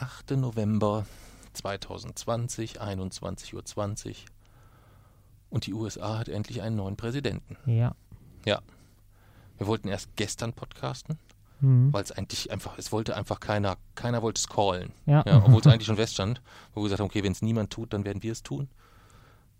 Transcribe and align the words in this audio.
8. 0.00 0.32
November 0.36 1.06
2020, 1.54 2.80
21.20 2.80 4.08
Uhr. 4.08 4.14
Und 5.50 5.66
die 5.66 5.72
USA 5.74 6.18
hat 6.18 6.28
endlich 6.28 6.62
einen 6.62 6.76
neuen 6.76 6.96
Präsidenten. 6.96 7.56
Ja. 7.66 7.94
Ja. 8.44 8.60
Wir 9.56 9.66
wollten 9.66 9.88
erst 9.88 10.14
gestern 10.16 10.52
podcasten, 10.52 11.18
Mhm. 11.60 11.92
weil 11.92 12.04
es 12.04 12.12
eigentlich 12.12 12.52
einfach, 12.52 12.78
es 12.78 12.92
wollte 12.92 13.16
einfach 13.16 13.40
keiner, 13.40 13.76
keiner 13.96 14.22
wollte 14.22 14.38
es 14.38 14.48
callen. 14.48 14.92
Ja. 15.06 15.24
Ja, 15.26 15.38
obwohl 15.44 15.60
es 15.60 15.66
eigentlich 15.66 15.86
schon 15.86 15.96
feststand, 15.96 16.40
wo 16.74 16.80
wir 16.80 16.84
gesagt 16.84 17.00
haben, 17.00 17.06
okay, 17.08 17.24
wenn 17.24 17.32
es 17.32 17.42
niemand 17.42 17.70
tut, 17.72 17.92
dann 17.92 18.04
werden 18.04 18.22
wir 18.22 18.32
es 18.32 18.42
tun. 18.44 18.68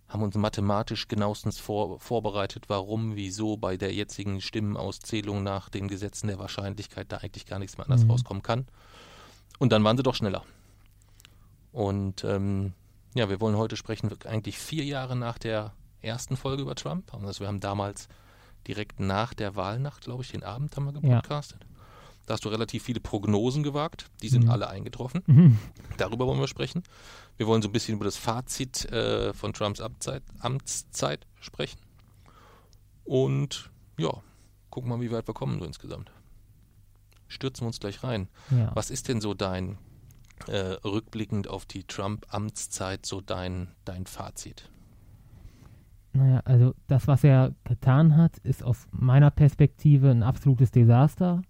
Haben 0.09 0.23
uns 0.23 0.37
mathematisch 0.37 1.09
genauestens 1.09 1.59
vor, 1.59 1.99
vorbereitet, 2.01 2.65
warum, 2.69 3.17
wieso 3.17 3.57
bei 3.57 3.77
der 3.77 3.93
jetzigen 3.93 4.41
Stimmenauszählung 4.41 5.43
nach 5.43 5.69
den 5.69 5.89
Gesetzen 5.89 6.29
der 6.29 6.39
Wahrscheinlichkeit 6.39 7.11
da 7.11 7.19
eigentlich 7.19 7.47
gar 7.47 7.59
nichts 7.59 7.77
mehr 7.77 7.87
anders 7.87 8.05
Mhm. 8.05 8.13
rauskommen 8.13 8.43
kann. 8.43 8.67
Und 9.59 9.73
dann 9.73 9.83
waren 9.85 9.97
sie 9.97 10.03
doch 10.03 10.15
schneller. 10.15 10.45
Und 11.73 12.25
ähm, 12.25 12.73
ja, 13.15 13.29
wir 13.29 13.41
wollen 13.41 13.57
heute 13.57 13.77
sprechen, 13.77 14.11
eigentlich 14.25 14.59
vier 14.59 14.85
Jahre 14.85 15.17
nach 15.17 15.39
der 15.39 15.73
ersten 16.01 16.37
Folge 16.37 16.63
über 16.63 16.75
Trump. 16.75 17.13
Also 17.15 17.41
wir 17.41 17.49
haben 17.49 17.61
damals 17.61 18.09
direkt 18.67 19.01
nach 19.01 19.35
der 19.35 19.57
Wahlnacht, 19.57 20.03
glaube 20.03 20.23
ich, 20.23 20.31
den 20.31 20.43
Abend 20.45 20.77
haben 20.77 20.85
wir 20.87 20.93
Ja. 20.95 21.17
gepodcastet. 21.17 21.65
Da 22.27 22.35
hast 22.35 22.45
du 22.45 22.51
relativ 22.51 22.83
viele 22.83 23.01
Prognosen 23.01 23.63
gewagt. 23.63 24.07
Die 24.23 24.29
sind 24.29 24.45
Mhm. 24.45 24.51
alle 24.51 24.69
eingetroffen. 24.69 25.23
Mhm. 25.27 25.59
Darüber 25.97 26.27
wollen 26.27 26.39
wir 26.41 26.47
sprechen. 26.49 26.83
Wir 27.39 27.47
wollen 27.47 27.63
so 27.63 27.69
ein 27.69 27.73
bisschen 27.73 27.95
über 27.95 28.05
das 28.05 28.17
Fazit 28.19 28.85
äh, 28.93 29.33
von 29.33 29.53
Trumps 29.55 29.81
Amtszeit, 29.81 30.23
Amtszeit 30.41 31.27
sprechen. 31.41 31.79
Und 33.05 33.71
ja, 33.97 34.11
gucken 34.71 34.91
mal, 34.91 35.01
wie 35.01 35.11
weit 35.11 35.27
wir 35.27 35.35
kommen 35.35 35.59
so 35.59 35.65
insgesamt. 35.65 36.11
Stürzen 37.29 37.63
wir 37.63 37.69
uns 37.69 37.81
gleich 37.81 38.03
rein. 38.03 38.29
ja. 38.51 38.71
Was 38.75 38.91
ist 38.91 39.09
denn 39.09 39.21
so 39.21 39.35
dein, 39.35 39.79
äh, 40.47 40.77
rückblickend 40.85 41.49
auf 41.49 41.67
die 41.67 41.85
Trump-Amtszeit, 41.85 43.07
so 43.07 43.21
dein, 43.21 43.69
dein 43.85 44.07
Fazit? 44.07 44.71
Naja, 46.15 46.41
also 46.45 46.75
das, 46.87 47.07
was 47.07 47.23
er 47.23 47.55
getan 47.65 48.17
hat, 48.17 48.39
ist 48.39 48.63
aus 48.65 48.89
meiner 48.91 49.31
Perspektive 49.31 50.11
ein 50.11 50.23
absolutes 50.23 50.71
Desaster. 50.71 51.43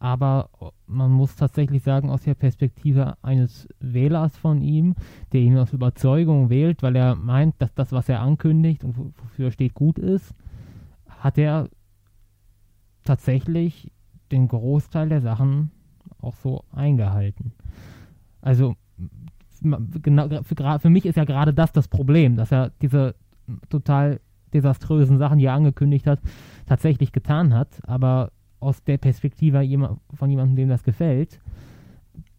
Aber 0.00 0.48
man 0.86 1.10
muss 1.10 1.34
tatsächlich 1.34 1.82
sagen, 1.82 2.08
aus 2.08 2.22
der 2.22 2.34
Perspektive 2.34 3.16
eines 3.20 3.68
Wählers 3.80 4.36
von 4.36 4.60
ihm, 4.62 4.94
der 5.32 5.40
ihn 5.40 5.58
aus 5.58 5.72
Überzeugung 5.72 6.50
wählt, 6.50 6.82
weil 6.82 6.94
er 6.96 7.16
meint, 7.16 7.56
dass 7.58 7.74
das, 7.74 7.90
was 7.92 8.08
er 8.08 8.20
ankündigt 8.20 8.84
und 8.84 8.96
wo- 8.96 9.12
wofür 9.16 9.46
er 9.46 9.52
steht, 9.52 9.74
gut 9.74 9.98
ist, 9.98 10.34
hat 11.08 11.36
er 11.36 11.68
tatsächlich 13.04 13.90
den 14.30 14.48
Großteil 14.48 15.08
der 15.08 15.20
Sachen 15.20 15.70
auch 16.20 16.34
so 16.36 16.64
eingehalten. 16.72 17.52
Also 18.40 18.76
genau, 19.62 20.28
für, 20.42 20.78
für 20.78 20.90
mich 20.90 21.06
ist 21.06 21.16
ja 21.16 21.24
gerade 21.24 21.52
das 21.54 21.72
das 21.72 21.88
Problem, 21.88 22.36
dass 22.36 22.52
er 22.52 22.70
diese 22.82 23.14
total 23.68 24.20
desaströsen 24.52 25.18
Sachen, 25.18 25.38
die 25.38 25.46
er 25.46 25.54
angekündigt 25.54 26.06
hat, 26.06 26.20
tatsächlich 26.66 27.12
getan 27.12 27.54
hat. 27.54 27.80
Aber 27.86 28.32
aus 28.60 28.82
der 28.84 28.98
Perspektive 28.98 29.58
von 30.14 30.30
jemandem, 30.30 30.56
dem 30.56 30.68
das 30.68 30.82
gefällt, 30.82 31.40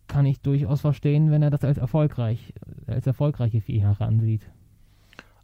kann 0.08 0.26
ich 0.26 0.42
durchaus 0.42 0.82
verstehen, 0.82 1.32
wenn 1.32 1.44
er 1.44 1.52
das 1.52 1.64
als 1.64 1.78
erfolgreich, 1.78 2.54
als 2.88 3.06
erfolgreiche 3.06 3.62
vier 3.62 3.82
Jahre 3.82 4.06
ansieht. 4.06 4.50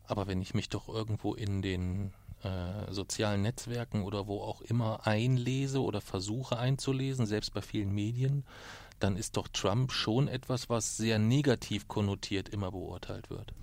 Aber 0.08 0.28
wenn 0.28 0.42
ich 0.42 0.54
mich 0.54 0.70
doch 0.70 0.90
irgendwo 0.90 1.34
in 1.34 1.62
den 1.62 2.12
äh, 2.46 2.94
sozialen 2.94 3.42
Netzwerken 3.42 4.04
oder 4.04 4.28
wo 4.28 4.42
auch 4.42 4.62
immer 4.62 5.06
einlese 5.08 5.82
oder 5.82 6.00
versuche 6.00 6.58
einzulesen, 6.60 7.26
selbst 7.26 7.54
bei 7.54 7.62
vielen 7.62 7.92
Medien, 7.92 8.44
dann 9.00 9.18
ist 9.18 9.36
doch 9.36 9.48
Trump 9.48 9.92
schon 9.92 10.28
etwas, 10.28 10.70
was 10.70 10.96
sehr 10.96 11.20
negativ 11.20 11.88
konnotiert 11.88 12.50
immer 12.50 12.72
beurteilt 12.72 13.30
wird. 13.30 13.54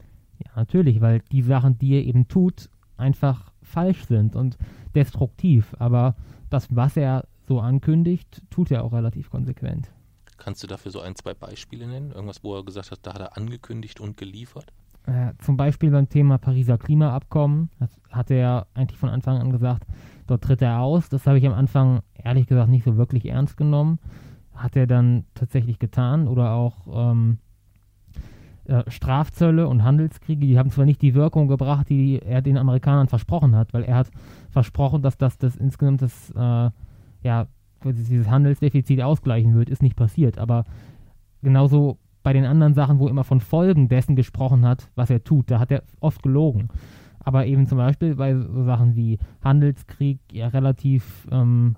Ja, 0.45 0.51
natürlich, 0.57 1.01
weil 1.01 1.21
die 1.31 1.43
Sachen, 1.43 1.79
die 1.79 1.95
er 1.95 2.05
eben 2.05 2.29
tut, 2.29 2.69
einfach 2.97 3.53
falsch 3.63 4.07
sind 4.07 4.35
und 4.35 4.59
destruktiv. 4.95 5.75
Aber 5.79 6.17
das, 6.51 6.69
was 6.71 6.97
er 6.97 7.27
so 7.47 7.61
ankündigt, 7.61 8.43
tut 8.51 8.71
er 8.71 8.85
auch 8.85 8.93
relativ 8.93 9.31
konsequent. 9.31 9.91
Kannst 10.37 10.63
du 10.63 10.67
dafür 10.67 10.91
so 10.91 11.01
ein, 11.01 11.15
zwei 11.15 11.35
Beispiele 11.35 11.87
nennen? 11.87 12.11
Irgendwas, 12.11 12.43
wo 12.43 12.57
er 12.57 12.65
gesagt 12.65 12.91
hat, 12.91 13.01
da 13.03 13.15
hat 13.15 13.21
er 13.21 13.37
angekündigt 13.37 14.01
und 14.01 14.17
geliefert? 14.17 14.73
Äh, 15.07 15.33
zum 15.39 15.57
Beispiel 15.57 15.91
beim 15.91 16.09
Thema 16.09 16.39
Pariser 16.39 16.79
Klimaabkommen 16.79 17.71
das 17.81 17.91
hat 18.11 18.31
er 18.31 18.67
eigentlich 18.75 18.99
von 18.99 19.09
Anfang 19.09 19.39
an 19.39 19.51
gesagt, 19.51 19.85
dort 20.27 20.45
tritt 20.45 20.63
er 20.63 20.81
aus. 20.81 21.09
Das 21.09 21.27
habe 21.27 21.39
ich 21.39 21.47
am 21.47 21.55
Anfang 21.55 22.03
ehrlich 22.15 22.47
gesagt 22.47 22.71
nicht 22.71 22.85
so 22.85 22.97
wirklich 22.97 23.27
ernst 23.27 23.57
genommen. 23.57 23.99
Hat 24.55 24.77
er 24.77 24.87
dann 24.87 25.25
tatsächlich 25.35 25.79
getan 25.79 26.29
oder 26.29 26.53
auch 26.53 26.87
ähm, 27.11 27.39
äh, 28.65 28.89
Strafzölle 28.89 29.67
und 29.67 29.83
Handelskriege, 29.83 30.47
die 30.47 30.57
haben 30.57 30.71
zwar 30.71 30.85
nicht 30.85 31.03
die 31.03 31.15
Wirkung 31.15 31.49
gebracht, 31.49 31.89
die 31.89 32.21
er 32.23 32.43
den 32.43 32.57
Amerikanern 32.57 33.09
versprochen 33.09 33.57
hat, 33.57 33.75
weil 33.75 33.83
er 33.83 33.97
hat 33.97 34.11
versprochen, 34.51 35.03
dass 35.03 35.19
das, 35.19 35.37
das 35.37 35.57
insgesamt 35.57 36.03
das, 36.03 36.31
äh, 36.31 36.71
ja, 37.25 37.47
dieses 37.85 38.31
Handelsdefizit 38.31 39.03
ausgleichen 39.03 39.55
wird, 39.55 39.69
ist 39.69 39.83
nicht 39.83 39.97
passiert. 39.97 40.39
Aber 40.39 40.65
genauso 41.43 41.99
bei 42.23 42.33
den 42.33 42.45
anderen 42.45 42.75
Sachen, 42.75 42.99
wo 42.99 43.07
er 43.07 43.11
immer 43.11 43.25
von 43.25 43.41
Folgen 43.41 43.89
dessen 43.89 44.17
gesprochen 44.17 44.65
hat, 44.65 44.91
was 44.95 45.11
er 45.11 45.25
tut, 45.25 45.51
da 45.51 45.59
hat 45.59 45.71
er 45.71 45.83
oft 46.01 46.23
gelogen. 46.23 46.69
Aber 47.21 47.47
eben 47.47 47.67
zum 47.67 47.79
Beispiel 47.79 48.17
bei 48.17 48.35
so 48.35 48.65
Sachen 48.65 48.97
wie 48.97 49.19
Handelskrieg 49.43 50.19
ja 50.33 50.49
relativ 50.49 51.29
ähm, 51.31 51.77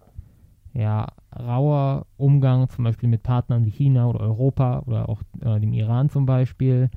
ja, 0.73 1.07
rauer 1.39 2.07
Umgang, 2.17 2.69
zum 2.69 2.85
Beispiel 2.85 3.09
mit 3.09 3.23
Partnern 3.23 3.65
wie 3.65 3.71
China 3.71 4.07
oder 4.09 4.21
Europa 4.21 4.83
oder 4.87 5.09
auch 5.09 5.23
äh, 5.41 5.61
dem 5.61 5.73
Iran 5.73 6.09
zum 6.09 6.27
Beispiel, 6.27 6.91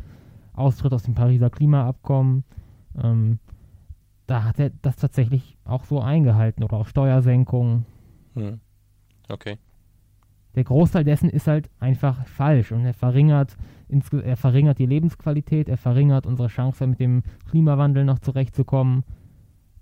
Austritt 0.54 0.94
aus 0.94 1.04
dem 1.04 1.14
Pariser 1.14 1.50
Klimaabkommen, 1.50 2.44
ähm, 3.02 3.40
da 4.26 4.44
hat 4.44 4.60
er 4.60 4.72
das 4.82 4.98
tatsächlich 4.98 5.58
auch 5.64 5.86
so 5.86 6.02
eingehalten 6.02 6.64
oder 6.64 6.78
auch 6.78 6.88
Steuersenkungen. 6.88 7.86
Hm. 8.36 8.60
Okay. 9.30 9.58
Der 10.58 10.64
Großteil 10.64 11.04
dessen 11.04 11.30
ist 11.30 11.46
halt 11.46 11.70
einfach 11.80 12.26
falsch 12.26 12.72
und 12.72 12.84
er 12.84 12.96
verringert, 12.96 13.56
er 14.24 14.36
verringert 14.36 14.80
die 14.80 14.88
Lebensqualität, 14.88 15.70
er 15.70 15.78
verringert 15.78 16.26
unsere 16.26 16.48
Chance, 16.48 16.88
mit 16.88 17.00
dem 17.00 17.22
Klimawandel 17.52 18.04
noch 18.04 18.18
zurechtzukommen. 18.18 19.04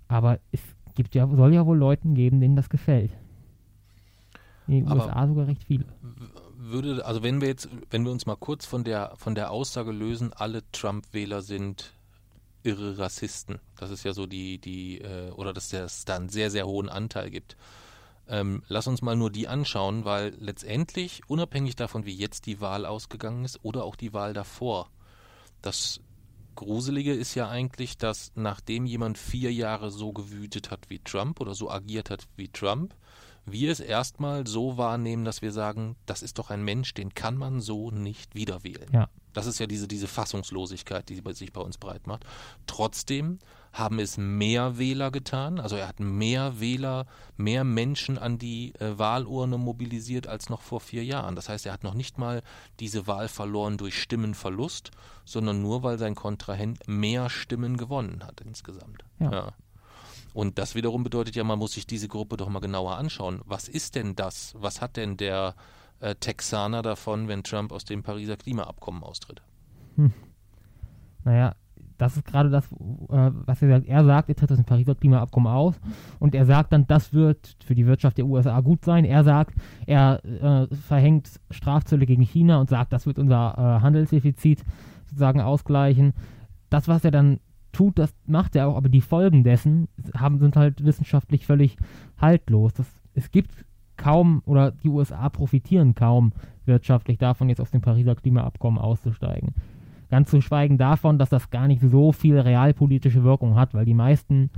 Aber 0.06 0.38
es 0.52 0.60
gibt 0.94 1.14
ja, 1.14 1.26
soll 1.28 1.54
ja 1.54 1.64
wohl 1.64 1.78
Leuten 1.78 2.14
geben, 2.14 2.40
denen 2.40 2.56
das 2.56 2.68
gefällt. 2.68 3.10
In 4.66 4.74
den 4.74 4.88
Aber- 4.88 5.06
USA 5.06 5.26
sogar 5.26 5.46
recht 5.46 5.64
viele. 5.64 5.86
Würde, 6.58 7.06
also 7.06 7.22
wenn 7.22 7.40
wir 7.40 7.48
jetzt, 7.48 7.70
wenn 7.88 8.04
wir 8.04 8.12
uns 8.12 8.26
mal 8.26 8.36
kurz 8.36 8.66
von 8.66 8.84
der, 8.84 9.12
von 9.16 9.34
der 9.34 9.52
Aussage 9.52 9.92
lösen, 9.92 10.34
alle 10.34 10.60
Trump-Wähler 10.72 11.40
sind 11.40 11.94
irre 12.64 12.98
Rassisten. 12.98 13.60
Das 13.78 13.90
ist 13.90 14.04
ja 14.04 14.12
so 14.12 14.26
die, 14.26 14.58
die, 14.58 15.00
äh, 15.00 15.30
oder 15.30 15.54
dass 15.54 15.72
es 15.72 16.04
da 16.04 16.16
einen 16.16 16.28
sehr, 16.28 16.50
sehr 16.50 16.66
hohen 16.66 16.90
Anteil 16.90 17.30
gibt. 17.30 17.56
Ähm, 18.28 18.62
lass 18.68 18.86
uns 18.86 19.02
mal 19.02 19.16
nur 19.16 19.30
die 19.30 19.48
anschauen, 19.48 20.04
weil 20.04 20.34
letztendlich, 20.38 21.22
unabhängig 21.28 21.76
davon, 21.76 22.06
wie 22.06 22.14
jetzt 22.14 22.46
die 22.46 22.60
Wahl 22.60 22.84
ausgegangen 22.84 23.44
ist 23.44 23.60
oder 23.62 23.84
auch 23.84 23.96
die 23.96 24.12
Wahl 24.12 24.32
davor, 24.32 24.90
das 25.62 26.00
Gruselige 26.56 27.12
ist 27.12 27.34
ja 27.34 27.48
eigentlich, 27.48 27.98
dass 27.98 28.32
nachdem 28.34 28.86
jemand 28.86 29.18
vier 29.18 29.52
Jahre 29.52 29.90
so 29.90 30.12
gewütet 30.12 30.70
hat 30.70 30.88
wie 30.88 30.98
Trump 30.98 31.40
oder 31.40 31.54
so 31.54 31.70
agiert 31.70 32.10
hat 32.10 32.26
wie 32.36 32.48
Trump, 32.48 32.94
wir 33.44 33.70
es 33.70 33.78
erstmal 33.78 34.46
so 34.46 34.76
wahrnehmen, 34.76 35.24
dass 35.24 35.40
wir 35.40 35.52
sagen, 35.52 35.96
das 36.04 36.22
ist 36.22 36.38
doch 36.38 36.50
ein 36.50 36.64
Mensch, 36.64 36.94
den 36.94 37.14
kann 37.14 37.36
man 37.36 37.60
so 37.60 37.92
nicht 37.92 38.34
wieder 38.34 38.64
wählen. 38.64 38.88
Ja. 38.92 39.08
Das 39.32 39.46
ist 39.46 39.60
ja 39.60 39.66
diese, 39.66 39.86
diese 39.86 40.08
Fassungslosigkeit, 40.08 41.08
die 41.08 41.22
sich 41.32 41.52
bei 41.52 41.60
uns 41.60 41.78
breit 41.78 42.06
macht. 42.08 42.24
Trotzdem 42.66 43.38
haben 43.78 43.98
es 43.98 44.16
mehr 44.16 44.78
Wähler 44.78 45.10
getan. 45.10 45.60
Also 45.60 45.76
er 45.76 45.86
hat 45.86 46.00
mehr 46.00 46.60
Wähler, 46.60 47.06
mehr 47.36 47.62
Menschen 47.62 48.16
an 48.16 48.38
die 48.38 48.74
äh, 48.76 48.98
Wahlurne 48.98 49.58
mobilisiert 49.58 50.26
als 50.26 50.48
noch 50.48 50.62
vor 50.62 50.80
vier 50.80 51.04
Jahren. 51.04 51.36
Das 51.36 51.50
heißt, 51.50 51.66
er 51.66 51.74
hat 51.74 51.84
noch 51.84 51.94
nicht 51.94 52.16
mal 52.16 52.42
diese 52.80 53.06
Wahl 53.06 53.28
verloren 53.28 53.76
durch 53.76 54.00
Stimmenverlust, 54.00 54.92
sondern 55.26 55.60
nur, 55.60 55.82
weil 55.82 55.98
sein 55.98 56.14
Kontrahent 56.14 56.88
mehr 56.88 57.28
Stimmen 57.28 57.76
gewonnen 57.76 58.24
hat 58.24 58.40
insgesamt. 58.40 59.04
Ja. 59.18 59.52
Und 60.32 60.58
das 60.58 60.74
wiederum 60.74 61.02
bedeutet 61.02 61.36
ja, 61.36 61.44
man 61.44 61.58
muss 61.58 61.72
sich 61.72 61.86
diese 61.86 62.08
Gruppe 62.08 62.38
doch 62.38 62.48
mal 62.48 62.60
genauer 62.60 62.96
anschauen. 62.96 63.42
Was 63.44 63.68
ist 63.68 63.94
denn 63.94 64.16
das? 64.16 64.54
Was 64.58 64.80
hat 64.80 64.96
denn 64.96 65.18
der 65.18 65.54
äh, 66.00 66.14
Texaner 66.14 66.80
davon, 66.80 67.28
wenn 67.28 67.42
Trump 67.42 67.72
aus 67.72 67.84
dem 67.84 68.02
Pariser 68.02 68.38
Klimaabkommen 68.38 69.02
austritt? 69.02 69.42
Naja, 71.24 71.54
das 71.98 72.16
ist 72.16 72.26
gerade 72.26 72.50
das, 72.50 72.70
äh, 72.72 73.30
was 73.46 73.62
er 73.62 73.68
sagt. 73.68 73.86
Er 73.86 74.04
sagt, 74.04 74.28
er 74.28 74.36
tritt 74.36 74.50
aus 74.50 74.56
dem 74.56 74.64
Pariser 74.64 74.94
Klimaabkommen 74.94 75.52
aus 75.52 75.80
und 76.18 76.34
er 76.34 76.46
sagt 76.46 76.72
dann, 76.72 76.86
das 76.86 77.12
wird 77.12 77.56
für 77.64 77.74
die 77.74 77.86
Wirtschaft 77.86 78.18
der 78.18 78.26
USA 78.26 78.60
gut 78.60 78.84
sein. 78.84 79.04
Er 79.04 79.24
sagt, 79.24 79.54
er 79.86 80.24
äh, 80.24 80.74
verhängt 80.74 81.40
Strafzölle 81.50 82.06
gegen 82.06 82.22
China 82.22 82.60
und 82.60 82.68
sagt, 82.68 82.92
das 82.92 83.06
wird 83.06 83.18
unser 83.18 83.54
äh, 83.56 83.82
Handelsdefizit 83.82 84.64
sozusagen 85.06 85.40
ausgleichen. 85.40 86.12
Das, 86.70 86.88
was 86.88 87.04
er 87.04 87.10
dann 87.10 87.40
tut, 87.72 87.98
das 87.98 88.14
macht 88.26 88.56
er 88.56 88.68
auch, 88.68 88.76
aber 88.76 88.88
die 88.88 89.00
Folgen 89.00 89.44
dessen 89.44 89.88
haben, 90.14 90.38
sind 90.38 90.56
halt 90.56 90.84
wissenschaftlich 90.84 91.46
völlig 91.46 91.76
haltlos. 92.18 92.72
Das, 92.74 92.86
es 93.14 93.30
gibt 93.30 93.64
kaum 93.96 94.42
oder 94.46 94.72
die 94.72 94.88
USA 94.88 95.28
profitieren 95.28 95.94
kaum 95.94 96.32
wirtschaftlich 96.64 97.18
davon, 97.18 97.48
jetzt 97.48 97.60
aus 97.60 97.70
dem 97.70 97.80
Pariser 97.80 98.14
Klimaabkommen 98.14 98.78
auszusteigen. 98.78 99.54
Ganz 100.10 100.30
zu 100.30 100.40
schweigen 100.40 100.78
davon, 100.78 101.18
dass 101.18 101.30
das 101.30 101.50
gar 101.50 101.66
nicht 101.66 101.82
so 101.82 102.12
viel 102.12 102.38
realpolitische 102.38 103.24
Wirkung 103.24 103.56
hat, 103.56 103.74
weil 103.74 103.84
die 103.84 103.94
meisten 103.94 104.50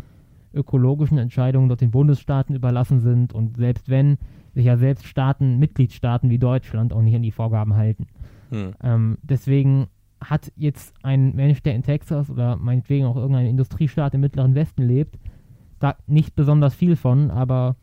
ökologischen 0.53 1.19
Entscheidungen 1.19 1.69
dort 1.69 1.81
den 1.81 1.91
Bundesstaaten 1.91 2.55
überlassen 2.55 3.01
sind 3.01 3.33
und 3.33 3.57
selbst 3.57 3.89
wenn 3.89 4.19
sich 4.55 4.67
ja 4.67 4.77
selbst 4.77 5.07
Staaten, 5.07 5.59
Mitgliedstaaten 5.59 6.31
wie 6.31 6.39
Deutschland 6.39 6.93
auch 6.93 7.03
nicht 7.03 7.15
an 7.15 7.23
die 7.23 7.31
Vorgaben 7.31 7.77
halten. 7.77 8.07
Hm. 8.51 8.75
Ähm, 8.83 9.19
deswegen 9.23 9.89
hat 10.21 10.53
jetzt 10.57 10.95
ein 11.03 11.35
Mensch, 11.37 11.63
der 11.63 11.75
in 11.75 11.83
Texas 11.83 12.31
oder 12.31 12.57
meinetwegen 12.57 13.07
auch 13.07 13.17
irgendein 13.17 13.47
Industriestaat 13.47 14.15
im 14.15 14.21
Mittleren 14.21 14.55
Westen 14.55 14.83
lebt, 14.83 15.19
da 15.79 15.97
nicht 16.07 16.35
besonders 16.35 16.75
viel 16.75 16.97
von, 16.97 17.31
aber 17.31 17.77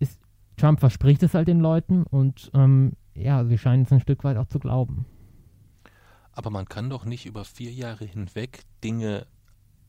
ist, 0.00 0.20
Trump 0.56 0.80
verspricht 0.80 1.22
es 1.22 1.34
halt 1.34 1.46
den 1.46 1.60
Leuten 1.60 2.02
und 2.02 2.50
ähm, 2.54 2.92
ja, 3.14 3.44
sie 3.44 3.58
scheinen 3.58 3.84
es 3.84 3.92
ein 3.92 4.00
Stück 4.00 4.24
weit 4.24 4.36
auch 4.36 4.46
zu 4.46 4.58
glauben. 4.58 5.06
Aber 6.34 6.50
man 6.50 6.66
kann 6.66 6.90
doch 6.90 7.04
nicht 7.04 7.26
über 7.26 7.44
vier 7.44 7.72
Jahre 7.72 8.04
hinweg 8.04 8.62
Dinge 8.82 9.26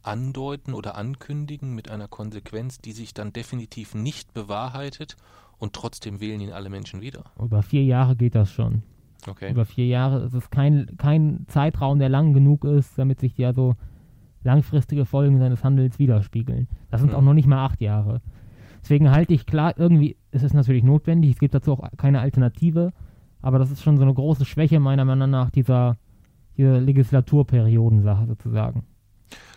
andeuten 0.03 0.73
oder 0.73 0.95
ankündigen 0.95 1.73
mit 1.73 1.89
einer 1.89 2.07
Konsequenz, 2.07 2.77
die 2.77 2.91
sich 2.91 3.13
dann 3.13 3.33
definitiv 3.33 3.95
nicht 3.95 4.33
bewahrheitet 4.33 5.17
und 5.57 5.73
trotzdem 5.73 6.19
wählen 6.19 6.41
ihn 6.41 6.51
alle 6.51 6.69
Menschen 6.69 7.01
wieder. 7.01 7.23
Über 7.39 7.63
vier 7.63 7.83
Jahre 7.83 8.15
geht 8.15 8.35
das 8.35 8.51
schon. 8.51 8.83
Okay. 9.27 9.51
Über 9.51 9.65
vier 9.65 9.87
Jahre. 9.87 10.19
Es 10.19 10.33
ist 10.33 10.51
kein, 10.51 10.97
kein 10.97 11.45
Zeitraum, 11.47 11.97
der 11.97 12.09
lang 12.09 12.33
genug 12.33 12.63
ist, 12.63 12.97
damit 12.97 13.19
sich 13.19 13.37
ja 13.37 13.53
so 13.53 13.75
langfristige 14.43 15.05
Folgen 15.05 15.39
seines 15.39 15.63
Handelns 15.63 15.97
widerspiegeln. 15.97 16.67
Das 16.91 17.01
sind 17.01 17.11
mhm. 17.11 17.15
auch 17.15 17.21
noch 17.21 17.33
nicht 17.33 17.47
mal 17.47 17.65
acht 17.65 17.81
Jahre. 17.81 18.21
Deswegen 18.81 19.09
halte 19.09 19.33
ich 19.33 19.47
klar, 19.47 19.73
irgendwie 19.77 20.15
ist 20.29 20.43
es 20.43 20.53
natürlich 20.53 20.83
notwendig, 20.83 21.31
es 21.31 21.39
gibt 21.39 21.55
dazu 21.55 21.73
auch 21.73 21.89
keine 21.97 22.19
Alternative, 22.19 22.93
aber 23.41 23.57
das 23.57 23.71
ist 23.71 23.81
schon 23.81 23.97
so 23.97 24.03
eine 24.03 24.13
große 24.13 24.45
Schwäche 24.45 24.79
meiner 24.79 25.05
Meinung 25.05 25.31
nach 25.31 25.49
dieser, 25.49 25.97
dieser 26.57 26.79
Legislaturperiodensache 26.79 28.27
sozusagen. 28.27 28.83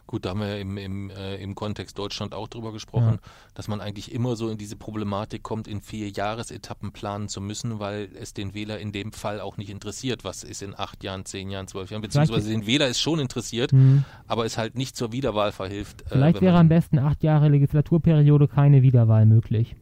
Gut, 0.09 0.25
da 0.25 0.31
haben 0.31 0.41
wir 0.41 0.59
im, 0.59 0.79
im, 0.79 1.11
äh, 1.11 1.37
im 1.37 1.55
Kontext 1.55 1.99
Deutschland 1.99 2.35
auch 2.35 2.49
drüber 2.49 2.73
gesprochen, 2.73 3.19
ja. 3.23 3.31
dass 3.53 3.69
man 3.69 3.83
eigentlich 3.83 4.11
immer 4.11 4.37
so 4.37 4.49
in 4.49 4.57
diese 4.57 4.75
Problematik 4.75 5.43
kommt, 5.43 5.69
in 5.69 5.83
vier 5.83 6.09
Jahresetappen 6.09 6.93
planen 6.93 7.29
zu 7.29 7.43
müssen, 7.43 7.79
weil 7.79 8.09
es 8.19 8.33
den 8.33 8.55
Wähler 8.55 8.79
in 8.79 8.91
dem 8.91 9.13
Fall 9.13 9.39
auch 9.39 9.59
nicht 9.59 9.69
interessiert, 9.69 10.25
was 10.25 10.45
ist 10.45 10.63
in 10.63 10.75
acht 10.75 11.05
Jahren, 11.05 11.27
zehn 11.27 11.51
Jahren, 11.51 11.69
zwölf 11.69 11.91
Jahren, 11.91 12.01
beziehungsweise 12.01 12.49
den 12.49 12.67
Wähler 12.67 12.89
ist 12.89 13.01
schon 13.01 13.19
interessiert, 13.19 13.75
mhm. 13.75 14.05
aber 14.27 14.47
es 14.47 14.57
halt 14.57 14.79
nicht 14.79 14.97
zur 14.97 15.13
Wiederwahl 15.13 15.53
verhilft. 15.53 16.01
Äh, 16.01 16.13
Vielleicht 16.13 16.39
äh, 16.39 16.41
wäre 16.41 16.57
am 16.57 16.71
besten 16.71 16.99
acht 16.99 17.23
Jahre 17.23 17.51
Legislaturperiode 17.51 18.49
keine 18.49 18.81
Wiederwahl 18.81 19.27
möglich. 19.27 19.77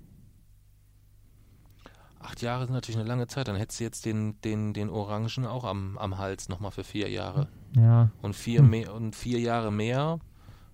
Acht 2.27 2.43
Jahre 2.43 2.67
sind 2.67 2.75
natürlich 2.75 2.99
eine 2.99 3.09
lange 3.09 3.29
Zeit. 3.29 3.47
Dann 3.47 3.55
hättest 3.55 3.79
du 3.79 3.85
jetzt 3.85 4.05
den, 4.05 4.41
den, 4.41 4.75
den 4.75 4.91
Orangen 4.91 5.47
auch 5.47 5.63
am, 5.63 5.97
am 5.97 6.19
Hals 6.19 6.49
nochmal 6.49 6.73
für 6.73 6.83
vier 6.83 7.09
Jahre. 7.09 7.47
Ja. 7.77 8.11
Und 8.21 8.35
vier, 8.35 8.61
hm. 8.61 8.71
mehr, 8.71 8.95
und 8.95 9.15
vier 9.15 9.39
Jahre 9.39 9.71
mehr 9.71 10.19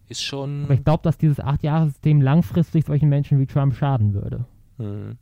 ist 0.08 0.22
schon. 0.22 0.64
Aber 0.64 0.74
ich 0.74 0.82
glaube, 0.82 1.02
dass 1.02 1.18
dieses 1.18 1.40
Acht-Jahres-System 1.40 2.22
langfristig 2.22 2.86
solchen 2.86 3.10
Menschen 3.10 3.38
wie 3.38 3.46
Trump 3.46 3.74
schaden 3.74 4.14
würde. 4.14 4.46
Hm. 4.78 5.18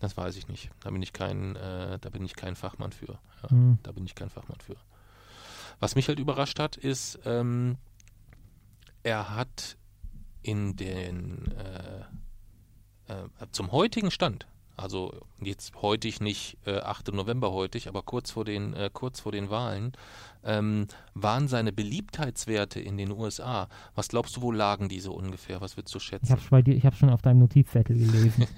Das 0.00 0.18
weiß 0.18 0.36
ich 0.36 0.48
nicht. 0.48 0.70
Da 0.80 0.90
bin 0.90 1.00
ich 1.00 1.14
kein, 1.14 1.56
äh, 1.56 1.98
da 1.98 2.10
bin 2.10 2.22
ich 2.26 2.36
kein 2.36 2.56
Fachmann 2.56 2.92
für. 2.92 3.18
Ja, 3.42 3.50
hm. 3.50 3.78
Da 3.82 3.92
bin 3.92 4.04
ich 4.04 4.14
kein 4.14 4.28
Fachmann 4.28 4.60
für. 4.60 4.76
Was 5.80 5.94
mich 5.94 6.08
halt 6.08 6.18
überrascht 6.18 6.58
hat, 6.60 6.76
ist, 6.76 7.20
ähm, 7.24 7.78
er 9.02 9.34
hat 9.34 9.78
in 10.42 10.76
den 10.76 11.50
äh, 11.52 13.12
äh, 13.12 13.46
zum 13.50 13.72
heutigen 13.72 14.10
Stand 14.10 14.46
also 14.76 15.20
jetzt 15.40 15.80
heutig 15.82 16.20
nicht 16.20 16.58
äh, 16.66 16.78
8. 16.78 17.12
November 17.12 17.52
heutig, 17.52 17.88
aber 17.88 18.02
kurz 18.02 18.32
vor 18.32 18.44
den, 18.44 18.74
äh, 18.74 18.90
kurz 18.92 19.20
vor 19.20 19.32
den 19.32 19.50
Wahlen, 19.50 19.92
ähm, 20.42 20.88
waren 21.14 21.48
seine 21.48 21.72
Beliebtheitswerte 21.72 22.80
in 22.80 22.96
den 22.96 23.12
USA. 23.12 23.68
Was 23.94 24.08
glaubst 24.08 24.36
du, 24.36 24.42
wo 24.42 24.52
lagen 24.52 24.88
diese 24.88 25.12
ungefähr? 25.12 25.60
Was 25.60 25.76
würdest 25.76 25.94
du 25.94 26.00
schätzen? 26.00 26.26
Ich 26.26 26.32
habe 26.32 26.42
bei 26.50 26.62
dir, 26.62 26.92
schon 26.92 27.10
auf 27.10 27.22
deinem 27.22 27.40
Notizzettel 27.40 27.96
gelesen. 27.96 28.46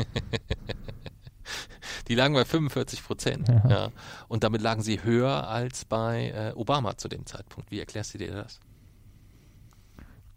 die 2.08 2.14
lagen 2.14 2.34
bei 2.34 2.44
45 2.44 3.04
Prozent. 3.04 3.48
Ja. 3.48 3.68
ja. 3.68 3.88
Und 4.28 4.42
damit 4.42 4.62
lagen 4.62 4.82
sie 4.82 5.02
höher 5.02 5.48
als 5.48 5.84
bei 5.84 6.30
äh, 6.30 6.52
Obama 6.56 6.96
zu 6.96 7.08
dem 7.08 7.26
Zeitpunkt. 7.26 7.70
Wie 7.70 7.78
erklärst 7.78 8.14
du 8.14 8.18
dir 8.18 8.32
das? 8.32 8.60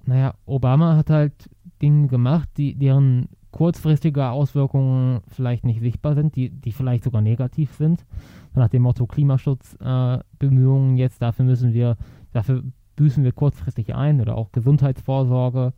Naja, 0.06 0.34
Obama 0.46 0.96
hat 0.96 1.10
halt 1.10 1.34
Dinge 1.82 2.08
gemacht, 2.08 2.50
die, 2.58 2.76
deren 2.76 3.30
kurzfristige 3.52 4.30
Auswirkungen 4.30 5.22
vielleicht 5.28 5.66
nicht 5.66 5.82
sichtbar 5.82 6.16
sind, 6.16 6.36
die, 6.36 6.50
die 6.50 6.72
vielleicht 6.72 7.04
sogar 7.04 7.22
negativ 7.22 7.74
sind. 7.74 8.06
Nach 8.54 8.70
dem 8.70 8.84
Motto 8.84 9.06
Klimaschutzbemühungen 9.06 10.98
äh, 10.98 11.00
jetzt, 11.00 11.22
dafür 11.22 11.46
müssen 11.46 11.74
wir, 11.74 11.98
dafür 12.32 12.64
büßen 12.96 13.24
wir 13.24 13.32
kurzfristig 13.32 13.96
ein 13.96 14.22
oder 14.22 14.38
auch 14.38 14.52
Gesundheitsvorsorge. 14.52 15.74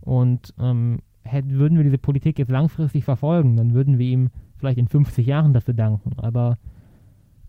Und 0.00 0.52
ähm, 0.58 1.00
hätten, 1.22 1.52
würden 1.52 1.78
wir 1.78 1.84
diese 1.84 1.98
Politik 1.98 2.38
jetzt 2.38 2.50
langfristig 2.50 3.04
verfolgen, 3.04 3.56
dann 3.56 3.72
würden 3.72 3.98
wir 3.98 4.06
ihm 4.06 4.30
vielleicht 4.56 4.78
in 4.78 4.88
50 4.88 5.26
Jahren 5.26 5.52
dafür 5.52 5.74
danken. 5.74 6.12
Aber 6.18 6.58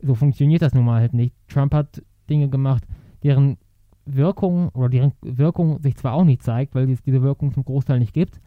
so 0.02 0.16
funktioniert 0.16 0.62
das 0.62 0.74
nun 0.74 0.86
mal 0.86 1.02
halt 1.02 1.14
nicht. 1.14 1.36
Trump 1.48 1.74
hat 1.74 2.02
Dinge 2.30 2.50
gemacht, 2.50 2.86
deren 3.24 3.58
Wirkung 4.06 4.70
oder 4.70 4.90
deren 4.90 5.14
Wirkung 5.22 5.82
sich 5.82 5.96
zwar 5.96 6.14
auch 6.14 6.24
nicht 6.24 6.44
zeigt, 6.44 6.76
weil 6.76 6.90
es 6.90 7.02
diese 7.02 7.22
Wirkung 7.22 7.52
zum 7.54 7.66
Großteil 7.66 8.00
nicht 8.00 8.14
gibt, 8.14 8.40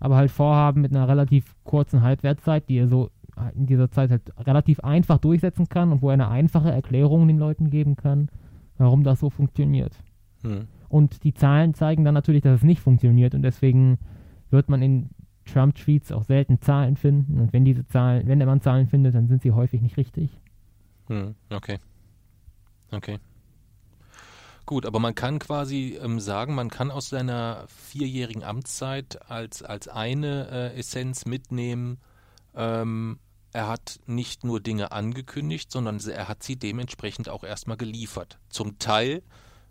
aber 0.00 0.16
halt 0.16 0.30
vorhaben 0.30 0.80
mit 0.80 0.94
einer 0.94 1.08
relativ 1.08 1.54
kurzen 1.64 2.02
Halbwertszeit, 2.02 2.68
die 2.68 2.78
er 2.78 2.88
so 2.88 3.10
in 3.54 3.66
dieser 3.66 3.90
Zeit 3.90 4.10
halt 4.10 4.22
relativ 4.46 4.80
einfach 4.80 5.18
durchsetzen 5.18 5.68
kann 5.68 5.90
und 5.90 6.02
wo 6.02 6.08
er 6.08 6.14
eine 6.14 6.28
einfache 6.28 6.70
Erklärung 6.70 7.26
den 7.26 7.38
Leuten 7.38 7.70
geben 7.70 7.96
kann, 7.96 8.28
warum 8.78 9.02
das 9.02 9.20
so 9.20 9.30
funktioniert. 9.30 9.92
Hm. 10.42 10.68
Und 10.88 11.24
die 11.24 11.34
Zahlen 11.34 11.74
zeigen 11.74 12.04
dann 12.04 12.14
natürlich, 12.14 12.42
dass 12.42 12.58
es 12.58 12.62
nicht 12.62 12.80
funktioniert 12.80 13.34
und 13.34 13.42
deswegen 13.42 13.98
wird 14.50 14.68
man 14.68 14.82
in 14.82 15.10
Trump-Tweets 15.46 16.12
auch 16.12 16.22
selten 16.22 16.60
Zahlen 16.60 16.96
finden 16.96 17.40
und 17.40 17.52
wenn 17.52 17.64
diese 17.64 17.86
Zahlen, 17.86 18.28
wenn 18.28 18.38
man 18.38 18.60
Zahlen 18.60 18.86
findet, 18.86 19.14
dann 19.14 19.26
sind 19.26 19.42
sie 19.42 19.52
häufig 19.52 19.82
nicht 19.82 19.96
richtig. 19.96 20.38
Hm. 21.08 21.34
Okay. 21.50 21.78
Okay. 22.92 23.18
Gut, 24.66 24.86
aber 24.86 24.98
man 24.98 25.14
kann 25.14 25.38
quasi 25.38 25.98
ähm, 26.02 26.20
sagen, 26.20 26.54
man 26.54 26.70
kann 26.70 26.90
aus 26.90 27.10
seiner 27.10 27.66
vierjährigen 27.68 28.42
Amtszeit 28.42 29.30
als, 29.30 29.62
als 29.62 29.88
eine 29.88 30.48
äh, 30.50 30.78
Essenz 30.78 31.26
mitnehmen, 31.26 31.98
ähm, 32.54 33.18
er 33.52 33.68
hat 33.68 34.00
nicht 34.06 34.42
nur 34.42 34.60
Dinge 34.60 34.90
angekündigt, 34.90 35.70
sondern 35.70 36.00
er 36.00 36.26
hat 36.26 36.42
sie 36.42 36.56
dementsprechend 36.56 37.28
auch 37.28 37.44
erstmal 37.44 37.76
geliefert. 37.76 38.38
Zum 38.48 38.80
Teil 38.80 39.22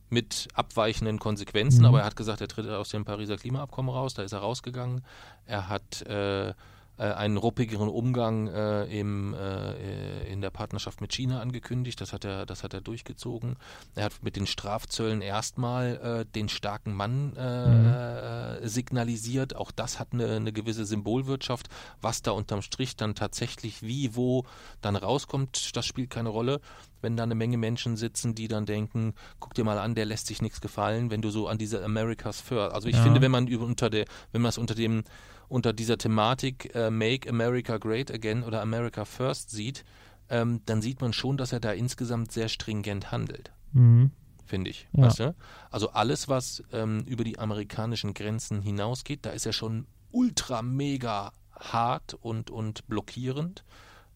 mit 0.09 0.47
abweichenden 0.53 1.19
Konsequenzen, 1.19 1.81
mhm. 1.81 1.87
aber 1.87 1.99
er 1.99 2.05
hat 2.05 2.15
gesagt, 2.15 2.39
er 2.39 2.47
tritt 2.47 2.69
aus 2.69 2.89
dem 2.89 3.03
Pariser 3.03 3.35
Klimaabkommen 3.35 3.93
raus, 3.93 4.13
da 4.13 4.23
ist 4.23 4.31
er 4.31 4.39
rausgegangen. 4.39 5.03
Er 5.45 5.67
hat 5.67 6.01
äh, 6.03 6.53
einen 6.97 7.37
ruppigeren 7.37 7.89
Umgang 7.89 8.47
äh, 8.47 8.85
im, 8.85 9.33
äh, 9.33 10.31
in 10.31 10.41
der 10.41 10.51
Partnerschaft 10.51 11.01
mit 11.01 11.11
China 11.11 11.41
angekündigt. 11.41 11.99
Das 11.99 12.13
hat 12.13 12.23
er, 12.23 12.45
das 12.45 12.63
hat 12.63 12.73
er 12.73 12.81
durchgezogen. 12.81 13.55
Er 13.95 14.05
hat 14.05 14.13
mit 14.21 14.35
den 14.35 14.45
Strafzöllen 14.45 15.21
erstmal 15.21 16.21
äh, 16.21 16.25
den 16.33 16.49
starken 16.49 16.93
Mann 16.93 17.35
äh, 17.35 18.61
mhm. 18.61 18.67
signalisiert. 18.67 19.55
Auch 19.55 19.71
das 19.71 19.99
hat 19.99 20.09
eine, 20.13 20.35
eine, 20.35 20.53
gewisse 20.53 20.85
Symbolwirtschaft. 20.85 21.67
Was 22.01 22.21
da 22.21 22.31
unterm 22.31 22.61
Strich 22.61 22.95
dann 22.95 23.15
tatsächlich 23.15 23.81
wie, 23.81 24.15
wo 24.15 24.45
dann 24.81 24.95
rauskommt, 24.95 25.75
das 25.75 25.85
spielt 25.85 26.09
keine 26.09 26.29
Rolle 26.29 26.59
wenn 27.03 27.17
da 27.17 27.23
eine 27.23 27.35
Menge 27.35 27.57
Menschen 27.57 27.97
sitzen, 27.97 28.33
die 28.33 28.47
dann 28.47 28.65
denken, 28.65 29.13
guck 29.39 29.53
dir 29.53 29.65
mal 29.65 29.77
an, 29.77 29.93
der 29.93 30.05
lässt 30.05 30.27
sich 30.27 30.41
nichts 30.41 30.61
gefallen, 30.61 31.11
wenn 31.11 31.21
du 31.21 31.29
so 31.29 31.47
an 31.47 31.57
diese 31.57 31.83
Americas 31.83 32.41
First. 32.41 32.73
Also 32.73 32.87
ich 32.87 32.95
ja. 32.95 33.03
finde, 33.03 33.21
wenn 33.21 33.29
man 33.29 33.47
über, 33.47 33.65
unter 33.65 33.89
der, 33.89 34.05
wenn 34.31 34.41
man 34.41 34.49
es 34.49 34.57
unter 34.57 34.73
dem 34.73 35.03
unter 35.47 35.73
dieser 35.73 35.97
Thematik 35.97 36.73
äh, 36.75 36.89
Make 36.89 37.29
America 37.29 37.77
Great 37.77 38.11
Again 38.11 38.43
oder 38.43 38.61
America 38.61 39.05
First 39.05 39.51
sieht, 39.51 39.83
ähm, 40.29 40.61
dann 40.65 40.81
sieht 40.81 41.01
man 41.01 41.13
schon, 41.13 41.37
dass 41.37 41.51
er 41.51 41.59
da 41.59 41.71
insgesamt 41.71 42.31
sehr 42.31 42.49
stringent 42.49 43.11
handelt. 43.11 43.51
Mhm. 43.73 44.11
Finde 44.45 44.69
ich. 44.69 44.87
Ja. 44.93 45.03
Weißt 45.03 45.19
du? 45.19 45.35
Also 45.71 45.91
alles, 45.91 46.27
was 46.27 46.63
ähm, 46.71 47.03
über 47.05 47.23
die 47.23 47.39
amerikanischen 47.39 48.13
Grenzen 48.13 48.61
hinausgeht, 48.61 49.25
da 49.25 49.31
ist 49.31 49.45
er 49.45 49.53
schon 49.53 49.87
ultra 50.11 50.61
mega 50.61 51.31
hart 51.51 52.13
und, 52.13 52.49
und 52.49 52.87
blockierend. 52.87 53.63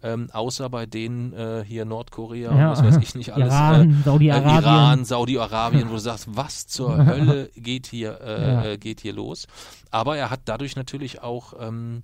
Ähm, 0.04 0.30
außer 0.32 0.70
bei 0.70 0.86
denen 0.86 1.34
äh, 1.34 1.64
hier 1.66 1.84
Nordkorea 1.84 2.56
ja. 2.56 2.72
was 2.72 2.84
weiß 2.84 2.98
ich 2.98 3.16
nicht 3.16 3.34
alles. 3.34 3.52
Iran, 3.52 3.90
äh, 3.90 4.04
Saudi-Arabien. 4.04 4.64
Iran, 4.64 5.06
Saudi-Arabien, 5.06 5.90
wo 5.90 5.94
du 5.94 6.00
sagst, 6.00 6.28
was 6.30 6.68
zur 6.68 6.98
Hölle 7.06 7.50
geht 7.56 7.88
hier, 7.88 8.22
äh, 8.22 8.72
ja. 8.72 8.76
geht 8.76 9.02
hier 9.02 9.14
los? 9.14 9.48
Aber 9.90 10.16
er 10.16 10.30
hat 10.30 10.42
dadurch 10.46 10.76
natürlich 10.76 11.24
auch 11.24 11.54
ähm, 11.60 12.04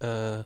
äh, 0.00 0.42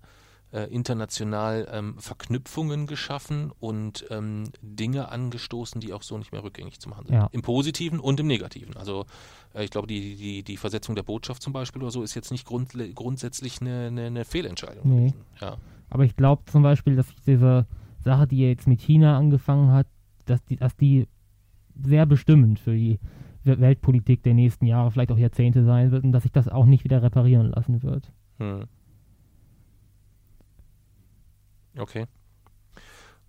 äh, 0.53 0.65
international 0.65 1.69
ähm, 1.71 1.97
Verknüpfungen 1.99 2.87
geschaffen 2.87 3.53
und 3.61 4.05
ähm, 4.11 4.51
Dinge 4.61 5.09
angestoßen, 5.09 5.81
die 5.81 5.93
auch 5.93 6.03
so 6.03 6.19
nicht 6.19 6.33
mehr 6.33 6.43
rückgängig 6.43 6.81
zu 6.81 6.89
machen 6.89 7.07
sind. 7.07 7.15
Ja. 7.15 7.29
Im 7.33 7.43
Positiven 7.43 8.01
und 8.01 8.19
im 8.21 8.27
Negativen. 8.27 8.77
Also 8.77 9.07
äh, 9.55 9.65
ich 9.65 9.71
glaube, 9.71 9.87
die, 9.87 10.17
die, 10.17 10.43
die 10.43 10.57
Versetzung 10.57 10.95
der 10.95 11.05
Botschaft 11.05 11.43
zum 11.43 11.53
Beispiel 11.53 11.83
oder 11.83 11.93
so 11.93 12.03
ist 12.03 12.15
jetzt 12.15 12.33
nicht 12.33 12.47
grund, 12.47 12.73
grundsätzlich 12.95 13.61
eine, 13.61 13.87
eine, 13.87 14.07
eine 14.07 14.25
Fehlentscheidung 14.25 14.89
Nee. 14.89 14.97
gewesen. 15.11 15.25
Ja. 15.41 15.57
Aber 15.91 16.05
ich 16.05 16.17
glaube 16.17 16.45
zum 16.47 16.63
Beispiel, 16.63 16.97
dass 16.97 17.15
diese 17.27 17.67
Sache, 17.99 18.27
die 18.27 18.39
jetzt 18.39 18.67
mit 18.67 18.81
China 18.81 19.19
angefangen 19.19 19.73
hat, 19.73 19.87
dass 20.25 20.43
die, 20.45 20.57
dass 20.57 20.77
die 20.77 21.07
sehr 21.83 22.07
bestimmend 22.07 22.59
für 22.59 22.75
die 22.75 22.99
We- 23.43 23.59
Weltpolitik 23.59 24.23
der 24.23 24.35
nächsten 24.35 24.67
Jahre, 24.67 24.91
vielleicht 24.91 25.13
auch 25.13 25.19
Jahrzehnte 25.19 25.65
sein 25.65 25.91
wird 25.91 26.05
und 26.05 26.13
dass 26.13 26.23
sich 26.23 26.33
das 26.33 26.49
auch 26.49 26.67
nicht 26.67 26.85
wieder 26.85 27.03
reparieren 27.03 27.51
lassen 27.51 27.83
wird. 27.83 28.13
Hm. 28.39 28.65
Okay. 31.79 32.07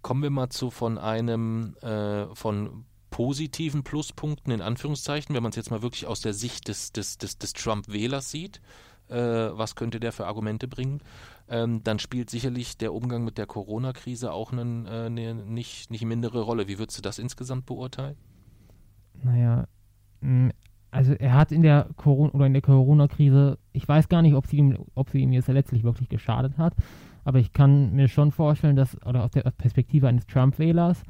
Kommen 0.01 0.23
wir 0.23 0.29
mal 0.29 0.49
zu 0.49 0.69
von 0.69 0.97
einem 0.97 1.75
äh, 1.81 2.25
von 2.35 2.85
positiven 3.09 3.83
Pluspunkten 3.83 4.51
in 4.51 4.61
Anführungszeichen, 4.61 5.35
wenn 5.35 5.43
man 5.43 5.51
es 5.51 5.55
jetzt 5.55 5.69
mal 5.71 5.81
wirklich 5.81 6.07
aus 6.07 6.21
der 6.21 6.33
Sicht 6.33 6.67
des, 6.67 6.91
des, 6.91 7.17
des, 7.17 7.37
des 7.37 7.53
Trump-Wählers 7.53 8.31
sieht. 8.31 8.61
Äh, 9.11 9.57
was 9.57 9.75
könnte 9.75 9.99
der 9.99 10.11
für 10.11 10.25
Argumente 10.25 10.67
bringen? 10.67 11.01
Ähm, 11.49 11.83
dann 11.83 11.99
spielt 11.99 12.29
sicherlich 12.29 12.77
der 12.77 12.93
Umgang 12.93 13.23
mit 13.23 13.37
der 13.37 13.45
Corona-Krise 13.45 14.31
auch 14.31 14.51
einen, 14.51 14.85
äh, 14.85 15.05
eine 15.07 15.35
nicht, 15.35 15.91
nicht 15.91 16.05
mindere 16.05 16.41
Rolle. 16.41 16.67
Wie 16.67 16.79
würdest 16.79 16.97
du 16.97 17.01
das 17.01 17.19
insgesamt 17.19 17.65
beurteilen? 17.65 18.15
Naja, 19.23 19.67
also 20.91 21.13
er 21.13 21.33
hat 21.33 21.51
in 21.51 21.61
der 21.61 21.87
Corona 21.95 22.33
oder 22.33 22.45
in 22.45 22.53
der 22.53 22.61
Corona-Krise, 22.61 23.57
ich 23.71 23.87
weiß 23.87 24.09
gar 24.09 24.21
nicht, 24.21 24.35
ob 24.35 24.47
sie 24.47 24.57
ihm, 24.57 24.77
ob 24.93 25.09
sie 25.09 25.19
ihm 25.19 25.31
jetzt 25.31 25.47
letztlich 25.47 25.83
wirklich 25.83 26.09
geschadet 26.09 26.57
hat, 26.57 26.73
aber 27.23 27.39
ich 27.39 27.53
kann 27.53 27.93
mir 27.93 28.07
schon 28.07 28.31
vorstellen, 28.31 28.75
dass, 28.75 28.97
oder 29.05 29.23
aus 29.23 29.31
der 29.31 29.41
Perspektive 29.51 30.07
eines 30.07 30.27
Trump-Wählers, 30.27 31.03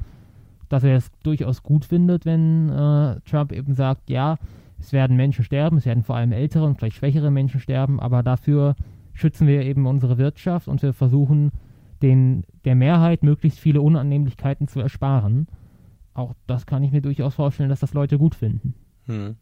dass 0.68 0.84
er 0.84 0.96
es 0.96 1.10
durchaus 1.22 1.62
gut 1.62 1.84
findet, 1.84 2.24
wenn 2.24 2.68
äh, 2.68 3.20
Trump 3.28 3.52
eben 3.52 3.74
sagt, 3.74 4.08
ja, 4.08 4.38
es 4.82 4.92
werden 4.92 5.16
Menschen 5.16 5.44
sterben, 5.44 5.76
es 5.76 5.86
werden 5.86 6.02
vor 6.02 6.16
allem 6.16 6.32
ältere 6.32 6.64
und 6.64 6.76
vielleicht 6.76 6.96
schwächere 6.96 7.30
Menschen 7.30 7.60
sterben, 7.60 8.00
aber 8.00 8.22
dafür 8.22 8.74
schützen 9.12 9.46
wir 9.46 9.62
eben 9.62 9.86
unsere 9.86 10.18
Wirtschaft 10.18 10.66
und 10.68 10.82
wir 10.82 10.92
versuchen 10.92 11.52
den, 12.02 12.44
der 12.64 12.74
Mehrheit 12.74 13.22
möglichst 13.22 13.60
viele 13.60 13.80
Unannehmlichkeiten 13.80 14.66
zu 14.66 14.80
ersparen. 14.80 15.46
Auch 16.14 16.34
das 16.46 16.66
kann 16.66 16.82
ich 16.82 16.90
mir 16.90 17.00
durchaus 17.00 17.34
vorstellen, 17.34 17.68
dass 17.68 17.80
das 17.80 17.94
Leute 17.94 18.18
gut 18.18 18.34
finden. 18.34 18.74
Hm. 19.06 19.36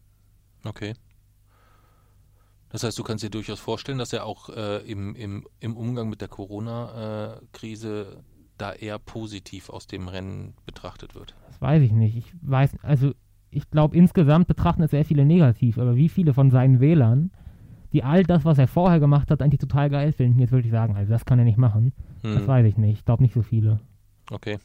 Okay. 0.63 0.93
Das 2.69 2.83
heißt, 2.83 2.97
du 2.97 3.03
kannst 3.03 3.23
dir 3.23 3.31
durchaus 3.31 3.59
vorstellen, 3.59 3.97
dass 3.97 4.13
er 4.13 4.25
auch 4.25 4.49
äh, 4.49 4.77
im, 4.89 5.15
im, 5.15 5.47
im 5.59 5.75
Umgang 5.75 6.07
mit 6.07 6.21
der 6.21 6.27
Corona-Krise 6.27 8.23
da 8.57 8.73
eher 8.73 8.99
positiv 8.99 9.69
aus 9.69 9.87
dem 9.87 10.07
Rennen 10.07 10.53
betrachtet 10.65 11.15
wird. 11.15 11.35
Das 11.47 11.59
weiß 11.59 11.81
ich 11.81 11.91
nicht. 11.91 12.15
Ich 12.15 12.31
weiß, 12.41 12.75
also 12.83 13.13
ich 13.51 13.69
glaube 13.69 13.95
insgesamt 13.97 14.47
betrachten 14.47 14.81
es 14.83 14.91
sehr 14.91 15.05
viele 15.05 15.25
negativ, 15.25 15.77
aber 15.77 15.95
wie 15.95 16.09
viele 16.09 16.33
von 16.33 16.51
seinen 16.51 16.79
Wählern, 16.79 17.31
die 17.93 18.03
all 18.03 18.23
das, 18.23 18.45
was 18.45 18.57
er 18.57 18.67
vorher 18.67 18.99
gemacht 18.99 19.29
hat, 19.29 19.41
eigentlich 19.41 19.59
total 19.59 19.89
geil 19.89 20.13
finden, 20.13 20.39
jetzt 20.39 20.51
würde 20.51 20.65
ich 20.65 20.71
sagen, 20.71 20.95
also 20.95 21.11
das 21.11 21.25
kann 21.25 21.39
er 21.39 21.45
nicht 21.45 21.57
machen. 21.57 21.93
Das 22.21 22.41
Hm. 22.41 22.47
weiß 22.47 22.65
ich 22.65 22.77
nicht. 22.77 22.99
Ich 22.99 23.05
glaube 23.05 23.23
nicht 23.23 23.33
so 23.33 23.41
viele. 23.41 23.79
Okay. 24.29 24.57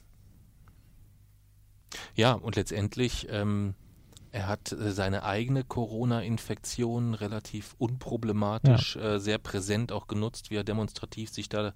Ja, 2.14 2.32
und 2.32 2.56
letztendlich, 2.56 3.26
ähm, 3.30 3.74
er 4.32 4.48
hat 4.48 4.72
äh, 4.72 4.92
seine 4.92 5.22
eigene 5.24 5.64
Corona-Infektion 5.64 7.14
relativ 7.14 7.74
unproblematisch, 7.78 8.96
äh, 8.96 9.18
sehr 9.18 9.38
präsent 9.38 9.92
auch 9.92 10.06
genutzt, 10.06 10.50
wie 10.50 10.56
er 10.56 10.64
demonstrativ 10.64 11.30
sich 11.30 11.48
da 11.48 11.72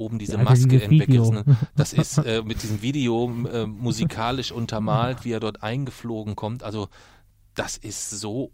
oben 0.00 0.18
diese 0.18 0.38
Also 0.38 0.50
Maske 0.50 0.68
dieses 0.68 0.84
entwickelt. 0.84 1.44
Das 1.76 1.92
ist 1.92 2.18
äh, 2.18 2.42
mit 2.44 2.62
diesem 2.62 2.82
Video 2.82 3.30
äh, 3.52 3.66
musikalisch 3.66 4.50
untermalt, 4.50 5.24
wie 5.24 5.32
er 5.32 5.40
dort 5.40 5.62
eingeflogen 5.62 6.34
kommt. 6.34 6.62
Also 6.64 6.88
das 7.54 7.76
ist 7.76 8.10
so 8.10 8.52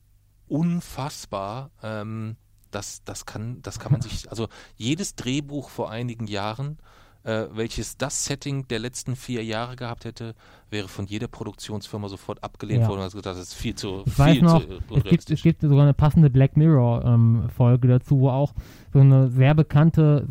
unfassbar. 0.49 1.71
Ähm, 1.83 2.37
das, 2.71 3.03
das, 3.05 3.25
kann, 3.25 3.63
das 3.63 3.79
kann 3.79 3.93
man 3.93 4.03
sich, 4.03 4.29
also 4.31 4.49
jedes 4.77 5.15
Drehbuch 5.15 5.71
vor 5.71 5.91
einigen 5.91 6.27
Jahren, 6.27 6.79
äh, 7.27 7.47
welches 7.55 7.97
das 7.97 8.25
Setting 8.25 8.69
der 8.69 8.79
letzten 8.79 9.17
vier 9.17 9.43
Jahre 9.43 9.75
gehabt 9.75 10.05
hätte, 10.05 10.37
wäre 10.71 10.87
von 10.87 11.07
jeder 11.07 11.27
Produktionsfirma 11.27 12.09
sofort 12.09 12.43
abgelehnt 12.45 12.83
Ja. 12.83 12.89
worden. 12.89 13.01
Also 13.01 13.21
das 13.21 13.37
ist 13.37 13.53
viel 13.53 13.75
zu, 13.75 14.05
Ich 14.07 14.17
weiß 14.17 14.35
viel 14.35 14.43
noch, 14.43 14.65
zu 14.65 14.95
es 14.95 15.05
gibt, 15.05 15.31
es 15.31 15.43
gibt 15.43 15.61
sogar 15.61 15.83
eine 15.83 15.93
passende 15.95 16.31
Black 16.31 16.57
Mirror-Folge 16.57 17.89
dazu, 17.89 18.21
wo 18.21 18.31
auch 18.31 18.55
so 18.93 19.01
eine 19.01 19.29
sehr 19.29 19.55
bekannte, 19.55 20.27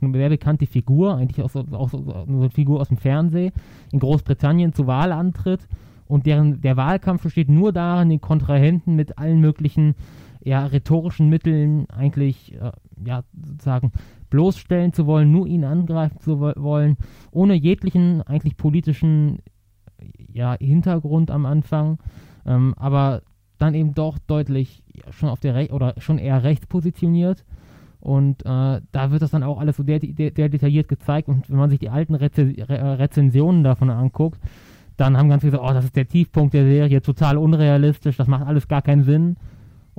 so 0.00 0.06
eine 0.06 0.16
sehr 0.16 0.30
bekannte 0.30 0.66
Figur, 0.66 1.14
eigentlich 1.16 1.44
auch 1.44 1.50
so, 1.50 1.66
auch 1.72 1.90
so, 1.90 2.02
so 2.04 2.24
eine 2.26 2.50
Figur 2.50 2.80
aus 2.80 2.88
dem 2.88 2.96
Fernsehen, 2.96 3.52
in 3.92 4.00
Großbritannien 4.00 4.72
zur 4.72 4.86
Wahl 4.86 5.12
antritt 5.12 5.68
und 6.08 6.24
deren 6.24 6.62
der 6.62 6.78
Wahlkampf 6.78 7.22
besteht 7.22 7.50
nur 7.50 7.72
darin, 7.72 8.08
den 8.08 8.20
Kontrahenten 8.22 8.96
mit 8.96 9.18
allen 9.18 9.40
möglichen 9.40 9.94
ja, 10.42 10.66
rhetorischen 10.66 11.28
Mitteln 11.28 11.88
eigentlich 11.90 12.54
äh, 12.54 12.72
ja, 13.04 13.22
sozusagen 13.46 13.92
bloßstellen 14.30 14.92
zu 14.92 15.06
wollen, 15.06 15.30
nur 15.30 15.46
ihn 15.46 15.64
angreifen 15.64 16.18
zu 16.20 16.40
wo- 16.40 16.52
wollen, 16.56 16.96
ohne 17.30 17.54
jeglichen 17.54 18.22
eigentlich 18.22 18.56
politischen 18.56 19.40
ja, 20.32 20.56
Hintergrund 20.58 21.30
am 21.30 21.46
Anfang, 21.46 21.98
ähm, 22.46 22.74
aber 22.76 23.22
dann 23.58 23.74
eben 23.74 23.92
doch 23.94 24.18
deutlich 24.18 24.82
schon 25.10 25.28
auf 25.28 25.40
der 25.40 25.54
Re 25.54 25.68
oder 25.72 25.94
schon 25.98 26.18
eher 26.18 26.42
rechts 26.42 26.66
positioniert. 26.66 27.44
Und 28.00 28.46
äh, 28.46 28.80
da 28.92 29.10
wird 29.10 29.20
das 29.20 29.32
dann 29.32 29.42
auch 29.42 29.60
alles 29.60 29.76
so 29.76 29.82
sehr, 29.82 30.00
sehr, 30.00 30.32
sehr 30.34 30.48
detailliert 30.48 30.88
gezeigt. 30.88 31.28
Und 31.28 31.50
wenn 31.50 31.58
man 31.58 31.68
sich 31.68 31.78
die 31.78 31.90
alten 31.90 32.14
Reze 32.14 32.54
Re 32.66 32.98
Rezensionen 32.98 33.62
davon 33.62 33.90
anguckt, 33.90 34.40
dann 34.96 35.18
haben 35.18 35.28
ganz 35.28 35.42
viele 35.42 35.52
gesagt, 35.52 35.70
oh, 35.70 35.74
das 35.74 35.84
ist 35.84 35.96
der 35.96 36.08
Tiefpunkt 36.08 36.54
der 36.54 36.64
Serie, 36.64 37.02
total 37.02 37.36
unrealistisch, 37.36 38.16
das 38.16 38.26
macht 38.26 38.46
alles 38.46 38.68
gar 38.68 38.80
keinen 38.80 39.02
Sinn. 39.02 39.36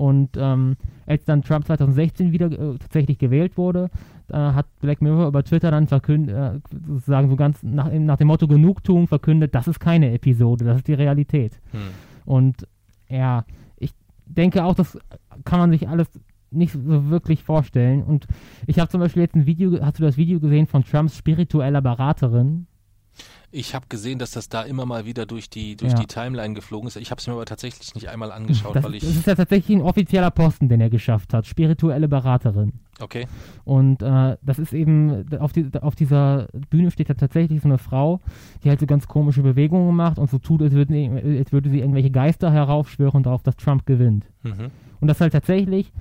Und 0.01 0.31
ähm, 0.35 0.77
als 1.05 1.25
dann 1.25 1.43
Trump 1.43 1.67
2016 1.67 2.31
wieder 2.31 2.47
äh, 2.47 2.75
tatsächlich 2.79 3.19
gewählt 3.19 3.55
wurde, 3.55 3.91
äh, 4.29 4.35
hat 4.35 4.65
Black 4.79 4.99
Mirror 4.99 5.27
über 5.27 5.43
Twitter 5.43 5.69
dann 5.69 5.85
verkündet, 5.85 6.35
äh, 6.35 6.59
sozusagen 6.87 7.29
so 7.29 7.35
ganz 7.35 7.61
nach, 7.61 7.91
nach 7.93 8.17
dem 8.17 8.29
Motto 8.29 8.47
Genugtuung 8.47 9.07
verkündet, 9.07 9.53
das 9.53 9.67
ist 9.67 9.79
keine 9.79 10.11
Episode, 10.11 10.65
das 10.65 10.77
ist 10.77 10.87
die 10.87 10.95
Realität. 10.95 11.61
Hm. 11.69 11.79
Und 12.25 12.67
ja, 13.09 13.45
ich 13.77 13.93
denke 14.25 14.63
auch, 14.63 14.73
das 14.73 14.97
kann 15.45 15.59
man 15.59 15.69
sich 15.69 15.87
alles 15.87 16.09
nicht 16.49 16.73
so 16.73 17.11
wirklich 17.11 17.43
vorstellen. 17.43 18.01
Und 18.01 18.25
ich 18.65 18.79
habe 18.79 18.89
zum 18.89 19.01
Beispiel 19.01 19.21
jetzt 19.21 19.35
ein 19.35 19.45
Video, 19.45 19.79
hast 19.85 19.99
du 19.99 20.03
das 20.03 20.17
Video 20.17 20.39
gesehen 20.39 20.65
von 20.65 20.83
Trumps 20.83 21.15
spiritueller 21.15 21.83
Beraterin? 21.83 22.65
Ich 23.53 23.75
habe 23.75 23.85
gesehen, 23.89 24.17
dass 24.17 24.31
das 24.31 24.47
da 24.47 24.61
immer 24.61 24.85
mal 24.85 25.05
wieder 25.05 25.25
durch 25.25 25.49
die, 25.49 25.75
durch 25.75 25.91
Ja. 25.91 25.99
die 25.99 26.05
Timeline 26.05 26.53
geflogen 26.53 26.87
ist. 26.87 26.95
Ich 26.95 27.11
habe 27.11 27.19
es 27.19 27.27
mir 27.27 27.33
aber 27.33 27.45
tatsächlich 27.45 27.93
nicht 27.95 28.07
einmal 28.09 28.31
angeschaut, 28.31 28.75
Das, 28.77 28.83
weil 28.85 28.95
ich. 28.95 29.01
das 29.03 29.15
ist 29.15 29.27
ja 29.27 29.35
tatsächlich 29.35 29.77
ein 29.77 29.83
offizieller 29.83 30.31
Posten, 30.31 30.69
den 30.69 30.79
er 30.79 30.89
geschafft 30.89 31.33
hat, 31.33 31.45
spirituelle 31.45 32.07
Beraterin. 32.07 32.71
Okay. 33.01 33.27
Und 33.65 34.01
äh, 34.03 34.37
das 34.41 34.57
ist 34.59 34.71
eben, 34.73 35.25
auf, 35.39 35.51
die, 35.51 35.69
auf 35.81 35.95
dieser 35.95 36.47
Bühne 36.69 36.91
steht 36.91 37.09
da 37.09 37.13
tatsächlich 37.15 37.61
so 37.61 37.67
eine 37.67 37.77
Frau, 37.77 38.21
die 38.63 38.69
halt 38.69 38.79
so 38.79 38.85
ganz 38.85 39.07
komische 39.07 39.41
Bewegungen 39.41 39.95
macht 39.95 40.17
und 40.17 40.29
so 40.29 40.37
tut, 40.37 40.61
als, 40.61 40.71
würden, 40.73 41.17
als 41.37 41.51
würde 41.51 41.69
sie 41.69 41.79
irgendwelche 41.79 42.11
Geister 42.11 42.51
heraufschwören 42.53 43.23
darauf, 43.23 43.43
dass 43.43 43.57
Trump 43.57 43.85
gewinnt. 43.85 44.25
Mhm. 44.43 44.69
Und 45.01 45.07
das 45.07 45.17
ist 45.17 45.21
halt 45.21 45.33
tatsächlich 45.33 45.91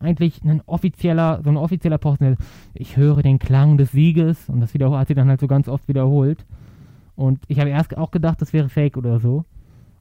eigentlich 0.00 0.42
ein 0.44 0.60
offizieller, 0.66 1.40
so 1.42 1.48
ein 1.50 1.56
offizieller 1.56 1.98
Posten. 1.98 2.36
Ich 2.74 2.96
höre 2.96 3.22
den 3.22 3.38
Klang 3.38 3.78
des 3.78 3.92
Sieges 3.92 4.48
und 4.48 4.60
das 4.60 4.72
hat 4.74 5.08
sie 5.08 5.14
dann 5.14 5.28
halt 5.28 5.40
so 5.40 5.46
ganz 5.46 5.68
oft 5.68 5.88
wiederholt. 5.88 6.44
Und 7.18 7.40
ich 7.48 7.58
habe 7.58 7.70
erst 7.70 7.96
auch 7.96 8.12
gedacht, 8.12 8.40
das 8.40 8.52
wäre 8.52 8.68
Fake 8.68 8.96
oder 8.96 9.18
so. 9.18 9.44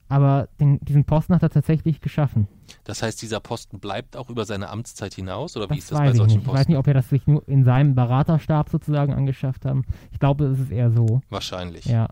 Aber 0.08 0.48
den, 0.60 0.80
diesen 0.82 1.04
Posten 1.04 1.34
hat 1.34 1.42
er 1.44 1.50
tatsächlich 1.50 2.00
geschaffen. 2.00 2.48
Das 2.86 3.02
heißt, 3.02 3.22
dieser 3.22 3.40
Posten 3.40 3.80
bleibt 3.80 4.16
auch 4.16 4.30
über 4.30 4.46
seine 4.46 4.70
Amtszeit 4.70 5.14
hinaus 5.16 5.58
oder 5.58 5.66
wie 5.70 5.76
Das 5.76 5.86
ist 5.86 5.92
das 5.92 5.98
bei 6.00 6.12
ich 6.12 6.16
solchen 6.16 6.28
nicht. 6.28 6.38
Ich 6.38 6.44
Posten? 6.46 6.60
weiß 6.60 6.68
nicht, 6.70 6.78
ob 6.78 6.88
er 6.88 6.94
das 6.94 7.10
sich 7.10 7.26
nur 7.28 7.46
in 7.48 7.64
seinem 7.64 7.96
Beraterstab 7.96 8.70
sozusagen 8.70 9.14
angeschafft 9.14 9.66
haben. 9.66 9.84
Ich 10.12 10.20
glaube, 10.20 10.46
es 10.46 10.60
ist 10.60 10.72
eher 10.72 10.92
so. 10.92 11.22
Wahrscheinlich. 11.30 11.86
Ja, 11.86 12.08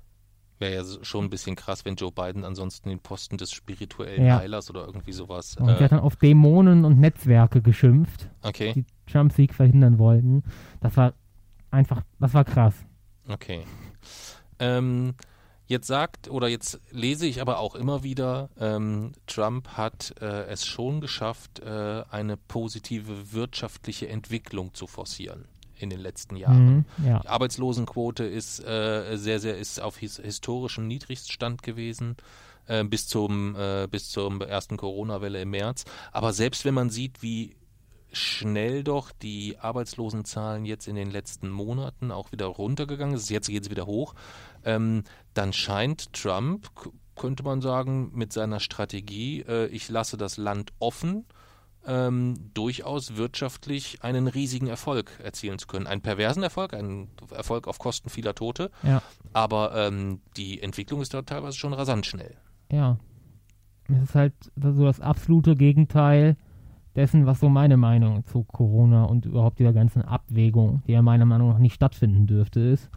Wäre 0.57 0.73
ja 0.75 0.83
schon 1.03 1.25
ein 1.25 1.29
bisschen 1.29 1.55
krass, 1.55 1.85
wenn 1.85 1.95
Joe 1.95 2.11
Biden 2.11 2.43
ansonsten 2.45 2.89
den 2.89 2.99
Posten 2.99 3.37
des 3.37 3.51
spirituellen 3.51 4.25
Ja. 4.25 4.39
Heilers 4.39 4.69
oder 4.69 4.85
irgendwie 4.85 5.11
sowas. 5.11 5.55
und 5.57 5.67
er 5.67 5.79
Äh, 5.79 5.83
hat 5.83 5.91
dann 5.91 5.99
auf 5.99 6.15
Dämonen 6.15 6.83
und 6.85 6.97
Netzwerke 6.99 7.61
geschimpft, 7.61 8.29
okay, 8.41 8.73
die 8.73 8.85
Trump-Sieg 9.05 9.53
verhindern 9.53 9.99
wollten. 9.99 10.43
Das 10.81 10.97
war 10.97 11.13
einfach, 11.71 12.01
das 12.19 12.33
war 12.33 12.43
krass. 12.45 12.73
okay. 13.29 13.63
Ähm, 14.59 15.15
jetzt 15.67 15.87
sagt 15.87 16.29
oder 16.29 16.47
jetzt 16.47 16.79
lese 16.91 17.25
ich 17.25 17.41
aber 17.41 17.59
auch 17.59 17.75
immer 17.75 18.03
wieder, 18.03 18.49
ähm, 18.59 19.13
Trump 19.27 19.69
hat 19.69 20.15
äh, 20.21 20.45
es 20.45 20.65
schon 20.65 21.01
geschafft, 21.01 21.59
äh, 21.59 22.03
eine 22.09 22.37
positive 22.37 23.33
wirtschaftliche 23.33 24.07
Entwicklung 24.07 24.73
zu 24.73 24.87
forcieren 24.87 25.45
in 25.77 25.89
den 25.89 25.99
letzten 25.99 26.35
Jahren. 26.35 26.85
Mhm, 26.99 27.05
ja. 27.05 27.19
Die 27.19 27.27
Arbeitslosenquote 27.27 28.23
ist 28.23 28.59
äh, 28.63 29.17
sehr, 29.17 29.39
sehr 29.39 29.57
ist 29.57 29.81
auf 29.81 29.97
his 29.97 30.17
historischem 30.17 30.87
Niedrigstand 30.87 31.63
gewesen 31.63 32.15
äh, 32.67 32.83
bis 32.83 33.07
zum 33.07 33.55
äh, 33.55 33.87
bis 33.89 34.09
zur 34.09 34.41
ersten 34.47 34.77
Corona-Welle 34.77 35.41
im 35.41 35.49
März. 35.49 35.85
Aber 36.11 36.33
selbst 36.33 36.65
wenn 36.65 36.73
man 36.73 36.89
sieht, 36.89 37.21
wie 37.21 37.55
schnell 38.15 38.83
doch 38.83 39.11
die 39.11 39.57
Arbeitslosenzahlen 39.59 40.65
jetzt 40.65 40.87
in 40.87 40.95
den 40.95 41.11
letzten 41.11 41.49
Monaten 41.49 42.11
auch 42.11 42.31
wieder 42.31 42.45
runtergegangen 42.45 43.17
sind, 43.17 43.29
jetzt 43.29 43.49
geht 43.49 43.63
es 43.63 43.69
wieder 43.69 43.85
hoch, 43.85 44.15
ähm, 44.63 45.03
dann 45.33 45.53
scheint 45.53 46.13
Trump, 46.13 46.69
könnte 47.15 47.43
man 47.43 47.61
sagen, 47.61 48.11
mit 48.13 48.33
seiner 48.33 48.59
Strategie, 48.59 49.41
äh, 49.41 49.67
ich 49.67 49.89
lasse 49.89 50.17
das 50.17 50.37
Land 50.37 50.71
offen, 50.79 51.25
ähm, 51.87 52.33
durchaus 52.53 53.15
wirtschaftlich 53.15 54.01
einen 54.01 54.27
riesigen 54.27 54.67
Erfolg 54.67 55.19
erzielen 55.23 55.59
zu 55.59 55.67
können. 55.67 55.85
Einen 55.85 56.01
perversen 56.01 56.41
Erfolg, 56.41 56.73
einen 56.73 57.09
Erfolg 57.31 57.67
auf 57.67 57.77
Kosten 57.77 58.09
vieler 58.09 58.33
Tote. 58.33 58.71
Ja. 58.81 59.03
Aber 59.33 59.75
ähm, 59.75 60.21
die 60.35 60.61
Entwicklung 60.61 61.01
ist 61.01 61.13
dort 61.13 61.29
teilweise 61.29 61.57
schon 61.57 61.73
rasant 61.73 62.05
schnell. 62.05 62.35
Ja. 62.71 62.97
Es 63.87 64.09
ist 64.09 64.15
halt 64.15 64.33
so 64.55 64.83
das 64.83 64.99
absolute 64.99 65.55
Gegenteil 65.55 66.37
dessen, 66.95 67.25
was 67.25 67.39
so 67.39 67.49
meine 67.49 67.77
Meinung 67.77 68.25
zu 68.25 68.43
Corona 68.43 69.05
und 69.05 69.25
überhaupt 69.25 69.59
dieser 69.59 69.73
ganzen 69.73 70.01
Abwägung, 70.01 70.81
die 70.87 70.93
ja 70.93 71.01
meiner 71.01 71.25
Meinung 71.25 71.49
nach 71.49 71.59
nicht 71.59 71.75
stattfinden 71.75 72.27
dürfte, 72.27 72.59
ist. 72.59 72.89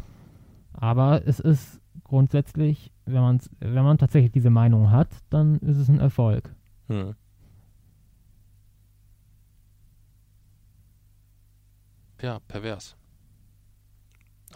Aber 0.73 1.27
es 1.27 1.41
ist 1.41 1.81
grundsätzlich, 2.05 2.93
wenn 3.07 3.21
man, 3.21 3.41
wenn 3.61 3.85
man 3.85 3.99
tatsächlich 3.99 4.33
diese 4.33 4.51
Meinung 4.51 4.91
hat, 4.91 5.09
dann 5.31 5.59
ist 5.59 5.77
es 5.77 5.89
ein 5.89 5.99
Erfolg. 5.99 6.55
Hm. 6.89 7.15
Ja, 12.21 12.41
pervers. 12.49 12.98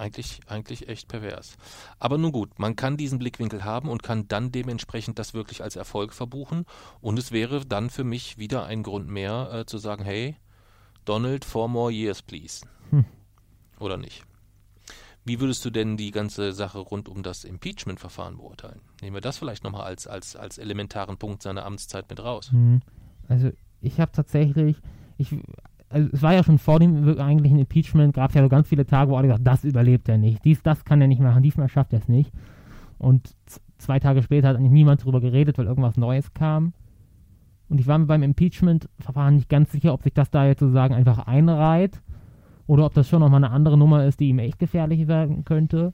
Eigentlich, 0.03 0.41
eigentlich 0.49 0.89
echt 0.89 1.07
pervers. 1.07 1.57
Aber 2.01 2.19
nun 2.19 2.33
gut, 2.33 2.59
man 2.59 2.75
kann 2.75 2.97
diesen 2.97 3.21
Blickwinkel 3.21 3.63
haben 3.63 3.89
und 3.89 4.03
kann 4.03 4.27
dann 4.27 4.51
dementsprechend 4.51 5.21
das 5.21 5.33
wirklich 5.33 5.63
als 5.63 5.77
Erfolg 5.77 6.13
verbuchen. 6.13 6.65
Und 7.01 7.21
es 7.21 7.31
wäre 7.31 7.65
dann 7.65 7.89
für 7.89 8.03
mich 8.03 8.37
wieder 8.37 8.67
ein 8.67 8.83
Grund 8.83 9.07
mehr 9.07 9.51
äh, 9.53 9.65
zu 9.65 9.79
sagen, 9.79 10.03
hey, 10.05 10.35
Donald, 11.05 11.45
four 11.45 11.69
more 11.69 11.93
years, 11.93 12.21
please. 12.21 12.67
Hm. 12.91 13.05
Oder 13.79 13.97
nicht? 13.97 14.25
Wie 15.25 15.39
würdest 15.39 15.65
du 15.65 15.71
denn 15.71 15.97
die 15.97 16.11
ganze 16.11 16.53
Sache 16.53 16.81
rund 16.81 17.09
um 17.09 17.23
das 17.23 17.45
Impeachment-Verfahren 17.45 18.39
beurteilen? 18.39 18.81
Nehmen 19.03 19.15
wir 19.15 19.21
das 19.21 19.39
vielleicht 19.39 19.63
nochmal 19.63 19.85
als, 19.85 20.09
als, 20.09 20.35
als 20.35 20.59
elementaren 20.59 21.17
Punkt 21.17 21.45
seiner 21.45 21.65
Amtszeit 21.65 22.11
mit 22.11 22.19
raus. 22.19 22.51
Hm. 22.51 22.81
Also 23.29 23.53
ich 23.81 24.01
habe 24.01 24.11
tatsächlich, 24.11 24.79
ich, 25.17 25.33
also 25.93 26.09
es 26.13 26.23
war 26.23 26.33
ja 26.33 26.43
schon 26.43 26.59
vor 26.59 26.81
dem 26.81 27.19
eigentlichen 27.19 27.59
Impeachment, 27.59 28.15
gab 28.15 28.31
es 28.31 28.35
ja 28.35 28.43
so 28.43 28.49
ganz 28.49 28.69
viele 28.69 28.87
Tage, 28.87 29.11
wo 29.11 29.17
alle 29.17 29.29
gesagt 29.29 29.47
das 29.47 29.65
überlebt 29.65 30.09
er 30.09 30.19
nicht, 30.19 30.45
dies, 30.45 30.63
das 30.63 30.85
kann 30.85 31.01
er 31.01 31.09
nicht 31.09 31.21
machen, 31.21 31.43
diesmal 31.43 31.69
schafft 31.69 31.93
er 31.93 31.99
es 31.99 32.09
nicht. 32.09 32.33
Und 32.99 33.35
zwei 33.79 33.99
Tage 33.99 34.23
später 34.23 34.49
hat 34.49 34.57
eigentlich 34.57 34.73
niemand 34.73 35.03
darüber 35.03 35.21
geredet, 35.21 35.59
weil 35.59 35.67
irgendwas 35.67 35.97
Neues 35.97 36.33
kam. 36.35 36.73
Und 37.69 37.81
ich 37.81 37.87
war 37.87 37.99
mir 37.99 38.07
beim 38.07 38.23
Impeachment-Verfahren 38.23 39.37
nicht 39.37 39.49
ganz 39.49 39.73
sicher, 39.73 39.93
ob 39.93 40.03
sich 40.03 40.13
das 40.13 40.31
da 40.31 40.47
jetzt 40.47 40.61
sozusagen 40.61 40.95
einfach 40.95 41.27
einreiht 41.27 42.01
oder 42.67 42.87
ob 42.87 42.95
das 42.95 43.09
schon 43.09 43.21
nochmal 43.21 43.43
eine 43.43 43.53
andere 43.53 43.77
Nummer 43.77 44.05
ist, 44.05 44.21
die 44.21 44.29
ihm 44.29 44.39
echt 44.39 44.59
gefährlich 44.59 45.09
werden 45.09 45.45
könnte. 45.45 45.93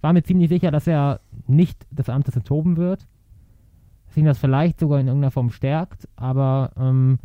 War 0.00 0.12
mir 0.12 0.22
ziemlich 0.22 0.48
sicher, 0.48 0.70
dass 0.70 0.86
er 0.86 1.20
nicht 1.46 1.86
des 1.90 2.08
Amtes 2.08 2.36
enthoben 2.36 2.76
wird. 2.76 3.08
Dass 4.06 4.16
ihn 4.16 4.26
das 4.26 4.38
vielleicht 4.38 4.80
sogar 4.80 5.00
in 5.00 5.08
irgendeiner 5.08 5.30
Form 5.30 5.50
stärkt, 5.50 6.08
aber 6.16 6.70
ähm, 6.78 7.18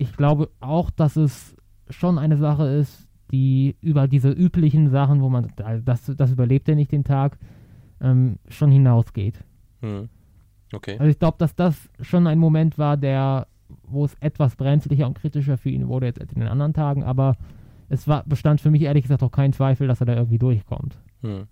ich 0.00 0.16
glaube 0.16 0.48
auch, 0.60 0.90
dass 0.90 1.16
es 1.16 1.54
schon 1.90 2.18
eine 2.18 2.38
Sache 2.38 2.66
ist, 2.66 3.06
die 3.30 3.76
über 3.82 4.08
diese 4.08 4.30
üblichen 4.30 4.88
Sachen, 4.88 5.20
wo 5.20 5.28
man, 5.28 5.52
das, 5.84 6.06
das 6.16 6.32
überlebt 6.32 6.68
er 6.68 6.74
nicht 6.74 6.90
den 6.90 7.04
Tag, 7.04 7.38
ähm, 8.00 8.38
schon 8.48 8.70
hinausgeht. 8.70 9.44
Hm. 9.82 10.08
Okay. 10.72 10.96
Also 10.98 11.10
ich 11.10 11.18
glaube, 11.18 11.36
dass 11.38 11.54
das 11.54 11.90
schon 12.00 12.26
ein 12.26 12.38
Moment 12.38 12.78
war, 12.78 12.96
der, 12.96 13.46
wo 13.82 14.04
es 14.06 14.14
etwas 14.20 14.56
brenzlicher 14.56 15.06
und 15.06 15.18
kritischer 15.18 15.58
für 15.58 15.68
ihn 15.70 15.86
wurde 15.86 16.06
jetzt 16.06 16.20
als 16.20 16.32
in 16.32 16.40
den 16.40 16.48
anderen 16.48 16.72
Tagen, 16.72 17.04
aber 17.04 17.36
es 17.90 18.08
war, 18.08 18.24
bestand 18.24 18.62
für 18.62 18.70
mich 18.70 18.82
ehrlich 18.82 19.02
gesagt 19.02 19.22
auch 19.22 19.32
kein 19.32 19.52
Zweifel, 19.52 19.86
dass 19.86 20.00
er 20.00 20.06
da 20.06 20.14
irgendwie 20.14 20.38
durchkommt. 20.38 20.96
Hm. 21.22 21.46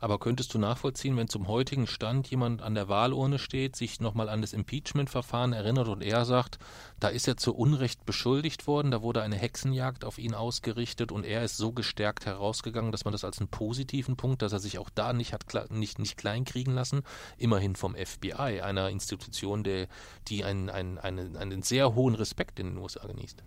Aber 0.00 0.18
könntest 0.18 0.54
du 0.54 0.58
nachvollziehen, 0.58 1.16
wenn 1.18 1.28
zum 1.28 1.46
heutigen 1.46 1.86
Stand 1.86 2.28
jemand 2.30 2.62
an 2.62 2.74
der 2.74 2.88
Wahlurne 2.88 3.38
steht, 3.38 3.76
sich 3.76 4.00
nochmal 4.00 4.30
an 4.30 4.40
das 4.40 4.54
Impeachment-Verfahren 4.54 5.52
erinnert 5.52 5.88
und 5.88 6.02
er 6.02 6.24
sagt, 6.24 6.58
da 6.98 7.08
ist 7.08 7.28
er 7.28 7.36
zu 7.36 7.54
Unrecht 7.54 8.06
beschuldigt 8.06 8.66
worden, 8.66 8.90
da 8.90 9.02
wurde 9.02 9.20
eine 9.20 9.36
Hexenjagd 9.36 10.06
auf 10.06 10.18
ihn 10.18 10.32
ausgerichtet 10.32 11.12
und 11.12 11.24
er 11.26 11.44
ist 11.44 11.58
so 11.58 11.72
gestärkt 11.72 12.24
herausgegangen, 12.24 12.92
dass 12.92 13.04
man 13.04 13.12
das 13.12 13.24
als 13.24 13.38
einen 13.38 13.48
positiven 13.48 14.16
Punkt, 14.16 14.40
dass 14.40 14.54
er 14.54 14.58
sich 14.58 14.78
auch 14.78 14.88
da 14.88 15.12
nicht 15.12 15.34
hat 15.34 15.44
nicht, 15.70 15.98
nicht 15.98 16.16
kleinkriegen 16.16 16.74
lassen, 16.74 17.02
immerhin 17.36 17.76
vom 17.76 17.94
FBI, 17.94 18.62
einer 18.62 18.88
Institution, 18.88 19.64
der, 19.64 19.86
die 20.28 20.44
einen, 20.44 20.70
einen, 20.70 20.98
einen, 20.98 21.36
einen 21.36 21.62
sehr 21.62 21.94
hohen 21.94 22.14
Respekt 22.14 22.58
in 22.58 22.68
den 22.68 22.78
USA 22.78 23.06
genießt. 23.06 23.44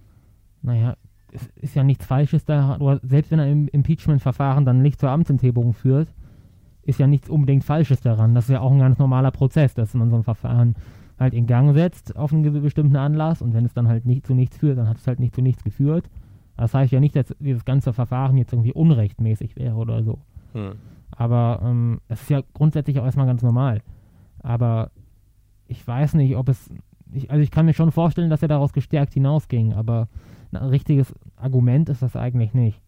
Naja, 0.62 0.98
es 1.32 1.48
ist 1.56 1.76
ja 1.76 1.84
nichts 1.84 2.06
Falsches 2.06 2.46
da, 2.46 2.78
selbst 3.02 3.32
wenn 3.32 3.40
im 3.40 3.68
Impeachment-Verfahren 3.68 4.66
dann 4.66 4.84
nicht 4.84 5.00
zur 5.00 5.10
Amtsenthebung 5.10 5.74
führt, 5.74 6.10
ist 6.86 7.00
ja 7.00 7.08
nichts 7.08 7.30
unbedingt 7.30 7.64
Falsches 7.64 8.02
daran. 8.02 8.36
Das 8.36 8.46
ist 8.46 8.52
ja 8.52 8.62
auch 8.62 8.72
ein 8.72 8.80
ganz 8.80 9.00
normaler 9.00 9.32
Prozess, 9.32 9.74
dass 9.74 9.94
man 9.94 10.10
so 10.10 10.18
ein 10.18 10.24
Verfahren 10.24 10.76
halt 11.20 11.34
in 11.34 11.46
Gang 11.48 11.74
setzt 11.74 12.16
auf 12.16 12.34
einen 12.34 12.62
bestimmten 12.62 12.96
Anlass 12.96 13.42
und 13.42 13.54
wenn 13.54 13.66
es 13.66 13.74
dann 13.74 13.88
halt 13.88 14.06
nicht 14.06 14.26
zu 14.26 14.34
nichts 14.34 14.58
führt, 14.58 14.78
dann 14.78 14.90
hat 14.90 14.98
es 14.98 15.08
halt 15.08 15.20
nicht 15.20 15.36
zu 15.36 15.42
nichts 15.42 15.64
geführt. 15.64 16.10
Das 16.58 16.74
heißt 16.74 16.92
ja 16.92 17.00
nicht, 17.00 17.16
dass 17.16 17.34
dieses 17.40 17.66
ganze 17.66 17.94
Verfahren 17.94 18.38
jetzt 18.38 18.54
irgendwie 18.54 18.74
unrechtmäßig 18.74 19.56
wäre 19.56 19.76
oder 19.76 20.04
so. 20.04 20.20
Hm. 20.54 20.74
Aber 21.12 21.62
ähm, 21.64 22.02
es 22.08 22.22
ist 22.24 22.30
ja 22.30 22.42
grundsätzlich 22.54 23.00
auch 23.00 23.06
erstmal 23.06 23.26
ganz 23.26 23.42
normal. 23.42 23.82
Aber 24.40 24.92
ich 25.68 25.86
weiß 25.86 26.16
nicht, 26.16 26.36
ob 26.36 26.50
es. 26.50 26.70
Ich, 27.12 27.30
also 27.32 27.42
ich 27.42 27.52
kann 27.52 27.66
mir 27.66 27.74
schon 27.74 27.92
vorstellen, 27.92 28.30
dass 28.30 28.42
er 28.42 28.48
daraus 28.48 28.74
gestärkt 28.74 29.14
hinausging, 29.14 29.74
aber 29.74 30.08
ein 30.52 30.58
richtiges 30.58 31.14
Argument 31.36 31.90
ist 31.90 32.02
das 32.02 32.16
eigentlich 32.16 32.54
nicht. 32.54 32.82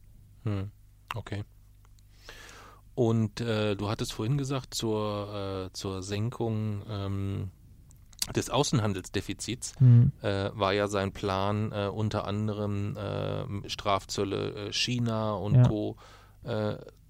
Hm. 0.44 0.70
Okay. 1.16 1.44
Und 2.96 3.42
äh, 3.42 3.76
du 3.76 3.90
hattest 3.90 4.14
vorhin 4.14 4.38
gesagt, 4.38 4.74
zur, 4.74 5.68
äh, 5.68 5.74
zur 5.74 6.02
Senkung 6.02 6.82
ähm, 6.90 7.52
des 8.34 8.50
Außenhandelsdefizits 8.50 9.74
mhm. 9.80 10.14
äh, 10.22 10.50
war 10.54 10.74
ja 10.74 10.88
sein 10.88 11.12
Plan, 11.12 11.74
äh, 11.74 11.90
unter 11.94 12.26
anderem 12.26 12.96
äh, 12.96 13.70
Strafzölle 13.70 14.68
äh, 14.68 14.74
China 14.74 15.34
und 15.34 15.56
ja. 15.56 15.68
Co. 15.68 15.98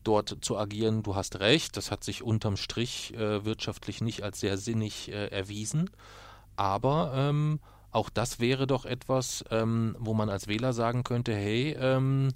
dort 0.03 0.37
zu 0.41 0.57
agieren. 0.57 1.03
Du 1.03 1.15
hast 1.15 1.39
recht, 1.39 1.77
das 1.77 1.91
hat 1.91 2.03
sich 2.03 2.23
unterm 2.23 2.55
Strich 2.55 3.13
wirtschaftlich 3.17 3.99
nicht 3.99 4.23
als 4.23 4.39
sehr 4.39 4.57
sinnig 4.57 5.11
erwiesen. 5.11 5.89
Aber 6.55 7.11
ähm, 7.13 7.59
auch 7.91 8.09
das 8.09 8.39
wäre 8.39 8.65
doch 8.65 8.85
etwas, 8.85 9.43
ähm, 9.51 9.97
wo 9.99 10.13
man 10.13 10.29
als 10.29 10.47
Wähler 10.47 10.71
sagen 10.71 11.03
könnte, 11.03 11.35
hey, 11.35 11.75
ähm, 11.77 12.29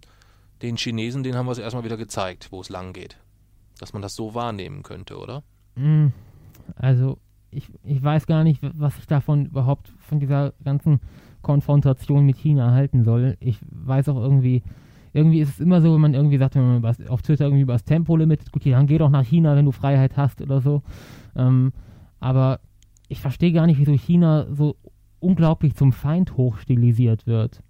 den 0.61 0.75
Chinesen, 0.75 1.23
den 1.23 1.37
haben 1.37 1.45
wir 1.45 1.53
es 1.53 1.57
erstmal 1.57 1.85
wieder 1.85 1.95
gezeigt, 1.95 2.51
wo 2.51 2.59
es 2.59 2.67
lang 2.67 2.91
geht 2.91 3.17
dass 3.79 3.93
man 3.93 4.01
das 4.01 4.15
so 4.15 4.35
wahrnehmen 4.35 4.83
könnte, 4.83 5.17
oder? 5.17 5.43
Hm, 5.75 6.11
also 6.75 7.17
ich, 7.51 7.71
ich 7.83 8.03
weiß 8.03 8.27
gar 8.27 8.43
nicht, 8.43 8.61
was 8.61 8.97
ich 8.99 9.07
davon 9.07 9.47
überhaupt 9.47 9.89
von 9.99 10.19
dieser 10.19 10.53
ganzen 10.63 10.99
Konfrontation 11.41 12.25
mit 12.25 12.37
China 12.37 12.71
halten 12.71 13.03
soll. 13.03 13.37
Ich 13.39 13.59
weiß 13.69 14.09
auch 14.09 14.17
irgendwie, 14.17 14.61
irgendwie 15.13 15.39
ist 15.39 15.49
es 15.49 15.59
immer 15.59 15.81
so, 15.81 15.93
wenn 15.93 16.01
man 16.01 16.13
irgendwie 16.13 16.37
sagt, 16.37 16.55
wenn 16.55 16.67
man 16.67 16.83
was, 16.83 17.05
auf 17.07 17.21
Twitter 17.21 17.45
irgendwie 17.45 17.63
über 17.63 17.73
das 17.73 17.85
Tempolimit 17.85 18.41
diskutiert, 18.41 18.77
dann 18.77 18.87
geh 18.87 18.97
doch 18.97 19.09
nach 19.09 19.25
China, 19.25 19.55
wenn 19.55 19.65
du 19.65 19.71
Freiheit 19.71 20.17
hast 20.17 20.41
oder 20.41 20.61
so. 20.61 20.83
Ähm, 21.35 21.73
aber 22.19 22.59
ich 23.07 23.21
verstehe 23.21 23.51
gar 23.51 23.65
nicht, 23.65 23.79
wieso 23.79 23.93
China 23.93 24.45
so 24.51 24.75
unglaublich 25.19 25.75
zum 25.75 25.91
Feind 25.91 26.37
hochstilisiert 26.37 27.25
wird 27.25 27.63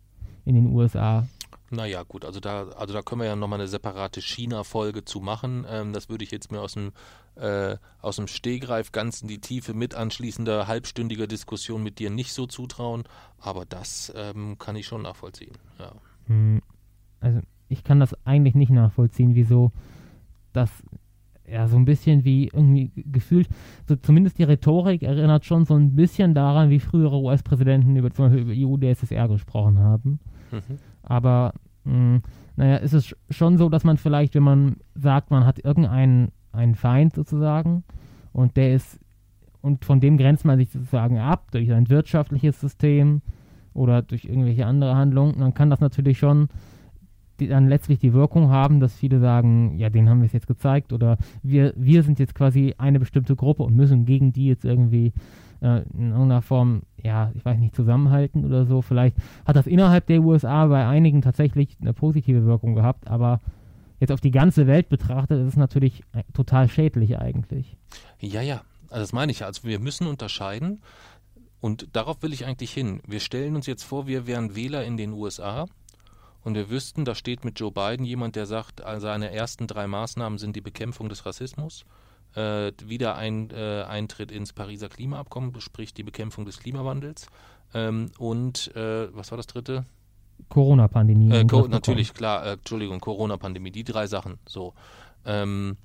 in 0.46 0.56
den 0.56 0.68
USA. 0.68 1.26
Naja, 1.72 2.04
gut, 2.04 2.26
also 2.26 2.40
da, 2.40 2.70
also 2.70 2.94
da 2.94 3.02
können 3.02 3.22
wir 3.22 3.28
ja 3.28 3.36
nochmal 3.36 3.60
eine 3.60 3.68
separate 3.68 4.22
China-Folge 4.22 5.06
zu 5.06 5.20
machen. 5.20 5.66
Ähm, 5.70 5.94
das 5.94 6.10
würde 6.10 6.24
ich 6.24 6.32
jetzt 6.32 6.52
mir 6.52 6.62
aus 6.62 6.74
dem, 6.74 6.92
äh, 7.36 7.78
aus 8.02 8.16
dem 8.16 8.28
Stehgreif 8.28 8.92
ganz 8.92 9.22
in 9.22 9.28
die 9.28 9.40
Tiefe 9.40 9.74
mit 9.74 9.96
anschließender 9.96 10.68
halbstündiger 10.68 11.28
Diskussion 11.28 11.84
mit 11.84 12.00
dir 12.00 12.10
nicht 12.10 12.34
so 12.34 12.48
zutrauen, 12.48 13.04
aber 13.38 13.66
das 13.66 14.12
ähm, 14.16 14.58
kann 14.58 14.76
ich 14.76 14.88
schon 14.88 15.04
nachvollziehen. 15.04 15.58
Ja. 15.78 15.92
Hm, 16.28 16.62
also 17.20 17.42
ich 17.68 17.84
kann 17.84 18.00
das 18.00 18.16
eigentlich 18.26 18.56
nicht 18.56 18.72
nachvollziehen, 18.72 19.36
wieso 19.36 19.72
das 20.54 20.72
ja 21.48 21.68
so 21.68 21.78
ein 21.78 21.86
bisschen 21.86 22.24
wie 22.24 22.48
irgendwie 22.48 22.92
gefühlt, 22.96 23.48
so 23.88 23.96
zumindest 23.96 24.38
die 24.38 24.44
Rhetorik 24.44 25.04
erinnert 25.04 25.46
schon 25.46 25.66
so 25.66 25.76
ein 25.76 25.96
bisschen 25.96 26.34
daran, 26.34 26.70
wie 26.70 26.80
frühere 26.80 27.18
US-Präsidenten 27.18 27.96
über 27.96 28.12
zum 28.12 28.26
Beispiel 28.26 28.42
über 28.42 28.54
EU-DSSR 28.54 29.28
gesprochen 29.28 29.80
haben. 29.80 30.20
Mhm. 30.52 30.80
Aber 31.10 31.54
mh, 31.84 31.94
hm, 31.94 32.22
naja, 32.56 32.78
ist 32.78 32.94
es 32.94 33.16
schon 33.30 33.58
so, 33.58 33.68
dass 33.68 33.84
man 33.84 33.98
vielleicht, 33.98 34.36
wenn 34.36 34.44
man 34.44 34.78
sagt, 34.96 35.32
man 35.32 35.46
hat 35.46 35.60
irgendeinen 35.60 36.32
einen 36.52 36.76
Feind 36.76 37.14
sozusagen 37.14 37.84
und 38.34 38.58
der 38.58 38.74
ist 38.74 39.00
und 39.62 39.86
von 39.86 40.00
dem 40.00 40.18
grenzt 40.18 40.46
man 40.46 40.58
sich 40.58 40.72
sozusagen 40.72 41.20
ab 41.20 41.52
durch 41.52 41.72
ein 41.72 41.90
wirtschaftliches 41.90 42.60
System 42.60 43.22
oder 43.74 44.02
durch 44.02 44.26
irgendwelche 44.26 44.66
andere 44.66 44.96
Handlungen, 44.96 45.40
dann 45.40 45.54
kann 45.54 45.70
das 45.70 45.80
natürlich 45.80 46.18
schon 46.18 46.48
die 47.40 47.48
dann 47.48 47.68
letztlich 47.68 48.00
die 48.00 48.14
Wirkung 48.14 48.50
haben, 48.50 48.80
dass 48.80 48.96
viele 48.96 49.20
sagen, 49.20 49.78
ja, 49.78 49.90
den 49.90 50.10
haben 50.10 50.20
wir 50.20 50.26
es 50.26 50.34
jetzt 50.34 50.48
gezeigt 50.48 50.94
oder 50.94 51.18
wir, 51.42 51.74
wir 51.78 52.04
sind 52.04 52.20
jetzt 52.20 52.36
quasi 52.36 52.76
eine 52.78 53.00
bestimmte 53.00 53.36
Gruppe 53.36 53.64
und 53.64 53.76
müssen 53.76 54.06
gegen 54.06 54.34
die 54.34 54.48
jetzt 54.48 54.66
irgendwie 54.66 55.14
äh, 55.62 55.82
in 55.94 56.12
irgendeiner 56.12 56.42
Form, 56.42 56.84
ja, 57.02 57.32
ich 57.36 57.44
weiß 57.44 57.58
nicht, 57.58 57.76
zusammenhalten 57.76 58.46
oder 58.46 58.66
so. 58.66 58.82
Vielleicht 58.82 59.18
hat 59.46 59.56
das 59.56 59.68
innerhalb 59.68 60.08
der 60.08 60.22
USA 60.22 60.68
bei 60.68 60.86
einigen 60.86 61.22
tatsächlich 61.22 61.78
eine 61.82 61.94
positive 61.94 62.46
Wirkung 62.46 62.76
gehabt, 62.76 63.08
aber 63.08 63.40
jetzt 64.00 64.12
auf 64.12 64.22
die 64.22 64.32
ganze 64.32 64.68
Welt 64.68 64.90
betrachtet, 64.90 65.42
ist 65.42 65.54
es 65.54 65.58
natürlich 65.58 66.04
äh, 66.14 66.24
total 66.34 66.70
schädlich 66.70 67.18
eigentlich. 67.18 67.78
Ja, 68.20 68.42
ja, 68.42 68.62
also 68.90 69.02
das 69.02 69.14
meine 69.14 69.32
ich 69.32 69.40
ja. 69.40 69.48
Also 69.48 69.64
wir 69.64 69.80
müssen 69.80 70.08
unterscheiden 70.08 70.82
und 71.62 71.96
darauf 71.96 72.22
will 72.22 72.34
ich 72.34 72.46
eigentlich 72.46 72.72
hin. 72.72 73.02
Wir 73.06 73.20
stellen 73.20 73.56
uns 73.56 73.68
jetzt 73.68 73.84
vor, 73.84 74.08
wir 74.08 74.28
wären 74.28 74.56
Wähler 74.56 74.86
in 74.86 74.98
den 74.98 75.14
USA 75.14 75.66
und 76.44 76.56
wir 76.56 76.70
wüssten, 76.70 77.06
da 77.06 77.16
steht 77.16 77.44
mit 77.44 77.60
Joe 77.60 77.72
Biden 77.72 78.06
jemand, 78.06 78.36
der 78.36 78.46
sagt, 78.46 78.82
seine 78.98 79.32
ersten 79.32 79.68
drei 79.68 79.88
Maßnahmen 79.88 80.40
sind 80.40 80.56
die 80.56 80.62
Bekämpfung 80.62 81.10
des 81.10 81.26
Rassismus, 81.26 81.86
äh, 82.36 82.72
wieder 82.86 83.16
ein 83.16 83.50
äh, 83.52 83.84
Eintritt 83.84 84.32
ins 84.32 84.54
Pariser 84.54 84.90
Klimaabkommen, 84.90 85.60
sprich 85.62 85.94
die 85.94 86.04
Bekämpfung 86.04 86.46
des 86.46 86.60
Klimawandels 86.60 87.28
ähm, 87.74 88.12
und 88.18 88.76
äh, 88.76 89.14
was 89.16 89.32
war 89.32 89.38
das 89.38 89.48
dritte? 89.48 89.86
Corona-Pandemie. 90.48 91.32
Äh, 91.32 91.46
Co 91.46 91.68
natürlich, 91.68 92.14
klar, 92.14 92.46
äh, 92.46 92.54
Entschuldigung, 92.54 93.00
Corona-Pandemie, 93.00 93.72
die 93.72 93.84
drei 93.84 94.08
Sachen. 94.08 94.40
So. 94.48 94.74
Ähm, 95.26 95.78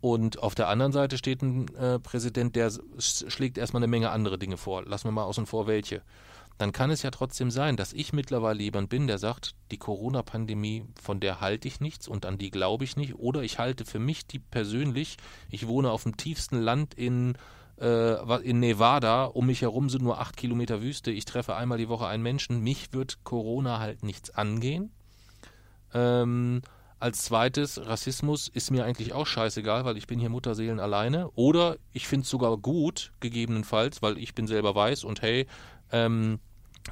und 0.00 0.42
auf 0.42 0.54
der 0.54 0.68
anderen 0.68 0.92
Seite 0.92 1.16
steht 1.16 1.40
ein 1.42 1.74
äh, 1.76 1.98
Präsident, 1.98 2.54
der 2.56 2.70
schlägt 2.98 3.56
erstmal 3.56 3.82
eine 3.82 3.88
Menge 3.88 4.10
andere 4.10 4.38
Dinge 4.38 4.58
vor. 4.58 4.84
Lassen 4.84 5.08
wir 5.08 5.12
mal 5.12 5.24
außen 5.24 5.46
vor, 5.46 5.66
welche. 5.66 6.02
Dann 6.58 6.70
kann 6.72 6.90
es 6.90 7.02
ja 7.02 7.10
trotzdem 7.10 7.50
sein, 7.50 7.76
dass 7.76 7.92
ich 7.92 8.12
mittlerweile 8.12 8.62
jemand 8.62 8.88
bin, 8.88 9.06
der 9.06 9.18
sagt, 9.18 9.54
die 9.72 9.78
Corona-Pandemie, 9.78 10.84
von 11.02 11.18
der 11.18 11.40
halte 11.40 11.66
ich 11.66 11.80
nichts 11.80 12.06
und 12.06 12.26
an 12.26 12.38
die 12.38 12.50
glaube 12.50 12.84
ich 12.84 12.96
nicht. 12.96 13.16
Oder 13.16 13.42
ich 13.42 13.58
halte 13.58 13.84
für 13.84 13.98
mich 13.98 14.26
die 14.26 14.38
persönlich, 14.38 15.16
ich 15.50 15.66
wohne 15.66 15.90
auf 15.90 16.04
dem 16.04 16.16
tiefsten 16.16 16.60
Land 16.60 16.94
in, 16.94 17.36
äh, 17.80 18.42
in 18.42 18.60
Nevada, 18.60 19.24
um 19.24 19.46
mich 19.46 19.62
herum 19.62 19.90
sind 19.90 20.02
nur 20.02 20.20
acht 20.20 20.36
Kilometer 20.36 20.80
Wüste, 20.80 21.10
ich 21.10 21.24
treffe 21.24 21.56
einmal 21.56 21.78
die 21.78 21.88
Woche 21.88 22.06
einen 22.06 22.22
Menschen, 22.22 22.60
mich 22.60 22.92
wird 22.92 23.24
Corona 23.24 23.80
halt 23.80 24.04
nichts 24.04 24.30
angehen. 24.30 24.92
Ähm, 25.92 26.62
als 27.04 27.22
zweites, 27.22 27.86
Rassismus 27.86 28.48
ist 28.48 28.70
mir 28.70 28.84
eigentlich 28.84 29.12
auch 29.12 29.26
scheißegal, 29.26 29.84
weil 29.84 29.98
ich 29.98 30.06
bin 30.06 30.18
hier 30.18 30.30
Mutterseelen 30.30 30.80
alleine. 30.80 31.28
Oder 31.34 31.76
ich 31.92 32.08
finde 32.08 32.24
es 32.24 32.30
sogar 32.30 32.56
gut, 32.56 33.12
gegebenenfalls, 33.20 34.00
weil 34.00 34.16
ich 34.16 34.34
bin 34.34 34.46
selber 34.46 34.74
weiß 34.74 35.04
und 35.04 35.20
hey, 35.20 35.46
ähm, 35.92 36.38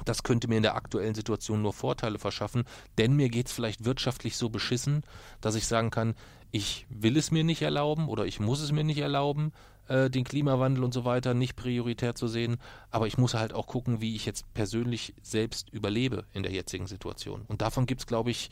das 0.05 0.23
könnte 0.23 0.47
mir 0.47 0.57
in 0.57 0.63
der 0.63 0.75
aktuellen 0.75 1.13
Situation 1.13 1.61
nur 1.61 1.73
Vorteile 1.73 2.17
verschaffen, 2.17 2.63
denn 2.97 3.15
mir 3.15 3.29
geht 3.29 3.47
es 3.47 3.53
vielleicht 3.53 3.85
wirtschaftlich 3.85 4.37
so 4.37 4.49
beschissen, 4.49 5.03
dass 5.39 5.55
ich 5.55 5.67
sagen 5.67 5.91
kann, 5.91 6.15
ich 6.51 6.85
will 6.89 7.17
es 7.17 7.31
mir 7.31 7.43
nicht 7.43 7.61
erlauben 7.61 8.07
oder 8.07 8.25
ich 8.25 8.39
muss 8.39 8.61
es 8.61 8.71
mir 8.71 8.83
nicht 8.83 8.99
erlauben, 8.99 9.51
äh, 9.87 10.09
den 10.09 10.23
Klimawandel 10.23 10.83
und 10.83 10.93
so 10.93 11.05
weiter 11.05 11.33
nicht 11.33 11.55
prioritär 11.55 12.15
zu 12.15 12.27
sehen, 12.27 12.57
aber 12.89 13.07
ich 13.07 13.17
muss 13.17 13.33
halt 13.33 13.53
auch 13.53 13.67
gucken, 13.67 14.01
wie 14.01 14.15
ich 14.15 14.25
jetzt 14.25 14.51
persönlich 14.53 15.13
selbst 15.21 15.69
überlebe 15.69 16.25
in 16.33 16.43
der 16.43 16.51
jetzigen 16.51 16.87
Situation. 16.87 17.41
Und 17.47 17.61
davon 17.61 17.85
gibt 17.85 18.01
es, 18.01 18.07
glaube 18.07 18.31
ich, 18.31 18.49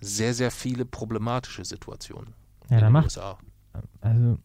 sehr, 0.00 0.34
sehr 0.34 0.50
viele 0.50 0.84
problematische 0.84 1.64
Situationen 1.64 2.34
ja, 2.68 2.78
in 2.78 2.84
den 2.84 2.92
macht, 2.92 3.04
USA. 3.06 3.38
Also 4.00 4.38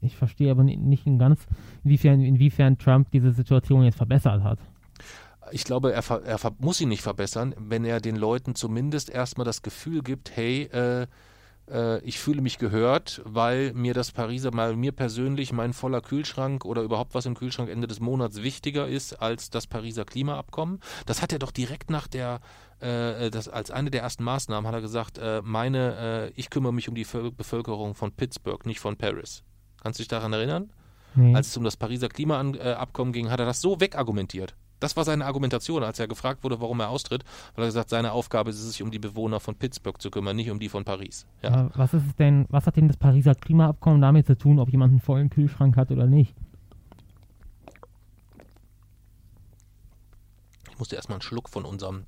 ich 0.00 0.16
verstehe 0.16 0.50
aber 0.50 0.64
nicht 0.64 1.06
in 1.06 1.18
ganz, 1.18 1.46
inwiefern, 1.84 2.20
inwiefern 2.20 2.78
Trump 2.78 3.10
diese 3.10 3.32
Situation 3.32 3.82
jetzt 3.84 3.96
verbessert 3.96 4.42
hat. 4.42 4.58
Ich 5.50 5.64
glaube, 5.64 5.92
er, 5.92 6.02
er 6.10 6.52
muss 6.58 6.78
sie 6.78 6.86
nicht 6.86 7.02
verbessern, 7.02 7.54
wenn 7.58 7.84
er 7.84 8.00
den 8.00 8.16
Leuten 8.16 8.54
zumindest 8.54 9.10
erstmal 9.10 9.44
das 9.44 9.62
Gefühl 9.62 10.02
gibt, 10.02 10.36
hey, 10.36 10.64
äh, 10.64 11.06
äh, 11.70 12.00
ich 12.00 12.18
fühle 12.18 12.40
mich 12.40 12.58
gehört, 12.58 13.20
weil 13.24 13.72
mir 13.74 13.94
das 13.94 14.12
Pariser, 14.12 14.54
mal 14.54 14.76
mir 14.76 14.92
persönlich 14.92 15.52
mein 15.52 15.72
voller 15.72 16.00
Kühlschrank 16.00 16.64
oder 16.64 16.82
überhaupt 16.82 17.14
was 17.14 17.26
im 17.26 17.34
Kühlschrank 17.34 17.68
Ende 17.68 17.86
des 17.86 18.00
Monats 18.00 18.42
wichtiger 18.42 18.88
ist 18.88 19.14
als 19.14 19.50
das 19.50 19.66
Pariser 19.66 20.04
Klimaabkommen. 20.04 20.80
Das 21.06 21.22
hat 21.22 21.32
er 21.32 21.38
doch 21.38 21.50
direkt 21.50 21.90
nach 21.90 22.06
der, 22.06 22.40
äh, 22.80 23.30
das, 23.30 23.48
als 23.48 23.70
eine 23.70 23.90
der 23.90 24.02
ersten 24.02 24.24
Maßnahmen 24.24 24.66
hat 24.66 24.74
er 24.74 24.82
gesagt, 24.82 25.18
äh, 25.18 25.42
meine, 25.42 26.30
äh, 26.34 26.40
ich 26.40 26.50
kümmere 26.50 26.72
mich 26.72 26.88
um 26.88 26.94
die 26.94 27.04
Bevölkerung 27.04 27.94
von 27.94 28.12
Pittsburgh, 28.12 28.64
nicht 28.66 28.80
von 28.80 28.96
Paris. 28.96 29.42
Kannst 29.82 29.98
du 29.98 30.02
dich 30.02 30.08
daran 30.08 30.32
erinnern? 30.32 30.70
Nee. 31.14 31.34
Als 31.34 31.48
es 31.48 31.56
um 31.56 31.64
das 31.64 31.76
Pariser 31.76 32.08
Klimaabkommen 32.08 33.12
ging, 33.12 33.30
hat 33.30 33.40
er 33.40 33.46
das 33.46 33.60
so 33.60 33.80
wegargumentiert. 33.80 34.54
Das 34.80 34.96
war 34.96 35.04
seine 35.04 35.24
Argumentation, 35.24 35.82
als 35.82 35.98
er 35.98 36.06
gefragt 36.06 36.44
wurde, 36.44 36.60
warum 36.60 36.80
er 36.80 36.90
austritt, 36.90 37.24
weil 37.54 37.64
er 37.64 37.68
gesagt, 37.68 37.90
seine 37.90 38.12
Aufgabe 38.12 38.50
ist 38.50 38.60
es, 38.60 38.72
sich 38.72 38.82
um 38.82 38.90
die 38.90 38.98
Bewohner 38.98 39.40
von 39.40 39.54
Pittsburgh 39.54 40.00
zu 40.00 40.10
kümmern, 40.10 40.36
nicht 40.36 40.50
um 40.50 40.58
die 40.58 40.68
von 40.68 40.84
Paris. 40.84 41.26
Ja. 41.42 41.70
was 41.74 41.94
ist 41.94 42.06
es 42.06 42.16
denn, 42.16 42.46
was 42.50 42.66
hat 42.66 42.76
denn 42.76 42.88
das 42.88 42.96
Pariser 42.96 43.34
Klimaabkommen 43.34 44.00
damit 44.00 44.26
zu 44.26 44.36
tun, 44.36 44.58
ob 44.58 44.70
jemand 44.70 44.90
einen 44.90 45.00
vollen 45.00 45.30
Kühlschrank 45.30 45.76
hat 45.76 45.90
oder 45.90 46.06
nicht? 46.06 46.34
Ich 50.70 50.78
musste 50.78 50.96
erstmal 50.96 51.16
einen 51.16 51.22
Schluck 51.22 51.48
von 51.48 51.64
unserem 51.64 52.04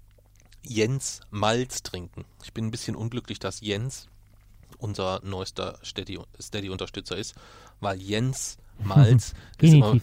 Jens 0.63 1.21
Malz 1.31 1.83
trinken. 1.83 2.27
Ich 2.43 2.53
bin 2.53 2.67
ein 2.67 2.71
bisschen 2.71 2.97
unglücklich, 2.97 3.39
dass 3.39 3.63
Jens 3.63 4.09
unser 4.77 5.21
neuester 5.25 5.79
Steady-Unterstützer 5.83 7.17
ist, 7.17 7.35
weil 7.81 8.01
Jens 8.01 8.59
Malz 8.79 9.35
ist, 9.59 9.73
immer, 9.73 9.97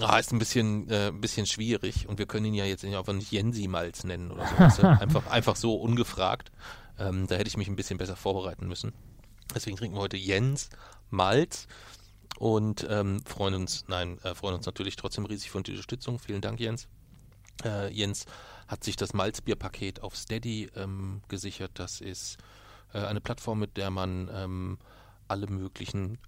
ah, 0.00 0.18
ist 0.18 0.32
ein 0.32 0.38
bisschen, 0.38 0.88
äh, 0.90 1.08
ein 1.08 1.20
bisschen 1.20 1.46
schwierig 1.46 2.08
und 2.08 2.18
wir 2.18 2.26
können 2.26 2.46
ihn 2.46 2.54
ja 2.54 2.64
jetzt 2.64 2.84
einfach 2.84 3.12
nicht 3.12 3.30
Jensi 3.30 3.68
Malz 3.68 4.04
nennen 4.04 4.30
oder 4.30 4.70
so. 4.70 4.82
Einfach, 4.86 5.26
einfach 5.28 5.56
so 5.56 5.74
ungefragt. 5.74 6.50
Ähm, 6.98 7.26
da 7.26 7.36
hätte 7.36 7.48
ich 7.48 7.56
mich 7.56 7.68
ein 7.68 7.76
bisschen 7.76 7.98
besser 7.98 8.16
vorbereiten 8.16 8.66
müssen. 8.66 8.92
Deswegen 9.54 9.76
trinken 9.76 9.96
wir 9.96 10.00
heute 10.00 10.16
Jens 10.16 10.70
Malz 11.10 11.66
und 12.38 12.86
ähm, 12.88 13.22
freuen 13.24 13.54
uns, 13.54 13.84
nein, 13.88 14.18
äh, 14.22 14.34
freuen 14.34 14.54
uns 14.54 14.66
natürlich 14.66 14.96
trotzdem 14.96 15.24
riesig 15.26 15.50
für 15.50 15.62
die 15.62 15.72
Unterstützung. 15.72 16.18
Vielen 16.18 16.40
Dank, 16.40 16.60
Jens. 16.60 16.88
Äh, 17.64 17.92
Jens 17.92 18.26
hat 18.66 18.84
sich 18.84 18.96
das 18.96 19.14
Malzbierpaket 19.14 20.02
auf 20.02 20.16
Steady 20.16 20.70
ähm, 20.76 21.22
gesichert. 21.28 21.72
Das 21.74 22.00
ist 22.00 22.38
äh, 22.92 22.98
eine 22.98 23.20
Plattform, 23.20 23.60
mit 23.60 23.76
der 23.76 23.90
man 23.90 24.30
ähm, 24.32 24.78
alle 25.28 25.46
möglichen 25.46 26.18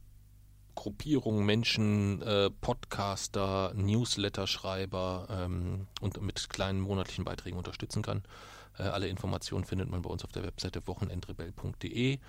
Gruppierungen, 0.79 1.45
Menschen, 1.45 2.23
äh, 2.23 2.51
Podcaster, 2.51 3.73
Newsletter-Schreiber 3.75 5.27
ähm, 5.29 5.89
und 6.01 6.23
mit 6.23 6.49
kleinen 6.51 6.79
monatlichen 6.79 7.25
Beiträgen 7.25 7.59
unterstützen 7.59 8.01
kann. 8.01 8.23
Äh, 8.79 8.85
alle 8.85 9.09
Informationen 9.09 9.65
findet 9.65 9.91
man 9.91 10.03
bei 10.03 10.09
uns 10.09 10.25
auf 10.25 10.31
der 10.31 10.45
Webseite 10.45 10.87
wochenendrebell.de. 10.87 12.21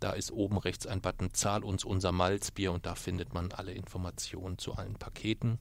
Da 0.00 0.10
ist 0.14 0.32
oben 0.32 0.58
rechts 0.58 0.84
ein 0.88 1.00
Button 1.00 1.32
Zahl 1.32 1.62
uns 1.62 1.84
unser 1.84 2.10
Malzbier 2.10 2.72
und 2.72 2.86
da 2.86 2.96
findet 2.96 3.34
man 3.34 3.52
alle 3.52 3.70
Informationen 3.70 4.58
zu 4.58 4.74
allen 4.74 4.94
Paketen. 4.94 5.60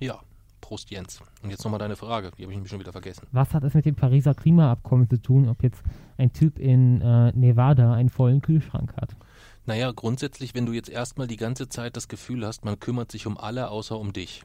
Ja, 0.00 0.18
Prost 0.60 0.90
Jens. 0.90 1.20
Und 1.44 1.50
jetzt 1.50 1.62
nochmal 1.62 1.78
deine 1.78 1.94
Frage, 1.94 2.32
die 2.36 2.42
habe 2.42 2.50
ich 2.50 2.56
nämlich 2.56 2.70
schon 2.70 2.80
wieder 2.80 2.90
vergessen. 2.90 3.28
Was 3.30 3.54
hat 3.54 3.62
es 3.62 3.74
mit 3.74 3.86
dem 3.86 3.94
Pariser 3.94 4.34
Klimaabkommen 4.34 5.08
zu 5.08 5.22
tun, 5.22 5.48
ob 5.48 5.62
jetzt 5.62 5.80
ein 6.18 6.32
Typ 6.32 6.58
in 6.58 7.00
äh, 7.02 7.30
Nevada 7.36 7.92
einen 7.92 8.08
vollen 8.08 8.42
Kühlschrank 8.42 8.96
hat? 8.96 9.14
Naja, 9.64 9.92
grundsätzlich, 9.92 10.54
wenn 10.54 10.66
du 10.66 10.72
jetzt 10.72 10.88
erstmal 10.88 11.28
die 11.28 11.36
ganze 11.36 11.68
Zeit 11.68 11.96
das 11.96 12.08
Gefühl 12.08 12.44
hast, 12.44 12.64
man 12.64 12.80
kümmert 12.80 13.12
sich 13.12 13.26
um 13.26 13.38
alle 13.38 13.68
außer 13.68 13.98
um 13.98 14.12
dich. 14.12 14.42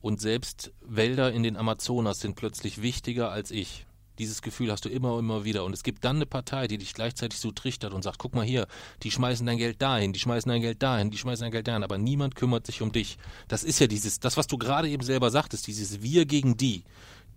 Und 0.00 0.20
selbst 0.20 0.72
Wälder 0.80 1.32
in 1.32 1.42
den 1.42 1.56
Amazonas 1.56 2.20
sind 2.20 2.34
plötzlich 2.34 2.82
wichtiger 2.82 3.30
als 3.30 3.50
ich. 3.50 3.86
Dieses 4.18 4.42
Gefühl 4.42 4.70
hast 4.70 4.84
du 4.84 4.88
immer 4.88 5.14
und 5.14 5.20
immer 5.20 5.44
wieder. 5.44 5.64
Und 5.64 5.72
es 5.72 5.82
gibt 5.82 6.04
dann 6.04 6.16
eine 6.16 6.26
Partei, 6.26 6.68
die 6.68 6.78
dich 6.78 6.94
gleichzeitig 6.94 7.40
so 7.40 7.50
trichtert 7.50 7.92
und 7.92 8.02
sagt, 8.02 8.18
guck 8.18 8.34
mal 8.34 8.44
hier, 8.44 8.66
die 9.02 9.10
schmeißen 9.10 9.44
dein 9.44 9.58
Geld 9.58 9.82
dahin, 9.82 10.12
die 10.12 10.20
schmeißen 10.20 10.48
dein 10.48 10.60
Geld 10.60 10.82
dahin, 10.82 11.10
die 11.10 11.18
schmeißen 11.18 11.42
dein 11.42 11.52
Geld 11.52 11.66
dahin, 11.66 11.82
aber 11.82 11.98
niemand 11.98 12.36
kümmert 12.36 12.64
sich 12.64 12.80
um 12.80 12.92
dich. 12.92 13.18
Das 13.48 13.64
ist 13.64 13.80
ja 13.80 13.88
dieses, 13.88 14.20
das, 14.20 14.36
was 14.36 14.46
du 14.46 14.56
gerade 14.56 14.88
eben 14.88 15.02
selber 15.02 15.30
sagtest, 15.30 15.66
dieses 15.66 16.00
Wir 16.00 16.26
gegen 16.26 16.56
die. 16.56 16.84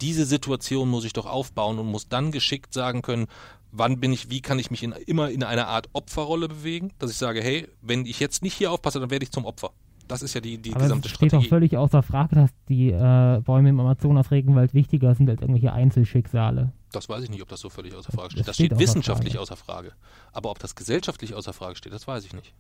Diese 0.02 0.26
Situation 0.26 0.90
muss 0.90 1.06
ich 1.06 1.14
doch 1.14 1.26
aufbauen 1.26 1.80
und 1.80 1.88
muss 1.88 2.08
dann 2.08 2.32
geschickt 2.32 2.74
sagen 2.74 3.02
können, 3.02 3.28
wann 3.72 4.00
bin 4.00 4.12
ich, 4.14 4.30
wie 4.30 4.42
kann 4.42 4.60
ich 4.60 4.72
mich 4.72 4.84
in, 4.84 4.92
immer 4.92 5.30
in 5.30 5.44
einer 5.44 5.68
Art 5.68 5.90
Opferrolle 5.94 6.48
bewegen, 6.48 6.92
dass 7.00 7.12
ich 7.12 7.18
sage, 7.18 7.42
hey, 7.42 7.68
wenn 7.82 8.06
ich 8.06 8.20
jetzt 8.20 8.44
nicht 8.44 8.54
hier 8.54 8.72
aufpasse, 8.72 9.00
dann 9.00 9.10
werde 9.10 9.24
ich 9.24 9.32
zum 9.32 9.46
Opfer. 9.46 9.72
Das 10.08 10.22
ist 10.22 10.34
ja 10.34 10.42
die, 10.42 10.58
die 10.58 10.72
Aber 10.74 10.84
gesamte 10.84 11.08
es 11.08 11.16
steht 11.16 11.30
Strategie. 11.30 11.50
doch 11.50 11.50
völlig 11.50 11.78
außer 11.78 12.02
Frage, 12.02 12.36
dass 12.36 12.50
die 12.70 12.92
äh, 12.92 13.42
Bäume 13.42 13.70
im 13.70 13.80
Amazonas-Regenwald 13.80 14.74
wichtiger 14.74 15.14
sind 15.16 15.30
als 15.30 15.42
irgendwelche 15.42 15.74
Einzelschicksale. 15.74 16.72
Das 16.94 17.10
weiß 17.10 17.24
ich 17.24 17.30
nicht, 17.30 17.42
ob 17.42 17.50
das 17.50 17.60
so 17.60 17.70
völlig 17.70 17.94
außer 17.94 18.14
Frage 18.14 18.32
steht. 18.32 18.40
Das, 18.40 18.46
das 18.48 18.56
steht, 18.56 18.68
steht 18.68 18.80
wissenschaftlich 18.80 19.34
Frage. 19.34 19.42
außer 19.42 19.58
Frage. 19.58 19.92
Aber 20.32 20.50
ob 20.50 20.60
das 20.60 20.76
gesellschaftlich 20.76 21.34
außer 21.34 21.52
Frage 21.52 21.76
steht, 21.76 21.92
das 21.92 22.08
weiß 22.08 22.24
ich 22.24 22.34
nicht. 22.34 22.54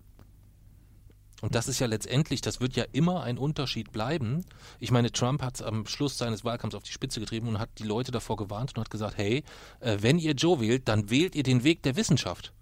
Und 1.42 1.54
das 1.54 1.68
ist 1.68 1.80
ja 1.80 1.88
letztendlich, 1.88 2.42
das 2.42 2.62
wird 2.62 2.76
ja 2.76 2.84
immer 2.92 3.22
ein 3.24 3.38
Unterschied 3.38 3.92
bleiben. 3.92 4.44
Ich 4.80 4.92
meine, 4.92 5.12
Trump 5.12 5.44
hat 5.44 5.56
es 5.56 5.62
am 5.62 5.86
Schluss 5.86 6.18
seines 6.18 6.44
Wahlkampfs 6.44 6.76
auf 6.76 6.84
die 6.84 6.92
Spitze 6.92 7.20
getrieben 7.20 7.48
und 7.48 7.60
hat 7.60 7.70
die 7.78 7.84
Leute 7.84 8.12
davor 8.12 8.38
gewarnt 8.38 8.76
und 8.76 8.82
hat 8.82 8.90
gesagt, 8.90 9.18
hey, 9.18 9.44
äh, 9.80 9.98
wenn 10.02 10.18
ihr 10.18 10.34
Joe 10.34 10.60
wählt, 10.60 10.88
dann 10.88 11.10
wählt 11.10 11.36
ihr 11.36 11.44
den 11.44 11.64
Weg 11.64 11.84
der 11.84 11.96
Wissenschaft. 11.96 12.54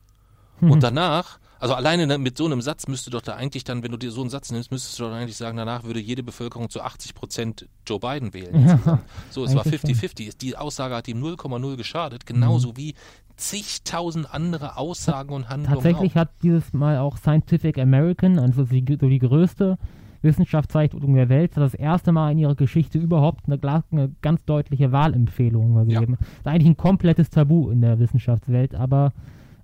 Mhm. 0.59 0.71
Und 0.71 0.83
danach, 0.83 1.39
also 1.59 1.73
alleine 1.73 2.17
mit 2.17 2.37
so 2.37 2.45
einem 2.45 2.61
Satz 2.61 2.87
müsste 2.87 3.09
doch 3.09 3.21
da 3.21 3.35
eigentlich 3.35 3.63
dann, 3.63 3.81
wenn 3.81 3.91
du 3.91 3.97
dir 3.97 4.11
so 4.11 4.21
einen 4.21 4.29
Satz 4.29 4.51
nimmst, 4.51 4.71
müsstest 4.71 4.99
du 4.99 5.03
doch 5.03 5.11
eigentlich 5.13 5.37
sagen, 5.37 5.55
danach 5.55 5.85
würde 5.85 6.01
jede 6.01 6.23
Bevölkerung 6.23 6.69
zu 6.69 6.81
80 6.81 7.13
Prozent 7.13 7.67
Joe 7.87 7.99
Biden 7.99 8.33
wählen. 8.33 8.67
Ja, 8.67 8.99
so, 9.29 9.45
es 9.45 9.55
war 9.55 9.65
50-50. 9.65 10.37
Die 10.37 10.57
Aussage 10.57 10.95
hat 10.95 11.07
ihm 11.07 11.23
0,0 11.23 11.77
geschadet, 11.77 12.25
genauso 12.25 12.69
mhm. 12.69 12.77
wie 12.77 12.95
zigtausend 13.37 14.33
andere 14.33 14.77
Aussagen 14.77 15.33
und 15.33 15.49
Handlungen. 15.49 15.75
Tatsächlich 15.75 16.13
auch. 16.13 16.21
hat 16.21 16.29
dieses 16.41 16.73
Mal 16.73 16.97
auch 16.99 17.17
Scientific 17.17 17.77
American, 17.77 18.39
also 18.39 18.63
die, 18.63 18.85
so 18.99 19.07
die 19.07 19.19
größte 19.19 19.77
Wissenschaftszeitungen 20.21 21.15
der 21.15 21.29
Welt 21.29 21.51
das 21.55 21.73
erste 21.73 22.11
Mal 22.11 22.31
in 22.31 22.39
ihrer 22.39 22.55
Geschichte 22.55 22.97
überhaupt 22.97 23.45
eine, 23.47 23.59
eine 23.91 24.11
ganz 24.21 24.43
deutliche 24.45 24.91
Wahlempfehlung 24.91 25.75
gegeben. 25.75 26.13
Ja. 26.13 26.17
Das 26.19 26.37
ist 26.39 26.47
eigentlich 26.47 26.69
ein 26.69 26.77
komplettes 26.77 27.29
Tabu 27.29 27.69
in 27.69 27.81
der 27.81 27.99
Wissenschaftswelt, 27.99 28.75
aber 28.75 29.13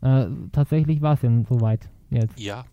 äh, 0.01 0.27
tatsächlich 0.51 1.01
war 1.01 1.15
es 1.15 1.21
ja 1.23 1.31
soweit 1.49 1.89
jetzt. 2.09 2.39
Ja. 2.39 2.65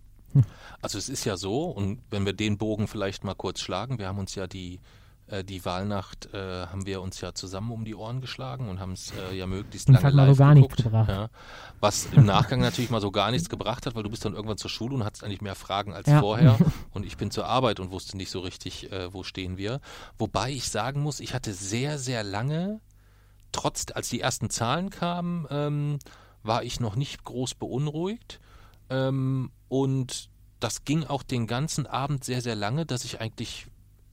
Also 0.83 0.99
es 0.99 1.09
ist 1.09 1.25
ja 1.25 1.37
so, 1.37 1.65
und 1.65 2.01
wenn 2.11 2.27
wir 2.27 2.35
den 2.35 2.59
Bogen 2.59 2.87
vielleicht 2.87 3.25
mal 3.25 3.35
kurz 3.35 3.61
schlagen, 3.61 3.99
wir 3.99 4.07
haben 4.07 4.19
uns 4.19 4.35
ja 4.35 4.47
die 4.47 4.79
äh, 5.29 5.45
die 5.45 5.65
Wahlnacht 5.65 6.33
äh, 6.33 6.67
haben 6.67 6.87
wir 6.87 7.01
uns 7.01 7.21
ja 7.21 7.35
zusammen 7.35 7.71
um 7.71 7.85
die 7.85 7.95
Ohren 7.95 8.21
geschlagen 8.21 8.69
und 8.69 8.81
haben 8.81 8.93
es 8.93 9.13
äh, 9.13 9.37
ja 9.37 9.47
möglichst 9.47 9.89
lange 9.89 10.11
live 10.11 10.37
so 10.37 10.43
gar 10.43 10.55
geguckt. 10.55 10.83
Gebracht. 10.83 11.09
Ja, 11.09 11.29
was 11.81 12.07
im 12.07 12.25
Nachgang 12.25 12.61
natürlich 12.61 12.91
mal 12.91 13.01
so 13.01 13.11
gar 13.11 13.31
nichts 13.31 13.49
gebracht 13.49 13.87
hat, 13.87 13.95
weil 13.95 14.03
du 14.03 14.11
bist 14.11 14.25
dann 14.25 14.35
irgendwann 14.35 14.59
zur 14.59 14.71
Schule 14.71 14.95
und 14.95 15.05
hattest 15.05 15.25
eigentlich 15.25 15.41
mehr 15.41 15.55
Fragen 15.55 15.93
als 15.93 16.09
ja. 16.09 16.21
vorher 16.21 16.59
und 16.93 17.05
ich 17.05 17.17
bin 17.17 17.31
zur 17.31 17.47
Arbeit 17.47 17.81
und 17.81 17.91
wusste 17.91 18.17
nicht 18.17 18.31
so 18.31 18.41
richtig, 18.41 18.91
äh, 18.91 19.13
wo 19.13 19.23
stehen 19.23 19.57
wir. 19.57 19.81
Wobei 20.19 20.51
ich 20.51 20.69
sagen 20.69 21.03
muss, 21.03 21.21
ich 21.21 21.35
hatte 21.35 21.53
sehr, 21.53 21.99
sehr 21.99 22.25
lange, 22.25 22.81
trotz, 23.53 23.87
als 23.95 24.09
die 24.09 24.21
ersten 24.21 24.51
Zahlen 24.51 24.91
kamen, 24.91 25.47
ähm, 25.51 25.99
war 26.43 26.63
ich 26.63 26.81
noch 26.81 26.97
nicht 26.97 27.25
groß 27.25 27.55
beunruhigt 27.55 28.41
ähm, 28.91 29.51
und 29.69 30.31
das 30.61 30.85
ging 30.85 31.05
auch 31.05 31.23
den 31.23 31.47
ganzen 31.47 31.87
Abend 31.87 32.25
sehr, 32.25 32.41
sehr 32.41 32.57
lange, 32.57 32.87
dass 32.87 33.05
ich 33.05 33.21
eigentlich 33.21 33.67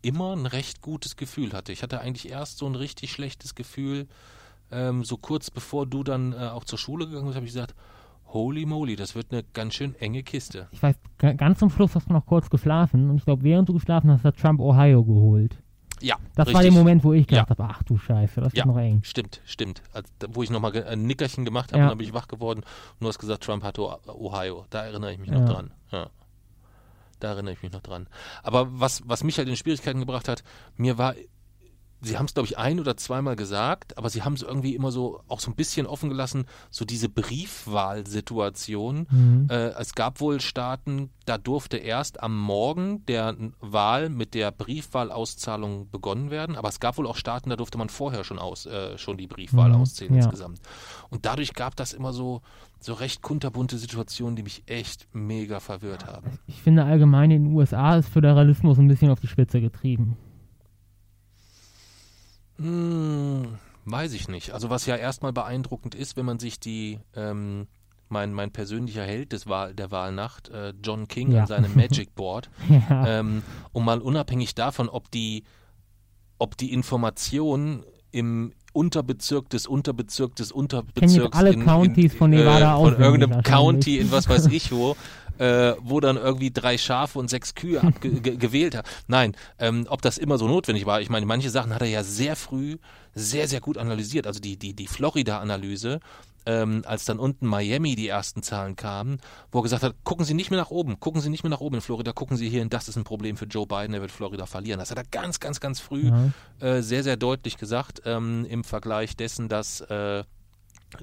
immer 0.05 0.35
ein 0.35 0.45
recht 0.45 0.81
gutes 0.81 1.15
Gefühl 1.15 1.53
hatte. 1.53 1.71
Ich 1.71 1.81
hatte 1.81 1.99
eigentlich 1.99 2.29
erst 2.29 2.59
so 2.59 2.67
ein 2.67 2.75
richtig 2.75 3.11
schlechtes 3.11 3.55
Gefühl, 3.55 4.07
ähm, 4.71 5.03
so 5.03 5.17
kurz 5.17 5.49
bevor 5.49 5.85
du 5.85 6.03
dann 6.03 6.33
äh, 6.33 6.37
auch 6.37 6.63
zur 6.63 6.77
Schule 6.77 7.07
gegangen 7.07 7.25
bist, 7.25 7.35
habe 7.35 7.45
ich 7.45 7.53
gesagt, 7.53 7.75
holy 8.27 8.65
moly, 8.65 8.95
das 8.95 9.15
wird 9.15 9.31
eine 9.31 9.43
ganz 9.53 9.73
schön 9.73 9.95
enge 9.95 10.21
Kiste. 10.23 10.67
Ich 10.71 10.83
weiß, 10.83 10.95
ganz 11.37 11.59
zum 11.59 11.69
Schluss 11.69 11.95
hast 11.95 12.09
du 12.09 12.13
noch 12.13 12.25
kurz 12.25 12.49
geschlafen 12.49 13.09
und 13.09 13.17
ich 13.17 13.25
glaube, 13.25 13.43
während 13.43 13.67
du 13.67 13.73
geschlafen 13.73 14.11
hast, 14.11 14.23
hat 14.23 14.37
Trump 14.37 14.59
Ohio 14.59 15.03
geholt. 15.03 15.57
Ja. 16.01 16.17
Das 16.35 16.47
richtig. 16.47 16.55
war 16.55 16.61
der 16.61 16.71
Moment, 16.71 17.03
wo 17.03 17.13
ich 17.13 17.25
gedacht 17.25 17.49
ja. 17.49 17.57
habe, 17.57 17.73
ach 17.73 17.81
du 17.83 17.97
Scheiße, 17.97 18.41
das 18.41 18.53
ja, 18.53 18.65
wird 18.65 18.75
noch 18.75 18.81
eng. 18.81 19.01
Stimmt, 19.03 19.41
stimmt. 19.45 19.81
Also, 19.93 20.07
wo 20.29 20.43
ich 20.43 20.49
nochmal 20.49 20.83
ein 20.83 21.03
Nickerchen 21.03 21.45
gemacht 21.45 21.71
habe, 21.71 21.81
ja. 21.81 21.89
dann 21.89 21.97
bin 21.97 22.05
ich 22.05 22.13
wach 22.13 22.27
geworden 22.27 22.59
und 22.59 23.01
du 23.01 23.07
hast 23.07 23.17
gesagt, 23.17 23.43
Trump 23.43 23.63
hatte 23.63 23.81
Ohio. 23.81 24.65
Da 24.69 24.85
erinnere 24.85 25.13
ich 25.13 25.19
mich 25.19 25.31
noch 25.31 25.45
dran. 25.45 25.71
Ja. 25.91 26.09
Da 27.25 27.31
erinnere 27.31 27.55
ich 27.55 27.63
mich 27.63 27.71
noch 27.71 27.81
dran. 27.81 28.05
Aber 28.43 28.79
was, 28.79 29.01
was 29.07 29.23
mich 29.23 29.39
halt 29.39 29.47
in 29.47 29.55
Schwierigkeiten 29.55 29.99
gebracht 29.99 30.27
hat, 30.27 30.43
mir 30.77 30.99
war 30.99 31.15
Sie 32.05 32.17
haben 32.17 32.25
es, 32.25 32.33
glaube 32.33 32.47
ich, 32.47 32.57
ein 32.57 32.79
oder 32.79 32.95
zweimal 32.97 33.35
gesagt, 33.35 33.97
aber 33.97 34.09
Sie 34.09 34.23
haben 34.23 34.33
es 34.33 34.41
irgendwie 34.41 34.75
immer 34.75 34.91
so 34.91 35.21
auch 35.27 35.39
so 35.39 35.49
ein 35.51 35.55
bisschen 35.55 35.87
offen 35.87 36.09
gelassen, 36.09 36.45
so 36.69 36.85
diese 36.85 37.09
Briefwahlsituation. 37.09 39.07
Mhm. 39.09 39.47
Äh, 39.49 39.69
es 39.79 39.95
gab 39.95 40.21
wohl 40.21 40.39
Staaten, 40.39 41.09
da 41.25 41.37
durfte 41.37 41.77
erst 41.77 42.21
am 42.21 42.39
Morgen 42.39 43.05
der 43.07 43.35
Wahl 43.59 44.09
mit 44.09 44.33
der 44.33 44.51
Briefwahlauszahlung 44.51 45.89
begonnen 45.89 46.29
werden, 46.29 46.55
aber 46.55 46.69
es 46.69 46.79
gab 46.79 46.97
wohl 46.97 47.07
auch 47.07 47.17
Staaten, 47.17 47.49
da 47.49 47.55
durfte 47.55 47.77
man 47.77 47.89
vorher 47.89 48.23
schon 48.23 48.39
aus, 48.39 48.65
äh, 48.65 48.97
schon 48.97 49.17
die 49.17 49.27
Briefwahl 49.27 49.69
mhm. 49.69 49.81
auszählen 49.81 50.13
ja. 50.13 50.21
insgesamt. 50.21 50.59
Und 51.09 51.25
dadurch 51.25 51.53
gab 51.53 51.75
das 51.75 51.93
immer 51.93 52.13
so, 52.13 52.41
so 52.79 52.93
recht 52.93 53.21
kunterbunte 53.21 53.77
Situationen, 53.77 54.35
die 54.35 54.43
mich 54.43 54.63
echt 54.67 55.07
mega 55.13 55.59
verwirrt 55.59 56.05
haben. 56.05 56.39
Ich 56.47 56.61
finde 56.61 56.85
allgemein 56.85 57.31
in 57.31 57.45
den 57.45 57.53
USA 57.53 57.97
ist 57.97 58.09
Föderalismus 58.09 58.77
ein 58.77 58.87
bisschen 58.87 59.09
auf 59.09 59.19
die 59.19 59.27
Spitze 59.27 59.59
getrieben. 59.59 60.17
Hm, 62.57 63.57
weiß 63.85 64.13
ich 64.13 64.27
nicht. 64.27 64.51
Also 64.51 64.69
was 64.69 64.85
ja 64.85 64.95
erstmal 64.95 65.33
beeindruckend 65.33 65.95
ist, 65.95 66.17
wenn 66.17 66.25
man 66.25 66.39
sich 66.39 66.59
die 66.59 66.99
ähm, 67.15 67.67
mein, 68.09 68.33
mein 68.33 68.51
persönlicher 68.51 69.03
Held 69.03 69.31
des 69.31 69.47
Wahl, 69.47 69.73
der 69.73 69.91
Wahlnacht, 69.91 70.49
äh, 70.49 70.73
John 70.83 71.07
King 71.07 71.31
ja. 71.31 71.41
an 71.41 71.47
seinem 71.47 71.75
Magic 71.75 72.15
Board, 72.15 72.49
ja. 72.69 73.19
ähm, 73.19 73.43
um 73.71 73.85
mal 73.85 73.99
unabhängig 73.99 74.55
davon, 74.55 74.89
ob 74.89 75.11
die, 75.11 75.43
ob 76.37 76.57
die 76.57 76.71
Information 76.71 77.83
im 78.11 78.53
Unterbezirk 78.71 79.49
des 79.49 79.67
Unterbezirk 79.67 80.35
des 80.35 80.51
Unterbezirks 80.51 81.37
alle 81.37 81.51
in, 81.51 81.65
Countys 81.65 82.11
in, 82.13 82.17
von 82.17 82.29
Nevada 82.29 82.75
äh, 82.75 82.81
von 82.81 83.01
irgendeinem 83.01 83.41
County 83.41 83.99
in 83.99 84.11
was 84.11 84.27
weiß 84.27 84.47
ich 84.47 84.71
wo 84.71 84.97
äh, 85.37 85.73
wo 85.79 85.99
dann 85.99 86.17
irgendwie 86.17 86.51
drei 86.51 86.77
Schafe 86.77 87.19
und 87.19 87.29
sechs 87.29 87.55
Kühe 87.55 87.81
gewählt 88.01 88.75
hat. 88.75 88.85
Nein, 89.07 89.35
ähm, 89.59 89.85
ob 89.89 90.01
das 90.01 90.17
immer 90.17 90.37
so 90.37 90.47
notwendig 90.47 90.85
war. 90.85 91.01
Ich 91.01 91.09
meine, 91.09 91.25
manche 91.25 91.49
Sachen 91.49 91.73
hat 91.73 91.81
er 91.81 91.87
ja 91.87 92.03
sehr 92.03 92.35
früh 92.35 92.77
sehr, 93.15 93.47
sehr 93.47 93.61
gut 93.61 93.77
analysiert. 93.77 94.27
Also 94.27 94.39
die, 94.39 94.57
die, 94.57 94.73
die 94.73 94.87
Florida-Analyse, 94.87 95.99
ähm, 96.45 96.83
als 96.85 97.05
dann 97.05 97.17
unten 97.17 97.47
Miami 97.47 97.95
die 97.95 98.07
ersten 98.07 98.43
Zahlen 98.43 98.75
kamen, 98.75 99.19
wo 99.51 99.59
er 99.59 99.63
gesagt 99.63 99.83
hat, 99.83 99.95
gucken 100.03 100.25
Sie 100.25 100.35
nicht 100.35 100.51
mehr 100.51 100.59
nach 100.59 100.69
oben, 100.69 100.99
gucken 100.99 101.21
Sie 101.21 101.29
nicht 101.29 101.43
mehr 101.43 101.49
nach 101.49 101.61
oben 101.61 101.75
in 101.75 101.81
Florida, 101.81 102.11
gucken 102.11 102.37
Sie 102.37 102.49
hier 102.49 102.59
hin, 102.59 102.69
das 102.69 102.87
ist 102.87 102.97
ein 102.97 103.03
Problem 103.03 103.37
für 103.37 103.45
Joe 103.45 103.65
Biden, 103.65 103.93
er 103.93 104.01
wird 104.01 104.11
Florida 104.11 104.45
verlieren. 104.45 104.79
Das 104.79 104.91
hat 104.91 104.97
er 104.97 105.05
ganz, 105.05 105.39
ganz, 105.39 105.59
ganz 105.59 105.79
früh 105.79 106.11
mhm. 106.11 106.33
äh, 106.59 106.81
sehr, 106.81 107.03
sehr 107.03 107.17
deutlich 107.17 107.57
gesagt 107.57 108.01
ähm, 108.05 108.45
im 108.47 108.63
Vergleich 108.63 109.15
dessen, 109.15 109.49
dass 109.49 109.81
äh, 109.81 110.23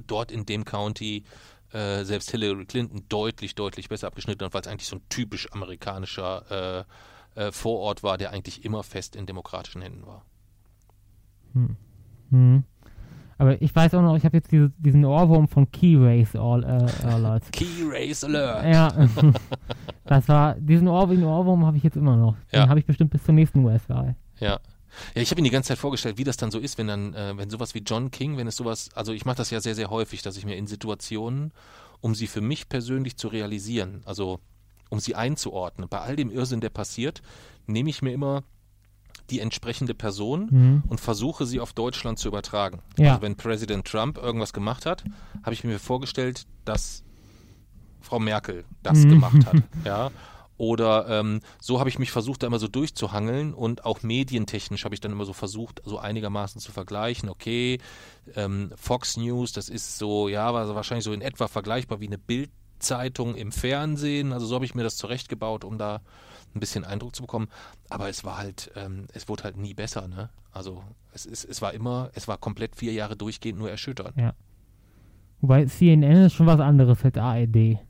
dort 0.06 0.30
in 0.30 0.46
dem 0.46 0.64
County 0.64 1.24
äh, 1.72 2.04
selbst 2.04 2.30
Hillary 2.30 2.64
Clinton 2.66 3.04
deutlich, 3.08 3.54
deutlich 3.54 3.88
besser 3.88 4.06
abgeschnitten 4.08 4.44
hat, 4.44 4.54
weil 4.54 4.60
es 4.60 4.66
eigentlich 4.66 4.88
so 4.88 4.96
ein 4.96 5.02
typisch 5.08 5.50
amerikanischer 5.52 6.86
äh, 7.36 7.40
äh, 7.40 7.52
Vorort 7.52 8.02
war, 8.02 8.18
der 8.18 8.30
eigentlich 8.30 8.64
immer 8.64 8.82
fest 8.82 9.16
in 9.16 9.26
demokratischen 9.26 9.82
Händen 9.82 10.06
war. 10.06 10.24
Hm. 11.54 11.76
Hm. 12.30 12.64
Aber 13.38 13.60
ich 13.60 13.74
weiß 13.74 13.94
auch 13.94 14.02
noch, 14.02 14.16
ich 14.16 14.24
habe 14.24 14.36
jetzt 14.36 14.52
diese, 14.52 14.70
diesen 14.78 15.04
Ohrwurm 15.04 15.48
von 15.48 15.70
Key 15.72 15.96
Race 15.96 16.36
All, 16.36 16.62
äh, 16.62 17.06
Alert. 17.06 17.42
Key 17.52 17.82
Race 17.90 18.22
Alert. 18.22 18.72
Ja, 18.72 19.08
das 20.04 20.28
war, 20.28 20.54
diesen 20.54 20.86
Ohrwurm, 20.88 21.24
Ohrwurm 21.24 21.66
habe 21.66 21.76
ich 21.76 21.82
jetzt 21.82 21.96
immer 21.96 22.16
noch. 22.16 22.36
Den 22.52 22.60
ja. 22.60 22.68
habe 22.68 22.78
ich 22.78 22.86
bestimmt 22.86 23.10
bis 23.10 23.24
zur 23.24 23.34
nächsten 23.34 23.64
US-Wahl. 23.64 24.14
Ja, 24.38 24.60
ja, 25.14 25.22
ich 25.22 25.30
habe 25.30 25.40
mir 25.40 25.48
die 25.48 25.52
ganze 25.52 25.68
Zeit 25.68 25.78
vorgestellt, 25.78 26.18
wie 26.18 26.24
das 26.24 26.36
dann 26.36 26.50
so 26.50 26.58
ist, 26.58 26.78
wenn 26.78 26.86
dann, 26.86 27.14
äh, 27.14 27.36
wenn 27.36 27.50
sowas 27.50 27.74
wie 27.74 27.80
John 27.80 28.10
King, 28.10 28.36
wenn 28.36 28.46
es 28.46 28.56
sowas, 28.56 28.90
also 28.94 29.12
ich 29.12 29.24
mache 29.24 29.36
das 29.36 29.50
ja 29.50 29.60
sehr, 29.60 29.74
sehr 29.74 29.90
häufig, 29.90 30.22
dass 30.22 30.36
ich 30.36 30.44
mir 30.44 30.56
in 30.56 30.66
Situationen, 30.66 31.52
um 32.00 32.14
sie 32.14 32.26
für 32.26 32.40
mich 32.40 32.68
persönlich 32.68 33.16
zu 33.16 33.28
realisieren, 33.28 34.02
also 34.04 34.40
um 34.90 35.00
sie 35.00 35.14
einzuordnen, 35.14 35.88
bei 35.88 36.00
all 36.00 36.16
dem 36.16 36.30
Irrsinn, 36.30 36.60
der 36.60 36.70
passiert, 36.70 37.22
nehme 37.66 37.90
ich 37.90 38.02
mir 38.02 38.12
immer 38.12 38.42
die 39.30 39.40
entsprechende 39.40 39.94
Person 39.94 40.48
mhm. 40.50 40.82
und 40.88 41.00
versuche 41.00 41.46
sie 41.46 41.60
auf 41.60 41.72
Deutschland 41.72 42.18
zu 42.18 42.28
übertragen. 42.28 42.80
Ja. 42.98 43.10
Also 43.10 43.22
wenn 43.22 43.36
Präsident 43.36 43.86
Trump 43.86 44.18
irgendwas 44.18 44.52
gemacht 44.52 44.84
hat, 44.84 45.04
habe 45.42 45.54
ich 45.54 45.64
mir 45.64 45.78
vorgestellt, 45.78 46.46
dass 46.64 47.02
Frau 48.00 48.18
Merkel 48.18 48.64
das 48.82 48.98
mhm. 48.98 49.08
gemacht 49.08 49.46
hat. 49.46 49.62
Ja. 49.84 50.10
Oder 50.62 51.08
ähm, 51.08 51.40
so 51.60 51.80
habe 51.80 51.88
ich 51.88 51.98
mich 51.98 52.12
versucht, 52.12 52.44
da 52.44 52.46
immer 52.46 52.60
so 52.60 52.68
durchzuhangeln 52.68 53.52
und 53.52 53.84
auch 53.84 54.04
medientechnisch 54.04 54.84
habe 54.84 54.94
ich 54.94 55.00
dann 55.00 55.10
immer 55.10 55.24
so 55.24 55.32
versucht, 55.32 55.82
so 55.84 55.98
einigermaßen 55.98 56.60
zu 56.60 56.70
vergleichen. 56.70 57.28
Okay, 57.28 57.80
ähm, 58.36 58.70
Fox 58.76 59.16
News, 59.16 59.50
das 59.50 59.68
ist 59.68 59.98
so, 59.98 60.28
ja, 60.28 60.54
war 60.54 60.72
wahrscheinlich 60.76 61.02
so 61.02 61.12
in 61.12 61.20
etwa 61.20 61.48
vergleichbar 61.48 61.98
wie 61.98 62.06
eine 62.06 62.16
Bildzeitung 62.16 63.34
im 63.34 63.50
Fernsehen. 63.50 64.32
Also 64.32 64.46
so 64.46 64.54
habe 64.54 64.64
ich 64.64 64.76
mir 64.76 64.84
das 64.84 64.96
zurechtgebaut, 64.96 65.64
um 65.64 65.78
da 65.78 66.00
ein 66.54 66.60
bisschen 66.60 66.84
Eindruck 66.84 67.16
zu 67.16 67.22
bekommen. 67.22 67.48
Aber 67.88 68.08
es 68.08 68.22
war 68.22 68.38
halt, 68.38 68.70
ähm, 68.76 69.08
es 69.12 69.28
wurde 69.28 69.42
halt 69.42 69.56
nie 69.56 69.74
besser, 69.74 70.06
ne? 70.06 70.30
Also 70.52 70.84
es, 71.12 71.26
es, 71.26 71.44
es 71.44 71.60
war 71.60 71.74
immer, 71.74 72.12
es 72.14 72.28
war 72.28 72.38
komplett 72.38 72.76
vier 72.76 72.92
Jahre 72.92 73.16
durchgehend 73.16 73.58
nur 73.58 73.68
erschütternd. 73.68 74.16
Ja. 74.16 74.34
Wobei 75.40 75.64
CNN 75.64 76.26
ist 76.26 76.34
schon 76.34 76.46
was 76.46 76.60
anderes 76.60 77.04
als 77.04 77.16
ARD. 77.16 77.80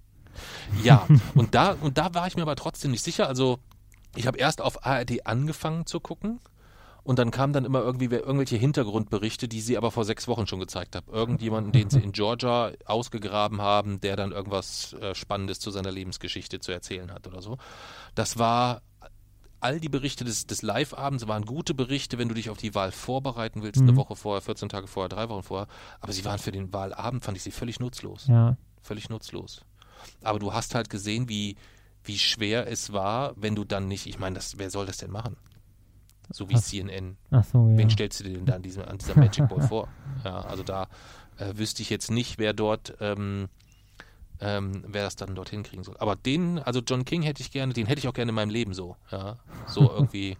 Ja, 0.82 1.06
und 1.34 1.54
da, 1.54 1.76
und 1.80 1.98
da 1.98 2.14
war 2.14 2.26
ich 2.26 2.36
mir 2.36 2.42
aber 2.42 2.56
trotzdem 2.56 2.90
nicht 2.90 3.02
sicher. 3.02 3.28
Also, 3.28 3.58
ich 4.16 4.26
habe 4.26 4.38
erst 4.38 4.60
auf 4.60 4.86
ARD 4.86 5.26
angefangen 5.26 5.86
zu 5.86 6.00
gucken. 6.00 6.40
Und 7.04 7.18
dann 7.18 7.32
kamen 7.32 7.52
dann 7.52 7.64
immer 7.64 7.80
irgendwie 7.80 8.04
irgendwelche 8.04 8.56
Hintergrundberichte, 8.56 9.48
die 9.48 9.60
sie 9.60 9.76
aber 9.76 9.90
vor 9.90 10.04
sechs 10.04 10.28
Wochen 10.28 10.46
schon 10.46 10.60
gezeigt 10.60 10.94
haben. 10.94 11.10
Irgendjemanden, 11.12 11.72
den 11.72 11.90
sie 11.90 11.98
in 12.02 12.12
Georgia 12.12 12.70
ausgegraben 12.84 13.60
haben, 13.60 14.00
der 14.00 14.14
dann 14.14 14.30
irgendwas 14.30 14.92
äh, 14.94 15.12
Spannendes 15.14 15.58
zu 15.58 15.72
seiner 15.72 15.90
Lebensgeschichte 15.90 16.60
zu 16.60 16.70
erzählen 16.70 17.12
hat 17.12 17.26
oder 17.26 17.42
so. 17.42 17.58
Das 18.14 18.38
war 18.38 18.82
all 19.62 19.80
die 19.80 19.88
Berichte 19.88 20.24
des, 20.24 20.46
des 20.46 20.62
Live-Abends 20.62 21.26
waren 21.28 21.44
gute 21.44 21.74
Berichte, 21.74 22.18
wenn 22.18 22.28
du 22.28 22.34
dich 22.34 22.50
auf 22.50 22.58
die 22.58 22.74
Wahl 22.74 22.90
vorbereiten 22.92 23.62
willst, 23.62 23.80
mhm. 23.80 23.90
eine 23.90 23.96
Woche 23.96 24.16
vorher, 24.16 24.42
14 24.42 24.68
Tage 24.68 24.86
vorher, 24.86 25.08
drei 25.08 25.28
Wochen 25.28 25.42
vorher. 25.42 25.68
Aber 26.00 26.12
sie 26.12 26.24
waren 26.24 26.38
für 26.38 26.52
den 26.52 26.72
Wahlabend, 26.72 27.24
fand 27.24 27.36
ich 27.36 27.42
sie 27.42 27.52
völlig 27.52 27.80
nutzlos. 27.80 28.26
Ja. 28.26 28.56
Völlig 28.80 29.08
nutzlos. 29.08 29.64
Aber 30.22 30.38
du 30.38 30.52
hast 30.52 30.74
halt 30.74 30.90
gesehen, 30.90 31.28
wie, 31.28 31.56
wie 32.04 32.18
schwer 32.18 32.66
es 32.66 32.92
war, 32.92 33.34
wenn 33.36 33.54
du 33.54 33.64
dann 33.64 33.88
nicht, 33.88 34.06
ich 34.06 34.18
meine, 34.18 34.38
wer 34.56 34.70
soll 34.70 34.86
das 34.86 34.98
denn 34.98 35.10
machen? 35.10 35.36
So 36.30 36.48
wie 36.48 36.54
Ach. 36.56 36.60
CNN. 36.60 37.16
Ach 37.30 37.44
so, 37.44 37.68
ja. 37.68 37.76
Wen 37.76 37.90
stellst 37.90 38.20
du 38.20 38.24
dir 38.24 38.34
denn 38.34 38.46
da 38.46 38.54
an, 38.54 38.62
diesem, 38.62 38.84
an 38.84 38.98
dieser 38.98 39.16
Magic 39.16 39.48
Ball 39.48 39.60
vor? 39.68 39.88
Ja, 40.24 40.40
also 40.40 40.62
da 40.62 40.88
äh, 41.38 41.56
wüsste 41.56 41.82
ich 41.82 41.90
jetzt 41.90 42.10
nicht, 42.10 42.38
wer 42.38 42.52
dort, 42.52 42.94
ähm, 43.00 43.48
ähm, 44.40 44.84
wer 44.86 45.04
das 45.04 45.16
dann 45.16 45.34
dorthin 45.34 45.62
kriegen 45.62 45.84
soll. 45.84 45.96
Aber 45.98 46.16
den, 46.16 46.58
also 46.58 46.80
John 46.80 47.04
King 47.04 47.22
hätte 47.22 47.42
ich 47.42 47.50
gerne, 47.50 47.72
den 47.72 47.86
hätte 47.86 47.98
ich 47.98 48.08
auch 48.08 48.14
gerne 48.14 48.30
in 48.30 48.34
meinem 48.34 48.50
Leben 48.50 48.74
so. 48.74 48.96
Ja, 49.10 49.38
so 49.66 49.90
irgendwie, 49.92 50.36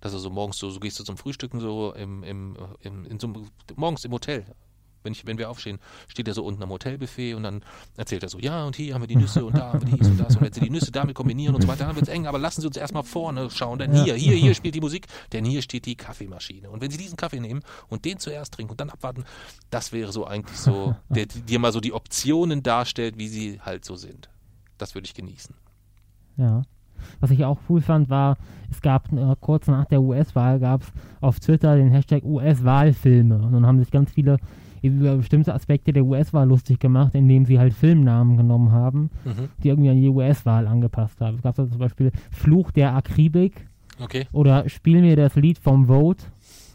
dass 0.00 0.12
er 0.12 0.18
so 0.18 0.30
morgens 0.30 0.58
so, 0.58 0.70
so 0.70 0.80
gehst 0.80 0.98
du 0.98 1.04
zum 1.04 1.16
Frühstücken 1.16 1.60
so 1.60 1.92
im, 1.94 2.24
im, 2.24 2.56
im 2.80 3.04
in 3.04 3.20
so 3.20 3.32
morgens 3.76 4.04
im 4.04 4.12
Hotel 4.12 4.44
wenn, 5.02 5.12
ich, 5.12 5.26
wenn 5.26 5.38
wir 5.38 5.50
aufstehen, 5.50 5.78
steht 6.08 6.28
er 6.28 6.34
so 6.34 6.44
unten 6.44 6.62
am 6.62 6.70
Hotelbuffet 6.70 7.34
und 7.34 7.42
dann 7.42 7.64
erzählt 7.96 8.22
er 8.22 8.28
so, 8.28 8.38
ja, 8.38 8.64
und 8.64 8.76
hier 8.76 8.94
haben 8.94 9.02
wir 9.02 9.08
die 9.08 9.16
Nüsse 9.16 9.44
und 9.44 9.56
da 9.56 9.72
haben 9.72 9.86
wir 9.86 9.98
dies 9.98 10.08
und 10.08 10.18
das 10.18 10.36
und 10.36 10.42
wenn 10.42 10.52
Sie 10.52 10.60
die 10.60 10.70
Nüsse 10.70 10.92
damit 10.92 11.14
kombinieren 11.14 11.54
und 11.54 11.62
so 11.62 11.68
weiter, 11.68 11.86
dann 11.86 11.94
wird 11.94 12.08
es 12.08 12.12
eng, 12.12 12.26
aber 12.26 12.38
lassen 12.38 12.60
Sie 12.60 12.66
uns 12.66 12.76
erstmal 12.76 13.02
vorne 13.02 13.50
schauen, 13.50 13.78
denn 13.78 13.92
hier, 13.92 14.14
hier, 14.14 14.36
hier 14.36 14.54
spielt 14.54 14.74
die 14.74 14.80
Musik, 14.80 15.06
denn 15.32 15.44
hier 15.44 15.62
steht 15.62 15.86
die 15.86 15.96
Kaffeemaschine. 15.96 16.70
Und 16.70 16.80
wenn 16.80 16.90
Sie 16.90 16.98
diesen 16.98 17.16
Kaffee 17.16 17.40
nehmen 17.40 17.62
und 17.88 18.04
den 18.04 18.18
zuerst 18.18 18.54
trinken 18.54 18.72
und 18.72 18.80
dann 18.80 18.90
abwarten, 18.90 19.24
das 19.70 19.92
wäre 19.92 20.12
so 20.12 20.26
eigentlich 20.26 20.58
so, 20.58 20.94
der 21.08 21.26
dir 21.26 21.58
mal 21.58 21.72
so 21.72 21.80
die 21.80 21.92
Optionen 21.92 22.62
darstellt, 22.62 23.18
wie 23.18 23.28
sie 23.28 23.60
halt 23.60 23.84
so 23.84 23.96
sind. 23.96 24.28
Das 24.78 24.94
würde 24.94 25.06
ich 25.06 25.14
genießen. 25.14 25.54
Ja. 26.36 26.62
Was 27.20 27.30
ich 27.30 27.44
auch 27.44 27.58
cool 27.68 27.80
fand, 27.80 28.10
war, 28.10 28.36
es 28.70 28.80
gab 28.80 29.12
äh, 29.12 29.34
kurz 29.40 29.66
nach 29.66 29.86
der 29.86 30.00
US-Wahl 30.02 30.60
gab 30.60 30.82
es 30.82 30.92
auf 31.20 31.40
Twitter 31.40 31.76
den 31.76 31.90
Hashtag 31.90 32.24
US-Wahlfilme. 32.24 33.36
Und 33.36 33.52
dann 33.52 33.66
haben 33.66 33.78
sich 33.78 33.90
ganz 33.90 34.12
viele 34.12 34.38
über 34.88 35.16
bestimmte 35.16 35.54
Aspekte 35.54 35.92
der 35.92 36.04
US-Wahl 36.04 36.48
lustig 36.48 36.80
gemacht, 36.80 37.14
indem 37.14 37.44
sie 37.44 37.58
halt 37.58 37.72
Filmnamen 37.72 38.36
genommen 38.36 38.72
haben, 38.72 39.10
mhm. 39.24 39.48
die 39.62 39.68
irgendwie 39.68 39.90
an 39.90 40.00
die 40.00 40.08
US-Wahl 40.08 40.66
angepasst 40.66 41.20
haben. 41.20 41.36
Es 41.36 41.42
gab 41.42 41.54
da 41.54 41.68
zum 41.68 41.78
Beispiel 41.78 42.10
Fluch 42.30 42.70
der 42.70 42.94
Akribik 42.94 43.66
okay. 44.00 44.26
oder 44.32 44.68
Spiel 44.68 45.00
mir 45.00 45.16
das 45.16 45.36
Lied 45.36 45.58
vom 45.58 45.86
Vote 45.86 46.24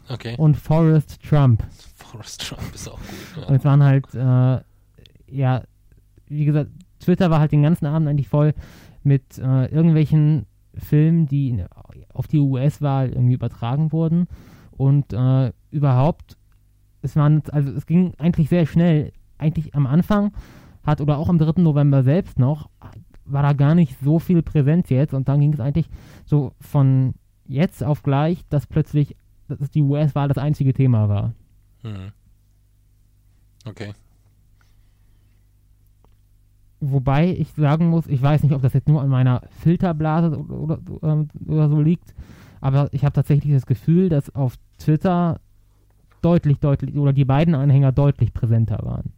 okay. 0.08 0.34
und 0.38 0.56
Forrest 0.56 1.22
Trump. 1.22 1.62
Forrest 1.94 2.46
Trump 2.46 2.74
ist 2.74 2.88
auch 2.88 2.98
gut. 2.98 3.42
Ja. 3.42 3.48
Und 3.48 3.54
es 3.56 3.64
waren 3.64 3.82
halt, 3.82 4.14
äh, 4.14 4.62
ja, 5.30 5.62
wie 6.26 6.44
gesagt, 6.44 6.70
Twitter 7.00 7.30
war 7.30 7.40
halt 7.40 7.52
den 7.52 7.62
ganzen 7.62 7.86
Abend 7.86 8.08
eigentlich 8.08 8.28
voll 8.28 8.54
mit 9.02 9.38
äh, 9.38 9.66
irgendwelchen 9.66 10.46
Filmen, 10.74 11.26
die 11.26 11.64
auf 12.12 12.26
die 12.26 12.38
US-Wahl 12.38 13.10
irgendwie 13.10 13.34
übertragen 13.34 13.92
wurden. 13.92 14.26
Und 14.76 15.12
äh, 15.12 15.52
überhaupt, 15.70 16.37
es 17.02 17.16
waren, 17.16 17.42
also 17.50 17.70
es 17.72 17.86
ging 17.86 18.14
eigentlich 18.18 18.48
sehr 18.48 18.66
schnell. 18.66 19.12
Eigentlich 19.38 19.74
am 19.74 19.86
Anfang 19.86 20.32
hat 20.84 21.00
oder 21.00 21.18
auch 21.18 21.28
am 21.28 21.38
3. 21.38 21.62
November 21.62 22.02
selbst 22.02 22.38
noch, 22.38 22.70
war 23.24 23.42
da 23.42 23.52
gar 23.52 23.74
nicht 23.74 23.96
so 24.02 24.18
viel 24.18 24.42
Präsenz 24.42 24.88
jetzt 24.88 25.14
und 25.14 25.28
dann 25.28 25.40
ging 25.40 25.52
es 25.52 25.60
eigentlich 25.60 25.88
so 26.24 26.52
von 26.60 27.14
jetzt 27.46 27.84
auf 27.84 28.02
gleich, 28.02 28.44
dass 28.48 28.66
plötzlich 28.66 29.16
dass 29.48 29.70
die 29.70 29.82
US-Wahl 29.82 30.28
das 30.28 30.38
einzige 30.38 30.74
Thema 30.74 31.08
war. 31.08 31.32
Hm. 31.82 32.12
Okay. 33.64 33.92
Wobei 36.80 37.30
ich 37.32 37.52
sagen 37.54 37.88
muss, 37.88 38.06
ich 38.06 38.22
weiß 38.22 38.42
nicht, 38.42 38.52
ob 38.52 38.62
das 38.62 38.72
jetzt 38.72 38.88
nur 38.88 39.02
an 39.02 39.08
meiner 39.08 39.42
Filterblase 39.60 40.38
oder, 40.38 40.78
oder, 40.90 41.26
oder 41.46 41.68
so 41.68 41.80
liegt, 41.80 42.14
aber 42.60 42.88
ich 42.92 43.04
habe 43.04 43.14
tatsächlich 43.14 43.52
das 43.52 43.66
Gefühl, 43.66 44.08
dass 44.08 44.34
auf 44.34 44.54
Twitter 44.78 45.40
deutlich, 46.22 46.58
deutlich, 46.58 46.96
oder 46.96 47.12
die 47.12 47.24
beiden 47.24 47.54
Anhänger 47.54 47.92
deutlich 47.92 48.32
präsenter 48.32 48.80
waren. 48.82 49.12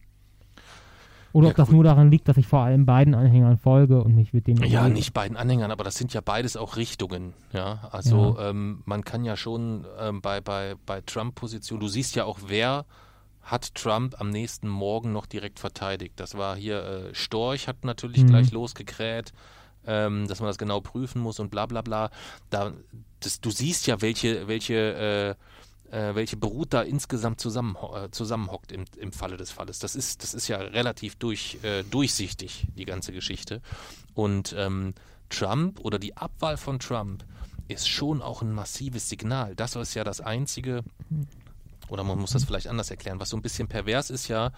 Oder 1.32 1.46
ja, 1.46 1.50
ob 1.50 1.56
das 1.56 1.68
gut. 1.68 1.74
nur 1.76 1.84
daran 1.84 2.10
liegt, 2.10 2.28
dass 2.28 2.36
ich 2.36 2.46
vor 2.46 2.60
allem 2.60 2.86
beiden 2.86 3.14
Anhängern 3.14 3.56
folge 3.56 4.02
und 4.02 4.14
mich 4.14 4.32
mit 4.32 4.46
denen. 4.46 4.64
Ja, 4.64 4.88
nicht 4.88 5.12
beiden 5.12 5.36
Anhängern, 5.36 5.70
aber 5.70 5.84
das 5.84 5.94
sind 5.94 6.12
ja 6.12 6.20
beides 6.20 6.56
auch 6.56 6.76
Richtungen. 6.76 7.34
Ja, 7.52 7.88
also 7.92 8.36
ja. 8.36 8.50
Ähm, 8.50 8.82
man 8.84 9.04
kann 9.04 9.24
ja 9.24 9.36
schon 9.36 9.84
ähm, 10.00 10.20
bei, 10.20 10.40
bei, 10.40 10.74
bei 10.86 11.00
Trump-Position, 11.02 11.78
du 11.78 11.88
siehst 11.88 12.16
ja 12.16 12.24
auch, 12.24 12.40
wer 12.46 12.84
hat 13.42 13.74
Trump 13.74 14.20
am 14.20 14.30
nächsten 14.30 14.68
Morgen 14.68 15.12
noch 15.12 15.26
direkt 15.26 15.60
verteidigt. 15.60 16.14
Das 16.16 16.36
war 16.36 16.56
hier 16.56 16.82
äh, 16.84 17.14
Storch, 17.14 17.68
hat 17.68 17.84
natürlich 17.84 18.22
mhm. 18.22 18.28
gleich 18.28 18.52
losgekräht, 18.52 19.32
ähm, 19.86 20.26
dass 20.28 20.40
man 20.40 20.48
das 20.48 20.58
genau 20.58 20.80
prüfen 20.80 21.22
muss 21.22 21.38
und 21.38 21.50
bla 21.50 21.66
bla 21.66 21.82
bla. 21.82 22.10
Da, 22.50 22.72
das, 23.20 23.40
du 23.40 23.50
siehst 23.50 23.86
ja, 23.86 24.02
welche, 24.02 24.46
welche, 24.46 25.36
äh, 25.38 25.44
äh, 25.90 26.14
welche 26.14 26.36
Brut 26.36 26.72
da 26.72 26.82
insgesamt 26.82 27.40
zusammen, 27.40 27.76
äh, 27.94 28.10
zusammenhockt 28.10 28.72
im, 28.72 28.84
im 28.96 29.12
Falle 29.12 29.36
des 29.36 29.50
Falles. 29.50 29.78
Das 29.78 29.96
ist, 29.96 30.22
das 30.22 30.34
ist 30.34 30.48
ja 30.48 30.58
relativ 30.58 31.16
durch, 31.16 31.58
äh, 31.62 31.82
durchsichtig, 31.84 32.66
die 32.76 32.84
ganze 32.84 33.12
Geschichte. 33.12 33.60
Und 34.14 34.54
ähm, 34.56 34.94
Trump 35.28 35.80
oder 35.80 35.98
die 35.98 36.16
Abwahl 36.16 36.56
von 36.56 36.78
Trump 36.78 37.24
ist 37.68 37.88
schon 37.88 38.20
auch 38.20 38.42
ein 38.42 38.52
massives 38.52 39.08
Signal. 39.08 39.54
Das 39.54 39.76
ist 39.76 39.94
ja 39.94 40.04
das 40.04 40.20
einzige, 40.20 40.82
oder 41.88 42.04
man 42.04 42.18
muss 42.18 42.32
das 42.32 42.44
vielleicht 42.44 42.68
anders 42.68 42.90
erklären. 42.90 43.20
Was 43.20 43.30
so 43.30 43.36
ein 43.36 43.42
bisschen 43.42 43.68
pervers 43.68 44.10
ist 44.10 44.28
ja, 44.28 44.52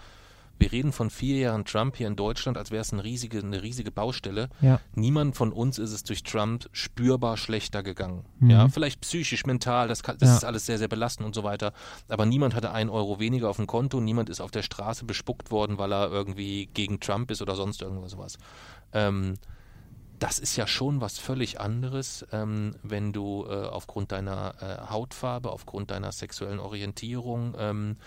wir 0.59 0.71
reden 0.71 0.93
von 0.93 1.09
vier 1.09 1.37
Jahren 1.39 1.65
Trump 1.65 1.97
hier 1.97 2.07
in 2.07 2.15
Deutschland, 2.15 2.57
als 2.57 2.71
wäre 2.71 2.81
es 2.81 2.93
eine 2.93 3.03
riesige, 3.03 3.39
eine 3.39 3.61
riesige 3.61 3.91
Baustelle. 3.91 4.49
Ja. 4.61 4.79
Niemand 4.95 5.35
von 5.35 5.51
uns 5.51 5.77
ist 5.77 5.91
es 5.91 6.03
durch 6.03 6.23
Trump 6.23 6.69
spürbar 6.71 7.35
schlechter 7.35 7.83
gegangen. 7.83 8.25
Mhm. 8.39 8.49
Ja, 8.49 8.67
vielleicht 8.69 9.01
psychisch, 9.01 9.45
mental, 9.45 9.87
das, 9.87 10.03
kann, 10.03 10.17
das 10.19 10.29
ja. 10.29 10.37
ist 10.37 10.45
alles 10.45 10.65
sehr, 10.65 10.77
sehr 10.77 10.87
belastend 10.87 11.25
und 11.25 11.35
so 11.35 11.43
weiter. 11.43 11.73
Aber 12.07 12.25
niemand 12.25 12.55
hatte 12.55 12.71
einen 12.71 12.89
Euro 12.89 13.19
weniger 13.19 13.49
auf 13.49 13.57
dem 13.57 13.67
Konto, 13.67 13.99
niemand 13.99 14.29
ist 14.29 14.39
auf 14.39 14.51
der 14.51 14.63
Straße 14.63 15.05
bespuckt 15.05 15.51
worden, 15.51 15.77
weil 15.77 15.91
er 15.91 16.09
irgendwie 16.09 16.69
gegen 16.73 16.99
Trump 16.99 17.29
ist 17.31 17.41
oder 17.41 17.55
sonst 17.55 17.81
irgendwas 17.81 18.11
sowas. 18.11 18.37
Ähm, 18.93 19.35
das 20.19 20.39
ist 20.39 20.55
ja 20.55 20.67
schon 20.67 21.01
was 21.01 21.17
völlig 21.17 21.59
anderes, 21.59 22.25
ähm, 22.31 22.75
wenn 22.81 23.11
du 23.11 23.45
äh, 23.45 23.65
aufgrund 23.65 24.13
deiner 24.13 24.55
äh, 24.61 24.89
Hautfarbe, 24.89 25.51
aufgrund 25.51 25.91
deiner 25.91 26.13
sexuellen 26.13 26.59
Orientierung 26.59 27.55
ähm, 27.57 27.97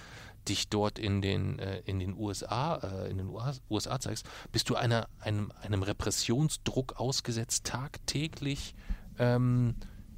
dich 0.48 0.68
dort 0.68 0.98
in 0.98 1.22
den, 1.22 1.58
äh, 1.58 1.80
in 1.84 1.98
den 1.98 2.16
USA, 2.16 2.76
äh, 2.76 3.10
in 3.10 3.18
den 3.18 3.28
USA 3.68 4.00
zeigst, 4.00 4.28
bist 4.52 4.68
du 4.70 4.76
einer, 4.76 5.08
einem, 5.20 5.52
einem 5.62 5.82
Repressionsdruck 5.82 6.98
ausgesetzt, 6.98 7.64
tagtäglich, 7.64 8.74
ähm, 9.18 9.74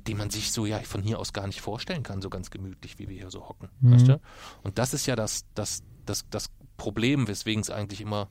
den 0.07 0.17
man 0.17 0.31
sich 0.31 0.53
so 0.53 0.67
ja 0.67 0.79
von 0.81 1.03
hier 1.03 1.19
aus 1.19 1.33
gar 1.33 1.47
nicht 1.47 1.61
vorstellen 1.61 2.03
kann, 2.03 2.23
so 2.23 2.31
ganz 2.31 2.51
gemütlich, 2.51 2.99
wie 2.99 3.09
wir 3.09 3.17
hier 3.17 3.31
so 3.31 3.49
hocken. 3.49 3.69
Mhm. 3.81 3.93
Weißt 3.93 4.09
du? 4.09 4.21
Und 4.63 4.79
das 4.79 4.95
ist 4.95 5.07
ja 5.07 5.17
das, 5.17 5.45
das, 5.55 5.83
das, 6.07 6.25
das 6.31 6.51
Problem, 6.77 7.29
weswegen 7.29 7.61
es 7.61 7.71
eigentlich 7.71 8.01
immer 8.01 8.29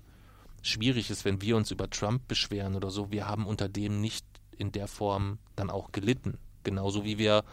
schwierig 0.61 1.09
ist, 1.09 1.25
wenn 1.25 1.41
wir 1.41 1.55
uns 1.55 1.71
über 1.71 1.89
Trump 1.89 2.27
beschweren 2.27 2.75
oder 2.75 2.89
so. 2.89 3.11
Wir 3.11 3.27
haben 3.27 3.45
unter 3.45 3.69
dem 3.69 4.01
nicht 4.01 4.25
in 4.57 4.71
der 4.71 4.87
Form 4.87 5.39
dann 5.55 5.69
auch 5.69 5.91
gelitten. 5.91 6.37
Genauso 6.63 7.03
wie 7.03 7.17
wir 7.17 7.43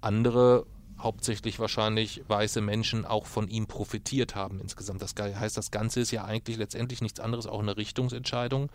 andere, 0.00 0.66
hauptsächlich 1.02 1.58
wahrscheinlich 1.58 2.22
weiße 2.28 2.60
Menschen, 2.60 3.04
auch 3.04 3.26
von 3.26 3.48
ihm 3.48 3.66
profitiert 3.66 4.34
haben 4.34 4.60
insgesamt. 4.60 5.02
Das 5.02 5.14
heißt, 5.18 5.56
das 5.56 5.70
Ganze 5.70 6.00
ist 6.00 6.10
ja 6.10 6.24
eigentlich 6.24 6.56
letztendlich 6.56 7.00
nichts 7.00 7.20
anderes, 7.20 7.46
auch 7.46 7.60
eine 7.60 7.76
Richtungsentscheidung. 7.76 8.70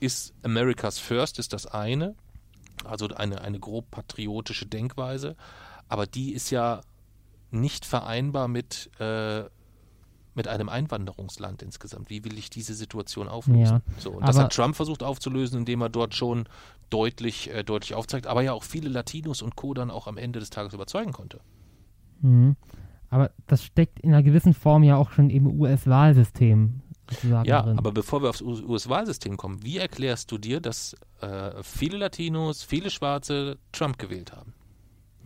Ist 0.00 0.32
America's 0.42 0.98
First, 0.98 1.38
ist 1.38 1.52
das 1.52 1.66
eine, 1.66 2.14
also 2.84 3.08
eine, 3.08 3.40
eine 3.42 3.58
grob 3.58 3.90
patriotische 3.90 4.66
Denkweise, 4.66 5.36
aber 5.88 6.06
die 6.06 6.32
ist 6.32 6.50
ja 6.50 6.80
nicht 7.50 7.84
vereinbar 7.84 8.48
mit 8.48 8.90
äh, 9.00 9.44
mit 10.34 10.48
einem 10.48 10.68
Einwanderungsland 10.68 11.62
insgesamt. 11.62 12.10
Wie 12.10 12.24
will 12.24 12.38
ich 12.38 12.50
diese 12.50 12.74
Situation 12.74 13.28
auflösen? 13.28 13.82
Ja, 13.86 14.00
so, 14.00 14.10
und 14.12 14.26
das 14.26 14.38
hat 14.38 14.52
Trump 14.52 14.76
versucht 14.76 15.02
aufzulösen, 15.02 15.58
indem 15.58 15.82
er 15.82 15.88
dort 15.88 16.14
schon 16.14 16.44
deutlich, 16.88 17.52
äh, 17.52 17.64
deutlich 17.64 17.94
aufzeigt, 17.94 18.26
aber 18.26 18.42
ja 18.42 18.52
auch 18.52 18.64
viele 18.64 18.88
Latinos 18.88 19.42
und 19.42 19.56
Co. 19.56 19.74
dann 19.74 19.90
auch 19.90 20.06
am 20.06 20.16
Ende 20.16 20.40
des 20.40 20.50
Tages 20.50 20.72
überzeugen 20.72 21.12
konnte. 21.12 21.40
Mhm. 22.20 22.56
Aber 23.08 23.32
das 23.46 23.64
steckt 23.64 24.00
in 24.00 24.10
einer 24.10 24.22
gewissen 24.22 24.54
Form 24.54 24.84
ja 24.84 24.96
auch 24.96 25.10
schon 25.10 25.30
im 25.30 25.46
US-Wahlsystem. 25.46 26.80
Ja, 27.24 27.62
drin. 27.62 27.76
aber 27.76 27.90
bevor 27.90 28.22
wir 28.22 28.30
aufs 28.30 28.40
US-Wahlsystem 28.40 29.36
kommen, 29.36 29.64
wie 29.64 29.78
erklärst 29.78 30.30
du 30.30 30.38
dir, 30.38 30.60
dass 30.60 30.94
äh, 31.20 31.60
viele 31.64 31.98
Latinos, 31.98 32.62
viele 32.62 32.88
Schwarze 32.88 33.58
Trump 33.72 33.98
gewählt 33.98 34.30
haben? 34.30 34.54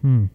Hm. 0.00 0.30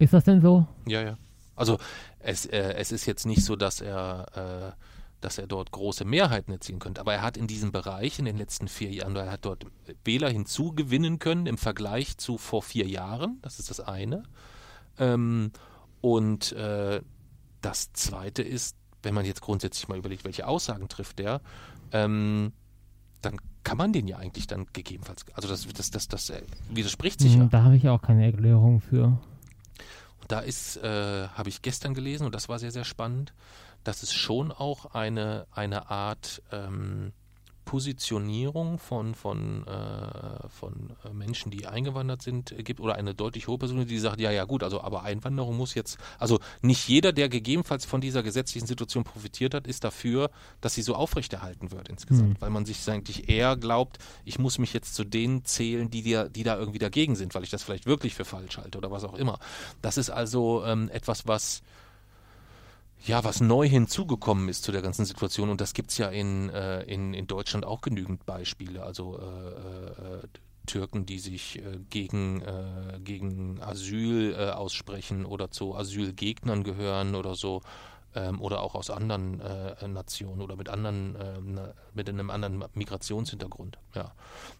Ist 0.00 0.12
das 0.12 0.24
denn 0.24 0.40
so? 0.40 0.66
Ja, 0.86 1.02
ja. 1.02 1.18
Also 1.54 1.78
es, 2.26 2.44
äh, 2.46 2.74
es 2.74 2.92
ist 2.92 3.06
jetzt 3.06 3.24
nicht 3.24 3.44
so, 3.44 3.56
dass 3.56 3.80
er, 3.80 4.74
äh, 4.74 4.82
dass 5.20 5.38
er 5.38 5.46
dort 5.46 5.70
große 5.70 6.04
Mehrheiten 6.04 6.52
erzielen 6.52 6.80
könnte, 6.80 7.00
aber 7.00 7.14
er 7.14 7.22
hat 7.22 7.36
in 7.36 7.46
diesem 7.46 7.72
Bereich 7.72 8.18
in 8.18 8.24
den 8.24 8.36
letzten 8.36 8.68
vier 8.68 8.90
Jahren, 8.90 9.14
er 9.16 9.30
hat 9.30 9.44
dort 9.44 9.64
Wähler 10.04 10.28
hinzugewinnen 10.28 11.18
können 11.18 11.46
im 11.46 11.56
Vergleich 11.56 12.18
zu 12.18 12.36
vor 12.36 12.62
vier 12.62 12.86
Jahren, 12.86 13.38
das 13.42 13.58
ist 13.58 13.70
das 13.70 13.80
eine. 13.80 14.24
Ähm, 14.98 15.52
und 16.00 16.52
äh, 16.52 17.00
das 17.60 17.92
zweite 17.92 18.42
ist, 18.42 18.76
wenn 19.02 19.14
man 19.14 19.24
jetzt 19.24 19.40
grundsätzlich 19.40 19.88
mal 19.88 19.98
überlegt, 19.98 20.24
welche 20.24 20.46
Aussagen 20.46 20.88
trifft 20.88 21.20
der, 21.20 21.40
ähm, 21.92 22.52
dann 23.22 23.36
kann 23.62 23.78
man 23.78 23.92
den 23.92 24.08
ja 24.08 24.18
eigentlich 24.18 24.46
dann 24.46 24.66
gegebenenfalls, 24.72 25.24
also 25.34 25.48
das, 25.48 25.66
das, 25.66 25.90
das, 25.90 26.08
das 26.08 26.30
äh, 26.30 26.42
widerspricht 26.70 27.20
sich 27.20 27.34
hm, 27.34 27.42
ja. 27.42 27.48
Da 27.50 27.62
habe 27.62 27.76
ich 27.76 27.88
auch 27.88 28.02
keine 28.02 28.24
Erklärung 28.24 28.80
für. 28.80 29.16
Da 30.28 30.40
ist, 30.40 30.76
äh, 30.78 31.28
habe 31.28 31.48
ich 31.48 31.62
gestern 31.62 31.94
gelesen 31.94 32.26
und 32.26 32.34
das 32.34 32.48
war 32.48 32.58
sehr, 32.58 32.72
sehr 32.72 32.84
spannend, 32.84 33.32
dass 33.84 34.02
es 34.02 34.12
schon 34.12 34.50
auch 34.50 34.94
eine, 34.94 35.46
eine 35.52 35.90
Art 35.90 36.42
ähm, 36.50 37.12
Positionierung 37.66 38.78
von, 38.78 39.14
von, 39.14 39.66
äh, 39.66 40.48
von 40.48 40.94
äh, 41.04 41.12
Menschen, 41.12 41.50
die 41.50 41.66
eingewandert 41.66 42.22
sind, 42.22 42.52
äh, 42.52 42.62
gibt 42.62 42.80
oder 42.80 42.94
eine 42.94 43.12
deutlich 43.12 43.48
hohe 43.48 43.58
Person, 43.58 43.84
die 43.86 43.98
sagt, 43.98 44.20
ja, 44.20 44.30
ja 44.30 44.44
gut, 44.44 44.62
also 44.62 44.80
aber 44.80 45.02
Einwanderung 45.02 45.56
muss 45.56 45.74
jetzt, 45.74 45.98
also 46.18 46.38
nicht 46.62 46.88
jeder, 46.88 47.12
der 47.12 47.28
gegebenenfalls 47.28 47.84
von 47.84 48.00
dieser 48.00 48.22
gesetzlichen 48.22 48.66
Situation 48.66 49.02
profitiert 49.02 49.52
hat, 49.52 49.66
ist 49.66 49.82
dafür, 49.82 50.30
dass 50.60 50.74
sie 50.74 50.82
so 50.82 50.94
aufrechterhalten 50.94 51.72
wird 51.72 51.88
insgesamt, 51.88 52.30
mhm. 52.30 52.40
weil 52.40 52.50
man 52.50 52.64
sich 52.64 52.88
eigentlich 52.88 53.28
eher 53.28 53.56
glaubt, 53.56 53.98
ich 54.24 54.38
muss 54.38 54.58
mich 54.58 54.72
jetzt 54.72 54.94
zu 54.94 55.02
denen 55.02 55.44
zählen, 55.44 55.90
die, 55.90 56.02
die, 56.02 56.24
die 56.30 56.44
da 56.44 56.56
irgendwie 56.56 56.78
dagegen 56.78 57.16
sind, 57.16 57.34
weil 57.34 57.42
ich 57.42 57.50
das 57.50 57.64
vielleicht 57.64 57.86
wirklich 57.86 58.14
für 58.14 58.24
falsch 58.24 58.58
halte 58.58 58.78
oder 58.78 58.92
was 58.92 59.02
auch 59.02 59.14
immer. 59.14 59.40
Das 59.82 59.98
ist 59.98 60.08
also 60.08 60.64
ähm, 60.64 60.88
etwas, 60.92 61.26
was 61.26 61.62
ja, 63.06 63.24
was 63.24 63.40
neu 63.40 63.68
hinzugekommen 63.68 64.48
ist 64.48 64.64
zu 64.64 64.72
der 64.72 64.82
ganzen 64.82 65.04
Situation, 65.04 65.48
und 65.48 65.60
das 65.60 65.74
gibt 65.74 65.90
es 65.90 65.98
ja 65.98 66.08
in, 66.08 66.50
äh, 66.50 66.82
in, 66.82 67.14
in 67.14 67.26
Deutschland 67.26 67.64
auch 67.64 67.80
genügend 67.80 68.26
Beispiele, 68.26 68.82
also 68.82 69.18
äh, 69.18 70.16
äh, 70.16 70.22
Türken, 70.66 71.06
die 71.06 71.20
sich 71.20 71.58
äh, 71.58 71.78
gegen, 71.88 72.42
äh, 72.42 72.98
gegen 73.02 73.62
Asyl 73.62 74.34
äh, 74.34 74.50
aussprechen 74.50 75.24
oder 75.24 75.50
zu 75.50 75.76
Asylgegnern 75.76 76.64
gehören 76.64 77.14
oder 77.14 77.36
so, 77.36 77.62
ähm, 78.14 78.40
oder 78.40 78.62
auch 78.62 78.74
aus 78.74 78.90
anderen 78.90 79.42
Nationen 79.86 80.40
oder 80.40 80.56
mit 80.56 80.68
anderen, 80.68 81.16
ähm, 81.20 81.60
mit 81.94 82.08
einem 82.08 82.30
anderen 82.30 82.64
Migrationshintergrund. 82.74 83.78
Ja, 83.94 84.12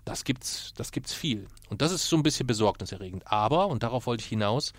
das 0.05 0.25
gibt's, 0.25 0.73
das 0.77 0.93
gibt's 0.93 1.13
viel. 1.13 1.49
Und 1.69 1.83
das 1.83 1.91
ist 1.91 2.09
so 2.09 2.17
ein 2.17 2.23
bisschen 2.23 2.47
besorgniserregend. 2.47 3.27
Aber, 3.27 3.67
und 3.67 3.83
darauf 3.83 4.07
wollte 4.07 4.23
ich 4.23 4.29
hinaus, 4.29 4.73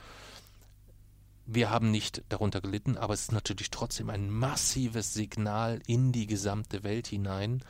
wir 1.48 1.70
haben 1.70 1.92
nicht 1.92 2.24
darunter 2.30 2.60
gelitten, 2.60 2.98
aber 2.98 3.14
es 3.14 3.22
ist 3.22 3.32
natürlich 3.32 3.72
trotzdem 3.72 4.10
ein 4.10 4.30
massives 4.30 5.14
Signal 5.14 5.82
in 5.88 6.12
die 6.12 6.28
gesamte 6.28 6.84
Welt 6.84 7.08
hinein, 7.08 7.64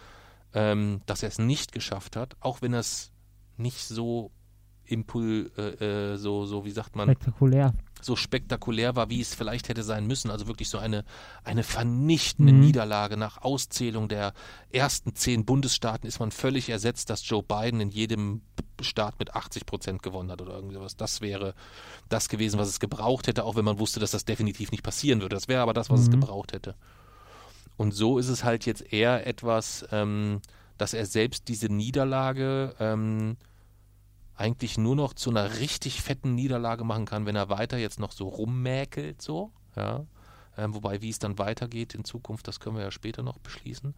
ähm, 0.53 1.01
dass 1.05 1.21
er 1.21 1.29
es 1.29 1.37
nicht 1.37 1.71
geschafft 1.71 2.15
hat, 2.15 2.35
auch 2.39 2.63
wenn 2.63 2.73
er 2.73 2.79
es 2.79 3.11
nicht 3.55 3.87
so 3.87 4.31
impul, 4.87 5.51
äh, 5.57 6.13
äh, 6.13 6.17
so, 6.17 6.45
so, 6.45 6.65
wie 6.65 6.71
sagt 6.71 6.95
man? 6.95 7.09
Spektakulär. 7.09 7.73
So 8.01 8.15
spektakulär 8.15 8.95
war, 8.95 9.09
wie 9.09 9.21
es 9.21 9.33
vielleicht 9.33 9.69
hätte 9.69 9.83
sein 9.83 10.05
müssen. 10.05 10.29
Also 10.29 10.47
wirklich 10.47 10.69
so 10.69 10.77
eine, 10.77 11.03
eine 11.43 11.63
vernichtende 11.63 12.53
mhm. 12.53 12.59
Niederlage 12.59 13.17
nach 13.17 13.41
Auszählung 13.41 14.07
der 14.07 14.33
ersten 14.71 15.15
zehn 15.15 15.45
Bundesstaaten 15.45 16.07
ist 16.07 16.19
man 16.19 16.31
völlig 16.31 16.69
ersetzt, 16.69 17.09
dass 17.09 17.27
Joe 17.27 17.41
Biden 17.41 17.81
in 17.81 17.89
jedem 17.89 18.41
Staat 18.81 19.17
mit 19.19 19.33
80 19.33 19.65
Prozent 19.65 20.03
gewonnen 20.03 20.31
hat 20.31 20.41
oder 20.41 20.53
irgendwas. 20.53 20.95
Das 20.95 21.21
wäre 21.21 21.55
das 22.09 22.29
gewesen, 22.29 22.59
was 22.59 22.67
es 22.67 22.79
gebraucht 22.79 23.27
hätte, 23.27 23.43
auch 23.43 23.55
wenn 23.55 23.65
man 23.65 23.79
wusste, 23.79 23.99
dass 23.99 24.11
das 24.11 24.25
definitiv 24.25 24.71
nicht 24.71 24.83
passieren 24.83 25.21
würde. 25.21 25.35
Das 25.35 25.47
wäre 25.47 25.61
aber 25.61 25.73
das, 25.73 25.89
was 25.89 26.01
mhm. 26.01 26.05
es 26.05 26.11
gebraucht 26.11 26.53
hätte. 26.53 26.75
Und 27.77 27.93
so 27.93 28.17
ist 28.17 28.27
es 28.27 28.43
halt 28.43 28.65
jetzt 28.65 28.93
eher 28.93 29.25
etwas, 29.25 29.85
ähm, 29.91 30.41
dass 30.77 30.93
er 30.93 31.05
selbst 31.05 31.47
diese 31.47 31.67
Niederlage 31.67 32.75
ähm, 32.79 33.37
eigentlich 34.37 34.77
nur 34.77 34.95
noch 34.95 35.13
zu 35.13 35.31
einer 35.31 35.59
richtig 35.59 36.01
fetten 36.01 36.35
Niederlage 36.35 36.83
machen 36.83 37.05
kann, 37.05 37.25
wenn 37.25 37.35
er 37.35 37.49
weiter 37.49 37.77
jetzt 37.77 37.99
noch 37.99 38.11
so 38.11 38.27
rummäkelt, 38.27 39.21
so, 39.21 39.51
ja. 39.75 40.05
Ähm, 40.59 40.73
wobei, 40.73 41.03
wie 41.03 41.09
es 41.09 41.19
dann 41.19 41.37
weitergeht 41.37 41.93
in 41.93 42.03
Zukunft, 42.03 42.47
das 42.47 42.59
können 42.59 42.77
wir 42.77 42.83
ja 42.83 42.89
später 42.89 43.21
noch 43.21 43.37
beschließen. 43.37 43.93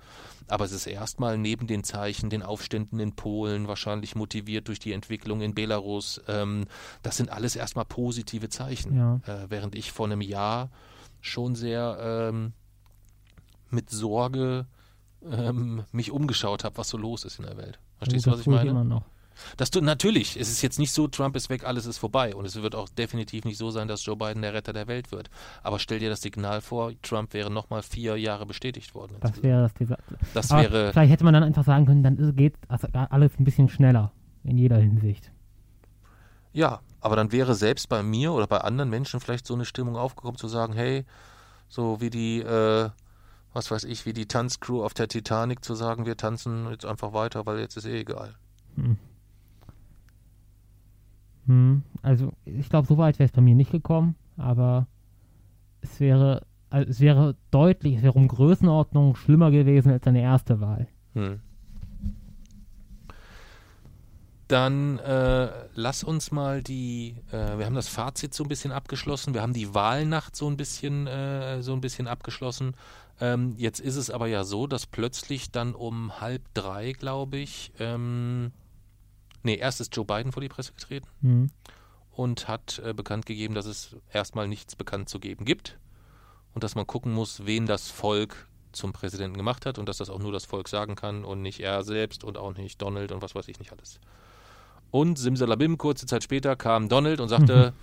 Aber 0.50 0.66
es 0.66 0.74
ist 0.74 0.88
erstmal 0.88 1.38
neben 1.38 1.68
den 1.68 1.86
Zeichen, 1.86 2.30
den 2.30 2.44
Aufständen 2.44 3.00
in 3.00 3.16
Polen, 3.16 3.70
wahrscheinlich 3.70 4.16
motiviert 4.16 4.68
durch 4.68 4.80
die 4.80 4.92
Entwicklung 4.92 5.40
in 5.40 5.56
Belarus, 5.56 6.22
ähm, 6.28 6.66
das 7.02 7.16
sind 7.16 7.30
alles 7.30 7.56
erstmal 7.56 7.86
positive 7.86 8.50
Zeichen. 8.50 8.98
Ja. 8.98 9.22
Äh, 9.26 9.50
während 9.50 9.74
ich 9.74 9.94
vor 9.94 10.08
einem 10.08 10.20
Jahr 10.20 10.70
schon 11.22 11.56
sehr 11.56 11.98
ähm, 12.02 12.52
mit 13.70 13.90
Sorge 13.90 14.68
ähm, 15.24 15.84
mich 15.94 16.12
umgeschaut 16.12 16.66
habe, 16.66 16.78
was 16.78 16.90
so 16.90 16.98
los 16.98 17.24
ist 17.24 17.40
in 17.40 17.46
der 17.46 17.56
Welt. 17.56 17.80
Verstehst 17.98 18.26
du, 18.26 18.32
was 18.32 18.42
ich 18.42 18.48
meine? 18.48 18.70
Immer 18.70 18.84
noch. 18.84 19.04
Das 19.58 19.72
du, 19.72 19.82
natürlich, 19.82 20.40
es 20.40 20.50
ist 20.50 20.62
jetzt 20.62 20.80
nicht 20.80 20.92
so, 20.92 21.08
Trump 21.08 21.36
ist 21.36 21.50
weg, 21.50 21.64
alles 21.64 21.86
ist 21.86 21.98
vorbei. 21.98 22.36
Und 22.36 22.46
es 22.46 22.62
wird 22.62 22.76
auch 22.76 22.90
definitiv 22.90 23.46
nicht 23.46 23.58
so 23.58 23.72
sein, 23.72 23.88
dass 23.88 24.06
Joe 24.06 24.16
Biden 24.16 24.42
der 24.42 24.54
Retter 24.54 24.74
der 24.74 24.88
Welt 24.88 25.12
wird. 25.12 25.30
Aber 25.64 25.80
stell 25.80 26.00
dir 26.00 26.10
das 26.10 26.22
Signal 26.22 26.62
vor, 26.62 26.92
Trump 27.02 27.34
wäre 27.34 27.52
nochmal 27.52 27.82
vier 27.82 28.18
Jahre 28.18 28.46
bestätigt 28.46 28.96
worden. 28.96 29.18
Das 29.20 29.42
wäre 29.44 29.70
das. 29.78 29.98
Das 30.34 30.52
wäre. 30.52 30.92
Vielleicht 30.92 31.12
hätte 31.12 31.24
man 31.24 31.34
dann 31.34 31.44
einfach 31.44 31.66
sagen 31.66 31.86
können, 31.86 32.04
dann 32.04 32.36
geht 32.36 32.56
alles 32.68 33.32
ein 33.40 33.44
bisschen 33.44 33.70
schneller 33.70 34.12
in 34.44 34.58
jeder 34.58 34.78
Hinsicht. 34.78 35.32
Ja, 36.52 36.82
aber 37.02 37.16
dann 37.16 37.32
wäre 37.32 37.56
selbst 37.56 37.90
bei 37.90 38.04
mir 38.04 38.34
oder 38.34 38.48
bei 38.48 38.60
anderen 38.60 38.90
Menschen 38.90 39.20
vielleicht 39.20 39.46
so 39.46 39.54
eine 39.54 39.66
Stimmung 39.66 39.96
aufgekommen, 39.96 40.38
zu 40.38 40.48
sagen, 40.48 40.74
hey, 40.74 41.06
so 41.68 42.02
wie 42.02 42.10
die, 42.10 42.40
äh, 42.40 42.90
was 43.54 43.72
weiß 43.72 43.84
ich, 43.86 44.06
wie 44.06 44.14
die 44.14 44.28
Tanzcrew 44.28 44.84
auf 44.84 44.94
der 44.94 45.08
Titanic, 45.08 45.64
zu 45.64 45.76
sagen, 45.76 46.06
wir 46.06 46.18
tanzen 46.18 46.70
jetzt 46.70 46.86
einfach 46.86 47.14
weiter, 47.14 47.46
weil 47.46 47.60
jetzt 47.60 47.78
ist 47.78 47.86
eh 47.86 48.00
egal. 48.00 48.36
Hm. 48.76 48.98
Hm, 51.50 51.82
also 52.04 52.32
ich 52.46 52.70
glaube, 52.70 52.88
so 52.88 53.00
weit 53.00 53.18
wäre 53.18 53.26
es 53.26 53.32
bei 53.32 53.42
mir 53.42 53.56
nicht 53.56 53.72
gekommen, 53.72 54.16
aber 54.38 54.86
es 55.82 56.00
wäre, 56.00 56.46
also 56.70 56.88
es 56.88 57.00
wäre 57.00 57.36
deutlich, 57.50 57.96
es 57.96 58.04
wäre 58.04 58.14
um 58.14 58.28
Größenordnung 58.28 59.16
schlimmer 59.16 59.50
gewesen 59.50 59.92
als 59.92 60.06
seine 60.06 60.22
erste 60.22 60.62
Wahl. 60.62 60.88
Hm. 61.16 61.40
Dann 64.48 65.00
äh, 65.00 65.50
lass 65.74 66.04
uns 66.04 66.32
mal 66.32 66.62
die, 66.62 67.16
äh, 67.32 67.58
wir 67.58 67.66
haben 67.66 67.76
das 67.76 67.88
Fazit 67.88 68.36
so 68.36 68.44
ein 68.44 68.50
bisschen 68.50 68.72
abgeschlossen, 68.72 69.34
wir 69.34 69.42
haben 69.42 69.54
die 69.54 69.74
Wahlnacht 69.74 70.36
so 70.36 70.48
ein 70.48 70.56
bisschen, 70.56 71.08
äh, 71.08 71.64
so 71.64 71.74
ein 71.74 71.82
bisschen 71.82 72.08
abgeschlossen. 72.08 72.76
Ähm, 73.20 73.56
jetzt 73.58 73.80
ist 73.80 73.96
es 73.96 74.12
aber 74.12 74.28
ja 74.28 74.44
so, 74.44 74.68
dass 74.68 74.86
plötzlich 74.86 75.50
dann 75.50 75.74
um 75.74 76.22
halb 76.22 76.44
drei, 76.54 76.92
glaube 76.92 77.38
ich, 77.38 77.72
ähm, 77.80 78.52
Nee, 79.44 79.56
erst 79.56 79.82
ist 79.82 79.96
Joe 79.96 80.06
Biden 80.06 80.32
vor 80.32 80.42
die 80.42 80.50
Presse 80.50 80.74
getreten 80.74 81.08
mhm. 81.22 81.52
und 82.12 82.48
hat 82.48 82.82
äh, 82.84 82.94
bekannt 82.94 83.26
gegeben, 83.26 83.54
dass 83.54 83.66
es 83.66 83.96
erstmal 84.12 84.48
nichts 84.48 84.76
bekannt 84.76 85.10
zu 85.10 85.20
geben 85.20 85.46
gibt 85.46 85.78
und 86.54 86.64
dass 86.64 86.76
man 86.76 86.88
gucken 86.88 87.14
muss, 87.14 87.46
wen 87.46 87.66
das 87.66 87.90
Volk 87.90 88.48
zum 88.72 88.94
Präsidenten 88.94 89.38
gemacht 89.38 89.66
hat 89.66 89.78
und 89.78 89.90
dass 89.90 89.98
das 89.98 90.10
auch 90.10 90.20
nur 90.20 90.32
das 90.32 90.46
Volk 90.46 90.68
sagen 90.68 90.96
kann 90.96 91.26
und 91.26 91.42
nicht 91.42 91.60
er 91.60 91.84
selbst 91.84 92.24
und 92.24 92.38
auch 92.38 92.56
nicht 92.56 92.82
Donald 92.82 93.12
und 93.12 93.22
was 93.22 93.36
weiß 93.36 93.48
ich 93.48 93.60
nicht 93.60 93.72
alles. 93.72 94.00
Und 94.92 95.18
Simsalabim, 95.18 95.78
kurze 95.78 96.06
Zeit 96.06 96.24
später 96.24 96.56
kam 96.56 96.90
Donald 96.90 97.20
und 97.20 97.30
sagte, 97.30 97.74
mhm. 97.74 97.80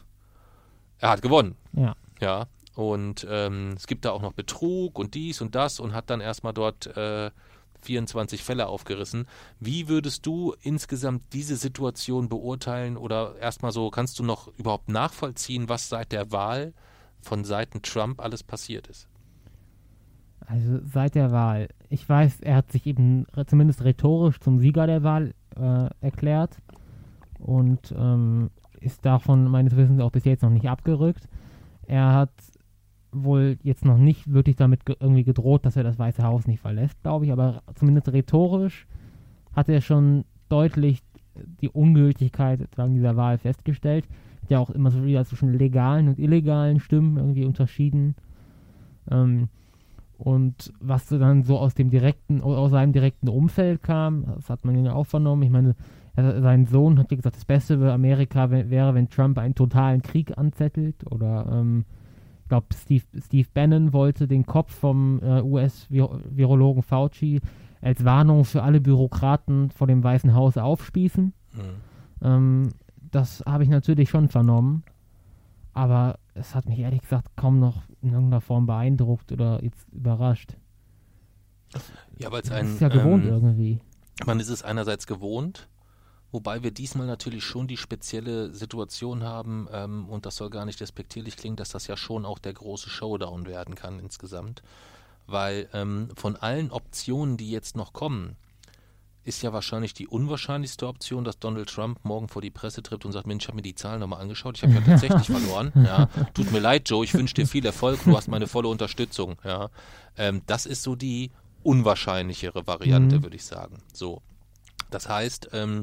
er 0.99 1.11
hat 1.11 1.23
gewonnen. 1.23 1.57
Ja. 1.73 1.95
Ja. 2.21 2.47
Und 2.75 3.27
ähm, 3.31 3.75
es 3.77 3.87
gibt 3.87 4.05
da 4.05 4.11
auch 4.11 4.21
noch 4.21 4.33
Betrug 4.33 4.99
und 4.99 5.15
dies 5.15 5.41
und 5.41 5.55
das 5.55 5.81
und 5.81 5.95
hat 5.95 6.11
dann 6.11 6.21
erstmal 6.21 6.53
dort 6.53 6.87
äh, 6.97 7.31
24 7.83 8.43
Fälle 8.43 8.67
aufgerissen. 8.67 9.27
Wie 9.61 9.89
würdest 9.89 10.27
du 10.27 10.55
insgesamt 10.63 11.23
diese 11.33 11.57
Situation 11.57 12.29
beurteilen 12.29 12.97
oder 12.97 13.37
erstmal 13.39 13.73
so, 13.73 13.91
kannst 13.91 14.19
du 14.19 14.25
noch 14.25 14.49
überhaupt 14.59 14.89
nachvollziehen, 14.89 15.69
was 15.69 15.89
seit 15.89 16.13
der 16.13 16.33
Wahl 16.33 16.73
von 17.21 17.45
Seiten 17.45 17.83
Trump 17.83 18.21
alles 18.21 18.43
passiert 18.43 18.87
ist? 18.87 19.09
Also 20.47 20.79
seit 20.85 21.15
der 21.15 21.33
Wahl. 21.33 21.69
Ich 21.89 22.09
weiß, 22.09 22.41
er 22.41 22.57
hat 22.57 22.71
sich 22.71 22.87
eben 22.87 23.27
zumindest 23.47 23.83
rhetorisch 23.83 24.39
zum 24.39 24.61
Sieger 24.61 24.87
der 24.87 25.03
Wahl 25.03 25.35
äh, 25.57 25.89
erklärt 26.01 26.59
und 27.39 27.93
ähm, 27.97 28.51
ist 28.81 29.05
davon 29.05 29.49
meines 29.49 29.77
Wissens 29.77 30.01
auch 30.01 30.13
bis 30.13 30.25
jetzt 30.25 30.43
noch 30.43 30.51
nicht 30.51 30.69
abgerückt. 30.69 31.29
Er 31.87 32.13
hat 32.13 32.31
wohl 33.25 33.59
jetzt 33.63 33.85
noch 33.85 33.99
nicht 33.99 34.33
wirklich 34.33 34.57
damit 34.57 34.87
ge 34.87 34.97
irgendwie 35.01 35.25
gedroht, 35.25 35.65
dass 35.65 35.77
er 35.77 35.85
das 35.85 35.99
Weiße 35.99 36.23
Haus 36.23 36.47
nicht 36.47 36.61
verlässt, 36.61 37.03
glaube 37.03 37.25
ich, 37.25 37.33
aber 37.33 37.63
zumindest 37.75 38.13
rhetorisch 38.13 38.87
hat 39.55 39.69
er 39.69 39.81
schon 39.81 40.25
deutlich 40.49 41.03
die 41.61 41.69
Ungültigkeit 41.69 42.69
dieser 42.77 43.17
Wahl 43.17 43.39
festgestellt. 43.39 44.07
Hat 44.43 44.51
ja 44.51 44.59
auch 44.59 44.71
immer 44.71 44.91
so 44.91 45.05
wieder 45.05 45.25
zwischen 45.25 45.53
legalen 45.53 46.09
und 46.09 46.19
illegalen 46.19 46.81
Stimmen 46.81 47.17
irgendwie 47.17 47.45
unterschieden. 47.45 48.15
Ähm, 49.11 49.49
und 50.19 50.73
was 50.81 51.07
dann 51.09 51.43
so 51.43 51.59
aus 51.59 51.75
dem 51.75 51.91
direkten, 51.91 52.41
aus 52.41 52.71
seinem 52.71 52.93
direkten 52.93 53.29
Umfeld 53.29 53.83
kam, 53.83 54.25
das 54.37 54.49
hat 54.49 54.65
man 54.65 54.83
ja 54.83 54.95
auch 54.95 55.07
vernommen. 55.07 55.43
Ich 55.43 55.51
meine, 55.51 55.75
er, 56.15 56.41
sein 56.41 56.65
Sohn 56.67 56.99
hat 56.99 57.11
ja 57.11 57.17
gesagt, 57.17 57.37
das 57.37 57.45
Beste 57.45 57.79
für 57.79 57.93
Amerika 57.93 58.51
wäre, 58.51 58.95
wenn 58.95 59.11
Trump 59.11 59.39
einen 59.39 59.55
totalen 59.55 60.01
Krieg 60.01 60.37
anzettelt 60.39 61.05
oder 61.11 61.47
ähm, 61.53 61.85
ich 62.47 62.49
glaube, 62.49 62.69
Steve, 62.73 63.05
Steve 63.19 63.49
Bannon 63.53 63.93
wollte 63.93 64.29
den 64.29 64.47
Kopf 64.47 64.73
vom 64.73 65.21
äh, 65.21 65.43
US-Virologen 65.43 66.85
Fauci 66.85 67.41
als 67.81 68.05
Warnung 68.05 68.45
für 68.45 68.63
alle 68.63 68.81
Bürokraten 68.81 69.73
vor 69.73 69.89
dem 69.89 70.05
Weißen 70.05 70.33
Haus 70.33 70.57
aufspießen. 70.57 71.33
Mhm. 71.53 71.61
Ähm, 72.23 72.69
das 73.11 73.43
habe 73.45 73.65
ich 73.65 73.69
natürlich 73.69 74.11
schon 74.11 74.29
vernommen, 74.29 74.85
aber 75.73 76.21
es 76.35 76.55
hat 76.55 76.67
mich 76.67 76.79
ehrlich 76.79 77.01
gesagt 77.01 77.35
kaum 77.35 77.59
noch 77.59 77.83
in 78.01 78.13
irgendeiner 78.13 78.41
Form 78.41 78.67
beeindruckt 78.67 79.33
oder 79.33 79.61
jetzt 79.65 79.89
überrascht. 79.93 80.57
Ja, 82.17 82.31
weil 82.31 82.43
es 82.43 82.53
ein. 82.53 82.67
ist 82.67 82.81
ja 82.81 82.89
gewohnt 82.89 83.25
ähm, 83.25 83.31
irgendwie. 83.33 83.81
Man 84.25 84.39
ist 84.39 84.51
es 84.51 84.63
einerseits 84.63 85.09
gewohnt, 85.09 85.69
Wobei 86.33 86.63
wir 86.63 86.71
diesmal 86.71 87.07
natürlich 87.07 87.45
schon 87.45 87.69
die 87.69 87.77
spezielle 87.77 88.53
Situation 88.53 89.23
haben, 89.23 89.69
ähm, 89.73 90.09
und 90.09 90.27
das 90.27 90.37
soll 90.37 90.51
gar 90.51 90.65
nicht 90.65 90.81
despektierlich 90.81 91.37
klingen, 91.37 91.57
dass 91.57 91.71
das 91.71 91.87
ja 91.87 91.97
schon 91.97 92.27
auch 92.27 92.39
der 92.39 92.53
große 92.53 92.91
Showdown 92.91 93.47
werden 93.47 93.75
kann 93.75 93.99
insgesamt. 94.01 94.63
Weil 95.27 95.69
ähm, 95.73 96.09
von 96.17 96.37
allen 96.37 96.71
Optionen, 96.71 97.37
die 97.37 97.51
jetzt 97.51 97.77
noch 97.77 97.93
kommen, 97.93 98.37
ist 99.27 99.43
ja 99.43 99.53
wahrscheinlich 99.53 99.93
die 99.93 100.07
unwahrscheinlichste 100.07 100.87
Option, 100.87 101.25
dass 101.25 101.41
Donald 101.41 101.69
Trump 101.69 101.99
morgen 102.05 102.29
vor 102.29 102.43
die 102.43 102.51
Presse 102.51 102.83
tritt 102.83 103.05
und 103.05 103.11
sagt, 103.11 103.27
Mensch, 103.27 103.45
ich 103.45 103.49
habe 103.49 103.57
mir 103.57 103.63
die 103.63 103.75
Zahlen 103.75 103.99
nochmal 103.99 104.21
angeschaut, 104.21 104.57
ich 104.57 104.63
habe 104.63 104.75
ja 104.75 104.81
tatsächlich 104.81 105.27
verloren. 105.27 105.73
Ja, 105.75 106.09
tut 106.33 106.53
mir 106.53 106.61
leid, 106.61 106.89
Joe, 106.89 107.05
ich 107.05 107.13
wünsche 107.13 107.35
dir 107.35 107.47
viel 107.47 107.67
Erfolg, 107.67 107.99
du 108.05 108.17
hast 108.17 108.29
meine 108.29 108.47
volle 108.47 108.69
Unterstützung. 108.69 109.37
Ja, 109.43 109.71
ähm, 110.17 110.43
das 110.47 110.65
ist 110.65 110.85
so 110.85 110.95
die 110.95 111.33
unwahrscheinlichere 111.65 112.69
Variante, 112.69 113.17
mhm. 113.17 113.23
würde 113.25 113.35
ich 113.35 113.45
sagen. 113.45 113.79
So, 113.93 114.23
das 114.91 115.09
heißt, 115.09 115.51
ähm, 115.53 115.81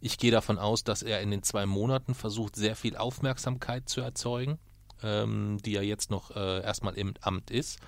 ich 0.00 0.18
gehe 0.18 0.30
davon 0.30 0.58
aus, 0.58 0.84
dass 0.84 1.02
er 1.02 1.20
in 1.20 1.30
den 1.30 1.42
zwei 1.42 1.66
Monaten 1.66 2.14
versucht, 2.14 2.56
sehr 2.56 2.76
viel 2.76 2.96
Aufmerksamkeit 2.96 3.88
zu 3.88 4.00
erzeugen, 4.00 4.58
ähm, 5.02 5.58
die 5.64 5.74
er 5.74 5.82
jetzt 5.82 6.10
noch 6.10 6.30
äh, 6.34 6.62
erstmal 6.62 6.94
im 6.94 7.14
Amt 7.20 7.50
ist 7.50 7.78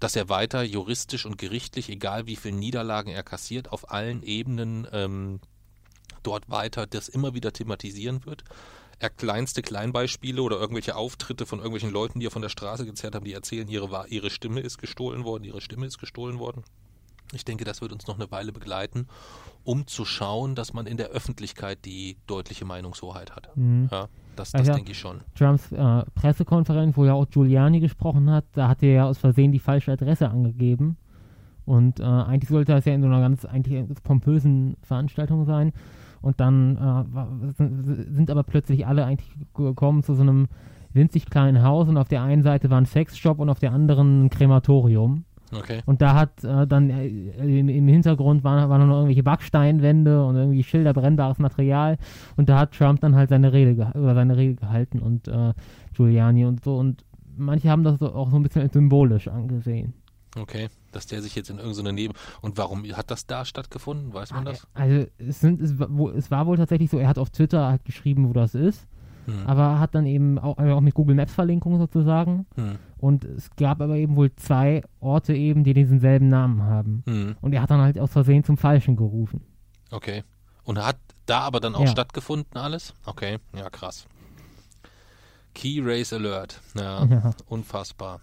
dass 0.00 0.16
er 0.16 0.30
weiter 0.30 0.62
juristisch 0.62 1.26
und 1.26 1.36
gerichtlich, 1.36 1.90
egal 1.90 2.26
wie 2.26 2.36
viele 2.36 2.56
Niederlagen 2.56 3.10
er 3.10 3.22
kassiert, 3.22 3.70
auf 3.70 3.90
allen 3.92 4.22
Ebenen 4.22 4.88
ähm, 4.92 5.40
dort 6.22 6.48
weiter 6.48 6.86
das 6.86 7.08
immer 7.08 7.34
wieder 7.34 7.52
thematisieren 7.52 8.24
wird. 8.24 8.42
Er 8.98 9.10
kleinste 9.10 9.62
Kleinbeispiele 9.62 10.42
oder 10.42 10.58
irgendwelche 10.58 10.96
Auftritte 10.96 11.46
von 11.46 11.58
irgendwelchen 11.58 11.90
Leuten, 11.90 12.20
die 12.20 12.26
er 12.26 12.30
von 12.30 12.42
der 12.42 12.48
Straße 12.48 12.84
gezerrt 12.84 13.14
haben, 13.14 13.24
die 13.24 13.32
erzählen, 13.32 13.68
ihre, 13.68 14.06
ihre 14.08 14.30
Stimme 14.30 14.60
ist 14.60 14.78
gestohlen 14.78 15.24
worden, 15.24 15.44
ihre 15.44 15.60
Stimme 15.60 15.86
ist 15.86 15.98
gestohlen 15.98 16.38
worden. 16.38 16.64
Ich 17.32 17.44
denke, 17.44 17.64
das 17.64 17.80
wird 17.80 17.92
uns 17.92 18.06
noch 18.06 18.16
eine 18.16 18.30
Weile 18.30 18.52
begleiten, 18.52 19.06
um 19.64 19.86
zu 19.86 20.04
schauen, 20.04 20.54
dass 20.54 20.72
man 20.72 20.86
in 20.86 20.96
der 20.96 21.08
Öffentlichkeit 21.08 21.84
die 21.84 22.16
deutliche 22.26 22.64
Meinungshoheit 22.64 23.36
hat. 23.36 23.56
Mhm. 23.56 23.88
Ja, 23.90 24.08
das, 24.36 24.52
das 24.52 24.66
denke 24.66 24.92
ich 24.92 24.98
schon. 24.98 25.20
Trumps 25.34 25.70
äh, 25.72 26.02
Pressekonferenz, 26.14 26.96
wo 26.96 27.04
ja 27.04 27.14
auch 27.14 27.28
Giuliani 27.28 27.80
gesprochen 27.80 28.30
hat, 28.30 28.44
da 28.52 28.68
hat 28.68 28.82
er 28.82 28.92
ja 28.92 29.04
aus 29.06 29.18
Versehen 29.18 29.52
die 29.52 29.58
falsche 29.58 29.92
Adresse 29.92 30.28
angegeben. 30.28 30.96
Und 31.66 32.00
äh, 32.00 32.04
eigentlich 32.04 32.50
sollte 32.50 32.72
das 32.72 32.84
ja 32.84 32.94
in 32.94 33.02
so 33.02 33.06
einer 33.06 33.20
ganz 33.20 33.44
eigentlich 33.44 33.84
pompösen 34.02 34.76
Veranstaltung 34.82 35.44
sein. 35.44 35.72
Und 36.20 36.40
dann 36.40 36.76
äh, 36.76 37.52
sind 37.56 38.30
aber 38.30 38.42
plötzlich 38.42 38.86
alle 38.86 39.04
eigentlich 39.04 39.30
gekommen 39.54 40.02
zu 40.02 40.14
so 40.14 40.22
einem 40.22 40.48
winzig 40.92 41.26
kleinen 41.30 41.62
Haus 41.62 41.88
und 41.88 41.96
auf 41.96 42.08
der 42.08 42.22
einen 42.22 42.42
Seite 42.42 42.70
war 42.70 42.80
ein 42.80 42.86
Sexshop 42.86 43.38
und 43.38 43.48
auf 43.48 43.60
der 43.60 43.72
anderen 43.72 44.24
ein 44.24 44.30
Krematorium. 44.30 45.24
Okay. 45.52 45.80
Und 45.86 46.00
da 46.00 46.14
hat 46.14 46.44
äh, 46.44 46.66
dann 46.66 46.90
äh, 46.90 47.06
im, 47.08 47.68
im, 47.68 47.88
Hintergrund 47.88 48.44
waren, 48.44 48.68
waren 48.68 48.86
noch 48.86 48.96
irgendwelche 48.96 49.22
Backsteinwände 49.22 50.24
und 50.24 50.36
irgendwie 50.36 50.62
Schilder, 50.62 50.92
brennbares 50.92 51.38
Material. 51.38 51.98
Und 52.36 52.48
da 52.48 52.60
hat 52.60 52.72
Trump 52.72 53.00
dann 53.00 53.16
halt 53.16 53.30
seine 53.30 53.52
Rede, 53.52 53.90
oder 53.94 54.14
seine 54.14 54.36
Rede 54.36 54.54
gehalten 54.54 55.00
und 55.00 55.28
äh, 55.28 55.52
Giuliani 55.94 56.44
und 56.44 56.62
so. 56.62 56.76
Und 56.76 57.04
manche 57.36 57.68
haben 57.68 57.82
das 57.82 58.00
auch 58.00 58.30
so 58.30 58.36
ein 58.36 58.42
bisschen 58.42 58.68
symbolisch 58.70 59.28
angesehen. 59.28 59.94
Okay, 60.36 60.68
dass 60.92 61.06
der 61.06 61.22
sich 61.22 61.34
jetzt 61.34 61.50
in 61.50 61.58
irgendeiner 61.58 61.92
Neben. 61.92 62.14
Und 62.40 62.56
warum 62.56 62.84
hat 62.84 63.10
das 63.10 63.26
da 63.26 63.44
stattgefunden? 63.44 64.14
Weiß 64.14 64.32
man 64.32 64.44
das? 64.44 64.66
Also, 64.74 65.06
es, 65.18 65.40
sind, 65.40 65.60
es, 65.60 65.72
es 66.16 66.30
war 66.30 66.46
wohl 66.46 66.56
tatsächlich 66.56 66.90
so, 66.90 66.98
er 66.98 67.08
hat 67.08 67.18
auf 67.18 67.30
Twitter 67.30 67.66
halt 67.66 67.84
geschrieben, 67.84 68.28
wo 68.28 68.32
das 68.32 68.54
ist. 68.54 68.86
Hm. 69.30 69.46
Aber 69.46 69.78
hat 69.78 69.94
dann 69.94 70.06
eben 70.06 70.38
auch, 70.38 70.58
also 70.58 70.74
auch 70.74 70.80
mit 70.80 70.94
Google 70.94 71.14
Maps 71.14 71.34
Verlinkung 71.34 71.78
sozusagen. 71.78 72.46
Hm. 72.56 72.78
Und 72.98 73.24
es 73.24 73.50
gab 73.56 73.80
aber 73.80 73.96
eben 73.96 74.16
wohl 74.16 74.34
zwei 74.36 74.82
Orte 75.00 75.34
eben, 75.34 75.64
die 75.64 75.74
diesen 75.74 76.00
selben 76.00 76.28
Namen 76.28 76.62
haben. 76.62 77.02
Hm. 77.06 77.36
Und 77.40 77.52
er 77.52 77.62
hat 77.62 77.70
dann 77.70 77.80
halt 77.80 77.98
aus 77.98 78.12
Versehen 78.12 78.44
zum 78.44 78.56
Falschen 78.56 78.96
gerufen. 78.96 79.42
Okay. 79.90 80.22
Und 80.64 80.78
hat 80.78 80.98
da 81.26 81.40
aber 81.40 81.60
dann 81.60 81.74
auch 81.74 81.80
ja. 81.80 81.86
stattgefunden 81.86 82.60
alles? 82.60 82.94
Okay, 83.04 83.38
ja 83.56 83.70
krass. 83.70 84.06
Key 85.54 85.80
Race 85.82 86.12
Alert. 86.12 86.60
Ja, 86.74 87.04
ja. 87.10 87.30
unfassbar. 87.46 88.20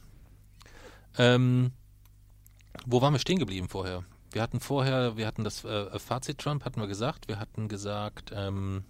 Ähm, 1.17 1.71
wo 2.85 3.01
waren 3.01 3.13
wir 3.13 3.19
stehen 3.19 3.39
geblieben 3.39 3.67
vorher? 3.69 4.03
Wir 4.31 4.41
hatten 4.41 4.59
vorher, 4.59 5.17
wir 5.17 5.25
hatten 5.25 5.43
das 5.43 5.63
äh, 5.63 5.97
Fazit 5.99 6.37
Trump, 6.37 6.63
hatten 6.65 6.79
wir 6.79 6.87
gesagt. 6.87 7.27
Wir 7.27 7.39
hatten 7.39 7.67
gesagt, 7.69 8.31
ähm, 8.35 8.83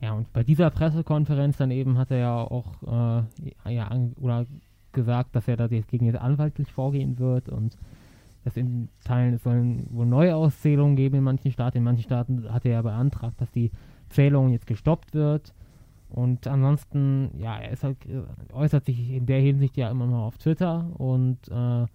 Ja, 0.00 0.12
und 0.12 0.32
bei 0.32 0.44
dieser 0.44 0.70
Pressekonferenz 0.70 1.56
dann 1.56 1.70
eben 1.70 1.98
hat 1.98 2.10
er 2.10 2.18
ja 2.18 2.36
auch 2.36 2.82
äh, 3.66 3.72
ja, 3.74 3.90
oder 4.20 4.46
gesagt, 4.92 5.34
dass 5.34 5.48
er 5.48 5.56
da 5.56 5.66
jetzt 5.66 5.88
gegen 5.88 6.06
jetzt 6.06 6.20
anwaltlich 6.20 6.70
vorgehen 6.72 7.18
wird 7.18 7.48
und 7.48 7.76
dass 8.44 8.56
in 8.56 8.88
Teilen 9.04 9.34
es 9.34 9.42
sollen 9.42 9.86
wohl 9.90 10.06
Neuauszählungen 10.06 10.96
geben 10.96 11.16
in 11.16 11.24
manchen 11.24 11.50
Staaten. 11.50 11.78
In 11.78 11.84
manchen 11.84 12.04
Staaten 12.04 12.50
hat 12.52 12.64
er 12.64 12.72
ja 12.72 12.82
beantragt, 12.82 13.40
dass 13.40 13.50
die 13.50 13.70
Zählung 14.08 14.50
jetzt 14.50 14.66
gestoppt 14.66 15.14
wird. 15.14 15.52
Und 16.08 16.46
ansonsten, 16.46 17.30
ja, 17.38 17.58
er 17.58 17.76
halt, 17.76 17.98
äh, 18.06 18.22
äußert 18.52 18.86
sich 18.86 19.10
in 19.10 19.26
der 19.26 19.40
Hinsicht 19.40 19.76
ja 19.76 19.90
immer 19.90 20.06
noch 20.06 20.26
auf 20.26 20.38
Twitter. 20.38 20.90
Und 20.96 21.36
äh, 21.48 21.50
das 21.50 21.88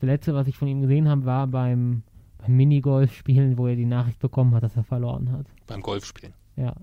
letzte, 0.00 0.34
was 0.34 0.46
ich 0.46 0.56
von 0.56 0.68
ihm 0.68 0.80
gesehen 0.80 1.08
habe, 1.08 1.26
war 1.26 1.46
beim, 1.46 2.02
beim 2.38 2.56
Minigolf-Spielen, 2.56 3.58
wo 3.58 3.66
er 3.66 3.76
die 3.76 3.84
Nachricht 3.84 4.20
bekommen 4.20 4.54
hat, 4.54 4.62
dass 4.62 4.76
er 4.76 4.84
verloren 4.84 5.30
hat. 5.32 5.46
Beim 5.66 5.82
Golfspielen? 5.82 6.32
Ja. 6.56 6.74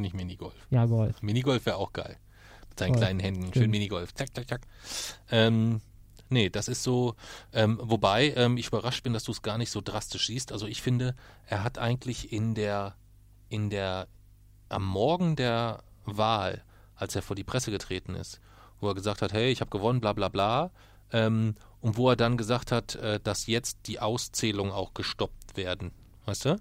Nicht 0.00 0.14
Minigolf. 0.14 0.54
Ja, 0.70 0.86
Golf. 0.86 1.20
Minigolf 1.22 1.66
wäre 1.66 1.76
auch 1.76 1.92
geil. 1.92 2.16
Mit 2.70 2.78
seinen 2.78 2.92
Golf. 2.92 3.00
kleinen 3.00 3.20
Händen. 3.20 3.52
Schön. 3.52 3.70
Minigolf. 3.70 4.14
Zack, 4.14 4.34
zack, 4.34 4.48
zack. 4.48 4.62
Ähm, 5.30 5.80
nee, 6.30 6.48
das 6.48 6.68
ist 6.68 6.82
so, 6.82 7.14
ähm, 7.52 7.78
wobei 7.82 8.32
ähm, 8.34 8.56
ich 8.56 8.68
überrascht 8.68 9.02
bin, 9.02 9.12
dass 9.12 9.24
du 9.24 9.32
es 9.32 9.42
gar 9.42 9.58
nicht 9.58 9.70
so 9.70 9.80
drastisch 9.80 10.26
siehst. 10.28 10.52
Also 10.52 10.66
ich 10.66 10.80
finde, 10.80 11.14
er 11.46 11.64
hat 11.64 11.78
eigentlich 11.78 12.32
in 12.32 12.54
der, 12.54 12.94
in 13.48 13.68
der, 13.68 14.08
am 14.70 14.86
Morgen 14.86 15.36
der 15.36 15.82
Wahl, 16.04 16.64
als 16.96 17.14
er 17.14 17.22
vor 17.22 17.36
die 17.36 17.44
Presse 17.44 17.70
getreten 17.70 18.14
ist, 18.14 18.40
wo 18.80 18.88
er 18.88 18.94
gesagt 18.94 19.20
hat, 19.20 19.32
hey, 19.32 19.50
ich 19.50 19.60
habe 19.60 19.70
gewonnen, 19.70 20.00
bla 20.00 20.12
bla 20.14 20.28
bla, 20.28 20.70
ähm, 21.12 21.54
und 21.80 21.96
wo 21.96 22.08
er 22.08 22.16
dann 22.16 22.36
gesagt 22.36 22.72
hat, 22.72 22.94
äh, 22.96 23.20
dass 23.20 23.46
jetzt 23.46 23.86
die 23.86 24.00
Auszählungen 24.00 24.72
auch 24.72 24.94
gestoppt 24.94 25.56
werden. 25.56 25.92
Weißt 26.24 26.44
du? 26.46 26.56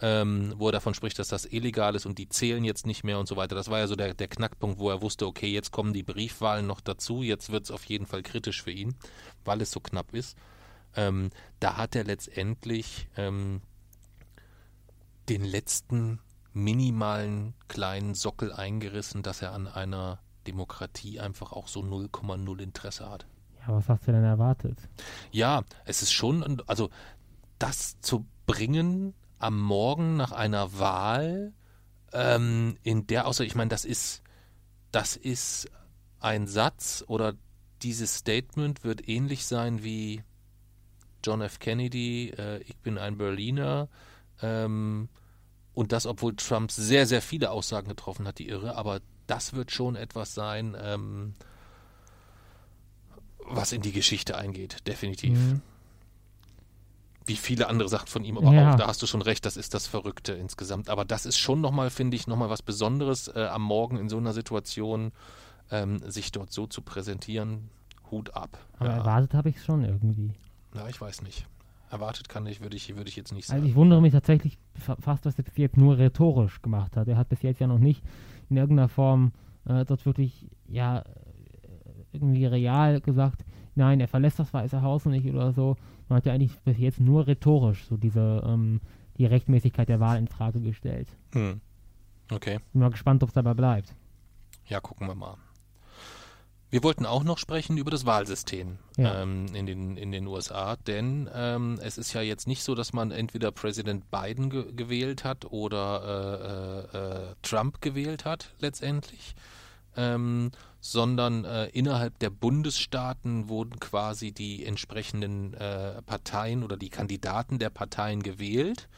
Ähm, 0.00 0.54
wo 0.56 0.68
er 0.68 0.72
davon 0.72 0.94
spricht, 0.94 1.18
dass 1.18 1.28
das 1.28 1.46
illegal 1.46 1.94
ist 1.94 2.06
und 2.06 2.18
die 2.18 2.28
zählen 2.28 2.64
jetzt 2.64 2.86
nicht 2.86 3.04
mehr 3.04 3.18
und 3.18 3.26
so 3.26 3.36
weiter. 3.36 3.54
Das 3.54 3.70
war 3.70 3.78
ja 3.78 3.86
so 3.86 3.96
der, 3.96 4.14
der 4.14 4.28
Knackpunkt, 4.28 4.78
wo 4.78 4.90
er 4.90 5.02
wusste, 5.02 5.26
okay, 5.26 5.48
jetzt 5.48 5.72
kommen 5.72 5.92
die 5.92 6.02
Briefwahlen 6.02 6.66
noch 6.66 6.80
dazu, 6.80 7.22
jetzt 7.22 7.50
wird 7.50 7.64
es 7.64 7.70
auf 7.70 7.84
jeden 7.84 8.06
Fall 8.06 8.22
kritisch 8.22 8.62
für 8.62 8.70
ihn, 8.70 8.94
weil 9.44 9.60
es 9.62 9.70
so 9.70 9.80
knapp 9.80 10.12
ist. 10.14 10.36
Ähm, 10.94 11.30
da 11.60 11.76
hat 11.76 11.94
er 11.94 12.04
letztendlich 12.04 13.08
ähm, 13.16 13.62
den 15.28 15.44
letzten 15.44 16.20
minimalen 16.52 17.54
kleinen 17.68 18.14
Sockel 18.14 18.52
eingerissen, 18.52 19.22
dass 19.22 19.42
er 19.42 19.52
an 19.52 19.66
einer 19.66 20.20
Demokratie 20.46 21.20
einfach 21.20 21.52
auch 21.52 21.68
so 21.68 21.80
0,0 21.80 22.60
Interesse 22.60 23.10
hat. 23.10 23.26
Ja, 23.60 23.74
was 23.74 23.88
hast 23.88 24.06
du 24.06 24.12
denn 24.12 24.24
erwartet? 24.24 24.78
Ja, 25.32 25.64
es 25.84 26.02
ist 26.02 26.12
schon, 26.12 26.62
also 26.66 26.88
das 27.58 28.00
zu 28.00 28.26
bringen, 28.46 29.14
am 29.38 29.60
Morgen 29.60 30.16
nach 30.16 30.32
einer 30.32 30.78
Wahl, 30.78 31.52
ähm, 32.12 32.76
in 32.82 33.06
der, 33.06 33.26
außer 33.26 33.44
ich 33.44 33.54
meine, 33.54 33.68
das 33.68 33.84
ist, 33.84 34.22
das 34.92 35.16
ist 35.16 35.70
ein 36.20 36.46
Satz 36.46 37.04
oder 37.06 37.34
dieses 37.82 38.16
Statement 38.16 38.84
wird 38.84 39.08
ähnlich 39.08 39.46
sein 39.46 39.84
wie 39.84 40.22
John 41.24 41.42
F. 41.42 41.58
Kennedy, 41.58 42.30
äh, 42.30 42.62
ich 42.62 42.76
bin 42.78 42.98
ein 42.98 43.18
Berliner, 43.18 43.88
ähm, 44.40 45.08
und 45.74 45.92
das, 45.92 46.06
obwohl 46.06 46.34
Trump 46.36 46.70
sehr, 46.70 47.06
sehr 47.06 47.20
viele 47.20 47.50
Aussagen 47.50 47.88
getroffen 47.88 48.26
hat, 48.26 48.38
die 48.38 48.48
irre, 48.48 48.76
aber 48.76 49.00
das 49.26 49.52
wird 49.52 49.70
schon 49.70 49.96
etwas 49.96 50.34
sein, 50.34 50.74
ähm, 50.80 51.34
was 53.38 53.72
in 53.72 53.82
die 53.82 53.92
Geschichte 53.92 54.38
eingeht, 54.38 54.86
definitiv. 54.86 55.38
Mhm 55.38 55.62
wie 57.26 57.36
viele 57.36 57.68
andere 57.68 57.88
Sachen 57.88 58.06
von 58.06 58.24
ihm, 58.24 58.38
aber 58.38 58.52
ja. 58.52 58.72
auch 58.72 58.76
da 58.76 58.86
hast 58.86 59.02
du 59.02 59.06
schon 59.06 59.22
recht, 59.22 59.44
das 59.44 59.56
ist 59.56 59.74
das 59.74 59.86
Verrückte 59.86 60.32
insgesamt. 60.32 60.88
Aber 60.88 61.04
das 61.04 61.26
ist 61.26 61.38
schon 61.38 61.60
nochmal, 61.60 61.90
finde 61.90 62.16
ich, 62.16 62.26
nochmal 62.26 62.48
was 62.48 62.62
Besonderes 62.62 63.28
äh, 63.28 63.46
am 63.46 63.62
Morgen 63.62 63.98
in 63.98 64.08
so 64.08 64.16
einer 64.16 64.32
Situation, 64.32 65.12
ähm, 65.70 65.98
sich 66.08 66.32
dort 66.32 66.52
so 66.52 66.66
zu 66.66 66.82
präsentieren. 66.82 67.70
Hut 68.10 68.34
ab. 68.34 68.58
Aber 68.78 68.90
ja. 68.90 68.96
erwartet 68.98 69.34
habe 69.34 69.48
ich 69.48 69.56
es 69.56 69.64
schon 69.64 69.84
irgendwie. 69.84 70.32
Ja, 70.74 70.86
ich 70.88 71.00
weiß 71.00 71.22
nicht. 71.22 71.46
Erwartet 71.90 72.28
kann 72.28 72.46
ich, 72.46 72.60
würde 72.60 72.76
ich, 72.76 72.94
würde 72.94 73.08
ich 73.08 73.16
jetzt 73.16 73.32
nicht 73.32 73.46
sagen. 73.46 73.58
Also 73.58 73.68
ich 73.68 73.74
wundere 73.74 74.00
mich 74.00 74.12
tatsächlich 74.12 74.58
fast, 74.74 75.24
was 75.24 75.38
er 75.38 75.44
bis 75.44 75.56
jetzt 75.56 75.76
nur 75.76 75.98
rhetorisch 75.98 76.62
gemacht 76.62 76.96
hat. 76.96 77.08
Er 77.08 77.16
hat 77.16 77.28
bis 77.28 77.42
jetzt 77.42 77.60
ja 77.60 77.66
noch 77.66 77.78
nicht 77.78 78.02
in 78.48 78.56
irgendeiner 78.56 78.88
Form 78.88 79.32
äh, 79.68 79.84
dort 79.84 80.04
wirklich, 80.06 80.46
ja, 80.68 81.04
irgendwie 82.12 82.46
real 82.46 83.00
gesagt, 83.00 83.44
nein, 83.74 84.00
er 84.00 84.08
verlässt 84.08 84.38
das 84.38 84.52
Weiße 84.52 84.82
Haus 84.82 85.04
nicht 85.04 85.26
oder 85.26 85.52
so. 85.52 85.76
Man 86.08 86.18
hat 86.18 86.26
ja 86.26 86.32
eigentlich 86.32 86.58
bis 86.60 86.78
jetzt 86.78 87.00
nur 87.00 87.26
rhetorisch 87.26 87.84
so 87.88 87.96
diese, 87.96 88.42
ähm, 88.46 88.80
die 89.18 89.26
Rechtmäßigkeit 89.26 89.88
der 89.88 90.00
Wahl 90.00 90.18
in 90.18 90.28
Frage 90.28 90.60
gestellt. 90.60 91.08
Hm. 91.32 91.60
Okay. 92.30 92.58
Bin 92.72 92.82
mal 92.82 92.90
gespannt, 92.90 93.22
ob 93.22 93.30
es 93.30 93.34
dabei 93.34 93.54
bleibt. 93.54 93.94
Ja, 94.66 94.80
gucken 94.80 95.06
wir 95.06 95.14
mal. 95.14 95.36
Wir 96.68 96.82
wollten 96.82 97.06
auch 97.06 97.22
noch 97.22 97.38
sprechen 97.38 97.78
über 97.78 97.92
das 97.92 98.06
Wahlsystem 98.06 98.78
ja. 98.96 99.22
ähm, 99.22 99.46
in, 99.54 99.66
den, 99.66 99.96
in 99.96 100.10
den 100.10 100.26
USA, 100.26 100.74
denn 100.76 101.30
ähm, 101.32 101.78
es 101.80 101.96
ist 101.96 102.12
ja 102.12 102.22
jetzt 102.22 102.48
nicht 102.48 102.64
so, 102.64 102.74
dass 102.74 102.92
man 102.92 103.12
entweder 103.12 103.52
Präsident 103.52 104.10
Biden 104.10 104.50
ge 104.50 104.72
gewählt 104.74 105.22
hat 105.22 105.44
oder 105.52 106.90
äh, 106.92 106.96
äh, 106.96 107.30
äh 107.30 107.34
Trump 107.42 107.80
gewählt 107.80 108.24
hat 108.24 108.52
letztendlich, 108.58 109.36
ähm, 109.96 110.50
sondern 110.80 111.44
äh, 111.44 111.66
innerhalb 111.66 112.18
der 112.18 112.30
Bundesstaaten 112.30 113.48
wurden 113.48 113.80
quasi 113.80 114.32
die 114.32 114.64
entsprechenden 114.64 115.54
äh, 115.54 116.02
Parteien 116.02 116.62
oder 116.62 116.76
die 116.76 116.90
Kandidaten 116.90 117.58
der 117.58 117.70
Parteien 117.70 118.22
gewählt. 118.22 118.88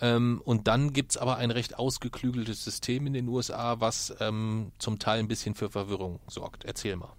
Ähm, 0.00 0.42
und 0.44 0.68
dann 0.68 0.92
gibt 0.92 1.12
es 1.12 1.16
aber 1.16 1.36
ein 1.36 1.50
recht 1.50 1.78
ausgeklügeltes 1.78 2.64
System 2.64 3.06
in 3.06 3.14
den 3.14 3.28
USA, 3.28 3.80
was 3.80 4.14
ähm, 4.20 4.72
zum 4.78 4.98
Teil 4.98 5.20
ein 5.20 5.28
bisschen 5.28 5.54
für 5.54 5.70
Verwirrung 5.70 6.20
sorgt. 6.26 6.64
Erzähl 6.64 6.96
mal. 6.96 7.12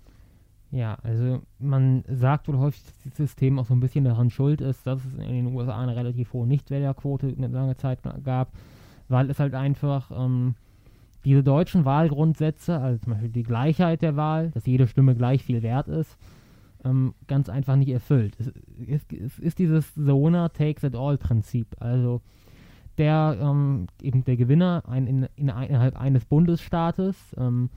Ja, 0.70 0.98
also 1.02 1.42
man 1.60 2.04
sagt 2.08 2.48
wohl 2.48 2.58
häufig, 2.58 2.84
dass 2.84 2.94
das 3.06 3.18
System 3.18 3.58
auch 3.58 3.66
so 3.66 3.74
ein 3.74 3.80
bisschen 3.80 4.04
daran 4.04 4.30
schuld 4.30 4.62
ist, 4.62 4.86
dass 4.86 5.00
es 5.06 5.14
in 5.14 5.46
den 5.46 5.56
USA 5.56 5.82
eine 5.82 5.96
relativ 5.96 6.34
hohe 6.34 6.46
Nichtwählerquote 6.46 7.28
eine 7.28 7.48
lange 7.48 7.78
Zeit 7.78 8.00
gab, 8.24 8.52
weil 9.08 9.30
es 9.30 9.40
halt 9.40 9.54
einfach 9.54 10.12
ähm, 10.12 10.56
diese 11.28 11.44
deutschen 11.44 11.84
Wahlgrundsätze, 11.84 12.80
also 12.80 13.00
zum 13.00 13.12
Beispiel 13.12 13.30
die 13.30 13.44
Gleichheit 13.44 14.02
der 14.02 14.16
Wahl, 14.16 14.50
dass 14.52 14.66
jede 14.66 14.88
Stimme 14.88 15.14
gleich 15.14 15.44
viel 15.44 15.62
wert 15.62 15.90
ist, 15.90 16.18
ähm, 16.86 17.16
ganz 17.28 17.50
einfach 17.50 17.76
nicht 17.76 17.90
erfüllt. 17.90 18.38
Es 18.40 18.48
ist, 18.88 19.12
es 19.12 19.38
ist 19.38 19.60
dieses 19.60 19.94
The 19.94 20.14
winner 20.14 20.54
takes 20.54 20.84
it 20.84 20.96
all 20.96 21.18
Prinzip. 21.18 21.76
Also 21.82 22.22
der 22.98 23.38
ähm, 23.42 23.88
eben 24.02 24.24
der 24.24 24.38
Gewinner 24.38 24.84
ein, 24.88 25.06
in, 25.06 25.24
in, 25.36 25.50
innerhalb 25.50 26.00
eines 26.00 26.24
Bundesstaates 26.24 27.36
ähm, 27.38 27.72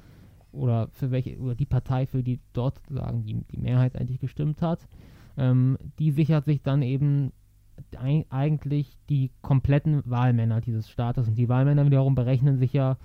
oder 0.52 0.86
für 0.92 1.10
welche 1.10 1.36
oder 1.40 1.56
die 1.56 1.66
Partei, 1.66 2.06
für 2.06 2.22
die 2.22 2.38
dort 2.52 2.78
sozusagen 2.78 3.24
die, 3.24 3.34
die 3.50 3.58
Mehrheit 3.58 3.96
eigentlich 3.96 4.20
gestimmt 4.20 4.62
hat, 4.62 4.86
ähm, 5.36 5.76
die 5.98 6.12
sichert 6.12 6.44
sich 6.44 6.62
dann 6.62 6.82
eben 6.82 7.32
eigentlich 8.28 8.96
die 9.08 9.32
kompletten 9.42 10.02
Wahlmänner 10.04 10.60
dieses 10.60 10.88
Staates 10.88 11.26
und 11.26 11.34
die 11.34 11.48
Wahlmänner 11.48 11.84
wiederum 11.84 12.14
berechnen 12.14 12.58
sich 12.58 12.72
ja 12.72 12.96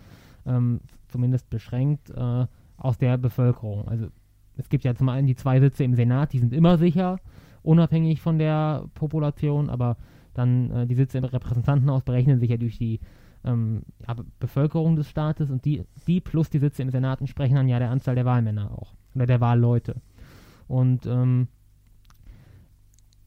ähm, 0.45 0.81
zumindest 1.07 1.49
beschränkt 1.49 2.09
äh, 2.09 2.45
aus 2.77 2.97
der 2.97 3.17
Bevölkerung. 3.17 3.87
Also 3.87 4.07
es 4.57 4.69
gibt 4.69 4.83
ja 4.83 4.95
zum 4.95 5.09
einen 5.09 5.27
die 5.27 5.35
zwei 5.35 5.59
Sitze 5.59 5.83
im 5.83 5.95
Senat, 5.95 6.33
die 6.33 6.39
sind 6.39 6.53
immer 6.53 6.77
sicher, 6.77 7.19
unabhängig 7.63 8.21
von 8.21 8.37
der 8.37 8.85
Population, 8.93 9.69
aber 9.69 9.97
dann 10.33 10.71
äh, 10.71 10.87
die 10.87 10.95
Sitze 10.95 11.17
im 11.17 11.23
Repräsentantenhaus 11.23 12.03
berechnen 12.03 12.39
sich 12.39 12.49
ja 12.49 12.57
durch 12.57 12.77
die 12.77 12.99
ähm, 13.43 13.83
ja, 14.07 14.15
Bevölkerung 14.39 14.95
des 14.95 15.09
Staates 15.09 15.49
und 15.49 15.65
die, 15.65 15.83
die 16.07 16.21
plus 16.21 16.49
die 16.49 16.59
Sitze 16.59 16.81
im 16.81 16.89
Senat 16.89 17.21
entsprechen 17.21 17.55
dann 17.55 17.67
ja 17.67 17.79
der 17.79 17.91
Anzahl 17.91 18.15
der 18.15 18.25
Wahlmänner 18.25 18.71
auch 18.71 18.95
oder 19.13 19.25
der 19.25 19.41
Wahlleute. 19.41 20.01
Und 20.67 21.05
ähm, 21.05 21.47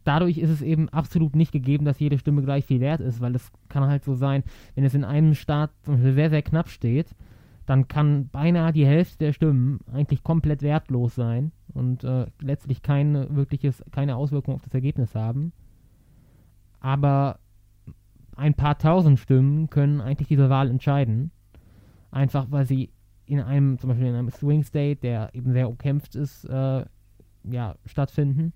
dadurch 0.04 0.38
ist 0.38 0.50
es 0.50 0.62
eben 0.62 0.88
absolut 0.88 1.36
nicht 1.36 1.52
gegeben, 1.52 1.84
dass 1.84 2.00
jede 2.00 2.18
Stimme 2.18 2.42
gleich 2.42 2.64
viel 2.64 2.80
wert 2.80 3.00
ist, 3.00 3.20
weil 3.20 3.34
es 3.34 3.50
kann 3.68 3.84
halt 3.84 4.04
so 4.04 4.14
sein, 4.14 4.42
wenn 4.74 4.84
es 4.84 4.94
in 4.94 5.04
einem 5.04 5.34
Staat 5.34 5.70
zum 5.82 5.94
Beispiel 5.94 6.14
sehr, 6.14 6.30
sehr 6.30 6.42
knapp 6.42 6.68
steht, 6.68 7.14
dann 7.66 7.86
kann 7.86 8.28
beinahe 8.28 8.72
die 8.72 8.86
Hälfte 8.86 9.18
der 9.18 9.32
Stimmen 9.32 9.80
eigentlich 9.92 10.22
komplett 10.22 10.62
wertlos 10.62 11.14
sein 11.14 11.52
und 11.74 12.02
äh, 12.02 12.26
letztlich 12.40 12.82
keine 12.82 13.34
wirkliches, 13.36 13.84
keine 13.92 14.16
Auswirkung 14.16 14.54
auf 14.54 14.62
das 14.62 14.72
Ergebnis 14.72 15.14
haben. 15.14 15.52
Aber 16.80 17.40
ein 18.36 18.54
paar 18.54 18.78
tausend 18.78 19.18
Stimmen 19.18 19.68
können 19.68 20.00
eigentlich 20.00 20.28
diese 20.28 20.48
Wahl 20.48 20.70
entscheiden. 20.70 21.30
Einfach 22.10 22.46
weil 22.50 22.64
sie 22.64 22.90
in 23.26 23.40
einem, 23.40 23.78
zum 23.78 23.88
Beispiel 23.88 24.06
in 24.06 24.14
einem 24.14 24.30
Swing 24.30 24.62
State, 24.62 25.00
der 25.02 25.34
eben 25.34 25.52
sehr 25.52 25.68
umkämpft 25.68 26.14
ist, 26.14 26.44
äh, 26.44 26.84
ja, 27.44 27.74
stattfinden. 27.84 28.52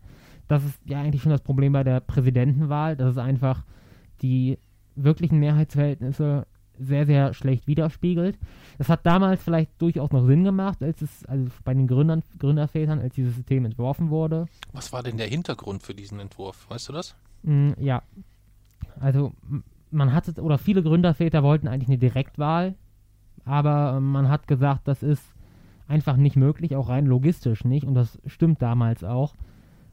Das 0.48 0.64
ist 0.64 0.78
ja 0.84 1.00
eigentlich 1.00 1.22
schon 1.22 1.32
das 1.32 1.40
Problem 1.40 1.72
bei 1.72 1.84
der 1.84 2.00
Präsidentenwahl, 2.00 2.96
dass 2.96 3.12
es 3.12 3.18
einfach 3.18 3.64
die 4.22 4.58
wirklichen 4.94 5.38
Mehrheitsverhältnisse 5.38 6.46
sehr, 6.78 7.06
sehr 7.06 7.34
schlecht 7.34 7.66
widerspiegelt. 7.66 8.38
Das 8.78 8.88
hat 8.88 9.06
damals 9.06 9.42
vielleicht 9.42 9.80
durchaus 9.80 10.10
noch 10.10 10.26
Sinn 10.26 10.44
gemacht, 10.44 10.82
als 10.82 11.02
es, 11.02 11.24
also 11.26 11.46
bei 11.64 11.74
den 11.74 11.86
Gründern, 11.86 12.22
Gründervätern, 12.38 12.98
als 12.98 13.14
dieses 13.14 13.36
System 13.36 13.64
entworfen 13.64 14.10
wurde. 14.10 14.46
Was 14.72 14.92
war 14.92 15.02
denn 15.02 15.16
der 15.16 15.28
Hintergrund 15.28 15.82
für 15.82 15.94
diesen 15.94 16.18
Entwurf? 16.18 16.68
Weißt 16.68 16.88
du 16.88 16.92
das? 16.92 17.14
Mm, 17.42 17.72
ja. 17.78 18.02
Also 19.00 19.32
man 19.90 20.12
hatte, 20.12 20.40
oder 20.40 20.58
viele 20.58 20.82
Gründerväter 20.82 21.42
wollten 21.42 21.68
eigentlich 21.68 21.88
eine 21.88 21.98
Direktwahl, 21.98 22.74
aber 23.44 23.94
äh, 23.96 24.00
man 24.00 24.28
hat 24.28 24.48
gesagt, 24.48 24.88
das 24.88 25.02
ist 25.02 25.22
einfach 25.88 26.16
nicht 26.16 26.36
möglich, 26.36 26.74
auch 26.76 26.88
rein 26.88 27.06
logistisch 27.06 27.64
nicht. 27.64 27.86
Und 27.86 27.94
das 27.94 28.18
stimmt 28.26 28.62
damals 28.62 29.04
auch, 29.04 29.34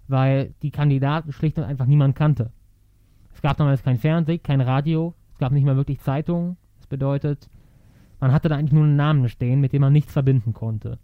weil 0.09 0.53
die 0.61 0.71
Kandidaten 0.71 1.31
schlicht 1.31 1.57
und 1.57 1.63
einfach 1.63 1.85
niemand 1.85 2.15
kannte. 2.15 2.51
Es 3.33 3.41
gab 3.41 3.57
damals 3.57 3.83
kein 3.83 3.97
Fernsehen, 3.97 4.41
kein 4.43 4.61
Radio, 4.61 5.13
es 5.31 5.37
gab 5.37 5.51
nicht 5.51 5.65
mal 5.65 5.77
wirklich 5.77 5.99
Zeitungen. 6.01 6.57
Das 6.77 6.87
bedeutet, 6.87 7.49
man 8.19 8.31
hatte 8.31 8.49
da 8.49 8.57
eigentlich 8.57 8.73
nur 8.73 8.83
einen 8.83 8.95
Namen 8.95 9.29
stehen, 9.29 9.61
mit 9.61 9.71
dem 9.71 9.81
man 9.81 9.93
nichts 9.93 10.11
verbinden 10.11 10.53
konnte. 10.53 10.99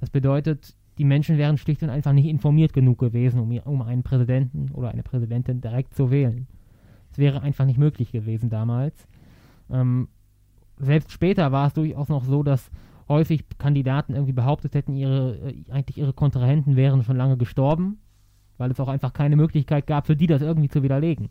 Das 0.00 0.10
bedeutet, 0.10 0.76
die 0.98 1.04
Menschen 1.04 1.38
wären 1.38 1.56
schlicht 1.56 1.82
und 1.82 1.90
einfach 1.90 2.12
nicht 2.12 2.26
informiert 2.26 2.72
genug 2.72 2.98
gewesen, 2.98 3.40
um, 3.40 3.50
um 3.64 3.82
einen 3.82 4.02
Präsidenten 4.02 4.70
oder 4.72 4.90
eine 4.90 5.02
Präsidentin 5.02 5.60
direkt 5.60 5.94
zu 5.94 6.10
wählen. 6.10 6.46
Es 7.10 7.18
wäre 7.18 7.42
einfach 7.42 7.64
nicht 7.64 7.78
möglich 7.78 8.12
gewesen 8.12 8.50
damals. 8.50 9.08
Ähm, 9.70 10.08
selbst 10.78 11.12
später 11.12 11.52
war 11.52 11.68
es 11.68 11.74
durchaus 11.74 12.08
noch 12.08 12.24
so, 12.24 12.42
dass 12.42 12.70
häufig 13.08 13.44
Kandidaten 13.58 14.14
irgendwie 14.14 14.32
behauptet 14.32 14.74
hätten, 14.74 14.94
ihre, 14.94 15.36
äh, 15.38 15.64
eigentlich 15.70 15.98
ihre 15.98 16.12
Kontrahenten 16.12 16.76
wären 16.76 17.02
schon 17.02 17.16
lange 17.16 17.36
gestorben, 17.36 17.98
weil 18.62 18.70
es 18.70 18.78
auch 18.78 18.88
einfach 18.88 19.12
keine 19.12 19.34
Möglichkeit 19.34 19.88
gab, 19.88 20.06
für 20.06 20.14
die 20.14 20.28
das 20.28 20.40
irgendwie 20.40 20.68
zu 20.68 20.84
widerlegen. 20.84 21.30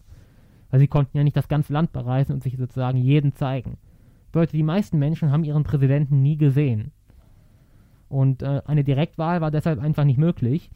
Weil 0.70 0.82
sie 0.82 0.88
konnten 0.88 1.16
ja 1.16 1.24
nicht 1.24 1.38
das 1.38 1.48
ganze 1.48 1.72
Land 1.72 1.94
bereisen 1.94 2.34
und 2.34 2.44
sich 2.44 2.58
sozusagen 2.58 2.98
jeden 2.98 3.34
zeigen. 3.34 3.78
Leute, 4.34 4.52
die 4.52 4.64
meisten 4.64 5.00
Menschen 5.00 5.32
haben 5.32 5.46
ihren 5.46 5.64
Präsidenten 5.64 6.22
nie 6.22 6.36
gesehen. 6.36 6.92
Und 8.10 8.44
äh, 8.44 8.62
eine 8.66 8.84
Direktwahl 8.84 9.40
war 9.40 9.50
deshalb 9.50 9.80
einfach 9.80 10.04
nicht 10.04 10.18
möglich. 10.18 10.70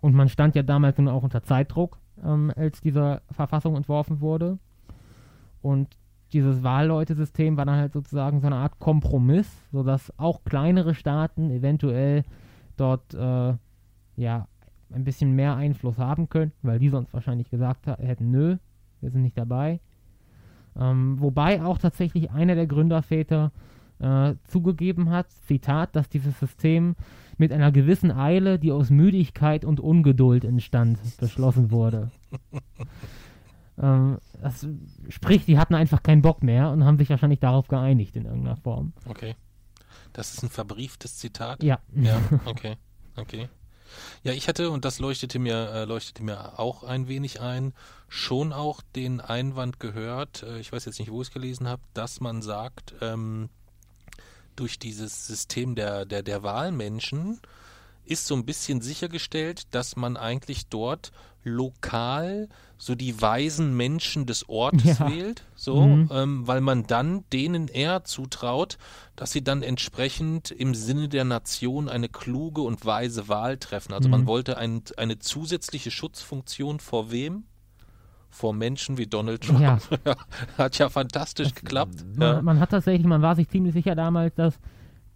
Und 0.00 0.14
man 0.14 0.28
stand 0.28 0.54
ja 0.54 0.62
damals 0.62 0.98
nun 0.98 1.08
auch 1.08 1.24
unter 1.24 1.42
Zeitdruck 1.42 1.98
ähm, 2.24 2.52
als 2.54 2.80
diese 2.80 3.20
Verfassung 3.32 3.74
entworfen 3.74 4.20
wurde. 4.20 4.58
Und 5.62 5.88
dieses 6.32 6.62
Wahlleutesystem 6.62 7.56
war 7.56 7.64
dann 7.64 7.76
halt 7.76 7.92
sozusagen 7.92 8.40
so 8.40 8.46
eine 8.46 8.56
Art 8.56 8.78
Kompromiss, 8.78 9.50
sodass 9.72 10.12
auch 10.16 10.44
kleinere 10.44 10.94
Staaten 10.94 11.50
eventuell 11.50 12.22
dort 12.76 13.14
äh, 13.14 13.54
ja 14.14 14.46
ein 14.92 15.04
bisschen 15.04 15.34
mehr 15.34 15.56
Einfluss 15.56 15.98
haben 15.98 16.28
könnten, 16.28 16.56
weil 16.66 16.78
die 16.78 16.88
sonst 16.88 17.12
wahrscheinlich 17.12 17.50
gesagt 17.50 17.86
hätten, 17.86 18.30
nö, 18.30 18.56
wir 19.00 19.10
sind 19.10 19.22
nicht 19.22 19.36
dabei. 19.36 19.80
Ähm, 20.76 21.20
wobei 21.20 21.62
auch 21.62 21.78
tatsächlich 21.78 22.30
einer 22.30 22.54
der 22.54 22.66
Gründerväter 22.66 23.52
äh, 24.00 24.34
zugegeben 24.44 25.10
hat, 25.10 25.30
Zitat, 25.46 25.96
dass 25.96 26.08
dieses 26.08 26.38
System 26.38 26.94
mit 27.36 27.52
einer 27.52 27.72
gewissen 27.72 28.10
Eile, 28.10 28.58
die 28.58 28.72
aus 28.72 28.90
Müdigkeit 28.90 29.64
und 29.64 29.80
Ungeduld 29.80 30.44
entstand, 30.44 30.98
beschlossen 31.18 31.70
wurde. 31.70 32.10
ähm, 33.78 34.18
das 34.40 34.66
sprich, 35.08 35.44
die 35.44 35.58
hatten 35.58 35.74
einfach 35.74 36.02
keinen 36.02 36.22
Bock 36.22 36.42
mehr 36.42 36.70
und 36.70 36.84
haben 36.84 36.98
sich 36.98 37.10
wahrscheinlich 37.10 37.40
darauf 37.40 37.68
geeinigt 37.68 38.16
in 38.16 38.24
irgendeiner 38.24 38.56
Form. 38.56 38.92
Okay. 39.06 39.34
Das 40.12 40.32
ist 40.32 40.42
ein 40.42 40.48
verbrieftes 40.48 41.16
Zitat? 41.16 41.62
Ja. 41.62 41.80
Ja, 41.94 42.20
okay. 42.44 42.76
Okay. 43.16 43.48
Ja, 44.22 44.32
ich 44.32 44.48
hatte, 44.48 44.70
und 44.70 44.84
das 44.84 44.98
leuchtete 44.98 45.38
mir, 45.38 45.70
äh, 45.70 45.84
leuchtete 45.84 46.22
mir 46.22 46.58
auch 46.58 46.82
ein 46.82 47.08
wenig 47.08 47.40
ein, 47.40 47.74
schon 48.08 48.52
auch 48.52 48.82
den 48.96 49.20
Einwand 49.20 49.80
gehört, 49.80 50.42
äh, 50.42 50.58
ich 50.58 50.72
weiß 50.72 50.84
jetzt 50.84 50.98
nicht, 50.98 51.10
wo 51.10 51.22
ich 51.22 51.28
es 51.28 51.34
gelesen 51.34 51.68
habe, 51.68 51.82
dass 51.94 52.20
man 52.20 52.42
sagt, 52.42 52.94
ähm, 53.00 53.48
durch 54.56 54.78
dieses 54.78 55.26
System 55.26 55.74
der, 55.74 56.04
der, 56.04 56.22
der 56.22 56.42
Wahlmenschen 56.42 57.40
ist 58.04 58.26
so 58.26 58.34
ein 58.34 58.46
bisschen 58.46 58.80
sichergestellt, 58.80 59.62
dass 59.72 59.94
man 59.94 60.16
eigentlich 60.16 60.66
dort 60.68 61.12
lokal 61.44 62.48
so 62.78 62.94
die 62.94 63.20
weisen 63.20 63.76
Menschen 63.76 64.24
des 64.24 64.48
Ortes 64.48 64.98
ja. 64.98 65.10
wählt, 65.10 65.42
so, 65.56 65.84
mhm. 65.84 66.08
ähm, 66.12 66.46
weil 66.46 66.60
man 66.60 66.86
dann 66.86 67.24
denen 67.32 67.66
eher 67.66 68.04
zutraut, 68.04 68.78
dass 69.16 69.32
sie 69.32 69.42
dann 69.42 69.62
entsprechend 69.62 70.52
im 70.52 70.74
Sinne 70.74 71.08
der 71.08 71.24
Nation 71.24 71.88
eine 71.88 72.08
kluge 72.08 72.60
und 72.62 72.86
weise 72.86 73.26
Wahl 73.28 73.58
treffen. 73.58 73.92
Also 73.92 74.08
mhm. 74.08 74.12
man 74.12 74.26
wollte 74.26 74.58
ein, 74.58 74.82
eine 74.96 75.18
zusätzliche 75.18 75.90
Schutzfunktion 75.90 76.80
vor 76.80 77.10
wem? 77.10 77.44
vor 78.30 78.52
Menschen 78.52 78.98
wie 78.98 79.06
Donald 79.06 79.42
Trump. 79.42 79.58
Ja. 80.04 80.16
hat 80.58 80.78
ja 80.78 80.90
fantastisch 80.90 81.48
das, 81.48 81.54
geklappt. 81.54 82.04
Man, 82.14 82.36
ja. 82.36 82.42
man, 82.42 82.60
hat 82.60 82.70
tatsächlich, 82.70 83.06
man 83.06 83.22
war 83.22 83.34
sich 83.34 83.48
ziemlich 83.48 83.72
sicher 83.72 83.94
damals, 83.94 84.34
dass 84.34 84.58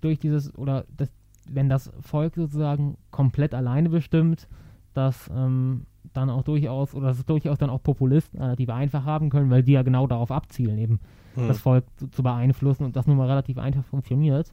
durch 0.01 0.19
dieses, 0.19 0.57
oder 0.57 0.87
das, 0.97 1.11
wenn 1.47 1.69
das 1.69 1.91
Volk 2.01 2.35
sozusagen 2.37 2.97
komplett 3.11 3.55
alleine 3.55 3.91
bestimmt, 3.91 4.49
dass 4.95 5.31
ähm, 5.35 5.87
dann 6.13 6.31
auch 6.31 6.43
durchaus, 6.43 6.95
oder 6.95 7.09
dass 7.09 7.19
es 7.19 7.27
durchaus 7.27 7.59
dann 7.59 7.71
auch 7.71 7.83
Populisten 7.83 8.41
relativ 8.41 8.69
einfach 8.71 9.05
haben 9.05 9.31
können, 9.31 9.51
weil 9.51 9.63
die 9.63 9.73
ja 9.73 9.83
genau 9.83 10.07
darauf 10.07 10.31
abzielen, 10.31 10.79
eben 10.79 11.01
hm. 11.35 11.49
das 11.49 11.61
Volk 11.61 11.85
zu, 11.97 12.09
zu, 12.09 12.23
beeinflussen 12.23 12.85
und 12.85 12.97
das 12.97 13.07
nun 13.07 13.17
mal 13.17 13.29
relativ 13.29 13.59
einfach 13.59 13.85
funktioniert. 13.85 14.53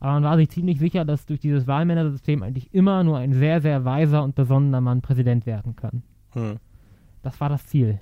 Aber 0.00 0.12
man 0.12 0.24
war 0.24 0.36
sich 0.36 0.50
ziemlich 0.50 0.78
sicher, 0.78 1.04
dass 1.04 1.26
durch 1.26 1.40
dieses 1.40 1.66
Wahlmännersystem 1.66 2.42
eigentlich 2.42 2.74
immer 2.74 3.04
nur 3.04 3.18
ein 3.18 3.32
sehr, 3.32 3.60
sehr 3.60 3.84
weiser 3.84 4.24
und 4.24 4.34
besonderer 4.34 4.80
Mann 4.80 5.00
Präsident 5.00 5.46
werden 5.46 5.76
kann. 5.76 6.02
Hm. 6.30 6.56
Das 7.22 7.40
war 7.40 7.48
das 7.48 7.66
Ziel. 7.66 8.00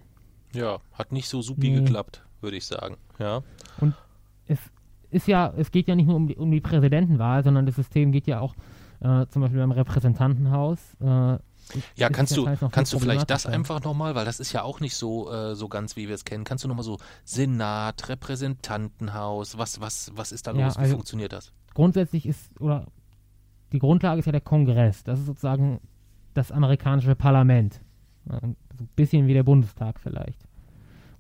Ja, 0.54 0.78
hat 0.92 1.12
nicht 1.12 1.28
so 1.28 1.42
supi 1.42 1.70
nee. 1.70 1.76
geklappt, 1.76 2.24
würde 2.40 2.56
ich 2.56 2.66
sagen. 2.66 2.96
Ja. 3.18 3.42
Und 3.80 3.94
es 4.46 4.58
ist 5.10 5.28
ja, 5.28 5.52
es 5.56 5.70
geht 5.70 5.88
ja 5.88 5.94
nicht 5.94 6.06
nur 6.06 6.16
um 6.16 6.26
die, 6.26 6.36
um 6.36 6.50
die 6.50 6.60
Präsidentenwahl, 6.60 7.44
sondern 7.44 7.66
das 7.66 7.76
System 7.76 8.12
geht 8.12 8.26
ja 8.26 8.40
auch 8.40 8.54
äh, 9.00 9.26
zum 9.26 9.42
Beispiel 9.42 9.60
beim 9.60 9.72
Repräsentantenhaus. 9.72 10.96
Äh, 11.00 11.38
ja, 11.96 12.08
kannst 12.08 12.36
du, 12.36 12.48
kannst 12.70 12.92
du 12.92 12.98
vielleicht 12.98 13.30
das 13.30 13.46
einfach 13.46 13.82
nochmal, 13.82 14.14
weil 14.14 14.24
das 14.24 14.40
ist 14.40 14.52
ja 14.52 14.62
auch 14.62 14.80
nicht 14.80 14.94
so, 14.94 15.30
äh, 15.30 15.54
so 15.54 15.68
ganz, 15.68 15.96
wie 15.96 16.08
wir 16.08 16.14
es 16.14 16.24
kennen. 16.24 16.44
Kannst 16.44 16.64
du 16.64 16.68
nochmal 16.68 16.84
so 16.84 16.98
Senat, 17.24 18.08
Repräsentantenhaus, 18.08 19.58
was, 19.58 19.80
was, 19.80 20.12
was 20.14 20.32
ist 20.32 20.46
da 20.46 20.52
ja, 20.52 20.66
los? 20.66 20.76
Wie 20.76 20.80
also 20.80 20.94
funktioniert 20.94 21.32
das? 21.32 21.52
Grundsätzlich 21.74 22.26
ist, 22.26 22.60
oder 22.60 22.86
die 23.72 23.78
Grundlage 23.78 24.18
ist 24.18 24.26
ja 24.26 24.32
der 24.32 24.40
Kongress. 24.40 25.04
Das 25.04 25.18
ist 25.18 25.26
sozusagen 25.26 25.80
das 26.34 26.52
amerikanische 26.52 27.14
Parlament. 27.14 27.80
ein 28.28 28.56
bisschen 28.96 29.26
wie 29.26 29.34
der 29.34 29.42
Bundestag 29.42 30.00
vielleicht. 30.00 30.38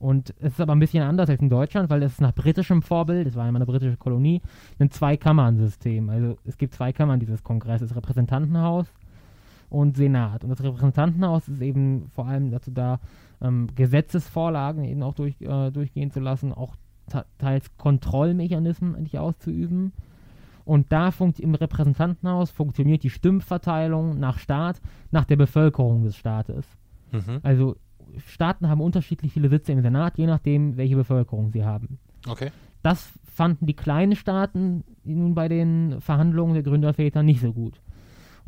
Und 0.00 0.34
es 0.38 0.54
ist 0.54 0.60
aber 0.60 0.74
ein 0.74 0.78
bisschen 0.78 1.02
anders 1.02 1.28
als 1.28 1.42
in 1.42 1.50
Deutschland, 1.50 1.90
weil 1.90 2.02
es 2.02 2.12
ist 2.12 2.20
nach 2.22 2.34
britischem 2.34 2.80
Vorbild, 2.80 3.26
es 3.26 3.36
war 3.36 3.44
ja 3.44 3.54
eine 3.54 3.66
britische 3.66 3.98
Kolonie, 3.98 4.40
ein 4.78 4.90
Zwei-Kammern-System. 4.90 6.08
Also 6.08 6.38
es 6.44 6.56
gibt 6.56 6.74
zwei 6.74 6.90
Kammern 6.92 7.20
dieses 7.20 7.44
Kongresses, 7.44 7.94
Repräsentantenhaus 7.94 8.86
und 9.70 9.96
Senat. 9.96 10.44
Und 10.44 10.50
das 10.50 10.62
Repräsentantenhaus 10.62 11.48
ist 11.48 11.62
eben 11.62 12.08
vor 12.10 12.26
allem 12.26 12.50
dazu 12.50 12.70
da, 12.70 13.00
ähm, 13.40 13.68
Gesetzesvorlagen 13.74 14.84
eben 14.84 15.02
auch 15.02 15.14
durch, 15.14 15.40
äh, 15.40 15.70
durchgehen 15.70 16.10
zu 16.10 16.20
lassen, 16.20 16.52
auch 16.52 16.76
teils 17.38 17.76
Kontrollmechanismen 17.76 18.94
eigentlich 18.94 19.18
auszuüben. 19.18 19.92
Und 20.64 20.92
da 20.92 21.10
funkt 21.10 21.40
im 21.40 21.54
Repräsentantenhaus 21.54 22.50
funktioniert 22.50 23.02
die 23.02 23.10
Stimmverteilung 23.10 24.18
nach 24.20 24.38
Staat, 24.38 24.80
nach 25.10 25.24
der 25.24 25.36
Bevölkerung 25.36 26.04
des 26.04 26.16
Staates. 26.16 26.66
Mhm. 27.10 27.40
Also 27.42 27.76
Staaten 28.26 28.68
haben 28.68 28.80
unterschiedlich 28.80 29.32
viele 29.32 29.48
Sitze 29.48 29.72
im 29.72 29.82
Senat, 29.82 30.18
je 30.18 30.26
nachdem, 30.26 30.76
welche 30.76 30.96
Bevölkerung 30.96 31.50
sie 31.50 31.64
haben. 31.64 31.98
Okay. 32.28 32.50
Das 32.82 33.12
fanden 33.34 33.66
die 33.66 33.74
kleinen 33.74 34.16
Staaten 34.16 34.84
nun 35.04 35.34
bei 35.34 35.48
den 35.48 36.00
Verhandlungen 36.00 36.54
der 36.54 36.62
Gründerväter 36.62 37.22
nicht 37.22 37.40
so 37.40 37.52
gut. 37.52 37.80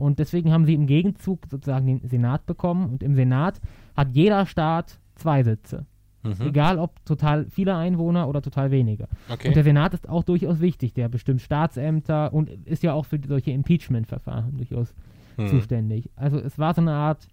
Und 0.02 0.18
deswegen 0.18 0.52
haben 0.52 0.64
sie 0.64 0.74
im 0.74 0.86
Gegenzug 0.86 1.46
sozusagen 1.48 1.86
den 1.86 2.08
Senat 2.08 2.44
bekommen. 2.44 2.90
Und 2.90 3.04
im 3.04 3.14
Senat 3.14 3.60
hat 3.96 4.08
jeder 4.12 4.46
Staat 4.46 4.98
zwei 5.14 5.44
Sitze. 5.44 5.86
Mhm. 6.24 6.34
Egal 6.40 6.78
ob 6.78 7.04
total 7.04 7.46
viele 7.50 7.76
Einwohner 7.76 8.28
oder 8.28 8.42
total 8.42 8.72
wenige. 8.72 9.06
Okay. 9.28 9.46
Und 9.46 9.54
der 9.54 9.62
Senat 9.62 9.94
ist 9.94 10.08
auch 10.08 10.24
durchaus 10.24 10.60
wichtig. 10.60 10.92
Der 10.94 11.08
bestimmt 11.08 11.40
Staatsämter 11.40 12.32
und 12.32 12.50
ist 12.66 12.82
ja 12.82 12.92
auch 12.94 13.06
für 13.06 13.20
solche 13.24 13.52
Impeachment-Verfahren 13.52 14.56
durchaus 14.56 14.92
mhm. 15.36 15.46
zuständig. 15.46 16.10
Also 16.16 16.38
es 16.38 16.58
war 16.58 16.74
so 16.74 16.80
eine 16.80 16.94
Art 16.94 17.28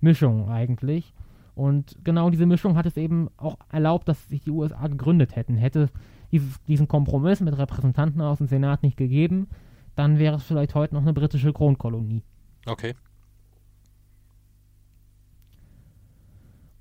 Mischung 0.00 0.48
eigentlich. 0.48 1.12
Und 1.54 1.96
genau 2.02 2.30
diese 2.30 2.46
Mischung 2.46 2.76
hat 2.76 2.86
es 2.86 2.96
eben 2.96 3.28
auch 3.36 3.58
erlaubt, 3.70 4.08
dass 4.08 4.26
sich 4.28 4.40
die 4.40 4.50
USA 4.50 4.86
gegründet 4.88 5.36
hätten. 5.36 5.56
Hätte 5.56 5.90
dieses, 6.32 6.62
diesen 6.64 6.88
Kompromiss 6.88 7.40
mit 7.40 7.56
Repräsentanten 7.56 8.22
aus 8.22 8.38
dem 8.38 8.46
Senat 8.46 8.82
nicht 8.82 8.96
gegeben, 8.96 9.48
dann 9.96 10.18
wäre 10.18 10.36
es 10.36 10.44
vielleicht 10.44 10.74
heute 10.74 10.94
noch 10.94 11.02
eine 11.02 11.12
britische 11.12 11.52
Kronkolonie. 11.52 12.22
Okay. 12.66 12.94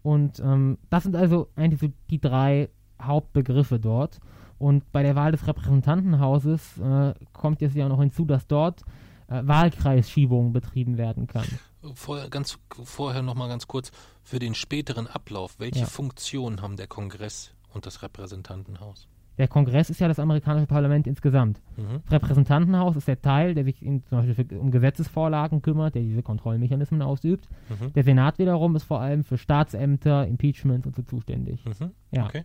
Und 0.04 0.40
ähm, 0.40 0.78
das 0.92 1.04
sind 1.04 1.16
also 1.16 1.50
eigentlich 1.56 1.80
so 1.80 1.88
die 2.12 2.20
drei 2.20 2.70
Hauptbegriffe 3.02 3.80
dort. 3.80 4.20
Und 4.60 4.92
bei 4.92 5.02
der 5.02 5.16
Wahl 5.16 5.32
des 5.32 5.48
Repräsentantenhauses 5.48 6.78
äh, 6.78 7.14
kommt 7.34 7.62
jetzt 7.62 7.76
ja 7.76 7.90
noch 7.90 8.00
hinzu, 8.00 8.26
dass 8.26 8.46
dort 8.46 8.84
äh, 9.28 9.42
Wahlkreisschiebung 9.44 10.54
betrieben 10.54 10.98
werden 10.98 11.28
kann. 11.28 11.48
Vorher, 11.96 12.30
ganz, 12.30 12.60
vorher 12.84 13.22
noch 13.22 13.36
mal 13.36 13.48
ganz 13.48 13.68
kurz, 13.68 13.92
für 14.24 14.40
den 14.40 14.56
späteren 14.56 15.08
Ablauf, 15.08 15.60
welche 15.60 15.82
ja. 15.82 15.86
Funktion 15.86 16.62
haben 16.62 16.78
der 16.78 16.88
Kongress 16.88 17.52
und 17.74 17.86
das 17.86 18.02
Repräsentantenhaus? 18.02 19.08
Der 19.38 19.48
Kongress 19.48 19.90
ist 19.90 20.00
ja 20.00 20.08
das 20.08 20.20
amerikanische 20.20 20.68
Parlament 20.68 21.08
insgesamt. 21.08 21.62
Mhm. 21.78 22.02
Das 22.04 22.14
Repräsentantenhaus 22.14 22.96
ist 22.96 23.08
der 23.08 23.22
Teil, 23.22 23.54
der 23.54 23.66
sich 23.66 23.84
in, 23.84 24.06
zum 24.06 24.20
Beispiel 24.20 24.46
für, 24.46 24.60
um 24.60 24.72
Gesetzesvorlagen 24.72 25.62
kümmert, 25.62 25.96
der 25.96 26.04
diese 26.04 26.24
Kontrollmechanismen 26.24 27.02
ausübt. 27.02 27.50
Mhm. 27.70 27.94
Der 27.94 28.04
Senat 28.04 28.40
wiederum 28.40 28.76
ist 28.76 28.84
vor 28.84 29.02
allem 29.02 29.24
für 29.24 29.38
Staatsämter, 29.38 30.26
Impeachment 30.28 30.86
und 30.86 30.96
so 30.96 31.02
zuständig. 31.02 31.66
Mhm. 31.66 31.92
Ja. 32.12 32.26
Okay. 32.26 32.44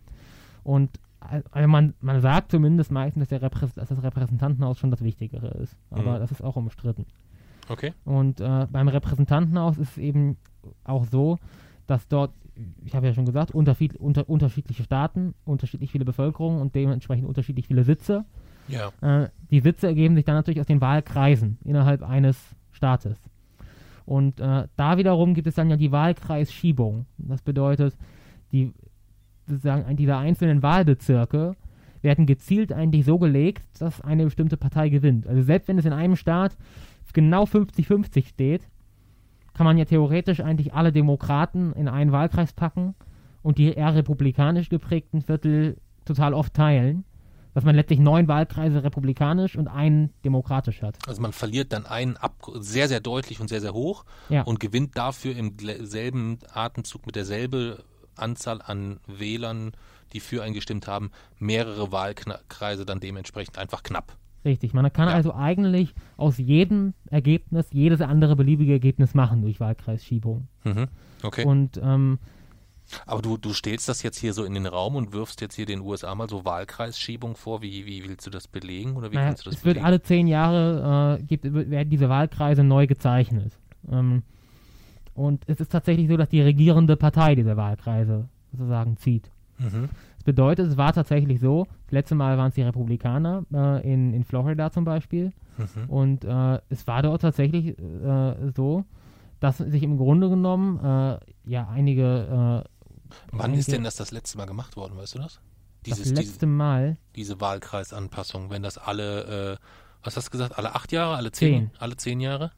Und 0.63 0.99
also 1.51 1.67
man, 1.67 1.93
man 2.01 2.19
sagt 2.19 2.51
zumindest 2.51 2.91
meistens, 2.91 3.29
dass, 3.29 3.39
dass 3.73 3.89
das 3.89 4.03
Repräsentantenhaus 4.03 4.79
schon 4.79 4.91
das 4.91 5.03
Wichtigere 5.03 5.49
ist. 5.61 5.77
Aber 5.91 6.15
mhm. 6.15 6.19
das 6.19 6.31
ist 6.31 6.43
auch 6.43 6.55
umstritten. 6.55 7.05
Okay. 7.69 7.93
Und 8.03 8.41
äh, 8.41 8.67
beim 8.69 8.87
Repräsentantenhaus 8.87 9.77
ist 9.77 9.91
es 9.91 9.97
eben 9.97 10.37
auch 10.83 11.05
so, 11.05 11.37
dass 11.91 12.07
dort, 12.07 12.31
ich 12.85 12.95
habe 12.95 13.05
ja 13.05 13.13
schon 13.13 13.25
gesagt, 13.25 13.51
unterschied, 13.51 13.97
unter, 13.97 14.29
unterschiedliche 14.29 14.83
Staaten, 14.83 15.35
unterschiedlich 15.43 15.91
viele 15.91 16.05
Bevölkerung 16.05 16.61
und 16.61 16.73
dementsprechend 16.73 17.27
unterschiedlich 17.27 17.67
viele 17.67 17.83
Sitze. 17.83 18.23
Ja. 18.69 18.91
Äh, 19.01 19.29
die 19.51 19.59
Sitze 19.59 19.87
ergeben 19.87 20.15
sich 20.15 20.23
dann 20.23 20.35
natürlich 20.35 20.61
aus 20.61 20.67
den 20.67 20.79
Wahlkreisen 20.79 21.57
innerhalb 21.65 22.01
eines 22.01 22.37
Staates. 22.71 23.17
Und 24.05 24.39
äh, 24.39 24.69
da 24.77 24.97
wiederum 24.97 25.33
gibt 25.33 25.47
es 25.47 25.55
dann 25.55 25.69
ja 25.69 25.75
die 25.75 25.91
Wahlkreisschiebung. 25.91 27.07
Das 27.17 27.41
bedeutet, 27.41 27.97
die 28.53 28.71
sozusagen 29.47 29.93
dieser 29.97 30.17
einzelnen 30.17 30.63
Wahlbezirke 30.63 31.57
werden 32.01 32.25
gezielt 32.25 32.71
eigentlich 32.71 33.03
so 33.03 33.19
gelegt, 33.19 33.63
dass 33.79 33.99
eine 33.99 34.23
bestimmte 34.23 34.55
Partei 34.55 34.87
gewinnt. 34.87 35.27
Also 35.27 35.43
selbst 35.43 35.67
wenn 35.67 35.77
es 35.77 35.85
in 35.85 35.93
einem 35.93 36.15
Staat 36.15 36.55
genau 37.13 37.43
50-50 37.43 38.27
steht, 38.27 38.61
kann 39.53 39.65
man 39.65 39.77
ja 39.77 39.85
theoretisch 39.85 40.39
eigentlich 40.39 40.73
alle 40.73 40.91
Demokraten 40.91 41.73
in 41.73 41.87
einen 41.87 42.11
Wahlkreis 42.11 42.53
packen 42.53 42.95
und 43.41 43.57
die 43.57 43.73
eher 43.73 43.95
republikanisch 43.95 44.69
geprägten 44.69 45.21
Viertel 45.21 45.77
total 46.05 46.33
oft 46.33 46.53
teilen, 46.53 47.03
dass 47.53 47.63
man 47.63 47.75
letztlich 47.75 47.99
neun 47.99 48.27
Wahlkreise 48.27 48.83
republikanisch 48.83 49.57
und 49.57 49.67
einen 49.67 50.13
demokratisch 50.23 50.81
hat. 50.81 50.97
Also 51.07 51.21
man 51.21 51.33
verliert 51.33 51.73
dann 51.73 51.85
einen 51.85 52.17
ab 52.17 52.35
sehr, 52.59 52.87
sehr 52.87 53.01
deutlich 53.01 53.41
und 53.41 53.49
sehr, 53.49 53.61
sehr 53.61 53.73
hoch 53.73 54.05
ja. 54.29 54.43
und 54.43 54.59
gewinnt 54.59 54.97
dafür 54.97 55.35
im 55.35 55.57
selben 55.59 56.39
Atemzug 56.53 57.05
mit 57.05 57.15
derselben 57.15 57.75
Anzahl 58.15 58.61
an 58.61 58.99
Wählern, 59.07 59.71
die 60.13 60.19
für 60.19 60.43
einen 60.43 60.53
gestimmt 60.53 60.87
haben, 60.87 61.11
mehrere 61.39 61.91
Wahlkreise 61.91 62.85
dann 62.85 62.99
dementsprechend 62.99 63.57
einfach 63.57 63.83
knapp. 63.83 64.17
Richtig, 64.43 64.73
man 64.73 64.91
kann 64.91 65.07
ja. 65.07 65.13
also 65.13 65.33
eigentlich 65.33 65.93
aus 66.17 66.37
jedem 66.37 66.93
Ergebnis 67.09 67.67
jedes 67.71 68.01
andere 68.01 68.35
beliebige 68.35 68.73
Ergebnis 68.73 69.13
machen 69.13 69.41
durch 69.41 69.59
Wahlkreisschiebung. 69.59 70.47
Mhm. 70.63 70.87
Okay. 71.21 71.45
Und 71.45 71.79
ähm, 71.83 72.17
aber 73.05 73.21
du, 73.21 73.37
du 73.37 73.53
stellst 73.53 73.87
das 73.87 74.03
jetzt 74.03 74.17
hier 74.17 74.33
so 74.33 74.43
in 74.43 74.53
den 74.53 74.65
Raum 74.65 74.95
und 74.95 75.13
wirfst 75.13 75.41
jetzt 75.41 75.55
hier 75.55 75.65
den 75.65 75.81
USA 75.81 76.13
mal 76.15 76.29
so 76.29 76.45
Wahlkreisschiebung 76.45 77.35
vor. 77.35 77.61
Wie, 77.61 77.85
wie 77.85 78.03
willst 78.03 78.25
du 78.25 78.29
das 78.29 78.47
belegen 78.47 78.95
oder 78.95 79.11
wie 79.11 79.15
naja, 79.15 79.27
kannst 79.27 79.45
du 79.45 79.49
das 79.49 79.57
es 79.57 79.61
belegen? 79.61 79.77
wird 79.77 79.85
alle 79.85 80.01
zehn 80.01 80.27
Jahre 80.27 81.19
äh, 81.19 81.23
gibt, 81.23 81.45
werden 81.45 81.89
diese 81.89 82.09
Wahlkreise 82.09 82.63
neu 82.63 82.87
gezeichnet. 82.87 83.53
Ähm, 83.89 84.23
und 85.13 85.43
es 85.47 85.59
ist 85.59 85.71
tatsächlich 85.71 86.07
so, 86.07 86.17
dass 86.17 86.29
die 86.29 86.41
regierende 86.41 86.95
Partei 86.95 87.35
diese 87.35 87.57
Wahlkreise 87.57 88.27
sozusagen 88.51 88.97
zieht. 88.97 89.29
Mhm. 89.57 89.89
Das 90.21 90.25
bedeutet, 90.25 90.67
es 90.67 90.77
war 90.77 90.93
tatsächlich 90.93 91.39
so, 91.39 91.65
das 91.85 91.93
letzte 91.93 92.13
Mal 92.13 92.37
waren 92.37 92.49
es 92.49 92.53
die 92.53 92.61
Republikaner 92.61 93.43
äh, 93.51 93.91
in, 93.91 94.13
in 94.13 94.23
Florida 94.23 94.71
zum 94.71 94.85
Beispiel. 94.85 95.33
Mhm. 95.57 95.89
Und 95.89 96.25
äh, 96.25 96.59
es 96.69 96.85
war 96.85 97.01
dort 97.01 97.23
tatsächlich 97.23 97.69
äh, 97.79 98.51
so, 98.55 98.85
dass 99.39 99.57
sich 99.57 99.81
im 99.81 99.97
Grunde 99.97 100.29
genommen 100.29 100.77
äh, 100.77 101.17
ja 101.43 101.67
einige. 101.69 102.03
Äh, 102.63 102.69
Wann 103.31 103.41
einige, 103.41 103.61
ist 103.61 103.71
denn 103.71 103.83
das 103.83 103.95
das 103.95 104.11
letzte 104.11 104.37
Mal 104.37 104.45
gemacht 104.45 104.77
worden, 104.77 104.95
weißt 104.95 105.15
du 105.15 105.19
das? 105.19 105.41
Dieses, 105.87 106.09
das 106.09 106.11
letzte 106.11 106.33
diese, 106.33 106.45
Mal. 106.45 106.97
Diese 107.15 107.41
Wahlkreisanpassung, 107.41 108.51
wenn 108.51 108.61
das 108.61 108.77
alle, 108.77 109.57
was 110.03 110.17
hast 110.17 110.27
du 110.27 110.31
gesagt, 110.33 110.55
alle 110.55 110.75
acht 110.75 110.91
Jahre, 110.91 111.15
alle 111.15 111.31
zehn, 111.31 111.71
zehn. 111.71 111.71
alle 111.79 111.97
zehn 111.97 112.21
Jahre? 112.21 112.51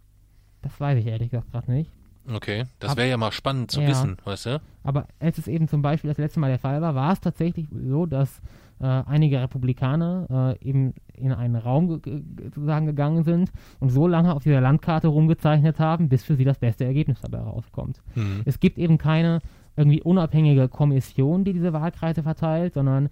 Das 0.64 0.78
weiß 0.82 1.00
ich 1.00 1.08
ehrlich 1.08 1.30
gesagt 1.30 1.50
gerade 1.50 1.72
nicht. 1.72 1.90
Okay, 2.32 2.66
das 2.80 2.96
wäre 2.96 3.10
ja 3.10 3.18
mal 3.18 3.32
spannend 3.32 3.72
zu 3.72 3.82
ja. 3.82 3.90
wissen, 3.90 4.18
weißt 4.24 4.46
du? 4.46 4.62
Aber 4.84 5.08
als 5.20 5.38
es 5.38 5.48
eben 5.48 5.68
zum 5.68 5.82
Beispiel 5.82 6.10
das 6.10 6.18
letzte 6.18 6.40
Mal 6.40 6.50
der 6.50 6.60
Fall 6.60 6.82
war, 6.82 6.96
war 6.96 7.12
es 7.12 7.20
tatsächlich 7.20 7.68
so, 7.72 8.06
dass 8.06 8.42
äh, 8.80 8.86
einige 8.86 9.42
Republikaner 9.42 10.58
äh, 10.62 10.68
eben 10.68 10.94
in 11.14 11.32
einen 11.32 11.56
Raum 11.56 12.02
ge 12.02 12.22
sozusagen 12.44 12.86
gegangen 12.86 13.24
sind 13.24 13.52
und 13.80 13.90
so 13.90 14.08
lange 14.08 14.34
auf 14.34 14.44
dieser 14.44 14.62
Landkarte 14.62 15.08
rumgezeichnet 15.08 15.80
haben, 15.80 16.10
bis 16.10 16.24
für 16.24 16.36
sie 16.36 16.44
das 16.44 16.60
beste 16.60 16.86
Ergebnis 16.86 17.22
dabei 17.22 17.40
rauskommt. 17.40 18.02
Mhm. 18.16 18.42
Es 18.46 18.60
gibt 18.60 18.78
eben 18.78 18.98
keine 18.98 19.40
irgendwie 19.76 20.02
unabhängige 20.02 20.70
Kommission, 20.70 21.44
die 21.44 21.54
diese 21.54 21.74
Wahlkreise 21.74 22.24
verteilt, 22.24 22.74
sondern 22.74 23.10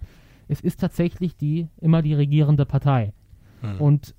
es 0.48 0.60
ist 0.60 0.80
tatsächlich 0.80 1.36
die 1.36 1.68
immer 1.80 2.02
die 2.02 2.14
regierende 2.14 2.66
Partei. 2.66 3.12
Mhm. 3.62 3.80
Und 3.80 4.14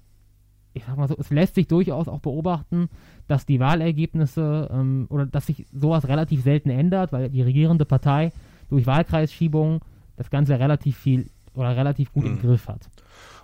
ich 0.73 0.83
sag 0.85 0.97
mal 0.97 1.07
so, 1.07 1.15
es 1.17 1.29
lässt 1.29 1.55
sich 1.55 1.67
durchaus 1.67 2.07
auch 2.07 2.19
beobachten, 2.19 2.89
dass 3.27 3.45
die 3.45 3.59
Wahlergebnisse 3.59 4.69
ähm, 4.71 5.07
oder 5.09 5.25
dass 5.25 5.45
sich 5.45 5.65
sowas 5.71 6.07
relativ 6.07 6.43
selten 6.43 6.69
ändert, 6.69 7.11
weil 7.11 7.29
die 7.29 7.41
regierende 7.41 7.85
Partei 7.85 8.31
durch 8.69 8.87
Wahlkreisschiebung 8.87 9.81
das 10.17 10.29
Ganze 10.29 10.59
relativ 10.59 10.97
viel 10.97 11.29
oder 11.53 11.75
relativ 11.75 12.11
gut 12.11 12.23
mhm. 12.23 12.31
im 12.31 12.41
Griff 12.41 12.67
hat. 12.67 12.89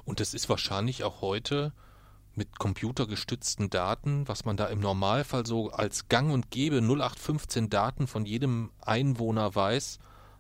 Und 0.06 0.20
das 0.20 0.34
ist 0.34 0.50
wahrscheinlich 0.50 1.04
auch 1.04 1.22
heute 1.22 1.72
mit 2.36 2.58
computergestützten 2.58 3.70
Daten, 3.70 4.28
was 4.28 4.46
man 4.46 4.58
da 4.58 4.66
im 4.68 4.80
Normalfall 4.80 5.46
so 5.46 5.72
als 5.72 6.08
Gang 6.10 6.32
und 6.32 6.50
Gäbe 6.52 6.78
0815 6.78 7.70
Daten 7.70 8.08
von 8.08 8.26
jedem 8.26 8.72
Einwohner 8.82 9.54
weiß, 9.54 10.00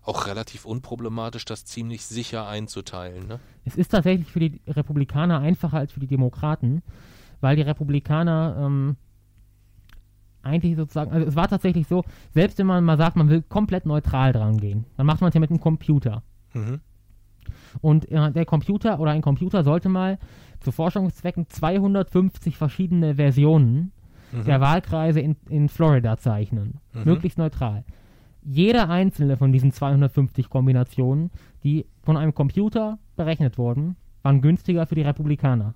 auch 0.09 0.27
relativ 0.27 0.65
unproblematisch, 0.65 1.45
das 1.45 1.65
ziemlich 1.65 2.05
sicher 2.05 2.47
einzuteilen. 2.47 3.27
Ne? 3.27 3.39
Es 3.65 3.75
ist 3.75 3.89
tatsächlich 3.89 4.27
für 4.31 4.39
die 4.39 4.59
Republikaner 4.67 5.39
einfacher 5.39 5.77
als 5.77 5.91
für 5.91 5.99
die 5.99 6.07
Demokraten, 6.07 6.81
weil 7.41 7.55
die 7.55 7.61
Republikaner 7.61 8.57
ähm, 8.59 8.97
eigentlich 10.41 10.75
sozusagen, 10.75 11.11
also 11.11 11.27
es 11.27 11.35
war 11.35 11.47
tatsächlich 11.47 11.87
so, 11.87 12.03
selbst 12.33 12.57
wenn 12.57 12.65
man 12.65 12.83
mal 12.83 12.97
sagt, 12.97 13.15
man 13.15 13.29
will 13.29 13.43
komplett 13.43 13.85
neutral 13.85 14.33
dran 14.33 14.57
gehen, 14.57 14.85
dann 14.97 15.05
macht 15.05 15.21
man 15.21 15.29
es 15.29 15.35
ja 15.35 15.39
mit 15.39 15.51
einem 15.51 15.61
Computer. 15.61 16.23
Mhm. 16.53 16.79
Und 17.81 18.09
äh, 18.09 18.31
der 18.31 18.45
Computer 18.45 18.99
oder 18.99 19.11
ein 19.11 19.21
Computer 19.21 19.63
sollte 19.63 19.89
mal 19.89 20.17
zu 20.59 20.71
Forschungszwecken 20.71 21.47
250 21.49 22.57
verschiedene 22.57 23.15
Versionen 23.15 23.91
mhm. 24.31 24.43
der 24.45 24.59
Wahlkreise 24.59 25.19
in, 25.19 25.35
in 25.49 25.69
Florida 25.69 26.17
zeichnen. 26.17 26.79
Mhm. 26.93 27.03
Möglichst 27.05 27.37
neutral. 27.37 27.83
Jede 28.41 28.87
einzelne 28.87 29.37
von 29.37 29.51
diesen 29.51 29.71
250 29.71 30.49
Kombinationen, 30.49 31.31
die 31.63 31.85
von 32.03 32.17
einem 32.17 32.33
Computer 32.33 32.97
berechnet 33.15 33.57
wurden, 33.57 33.95
waren 34.23 34.41
günstiger 34.41 34.85
für 34.85 34.95
die 34.95 35.01
Republikaner. 35.01 35.73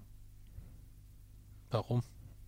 Warum? 1.71 2.01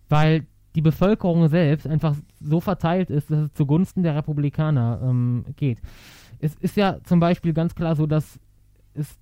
Weil 0.08 0.46
die 0.74 0.82
Bevölkerung 0.82 1.48
selbst 1.48 1.86
einfach 1.86 2.14
so 2.40 2.60
verteilt 2.60 3.10
ist, 3.10 3.30
dass 3.30 3.40
es 3.40 3.54
zugunsten 3.54 4.02
der 4.02 4.14
Republikaner 4.14 5.00
ähm, 5.02 5.44
geht. 5.56 5.80
Es 6.38 6.54
ist 6.56 6.76
ja 6.76 6.98
zum 7.02 7.18
Beispiel 7.18 7.54
ganz 7.54 7.74
klar 7.74 7.96
so, 7.96 8.06
dass 8.06 8.38
es 8.94 9.18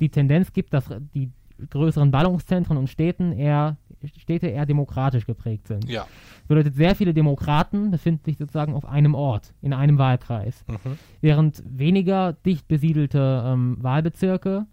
die 0.00 0.08
Tendenz 0.08 0.52
gibt, 0.52 0.72
dass 0.72 0.90
die 1.14 1.30
größeren 1.70 2.10
Ballungszentren 2.10 2.76
und 2.78 2.88
Städten 2.88 3.32
eher, 3.32 3.76
Städte 4.08 4.46
eher 4.46 4.66
demokratisch 4.66 5.26
geprägt 5.26 5.68
sind. 5.68 5.88
Ja. 5.88 6.06
Das 6.40 6.48
bedeutet, 6.48 6.74
sehr 6.74 6.94
viele 6.94 7.14
Demokraten 7.14 7.90
befinden 7.90 8.24
sich 8.24 8.38
sozusagen 8.38 8.74
auf 8.74 8.84
einem 8.84 9.14
Ort, 9.14 9.54
in 9.62 9.72
einem 9.72 9.98
Wahlkreis. 9.98 10.64
Mhm. 10.68 10.98
Während 11.20 11.62
weniger 11.66 12.32
dicht 12.32 12.68
besiedelte 12.68 13.42
ähm, 13.46 13.76
Wahlbezirke 13.80 14.66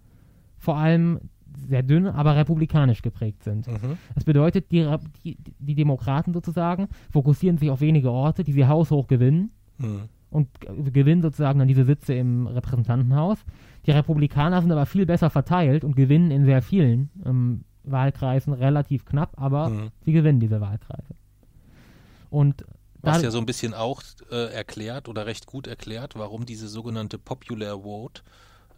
vor 0.57 0.77
allem 0.77 1.19
sehr 1.67 1.83
dünn, 1.83 2.07
aber 2.07 2.35
republikanisch 2.35 3.01
geprägt 3.01 3.43
sind. 3.43 3.67
Mhm. 3.67 3.97
Das 4.15 4.23
bedeutet, 4.23 4.71
die, 4.71 4.87
die, 5.23 5.37
die, 5.59 5.75
Demokraten 5.75 6.33
sozusagen 6.33 6.87
fokussieren 7.09 7.57
sich 7.57 7.69
auf 7.69 7.81
wenige 7.81 8.11
Orte, 8.11 8.43
die 8.43 8.51
sie 8.51 8.67
haushoch 8.67 9.07
gewinnen 9.07 9.51
mhm. 9.77 10.03
und 10.29 10.47
gewinnen 10.93 11.21
sozusagen 11.21 11.59
dann 11.59 11.67
diese 11.67 11.85
Sitze 11.85 12.13
im 12.13 12.47
Repräsentantenhaus. 12.47 13.39
Die 13.85 13.91
Republikaner 13.91 14.61
sind 14.61 14.71
aber 14.71 14.85
viel 14.85 15.05
besser 15.05 15.29
verteilt 15.29 15.83
und 15.83 15.95
gewinnen 15.95 16.31
in 16.31 16.45
sehr 16.45 16.61
vielen 16.61 17.09
ähm, 17.25 17.63
Wahlkreisen 17.83 18.53
relativ 18.53 19.05
knapp, 19.05 19.33
aber 19.37 19.69
mhm. 19.69 19.91
sie 20.05 20.11
gewinnen 20.11 20.39
diese 20.39 20.61
Wahlkreise. 20.61 21.15
Und 22.29 22.65
was 23.01 23.21
ja 23.23 23.31
so 23.31 23.39
ein 23.39 23.45
bisschen 23.45 23.73
auch 23.73 24.03
äh, 24.29 24.53
erklärt 24.53 25.09
oder 25.09 25.25
recht 25.25 25.47
gut 25.47 25.65
erklärt, 25.65 26.15
warum 26.15 26.45
diese 26.45 26.67
sogenannte 26.67 27.17
Popular 27.17 27.81
Vote 27.81 28.21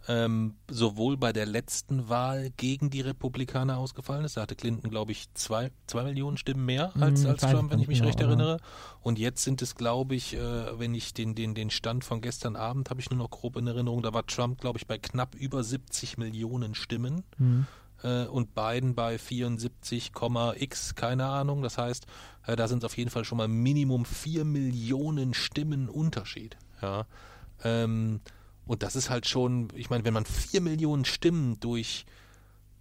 ähm, 0.06 0.54
sowohl 0.70 1.16
bei 1.16 1.32
der 1.32 1.46
letzten 1.46 2.08
Wahl 2.08 2.50
gegen 2.56 2.90
die 2.90 3.00
Republikaner 3.00 3.78
ausgefallen 3.78 4.24
ist. 4.24 4.36
Da 4.36 4.42
hatte 4.42 4.54
Clinton, 4.54 4.90
glaube 4.90 5.12
ich, 5.12 5.32
zwei, 5.34 5.70
zwei 5.86 6.04
Millionen 6.04 6.36
Stimmen 6.36 6.64
mehr 6.66 6.92
als, 7.00 7.22
hm, 7.22 7.30
als 7.30 7.40
Trump, 7.40 7.70
wenn 7.70 7.80
ich 7.80 7.88
mich 7.88 7.98
genau, 7.98 8.08
recht 8.08 8.20
erinnere. 8.20 8.58
Und 9.00 9.18
jetzt 9.18 9.44
sind 9.44 9.62
es, 9.62 9.74
glaube 9.74 10.14
ich, 10.14 10.34
äh, 10.34 10.78
wenn 10.78 10.94
ich 10.94 11.14
den, 11.14 11.34
den, 11.34 11.54
den 11.54 11.70
Stand 11.70 12.04
von 12.04 12.20
gestern 12.20 12.56
Abend 12.56 12.90
habe 12.90 13.00
ich 13.00 13.10
nur 13.10 13.18
noch 13.18 13.30
grob 13.30 13.56
in 13.56 13.66
Erinnerung, 13.66 14.02
da 14.02 14.12
war 14.12 14.26
Trump, 14.26 14.60
glaube 14.60 14.78
ich, 14.78 14.86
bei 14.86 14.98
knapp 14.98 15.34
über 15.34 15.64
70 15.64 16.18
Millionen 16.18 16.74
Stimmen. 16.74 17.24
Mhm 17.38 17.66
und 18.26 18.54
Biden 18.54 18.94
bei 18.94 19.16
74,x, 19.16 20.94
keine 20.94 21.26
Ahnung. 21.26 21.62
Das 21.62 21.78
heißt, 21.78 22.06
äh, 22.46 22.56
da 22.56 22.68
sind 22.68 22.78
es 22.78 22.84
auf 22.84 22.96
jeden 22.96 23.10
Fall 23.10 23.24
schon 23.24 23.38
mal 23.38 23.48
Minimum 23.48 24.04
4 24.04 24.44
Millionen 24.44 25.34
Stimmen 25.34 25.88
Unterschied. 25.88 26.56
Ja. 26.82 27.06
Ähm, 27.62 28.20
und 28.66 28.82
das 28.82 28.96
ist 28.96 29.10
halt 29.10 29.26
schon, 29.26 29.68
ich 29.74 29.90
meine, 29.90 30.04
wenn 30.04 30.14
man 30.14 30.24
vier 30.24 30.60
Millionen 30.60 31.04
Stimmen 31.04 31.60
durch, 31.60 32.06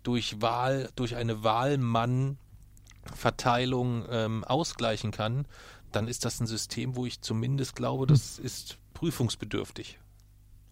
durch 0.04 0.42
Wahl, 0.42 0.90
durch 0.96 1.16
eine 1.16 1.44
Wahlmann-Verteilung 1.44 4.06
ähm, 4.10 4.44
ausgleichen 4.44 5.12
kann, 5.12 5.46
dann 5.92 6.08
ist 6.08 6.26
das 6.26 6.40
ein 6.40 6.48
System, 6.48 6.96
wo 6.96 7.06
ich 7.06 7.22
zumindest 7.22 7.76
glaube, 7.76 8.08
das 8.08 8.38
hm. 8.38 8.46
ist 8.46 8.80
prüfungsbedürftig, 8.94 10.00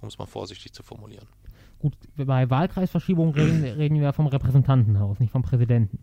um 0.02 0.08
es 0.08 0.18
mal 0.18 0.28
vorsichtig 0.28 0.74
zu 0.74 0.82
formulieren. 0.84 1.28
Gut, 1.82 1.98
bei 2.16 2.48
Wahlkreisverschiebung 2.48 3.34
reden, 3.34 3.64
reden 3.78 4.00
wir 4.00 4.14
vom 4.14 4.28
Repräsentantenhaus, 4.28 5.20
nicht 5.20 5.32
vom 5.32 5.42
Präsidenten. 5.42 5.98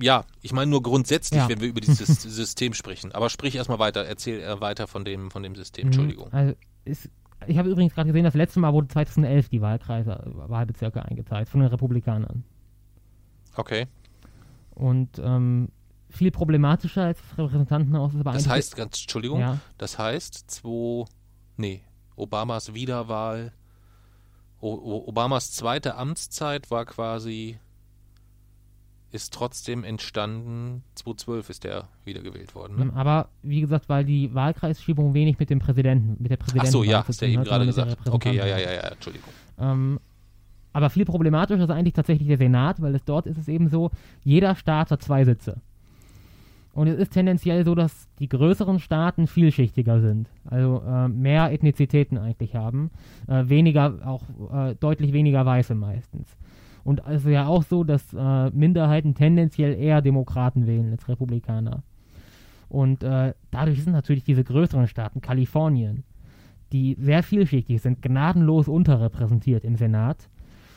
Ja, 0.00 0.24
ich 0.40 0.52
meine 0.52 0.70
nur 0.70 0.82
grundsätzlich, 0.82 1.40
ja. 1.40 1.48
wenn 1.48 1.60
wir 1.60 1.68
über 1.68 1.80
dieses 1.80 2.22
System 2.22 2.74
sprechen. 2.74 3.10
Aber 3.10 3.28
sprich 3.28 3.56
erstmal 3.56 3.80
weiter, 3.80 4.04
erzähl 4.04 4.40
äh, 4.40 4.60
weiter 4.60 4.86
von 4.86 5.04
dem, 5.04 5.32
von 5.32 5.42
dem 5.42 5.56
System, 5.56 5.86
mhm. 5.86 5.88
Entschuldigung. 5.88 6.32
Also 6.32 6.54
ist 6.84 7.10
ich 7.46 7.58
habe 7.58 7.70
übrigens 7.70 7.94
gerade 7.94 8.08
gesehen, 8.08 8.24
das 8.24 8.34
letzte 8.34 8.60
Mal 8.60 8.72
wurde 8.72 8.88
2011 8.88 9.48
die 9.48 9.62
Wahlkreise, 9.62 10.20
Wahlbezirke 10.26 11.02
eingeteilt 11.02 11.48
von 11.48 11.60
den 11.60 11.70
Republikanern. 11.70 12.44
Okay. 13.56 13.86
Und 14.74 15.18
ähm, 15.18 15.70
viel 16.10 16.30
problematischer 16.30 17.04
als 17.04 17.18
das 17.20 17.38
Repräsentantenhaus 17.38 18.14
ist 18.14 18.20
aber 18.20 18.32
Das 18.32 18.48
heißt, 18.48 18.76
ganz, 18.76 19.00
Entschuldigung, 19.00 19.40
ja. 19.40 19.58
das 19.78 19.98
heißt, 19.98 20.50
zwei, 20.50 21.06
nee, 21.56 21.82
Obamas 22.16 22.74
Wiederwahl, 22.74 23.52
Obamas 24.60 25.52
zweite 25.52 25.94
Amtszeit 25.96 26.70
war 26.70 26.84
quasi 26.84 27.58
ist 29.12 29.32
trotzdem 29.32 29.82
entstanden. 29.84 30.84
2012 30.94 31.50
ist 31.50 31.64
der 31.64 31.88
wiedergewählt 32.04 32.54
worden. 32.54 32.76
Ne? 32.76 32.92
Aber 32.94 33.28
wie 33.42 33.60
gesagt, 33.60 33.88
weil 33.88 34.04
die 34.04 34.32
Wahlkreisschiebung 34.34 35.14
wenig 35.14 35.38
mit 35.38 35.50
dem 35.50 35.58
Präsidenten, 35.58 36.16
mit 36.22 36.30
der 36.30 36.36
Präsidentin. 36.36 36.68
Ach 36.68 36.72
so, 36.72 36.84
ja, 36.84 37.04
hast 37.06 37.20
du 37.20 37.26
ja 37.26 37.32
eben 37.32 37.44
gerade 37.44 37.66
gesagt. 37.66 37.96
Okay, 38.08 38.36
ja, 38.36 38.46
ja, 38.46 38.58
ja, 38.58 38.72
ja, 38.72 38.88
Entschuldigung. 38.88 39.30
Ähm, 39.58 39.98
aber 40.72 40.90
viel 40.90 41.04
problematischer 41.04 41.64
ist 41.64 41.70
eigentlich 41.70 41.94
tatsächlich 41.94 42.28
der 42.28 42.36
Senat, 42.36 42.80
weil 42.80 42.94
es 42.94 43.04
dort 43.04 43.26
ist 43.26 43.38
es 43.38 43.48
eben 43.48 43.68
so, 43.68 43.90
jeder 44.22 44.54
Staat 44.54 44.92
hat 44.92 45.02
zwei 45.02 45.24
Sitze. 45.24 45.60
Und 46.72 46.86
es 46.86 46.98
ist 46.98 47.12
tendenziell 47.12 47.64
so, 47.64 47.74
dass 47.74 48.08
die 48.18 48.28
größeren 48.28 48.78
Staaten 48.78 49.26
vielschichtiger 49.26 50.00
sind, 50.00 50.28
also 50.44 50.82
äh, 50.86 51.08
mehr 51.08 51.50
Ethnizitäten 51.50 52.16
eigentlich 52.16 52.54
haben, 52.54 52.90
äh, 53.26 53.48
weniger, 53.48 53.98
auch 54.06 54.22
äh, 54.52 54.76
deutlich 54.76 55.12
weniger 55.12 55.44
Weiße 55.44 55.74
meistens. 55.74 56.36
Und 56.84 57.02
es 57.06 57.24
ist 57.24 57.30
ja 57.30 57.46
auch 57.46 57.62
so, 57.62 57.84
dass 57.84 58.14
äh, 58.14 58.50
Minderheiten 58.50 59.14
tendenziell 59.14 59.74
eher 59.74 60.00
Demokraten 60.00 60.66
wählen 60.66 60.92
als 60.92 61.08
Republikaner. 61.08 61.82
Und 62.68 63.02
äh, 63.02 63.34
dadurch 63.50 63.82
sind 63.82 63.92
natürlich 63.92 64.24
diese 64.24 64.44
größeren 64.44 64.86
Staaten, 64.86 65.20
Kalifornien, 65.20 66.04
die 66.72 66.96
sehr 67.00 67.24
vielschichtig 67.24 67.82
sind, 67.82 68.00
gnadenlos 68.00 68.68
unterrepräsentiert 68.68 69.64
im 69.64 69.74
Senat. 69.74 70.28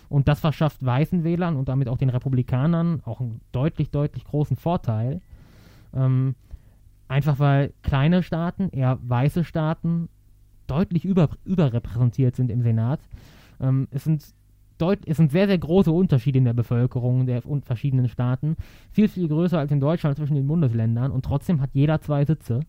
Und 0.09 0.27
das 0.27 0.39
verschafft 0.39 0.83
weißen 0.83 1.23
Wählern 1.23 1.55
und 1.55 1.69
damit 1.69 1.87
auch 1.87 1.97
den 1.97 2.09
Republikanern 2.09 3.01
auch 3.05 3.21
einen 3.21 3.41
deutlich, 3.51 3.91
deutlich 3.91 4.25
großen 4.25 4.57
Vorteil. 4.57 5.21
Ähm, 5.95 6.35
einfach 7.07 7.39
weil 7.39 7.73
kleine 7.83 8.23
Staaten, 8.23 8.69
eher 8.69 8.99
weiße 9.03 9.43
Staaten, 9.43 10.09
deutlich 10.67 11.05
über, 11.05 11.29
überrepräsentiert 11.45 12.35
sind 12.35 12.49
im 12.49 12.61
Senat. 12.61 12.99
Ähm, 13.59 13.87
es 13.91 14.03
sind 14.03 14.33
es 15.05 15.15
sind 15.15 15.31
sehr, 15.31 15.47
sehr 15.47 15.57
große 15.57 15.91
Unterschiede 15.91 16.39
in 16.39 16.43
der 16.43 16.53
Bevölkerung 16.53 17.25
der 17.25 17.41
verschiedenen 17.61 18.09
Staaten. 18.09 18.57
Viel, 18.91 19.07
viel 19.07 19.29
größer 19.29 19.57
als 19.57 19.71
in 19.71 19.79
Deutschland 19.79 20.17
zwischen 20.17 20.35
den 20.35 20.47
Bundesländern 20.47 21.11
und 21.11 21.23
trotzdem 21.23 21.61
hat 21.61 21.69
jeder 21.73 22.01
zwei 22.01 22.25
Sitze. 22.25 22.61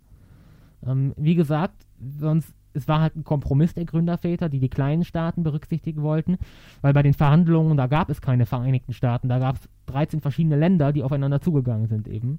Ähm, 0.87 1.13
wie 1.17 1.35
gesagt, 1.35 1.87
sonst, 1.99 2.55
es 2.73 2.89
war 2.89 3.01
halt 3.01 3.17
ein 3.17 3.25
Kompromiss 3.25 3.75
der 3.75 3.85
Gründerväter, 3.85 4.49
die 4.49 4.61
die 4.61 4.69
kleinen 4.69 5.05
Staaten 5.05 5.43
berücksichtigen 5.43 6.03
wollten, 6.03 6.39
weil 6.83 6.93
bei 6.93 7.03
den 7.03 7.15
Verhandlungen, 7.15 7.77
da 7.77 7.87
gab 7.87 8.11
es 8.11 8.21
keine 8.21 8.47
Vereinigten 8.47 8.93
Staaten, 8.93 9.29
da 9.29 9.39
gab 9.39 9.57
es 9.57 9.69
13 9.87 10.21
verschiedene 10.21 10.57
Länder, 10.57 10.93
die 10.93 11.03
aufeinander 11.03 11.41
zugegangen 11.41 11.89
sind 11.89 12.09
eben. 12.09 12.39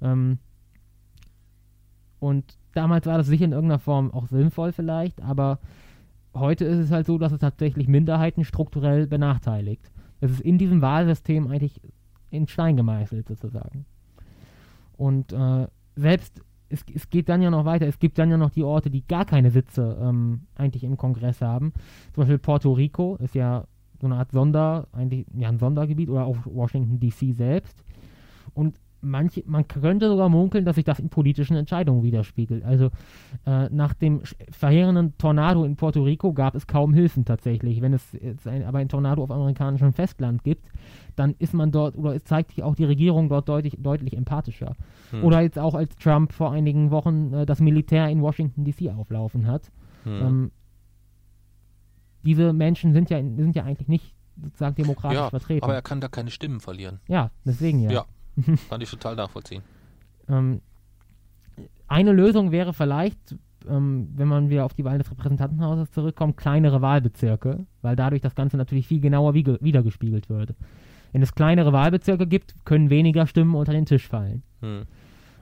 Ähm, 0.00 0.38
und 2.18 2.58
damals 2.74 3.06
war 3.06 3.18
das 3.18 3.26
sicher 3.26 3.44
in 3.44 3.52
irgendeiner 3.52 3.78
Form 3.78 4.10
auch 4.10 4.26
sinnvoll 4.26 4.72
vielleicht, 4.72 5.22
aber 5.22 5.58
heute 6.34 6.64
ist 6.64 6.78
es 6.78 6.90
halt 6.90 7.06
so, 7.06 7.18
dass 7.18 7.32
es 7.32 7.40
tatsächlich 7.40 7.88
Minderheiten 7.88 8.44
strukturell 8.44 9.06
benachteiligt. 9.06 9.90
Es 10.20 10.30
ist 10.30 10.40
in 10.40 10.58
diesem 10.58 10.82
Wahlsystem 10.82 11.46
eigentlich 11.48 11.80
in 12.30 12.46
Stein 12.46 12.76
gemeißelt 12.76 13.28
sozusagen. 13.28 13.86
Und 14.96 15.32
äh, 15.32 15.66
selbst, 15.94 16.42
es, 16.68 16.84
es, 16.92 17.10
geht 17.10 17.28
dann 17.28 17.42
ja 17.42 17.50
noch 17.50 17.64
weiter, 17.64 17.86
es 17.86 17.98
gibt 17.98 18.18
dann 18.18 18.30
ja 18.30 18.36
noch 18.36 18.50
die 18.50 18.62
Orte, 18.62 18.90
die 18.90 19.06
gar 19.06 19.24
keine 19.24 19.50
Sitze 19.50 19.98
ähm, 20.00 20.42
eigentlich 20.54 20.84
im 20.84 20.96
Kongress 20.96 21.40
haben. 21.40 21.72
Zum 22.12 22.22
Beispiel 22.22 22.38
Puerto 22.38 22.72
Rico 22.72 23.16
ist 23.16 23.34
ja 23.34 23.66
so 24.00 24.06
eine 24.06 24.16
Art 24.16 24.32
Sonder, 24.32 24.88
eigentlich 24.92 25.26
ja 25.34 25.48
ein 25.48 25.58
Sondergebiet 25.58 26.08
oder 26.08 26.24
auch 26.24 26.36
Washington 26.44 26.98
DC 26.98 27.34
selbst. 27.34 27.84
Und 28.54 28.78
manche, 29.06 29.42
man 29.46 29.66
könnte 29.68 30.08
sogar 30.08 30.28
munkeln, 30.28 30.64
dass 30.64 30.76
sich 30.76 30.84
das 30.84 30.98
in 30.98 31.08
politischen 31.08 31.56
Entscheidungen 31.56 32.02
widerspiegelt. 32.02 32.64
Also 32.64 32.90
äh, 33.46 33.68
nach 33.70 33.94
dem 33.94 34.22
verheerenden 34.50 35.16
Tornado 35.18 35.64
in 35.64 35.76
Puerto 35.76 36.02
Rico 36.02 36.32
gab 36.32 36.54
es 36.54 36.66
kaum 36.66 36.92
Hilfen 36.92 37.24
tatsächlich. 37.24 37.80
Wenn 37.80 37.94
es 37.94 38.16
ein, 38.46 38.64
aber 38.64 38.78
ein 38.78 38.88
Tornado 38.88 39.22
auf 39.22 39.30
amerikanischem 39.30 39.92
Festland 39.92 40.44
gibt, 40.44 40.66
dann 41.14 41.34
ist 41.38 41.54
man 41.54 41.72
dort 41.72 41.96
oder 41.96 42.14
es 42.14 42.24
zeigt 42.24 42.50
sich 42.50 42.62
auch 42.62 42.74
die 42.74 42.84
Regierung 42.84 43.28
dort 43.28 43.48
deutlich, 43.48 43.76
deutlich 43.78 44.16
empathischer. 44.16 44.74
Hm. 45.10 45.24
Oder 45.24 45.40
jetzt 45.40 45.58
auch 45.58 45.74
als 45.74 45.96
Trump 45.96 46.32
vor 46.32 46.52
einigen 46.52 46.90
Wochen 46.90 47.32
äh, 47.32 47.46
das 47.46 47.60
Militär 47.60 48.08
in 48.08 48.20
Washington 48.20 48.64
DC 48.64 48.90
auflaufen 48.94 49.46
hat. 49.46 49.70
Hm. 50.04 50.12
Ähm, 50.12 50.50
diese 52.24 52.52
Menschen 52.52 52.92
sind 52.92 53.08
ja, 53.08 53.18
sind 53.18 53.54
ja 53.54 53.64
eigentlich 53.64 53.88
nicht 53.88 54.14
sozusagen 54.42 54.74
demokratisch 54.74 55.18
ja, 55.18 55.30
vertreten. 55.30 55.64
aber 55.64 55.74
er 55.74 55.82
kann 55.82 56.00
da 56.00 56.08
keine 56.08 56.30
Stimmen 56.30 56.60
verlieren. 56.60 57.00
ja, 57.08 57.30
deswegen 57.44 57.80
ja. 57.80 57.90
Ja, 57.90 58.04
kann 58.68 58.80
ich 58.80 58.90
total 58.90 59.16
nachvollziehen. 59.16 59.62
Ähm, 60.28 60.60
eine 61.88 62.12
Lösung 62.12 62.52
wäre 62.52 62.72
vielleicht, 62.72 63.36
ähm, 63.68 64.08
wenn 64.14 64.28
man 64.28 64.50
wieder 64.50 64.64
auf 64.64 64.74
die 64.74 64.84
Wahl 64.84 64.98
des 64.98 65.10
Repräsentantenhauses 65.10 65.90
zurückkommt, 65.92 66.36
kleinere 66.36 66.82
Wahlbezirke, 66.82 67.66
weil 67.82 67.96
dadurch 67.96 68.22
das 68.22 68.34
Ganze 68.34 68.56
natürlich 68.56 68.86
viel 68.86 69.00
genauer 69.00 69.34
wiege- 69.34 69.58
wiedergespiegelt 69.60 70.28
wird. 70.28 70.54
Wenn 71.12 71.22
es 71.22 71.34
kleinere 71.34 71.72
Wahlbezirke 71.72 72.26
gibt, 72.26 72.54
können 72.64 72.90
weniger 72.90 73.26
Stimmen 73.26 73.54
unter 73.54 73.72
den 73.72 73.86
Tisch 73.86 74.06
fallen. 74.06 74.42
Hm. 74.60 74.82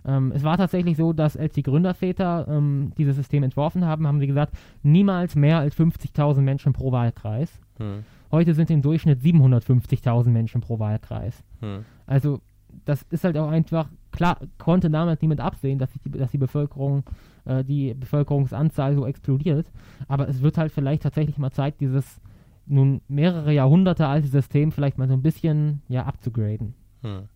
Ähm, 0.07 0.33
es 0.35 0.45
war 0.45 0.57
tatsächlich 0.57 0.97
so, 0.97 1.13
dass 1.13 1.37
als 1.37 1.55
die 1.55 1.63
Gründerväter 1.63 2.47
ähm, 2.49 2.93
dieses 2.99 3.17
System 3.17 3.43
entworfen 3.43 3.85
haben, 3.85 4.07
haben 4.07 4.21
sie 4.21 4.27
gesagt, 4.27 4.55
niemals 4.83 5.35
mehr 5.35 5.59
als 5.59 5.77
50.000 5.77 6.43
Menschen 6.43 6.75
pro 6.75 6.93
Wahlkreis. 6.93 7.51
Hm. 7.79 8.05
Heute 8.31 8.55
sind 8.55 8.71
im 8.71 8.83
Durchschnitt 8.83 9.21
750.000 9.21 10.29
Menschen 10.29 10.61
pro 10.61 10.79
Wahlkreis. 10.79 11.43
Hm. 11.61 11.85
Also 12.07 12.41
das 12.85 13.03
ist 13.11 13.25
halt 13.25 13.37
auch 13.37 13.49
einfach, 13.49 13.89
klar, 14.13 14.39
konnte 14.59 14.91
damals 14.91 15.21
niemand 15.23 15.41
absehen, 15.41 15.79
dass, 15.79 15.91
die, 15.93 16.11
dass 16.11 16.31
die 16.31 16.39
Bevölkerung, 16.39 17.05
äh, 17.45 17.65
die 17.65 17.95
Bevölkerungsanzahl 17.95 18.95
so 18.95 19.07
explodiert. 19.07 19.71
Aber 20.09 20.29
es 20.29 20.43
wird 20.43 20.59
halt 20.59 20.73
vielleicht 20.73 21.03
tatsächlich 21.03 21.39
mal 21.39 21.51
Zeit, 21.51 21.81
dieses 21.81 22.21
nun 22.67 23.03
mehrere 23.09 23.53
Jahrhunderte 23.53 24.07
alte 24.07 24.29
System 24.29 24.73
vielleicht 24.73 24.99
mal 24.99 25.09
so 25.09 25.15
ein 25.15 25.23
bisschen 25.23 25.83
ja 25.89 26.05
abzugraden. 26.05 26.75
Hm. 27.03 27.29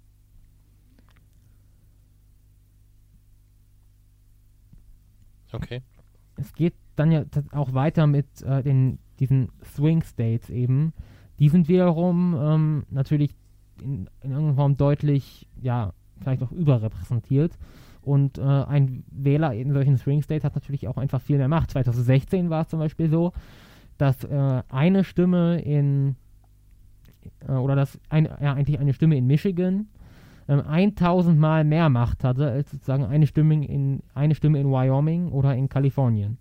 Okay. 5.53 5.83
es 6.37 6.53
geht 6.53 6.75
dann 6.97 7.11
ja 7.11 7.25
auch 7.53 7.73
weiter 7.73 8.07
mit 8.07 8.43
äh, 8.43 8.63
den, 8.63 8.99
diesen 9.19 9.51
Swing 9.65 10.03
States 10.03 10.51
eben. 10.51 10.93
Die 11.39 11.49
sind 11.49 11.69
wiederum 11.69 12.37
ähm, 12.39 12.87
natürlich 12.91 13.35
in, 13.83 14.09
in 14.23 14.31
irgendeiner 14.31 14.55
Form 14.55 14.77
deutlich, 14.77 15.47
ja, 15.61 15.93
vielleicht 16.21 16.43
auch 16.43 16.53
überrepräsentiert. 16.53 17.57
Und 18.03 18.39
äh, 18.39 18.43
ein 18.43 19.05
Wähler 19.11 19.53
in 19.53 19.73
solchen 19.73 19.99
Swing 19.99 20.23
States 20.23 20.45
hat 20.45 20.55
natürlich 20.55 20.89
auch 20.89 20.97
einfach 20.97 21.21
viel 21.21 21.37
mehr 21.37 21.49
Macht. 21.49 21.73
2016 21.73 22.49
war 22.49 22.63
es 22.63 22.69
zum 22.69 22.79
Beispiel 22.79 23.11
so, 23.11 23.33
dass 23.99 24.25
äh, 24.25 24.63
eine 24.69 25.05
Stimme 25.05 25.61
in, 25.61 26.17
äh, 27.47 27.53
oder 27.53 27.77
dass 27.77 27.99
ein, 28.09 28.25
ja, 28.25 28.55
eigentlich 28.55 28.79
eine 28.79 28.95
Stimme 28.95 29.17
in 29.17 29.27
Michigan 29.27 29.89
ähm, 30.49 30.61
1000 30.67 31.39
Mal 31.39 31.65
mehr 31.65 31.91
Macht 31.91 32.25
hatte 32.25 32.51
als 32.51 32.71
sozusagen 32.71 33.05
eine 33.05 33.27
Stimme 33.27 33.67
in, 33.67 34.03
eine 34.15 34.35
Stimme 34.35 34.61
in 34.61 34.71
Wyoming 34.71 35.29
oder 35.29 35.55
in 35.55 35.69
Kalifornien. 35.69 36.39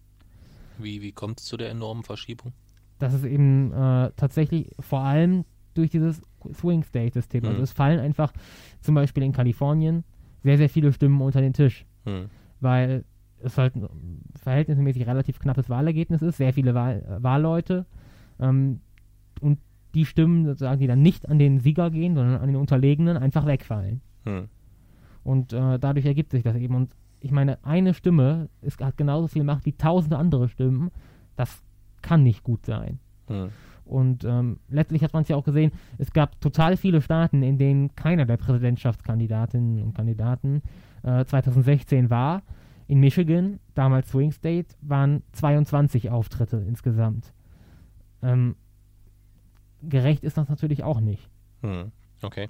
Wie, 0.78 1.02
wie 1.02 1.12
kommt 1.12 1.40
es 1.40 1.46
zu 1.46 1.58
der 1.58 1.70
enormen 1.70 2.04
Verschiebung? 2.04 2.54
Das 3.00 3.14
ist 3.14 3.26
eben 3.26 3.72
äh, 3.74 4.12
tatsächlich 4.16 4.70
vor 4.80 5.02
allem 5.02 5.44
durch 5.74 5.90
dieses 5.90 6.22
Swing 6.54 6.84
State 6.84 7.14
System. 7.14 7.46
Also 7.46 7.58
Mhm. 7.58 7.64
es 7.64 7.72
fallen 7.74 8.00
einfach 8.00 8.34
zum 8.82 8.96
Beispiel 8.96 9.24
in 9.24 9.32
Kalifornien 9.32 10.04
sehr, 10.44 10.58
sehr 10.58 10.70
viele 10.70 10.92
Stimmen 10.94 11.20
unter 11.22 11.42
den 11.42 11.54
Tisch, 11.54 11.86
Hm. 12.06 12.26
weil 12.60 13.04
es 13.40 13.58
halt 13.58 13.76
ein 13.76 13.88
verhältnismäßig 14.36 15.06
relativ 15.08 15.40
knappes 15.40 15.70
Wahlergebnis 15.70 16.22
ist, 16.22 16.38
sehr 16.38 16.54
viele 16.54 16.74
Wahl, 16.74 17.04
äh, 17.08 17.24
Wahlleute 17.24 17.86
ähm, 18.40 18.80
und 19.42 19.60
die 19.94 20.06
Stimmen 20.06 20.46
sozusagen, 20.46 20.80
die 20.80 20.88
dann 20.88 21.02
nicht 21.02 21.28
an 21.30 21.40
den 21.40 21.60
Sieger 21.60 21.90
gehen, 21.92 22.16
sondern 22.16 22.40
an 22.42 22.48
den 22.48 22.56
Unterlegenen, 22.56 23.18
einfach 23.18 23.46
wegfallen. 23.46 24.02
Hm. 24.26 24.48
Und 25.24 25.54
äh, 25.54 25.78
dadurch 25.80 26.06
ergibt 26.06 26.32
sich 26.32 26.44
das 26.44 26.56
eben. 26.56 26.76
Und 26.76 26.92
ich 27.20 27.32
meine, 27.32 27.64
eine 27.64 27.94
Stimme 27.94 28.50
ist, 28.62 28.80
hat 28.80 28.96
genauso 28.98 29.28
viel 29.28 29.44
Macht 29.44 29.66
wie 29.66 29.74
tausende 29.74 30.18
andere 30.18 30.50
Stimmen. 30.50 30.92
Das 31.36 31.62
kann 32.02 32.24
nicht 32.24 32.44
gut 32.44 32.66
sein. 32.66 33.00
Hm. 33.28 33.50
Und 33.88 34.24
ähm, 34.24 34.60
letztlich 34.70 35.04
hat 35.04 35.14
man 35.14 35.24
es 35.24 35.30
ja 35.30 35.36
auch 35.36 35.44
gesehen, 35.44 35.72
es 35.98 36.12
gab 36.12 36.40
total 36.42 36.78
viele 36.78 37.02
Staaten, 37.02 37.42
in 37.42 37.58
denen 37.58 37.96
keiner 37.96 38.26
der 38.26 38.38
Präsidentschaftskandidatinnen 38.38 39.82
und 39.82 39.96
Kandidaten 39.96 40.62
äh, 41.04 41.26
2016 41.26 42.10
war. 42.10 42.44
In 42.88 43.00
Michigan, 43.00 43.60
damals 43.76 44.10
Swing 44.10 44.32
State, 44.32 44.76
waren 44.82 45.24
22 45.34 46.10
Auftritte 46.10 46.64
insgesamt. 46.68 47.34
Ähm, 48.22 48.56
gerecht 49.82 50.24
ist 50.24 50.38
das 50.38 50.50
natürlich 50.50 50.84
auch 50.84 51.02
nicht. 51.02 51.30
Hm. 51.62 51.92
Okay. 52.22 52.50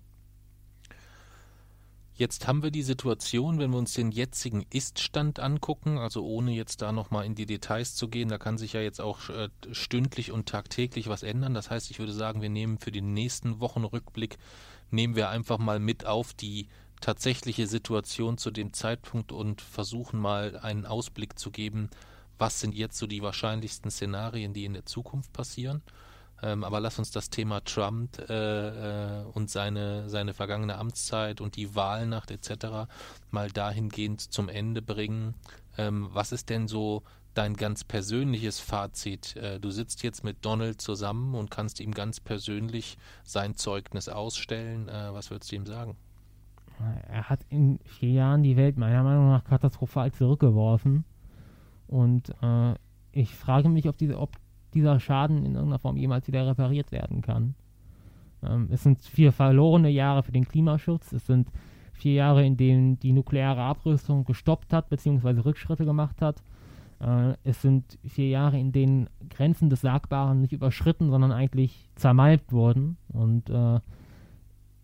Jetzt 2.17 2.47
haben 2.47 2.63
wir 2.63 2.71
die 2.71 2.81
Situation, 2.81 3.59
wenn 3.59 3.69
wir 3.69 3.77
uns 3.77 3.93
den 3.93 4.09
jetzigen 4.09 4.65
Ist-Stand 4.71 5.39
angucken, 5.39 5.99
also 5.99 6.25
ohne 6.25 6.51
jetzt 6.51 6.81
da 6.81 6.91
nochmal 6.91 7.27
in 7.27 7.35
die 7.35 7.45
Details 7.45 7.93
zu 7.93 8.07
gehen, 8.07 8.27
da 8.27 8.39
kann 8.39 8.57
sich 8.57 8.73
ja 8.73 8.81
jetzt 8.81 8.99
auch 8.99 9.29
äh, 9.29 9.49
stündlich 9.71 10.31
und 10.31 10.49
tagtäglich 10.49 11.09
was 11.09 11.21
ändern. 11.21 11.53
Das 11.53 11.69
heißt, 11.69 11.91
ich 11.91 11.99
würde 11.99 12.13
sagen, 12.13 12.41
wir 12.41 12.49
nehmen 12.49 12.79
für 12.79 12.91
den 12.91 13.13
nächsten 13.13 13.59
Wochenrückblick, 13.59 14.39
nehmen 14.89 15.15
wir 15.15 15.29
einfach 15.29 15.59
mal 15.59 15.79
mit 15.79 16.07
auf 16.07 16.33
die 16.33 16.69
tatsächliche 17.01 17.67
Situation 17.67 18.39
zu 18.39 18.49
dem 18.49 18.73
Zeitpunkt 18.73 19.31
und 19.31 19.61
versuchen 19.61 20.19
mal 20.19 20.57
einen 20.57 20.87
Ausblick 20.87 21.37
zu 21.37 21.51
geben, 21.51 21.91
was 22.39 22.59
sind 22.59 22.73
jetzt 22.73 22.97
so 22.97 23.05
die 23.05 23.21
wahrscheinlichsten 23.21 23.91
Szenarien, 23.91 24.53
die 24.53 24.65
in 24.65 24.73
der 24.73 24.87
Zukunft 24.87 25.33
passieren. 25.33 25.83
Ähm, 26.43 26.63
aber 26.63 26.79
lass 26.79 26.99
uns 26.99 27.11
das 27.11 27.29
Thema 27.29 27.61
Trump 27.63 28.19
äh, 28.29 29.21
äh, 29.21 29.23
und 29.33 29.49
seine, 29.49 30.09
seine 30.09 30.33
vergangene 30.33 30.77
Amtszeit 30.77 31.41
und 31.41 31.55
die 31.55 31.75
Wahlnacht 31.75 32.29
etc. 32.31 32.87
mal 33.31 33.49
dahingehend 33.49 34.21
zum 34.21 34.49
Ende 34.49 34.81
bringen. 34.81 35.33
Ähm, 35.77 36.09
was 36.11 36.31
ist 36.31 36.49
denn 36.49 36.67
so 36.67 37.03
dein 37.33 37.55
ganz 37.55 37.83
persönliches 37.83 38.59
Fazit? 38.59 39.35
Äh, 39.35 39.59
du 39.59 39.71
sitzt 39.71 40.03
jetzt 40.03 40.23
mit 40.23 40.45
Donald 40.45 40.79
zusammen 40.81 41.33
und 41.33 41.49
kannst 41.49 41.79
ihm 41.79 41.91
ganz 41.91 42.19
persönlich 42.19 42.97
sein 43.23 43.55
Zeugnis 43.55 44.07
ausstellen. 44.07 44.89
Äh, 44.89 45.13
was 45.13 45.31
würdest 45.31 45.51
du 45.51 45.55
ihm 45.55 45.65
sagen? 45.65 45.95
Er 47.09 47.29
hat 47.29 47.39
in 47.49 47.79
vier 47.85 48.11
Jahren 48.11 48.43
die 48.43 48.55
Welt 48.55 48.77
meiner 48.77 49.01
Meinung 49.01 49.29
nach 49.29 49.43
katastrophal 49.43 50.11
zurückgeworfen. 50.11 51.05
Und 51.87 52.29
äh, 52.43 52.75
ich 53.11 53.33
frage 53.33 53.69
mich, 53.69 53.87
ob, 53.89 53.97
diese, 53.97 54.19
ob 54.19 54.37
dieser 54.77 54.99
Schaden 54.99 55.37
in 55.37 55.55
irgendeiner 55.55 55.79
Form 55.79 55.97
jemals 55.97 56.27
wieder 56.27 56.45
repariert 56.45 56.91
werden 56.91 57.21
kann. 57.21 57.55
Ähm, 58.43 58.67
es 58.71 58.83
sind 58.83 59.01
vier 59.01 59.31
verlorene 59.31 59.89
Jahre 59.89 60.23
für 60.23 60.31
den 60.31 60.47
Klimaschutz. 60.47 61.11
Es 61.11 61.25
sind 61.25 61.49
vier 61.93 62.13
Jahre, 62.13 62.45
in 62.45 62.57
denen 62.57 62.99
die 62.99 63.11
nukleare 63.11 63.61
Abrüstung 63.61 64.23
gestoppt 64.23 64.71
hat, 64.71 64.89
beziehungsweise 64.89 65.43
Rückschritte 65.43 65.85
gemacht 65.85 66.21
hat. 66.21 66.43
Äh, 66.99 67.33
es 67.43 67.61
sind 67.61 67.97
vier 68.05 68.29
Jahre, 68.29 68.59
in 68.59 68.71
denen 68.71 69.09
Grenzen 69.29 69.69
des 69.69 69.81
Sagbaren 69.81 70.41
nicht 70.41 70.53
überschritten, 70.53 71.09
sondern 71.09 71.31
eigentlich 71.31 71.89
zermalmt 71.95 72.51
wurden. 72.51 72.97
Und 73.09 73.49
äh, 73.49 73.79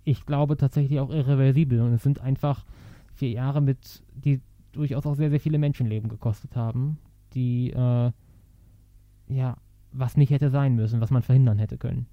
ich 0.03 0.25
glaube 0.25 0.57
tatsächlich 0.57 0.99
auch 0.99 1.11
irreversibel. 1.11 1.81
Und 1.81 1.93
es 1.93 2.03
sind 2.03 2.19
einfach 2.19 2.65
vier 3.13 3.29
Jahre 3.29 3.61
mit, 3.61 4.03
die 4.15 4.41
durchaus 4.71 5.05
auch 5.05 5.15
sehr, 5.15 5.29
sehr 5.29 5.39
viele 5.39 5.59
Menschenleben 5.59 6.09
gekostet 6.09 6.55
haben, 6.55 6.97
die 7.35 7.69
äh, 7.69 8.11
ja 9.27 9.57
was 9.93 10.17
nicht 10.17 10.29
hätte 10.29 10.49
sein 10.49 10.75
müssen, 10.75 11.01
was 11.01 11.11
man 11.11 11.23
verhindern 11.23 11.59
hätte 11.59 11.77
können. 11.77 12.07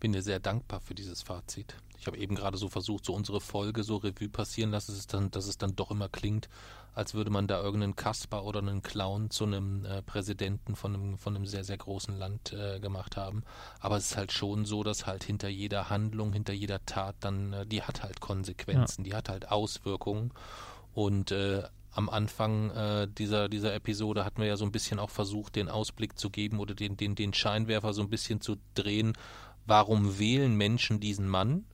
Bin 0.00 0.12
dir 0.12 0.22
sehr 0.22 0.38
dankbar 0.40 0.80
für 0.80 0.94
dieses 0.94 1.22
Fazit. 1.22 1.76
Ich 1.98 2.06
habe 2.06 2.16
eben 2.18 2.36
gerade 2.36 2.56
so 2.56 2.68
versucht, 2.68 3.04
so 3.04 3.12
unsere 3.14 3.40
Folge 3.40 3.82
so 3.82 3.96
Revue 3.96 4.28
passieren 4.28 4.70
lassen, 4.70 4.92
dass 4.92 4.98
es 4.98 5.06
dann, 5.08 5.30
dass 5.32 5.46
es 5.46 5.58
dann 5.58 5.74
doch 5.74 5.90
immer 5.90 6.08
klingt, 6.08 6.48
als 6.94 7.14
würde 7.14 7.30
man 7.30 7.48
da 7.48 7.60
irgendeinen 7.60 7.96
Kasper 7.96 8.44
oder 8.44 8.60
einen 8.60 8.82
Clown 8.82 9.30
zu 9.30 9.44
einem 9.44 9.84
äh, 9.84 10.02
Präsidenten 10.02 10.76
von 10.76 10.94
einem, 10.94 11.18
von 11.18 11.34
einem 11.34 11.46
sehr, 11.46 11.64
sehr 11.64 11.76
großen 11.76 12.16
Land 12.16 12.52
äh, 12.52 12.78
gemacht 12.78 13.16
haben. 13.16 13.42
Aber 13.80 13.96
es 13.96 14.12
ist 14.12 14.16
halt 14.16 14.30
schon 14.30 14.64
so, 14.64 14.84
dass 14.84 15.06
halt 15.06 15.24
hinter 15.24 15.48
jeder 15.48 15.90
Handlung, 15.90 16.32
hinter 16.32 16.52
jeder 16.52 16.84
Tat 16.86 17.16
dann, 17.20 17.52
äh, 17.52 17.66
die 17.66 17.82
hat 17.82 18.04
halt 18.04 18.20
Konsequenzen, 18.20 19.02
die 19.02 19.14
hat 19.14 19.28
halt 19.28 19.50
Auswirkungen. 19.50 20.32
Und 20.94 21.32
äh, 21.32 21.64
am 21.92 22.08
Anfang 22.08 22.70
äh, 22.70 23.08
dieser, 23.08 23.48
dieser 23.48 23.74
Episode 23.74 24.24
hatten 24.24 24.40
wir 24.40 24.48
ja 24.48 24.56
so 24.56 24.64
ein 24.64 24.72
bisschen 24.72 24.98
auch 24.98 25.10
versucht, 25.10 25.56
den 25.56 25.68
Ausblick 25.68 26.18
zu 26.18 26.30
geben 26.30 26.60
oder 26.60 26.74
den, 26.74 26.96
den, 26.96 27.14
den 27.14 27.32
Scheinwerfer 27.34 27.92
so 27.92 28.02
ein 28.02 28.10
bisschen 28.10 28.40
zu 28.40 28.56
drehen. 28.74 29.14
Warum 29.66 30.18
wählen 30.18 30.54
Menschen 30.56 31.00
diesen 31.00 31.28
Mann? 31.28 31.64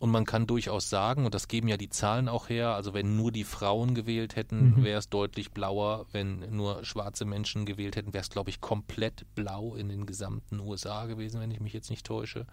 Und 0.00 0.10
man 0.10 0.24
kann 0.24 0.46
durchaus 0.46 0.88
sagen, 0.88 1.24
und 1.24 1.34
das 1.34 1.48
geben 1.48 1.66
ja 1.66 1.76
die 1.76 1.88
Zahlen 1.88 2.28
auch 2.28 2.48
her, 2.48 2.74
also 2.74 2.94
wenn 2.94 3.16
nur 3.16 3.32
die 3.32 3.42
Frauen 3.42 3.94
gewählt 3.96 4.36
hätten, 4.36 4.76
Mhm. 4.76 4.84
wäre 4.84 5.00
es 5.00 5.08
deutlich 5.08 5.50
blauer. 5.50 6.06
Wenn 6.12 6.54
nur 6.54 6.84
schwarze 6.84 7.24
Menschen 7.24 7.66
gewählt 7.66 7.96
hätten, 7.96 8.12
wäre 8.14 8.22
es, 8.22 8.30
glaube 8.30 8.50
ich, 8.50 8.60
komplett 8.60 9.26
blau 9.34 9.74
in 9.74 9.88
den 9.88 10.06
gesamten 10.06 10.60
USA 10.60 11.06
gewesen, 11.06 11.40
wenn 11.40 11.50
ich 11.50 11.58
mich 11.58 11.72
jetzt 11.72 11.90
nicht 11.90 12.06
täusche. 12.06 12.46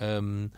Ähm, 0.00 0.50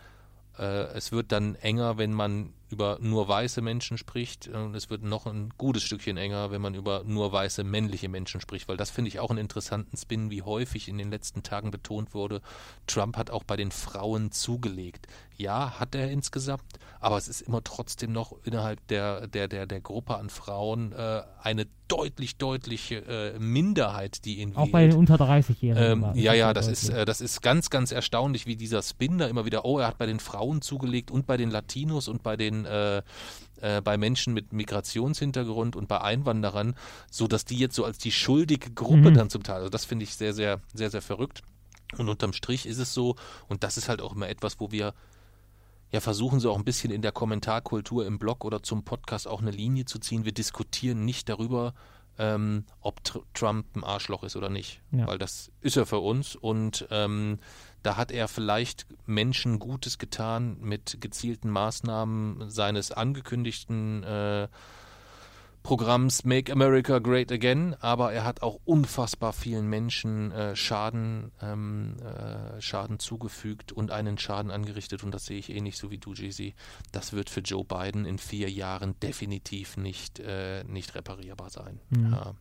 äh, 0.57 0.63
es 0.95 1.11
wird 1.11 1.31
dann 1.31 1.53
enger, 1.55 1.99
wenn 1.99 2.11
man 2.13 2.53
über 2.69 2.97
nur 3.01 3.27
weiße 3.27 3.61
Menschen 3.61 3.97
spricht. 3.97 4.47
Und 4.47 4.75
es 4.75 4.89
wird 4.89 5.03
noch 5.03 5.25
ein 5.25 5.53
gutes 5.57 5.83
Stückchen 5.83 6.17
enger, 6.17 6.51
wenn 6.51 6.61
man 6.61 6.73
über 6.73 7.03
nur 7.05 7.31
weiße 7.31 7.63
männliche 7.63 8.09
Menschen 8.09 8.41
spricht. 8.41 8.67
Weil 8.67 8.77
das 8.77 8.89
finde 8.89 9.09
ich 9.09 9.19
auch 9.19 9.29
einen 9.29 9.39
interessanten 9.39 9.97
Spin, 9.97 10.31
wie 10.31 10.41
häufig 10.41 10.87
in 10.87 10.97
den 10.97 11.09
letzten 11.09 11.43
Tagen 11.43 11.71
betont 11.71 12.13
wurde. 12.13 12.41
Trump 12.87 13.17
hat 13.17 13.29
auch 13.29 13.43
bei 13.43 13.55
den 13.55 13.71
Frauen 13.71 14.31
zugelegt. 14.31 15.07
Ja, 15.37 15.79
hat 15.79 15.95
er 15.95 16.09
insgesamt, 16.11 16.63
aber 16.99 17.17
es 17.17 17.27
ist 17.27 17.41
immer 17.41 17.63
trotzdem 17.63 18.11
noch 18.11 18.33
innerhalb 18.43 18.85
der, 18.87 19.27
der, 19.27 19.47
der, 19.47 19.65
der 19.65 19.81
Gruppe 19.81 20.17
an 20.17 20.29
Frauen 20.29 20.93
äh, 20.93 21.21
eine 21.41 21.67
deutlich, 21.87 22.37
deutliche 22.37 22.95
äh, 23.35 23.39
Minderheit, 23.39 24.25
die 24.25 24.39
ihn 24.39 24.55
Auch 24.55 24.63
wählt. 24.63 24.71
bei 24.71 24.87
den 24.87 24.97
unter 24.97 25.15
30-Jährigen. 25.15 26.03
Ähm, 26.03 26.11
ja, 26.15 26.33
ja, 26.33 26.53
das 26.53 26.67
ist, 26.67 26.89
äh, 26.89 27.05
das 27.05 27.21
ist 27.21 27.41
ganz, 27.41 27.69
ganz 27.69 27.91
erstaunlich, 27.91 28.47
wie 28.47 28.55
dieser 28.55 28.81
Spin 28.81 29.17
da 29.17 29.27
immer 29.27 29.45
wieder, 29.45 29.65
oh, 29.65 29.79
er 29.79 29.87
hat 29.87 29.97
bei 29.97 30.05
den 30.05 30.19
Frauen 30.19 30.61
zugelegt 30.61 31.11
und 31.11 31.27
bei 31.27 31.37
den 31.37 31.51
Latinos 31.51 32.07
und 32.07 32.23
bei 32.23 32.37
den 32.37 32.65
äh, 32.65 33.01
äh, 33.61 33.81
bei 33.81 33.97
Menschen 33.97 34.33
mit 34.33 34.53
Migrationshintergrund 34.53 35.75
und 35.75 35.87
bei 35.87 36.01
Einwanderern, 36.01 36.75
so 37.09 37.27
dass 37.27 37.45
die 37.45 37.57
jetzt 37.57 37.75
so 37.75 37.85
als 37.85 37.97
die 37.97 38.11
schuldige 38.11 38.71
Gruppe 38.71 39.11
mhm. 39.11 39.13
dann 39.13 39.29
zum 39.29 39.43
Teil, 39.43 39.57
also 39.57 39.69
das 39.69 39.85
finde 39.85 40.03
ich 40.03 40.15
sehr, 40.15 40.33
sehr, 40.33 40.61
sehr, 40.73 40.89
sehr 40.89 41.01
verrückt. 41.01 41.41
Und 41.97 42.09
unterm 42.09 42.33
Strich 42.33 42.65
ist 42.65 42.79
es 42.79 42.93
so, 42.93 43.15
und 43.47 43.63
das 43.63 43.77
ist 43.77 43.89
halt 43.89 44.01
auch 44.01 44.15
immer 44.15 44.27
etwas, 44.27 44.59
wo 44.59 44.71
wir 44.71 44.93
ja 45.95 46.01
versuchen 46.01 46.41
sie 46.41 46.49
auch 46.49 46.57
ein 46.57 46.65
bisschen 46.65 46.91
in 46.91 47.01
der 47.01 47.13
Kommentarkultur 47.13 48.05
im 48.05 48.19
Blog 48.19 48.43
oder 48.43 48.61
zum 48.61 48.83
Podcast 48.83 49.29
auch 49.29 49.41
eine 49.41 49.51
Linie 49.51 49.85
zu 49.85 49.97
ziehen. 49.97 50.25
Wir 50.25 50.33
diskutieren 50.33 51.05
nicht 51.05 51.29
darüber, 51.29 51.73
ähm, 52.17 52.65
ob 52.81 53.01
Tr 53.05 53.23
Trump 53.33 53.73
ein 53.77 53.85
Arschloch 53.85 54.23
ist 54.23 54.35
oder 54.35 54.49
nicht, 54.49 54.81
ja. 54.91 55.07
weil 55.07 55.17
das 55.17 55.53
ist 55.61 55.77
er 55.77 55.85
für 55.85 55.99
uns 55.99 56.35
und 56.35 56.85
ähm, 56.91 57.39
da 57.81 57.95
hat 57.95 58.11
er 58.11 58.27
vielleicht 58.27 58.85
Menschen 59.05 59.57
Gutes 59.57 59.97
getan 59.97 60.57
mit 60.59 60.97
gezielten 60.99 61.49
Maßnahmen 61.49 62.49
seines 62.49 62.91
angekündigten 62.91 64.03
äh, 64.03 64.49
Programms 65.65 66.23
Make 66.25 66.51
America 66.51 66.99
Great 66.99 67.31
Again, 67.31 67.75
aber 67.79 68.13
er 68.13 68.23
hat 68.23 68.43
auch 68.43 68.59
unfassbar 68.65 69.33
vielen 69.33 69.67
Menschen 69.67 70.31
äh, 70.31 70.55
Schaden, 70.55 71.31
ähm, 71.41 71.95
äh, 72.01 72.61
Schaden 72.61 72.99
zugefügt 72.99 73.71
und 73.71 73.89
einen 73.89 74.19
Schaden 74.19 74.51
angerichtet 74.51 75.03
und 75.03 75.09
das 75.09 75.25
sehe 75.25 75.39
ich 75.39 75.49
ähnlich 75.49 75.79
so 75.79 75.89
wie 75.89 75.97
du, 75.97 76.13
Jay-Z. 76.13 76.53
Das 76.91 77.13
wird 77.13 77.31
für 77.31 77.39
Joe 77.39 77.65
Biden 77.65 78.05
in 78.05 78.19
vier 78.19 78.51
Jahren 78.51 78.99
definitiv 78.99 79.75
nicht, 79.75 80.19
äh, 80.19 80.63
nicht 80.65 80.93
reparierbar 80.93 81.49
sein. 81.49 81.79
Mhm. 81.89 82.11
Ja. 82.11 82.35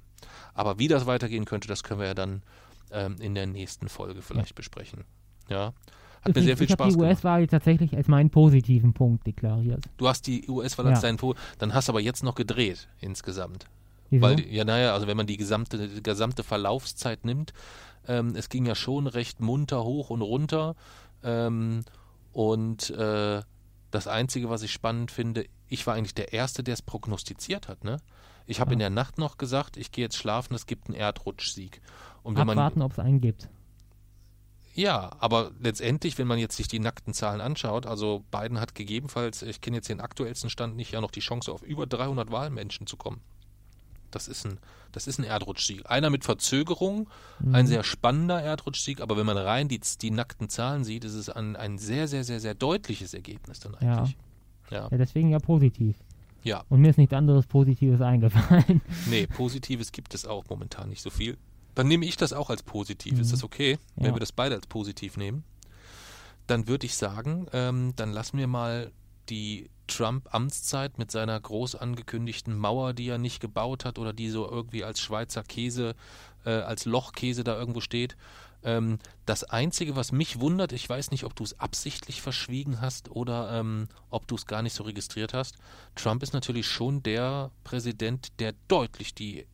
Aber 0.53 0.79
wie 0.79 0.89
das 0.89 1.07
weitergehen 1.07 1.47
könnte, 1.47 1.66
das 1.66 1.83
können 1.83 2.01
wir 2.01 2.09
ja 2.09 2.14
dann 2.14 2.43
ähm, 2.91 3.16
in 3.20 3.35
der 3.35 3.47
nächsten 3.47 3.89
Folge 3.89 4.20
vielleicht 4.20 4.51
ja. 4.51 4.57
besprechen. 4.57 5.05
Ja. 5.49 5.72
Hat 6.25 6.35
mir 6.35 6.43
sehr 6.43 6.57
viel 6.57 6.68
Spaß 6.68 6.77
gemacht. 6.77 6.91
Ich 6.91 6.97
habe 6.97 7.07
die 7.07 7.12
US-Wahl 7.12 7.47
tatsächlich 7.47 7.97
als 7.97 8.09
meinen 8.09 8.31
positiven 8.31 8.93
Punkt 8.93 9.27
deklariert. 9.27 9.85
Du 9.97 10.09
hast 10.09 10.27
die 10.27 10.49
US-Wahl 10.49 10.87
als 10.87 11.03
ja. 11.03 11.09
deinen 11.09 11.18
Punkt, 11.18 11.39
dann 11.59 11.75
hast 11.75 11.89
du 11.89 11.93
aber 11.93 12.01
jetzt 12.01 12.22
noch 12.22 12.35
gedreht 12.35 12.89
insgesamt. 13.01 13.66
Wieso? 14.11 14.22
Weil, 14.22 14.41
ja, 14.47 14.64
naja, 14.64 14.95
also 14.95 15.07
wenn 15.07 15.16
man 15.16 15.27
die 15.27 15.37
gesamte, 15.37 15.89
die 15.89 16.03
gesamte 16.03 16.43
Verlaufszeit 16.43 17.25
nimmt, 17.25 17.53
ähm, 18.07 18.35
es 18.37 18.49
ging 18.49 18.66
ja 18.66 18.75
schon 18.75 19.07
recht 19.07 19.41
munter 19.41 19.85
hoch 19.85 20.11
und 20.11 20.22
runter. 20.22 20.77
Ähm, 21.22 21.83
und 22.33 22.91
äh, 22.91 23.43
das 23.91 24.09
Einzige, 24.09 24.51
was 24.51 24.62
ich 24.62 24.72
spannend 24.72 25.11
finde, 25.11 25.47
ich 25.68 25.87
war 25.87 25.95
eigentlich 25.95 26.14
der 26.14 26.33
Erste, 26.33 26.62
der 26.62 26.75
es 26.75 26.83
prognostiziert 26.83 27.68
hat. 27.68 27.85
Ne? 27.85 27.99
Ich 28.47 28.61
habe 28.61 28.70
ja. 28.70 28.75
in 28.75 28.79
der 28.81 28.91
Nacht 28.91 29.18
noch 29.18 29.39
gesagt, 29.39 29.77
ich 29.77 29.93
gehe 29.93 30.05
jetzt 30.05 30.16
schlafen, 30.16 30.55
es 30.55 30.66
gibt 30.66 30.89
einen 30.89 30.97
Erdrutschsieg. 30.97 31.81
Und 32.22 32.37
wenn 32.37 32.49
Abwarten, 32.49 32.83
ob 32.83 32.93
es 32.93 32.99
einen 32.99 33.20
gibt. 33.20 33.49
Ja, 34.75 35.12
aber 35.20 35.53
letztendlich, 35.61 36.18
wenn 36.18 36.27
man 36.27 36.39
jetzt 36.39 36.57
sich 36.57 36.66
die 36.66 36.81
nackten 36.81 37.14
Zahlen 37.14 37.41
anschaut, 37.41 37.87
also 37.87 38.25
Biden 38.33 38.61
hat 38.61 38.75
gegebenenfalls, 38.75 39.43
ich 39.43 39.61
kenne 39.61 39.77
jetzt 39.77 39.89
den 39.89 40.01
aktuellsten 40.01 40.51
Stand 40.51 40.75
nicht, 40.75 40.93
ja 40.93 41.01
noch 41.01 41.12
die 41.12 41.20
Chance 41.20 41.53
auf 41.53 41.62
über 41.62 41.87
300 41.87 42.31
Wahlmenschen 42.33 42.87
zu 42.87 42.97
kommen. 42.97 43.20
Das 44.11 44.27
ist 44.29 44.45
ein, 44.47 44.59
das 44.93 45.07
ist 45.07 45.18
ein 45.18 45.25
Erdrutschsieg. 45.25 45.89
Einer 45.89 46.11
mit 46.11 46.25
Verzögerung, 46.25 47.09
mhm. 47.39 47.55
ein 47.55 47.66
sehr 47.66 47.85
spannender 47.85 48.43
Erdrutschsieg, 48.43 49.01
aber 49.01 49.16
wenn 49.16 49.27
man 49.27 49.39
rein 49.39 49.68
die, 49.68 49.81
die 50.01 50.11
nackten 50.11 50.49
Zahlen 50.49 50.85
sieht, 50.85 51.05
ist 51.05 51.14
es 51.14 51.29
ein, 51.29 51.55
ein 51.55 51.79
sehr, 51.79 52.09
sehr, 52.09 52.25
sehr, 52.25 52.41
sehr 52.41 52.55
deutliches 52.55 53.14
Ergebnis 53.14 53.61
dann 53.61 53.77
eigentlich. 53.77 54.16
Ja. 54.70 54.79
ja. 54.79 54.89
ja 54.91 54.99
deswegen 54.99 55.31
ja 55.31 55.39
positiv. 55.39 55.97
Ja. 56.43 56.64
Und 56.68 56.81
mir 56.81 56.91
ist 56.91 56.99
nichts 56.99 57.14
anderes 57.14 57.47
Positives 57.47 58.01
eingefallen. 58.01 58.83
Nee, 59.09 59.27
Positives 59.27 59.93
gibt 59.93 60.14
es 60.14 60.27
auch 60.27 60.45
momentan 60.49 60.91
nicht 60.91 61.01
so 61.01 61.11
viel. 61.11 61.39
Dann 61.75 61.89
nehme 61.89 62.07
ich 62.07 62.16
das 62.16 62.33
auch 62.33 62.51
als 62.51 62.62
positiv. 62.62 63.14
Mhm. 63.14 63.20
Ist 63.20 63.33
das 63.33 63.45
okay, 63.45 63.79
wenn 63.97 64.07
ja. 64.07 64.14
wir 64.14 64.20
das 64.20 64.33
beide 64.33 64.55
als 64.55 64.66
positiv 64.66 65.16
nehmen? 65.16 65.45
Dann 66.47 66.68
würde 66.68 66.87
ich 66.87 66.97
sagen, 66.97 67.47
ähm, 67.53 67.95
dann 67.97 68.12
lassen 68.12 68.39
wir 68.39 68.47
mal 68.47 68.93
die 69.29 69.70
Trump-Amtszeit 69.87 70.99
mit 70.99 71.11
seiner 71.11 71.39
groß 71.39 71.77
angekündigten 71.77 72.57
Mauer, 72.57 72.93
die 72.93 73.09
er 73.09 73.18
nicht 73.18 73.41
gebaut 73.41 73.85
hat 73.85 73.99
oder 73.99 74.12
die 74.12 74.31
so 74.31 74.49
irgendwie 74.49 74.85
als 74.85 75.01
Schweizer 75.01 75.43
Käse, 75.43 75.95
äh, 76.45 76.51
als 76.51 76.85
Lochkäse 76.85 77.45
da 77.45 77.59
irgendwo 77.59 77.81
steht. 77.81 78.16
Ähm, 78.62 78.99
das 79.27 79.45
Einzige, 79.45 79.95
was 79.95 80.11
mich 80.11 80.41
wundert, 80.41 80.72
ich 80.72 80.89
weiß 80.89 81.11
nicht, 81.11 81.25
ob 81.25 81.37
du 81.37 81.45
es 81.45 81.61
absichtlich 81.61 82.22
verschwiegen 82.22 82.81
hast 82.81 83.11
oder 83.11 83.61
ähm, 83.61 83.89
ob 84.11 84.27
du 84.27 84.37
es 84.37 84.47
gar 84.47 84.62
nicht 84.62 84.75
so 84.75 84.85
registriert 84.85 85.35
hast. 85.35 85.57
Trump 85.95 86.22
ist 86.22 86.33
natürlich 86.33 86.66
schon 86.66 87.03
der 87.03 87.51
Präsident, 87.62 88.41
der 88.41 88.55
deutlich 88.68 89.14
die 89.14 89.47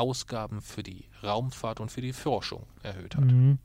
Ausgaben 0.00 0.60
für 0.60 0.82
die 0.82 1.04
Raumfahrt 1.22 1.80
und 1.80 1.90
für 1.90 2.00
die 2.00 2.12
Forschung 2.12 2.64
erhöht 2.82 3.16
hat. 3.16 3.24
Mhm. 3.24 3.58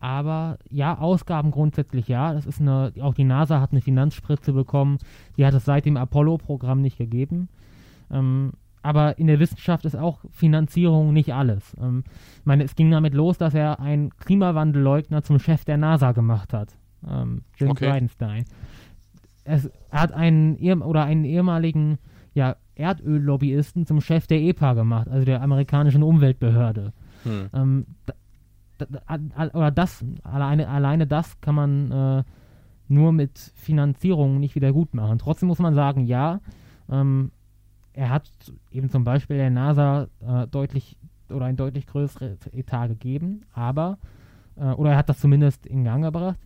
Aber 0.00 0.58
ja, 0.68 0.98
Ausgaben 0.98 1.50
grundsätzlich 1.50 2.08
ja. 2.08 2.32
Das 2.32 2.46
ist 2.46 2.60
eine, 2.60 2.92
auch 3.00 3.14
die 3.14 3.24
NASA 3.24 3.60
hat 3.60 3.72
eine 3.72 3.80
Finanzspritze 3.80 4.52
bekommen. 4.52 4.98
Die 5.36 5.44
hat 5.44 5.54
es 5.54 5.64
seit 5.64 5.86
dem 5.86 5.96
Apollo-Programm 5.96 6.80
nicht 6.80 6.98
gegeben. 6.98 7.48
Ähm, 8.10 8.52
aber 8.82 9.18
in 9.18 9.26
der 9.26 9.40
Wissenschaft 9.40 9.84
ist 9.84 9.96
auch 9.96 10.20
Finanzierung 10.30 11.12
nicht 11.12 11.34
alles. 11.34 11.76
Ähm, 11.80 12.04
ich 12.38 12.46
meine, 12.46 12.64
es 12.64 12.76
ging 12.76 12.90
damit 12.90 13.14
los, 13.14 13.38
dass 13.38 13.54
er 13.54 13.80
einen 13.80 14.10
Klimawandelleugner 14.16 15.22
zum 15.22 15.38
Chef 15.38 15.64
der 15.64 15.78
NASA 15.78 16.12
gemacht 16.12 16.52
hat. 16.52 16.76
Ähm, 17.08 17.42
Jim 17.56 17.70
okay. 17.70 17.90
Bridenstine. 17.90 18.44
Es, 19.44 19.70
er 19.90 20.02
hat 20.02 20.12
einen 20.12 20.82
oder 20.82 21.04
einen 21.04 21.24
ehemaligen 21.24 21.98
ja, 22.38 22.56
Erdöllobbyisten 22.76 23.84
zum 23.84 24.00
Chef 24.00 24.28
der 24.28 24.40
EPA 24.40 24.74
gemacht, 24.74 25.08
also 25.08 25.24
der 25.24 25.42
amerikanischen 25.42 26.04
Umweltbehörde. 26.04 26.92
Hm. 27.24 27.50
Ähm, 27.52 27.86
oder 29.52 29.72
das, 29.72 30.04
alleine, 30.22 30.68
alleine 30.68 31.08
das 31.08 31.40
kann 31.40 31.56
man 31.56 31.90
äh, 31.90 32.24
nur 32.86 33.10
mit 33.10 33.36
Finanzierung 33.56 34.38
nicht 34.38 34.54
wieder 34.54 34.72
gut 34.72 34.94
machen. 34.94 35.18
Trotzdem 35.18 35.48
muss 35.48 35.58
man 35.58 35.74
sagen, 35.74 36.06
ja, 36.06 36.40
ähm, 36.88 37.32
er 37.92 38.10
hat 38.10 38.30
eben 38.70 38.88
zum 38.88 39.02
Beispiel 39.02 39.36
der 39.36 39.50
NASA 39.50 40.06
äh, 40.20 40.46
deutlich 40.46 40.96
oder 41.30 41.46
ein 41.46 41.56
deutlich 41.56 41.88
größeres 41.88 42.46
Etat 42.52 42.86
gegeben, 42.86 43.42
aber, 43.52 43.98
äh, 44.56 44.70
oder 44.70 44.92
er 44.92 44.96
hat 44.96 45.08
das 45.08 45.18
zumindest 45.18 45.66
in 45.66 45.82
Gang 45.82 46.04
gebracht. 46.04 46.38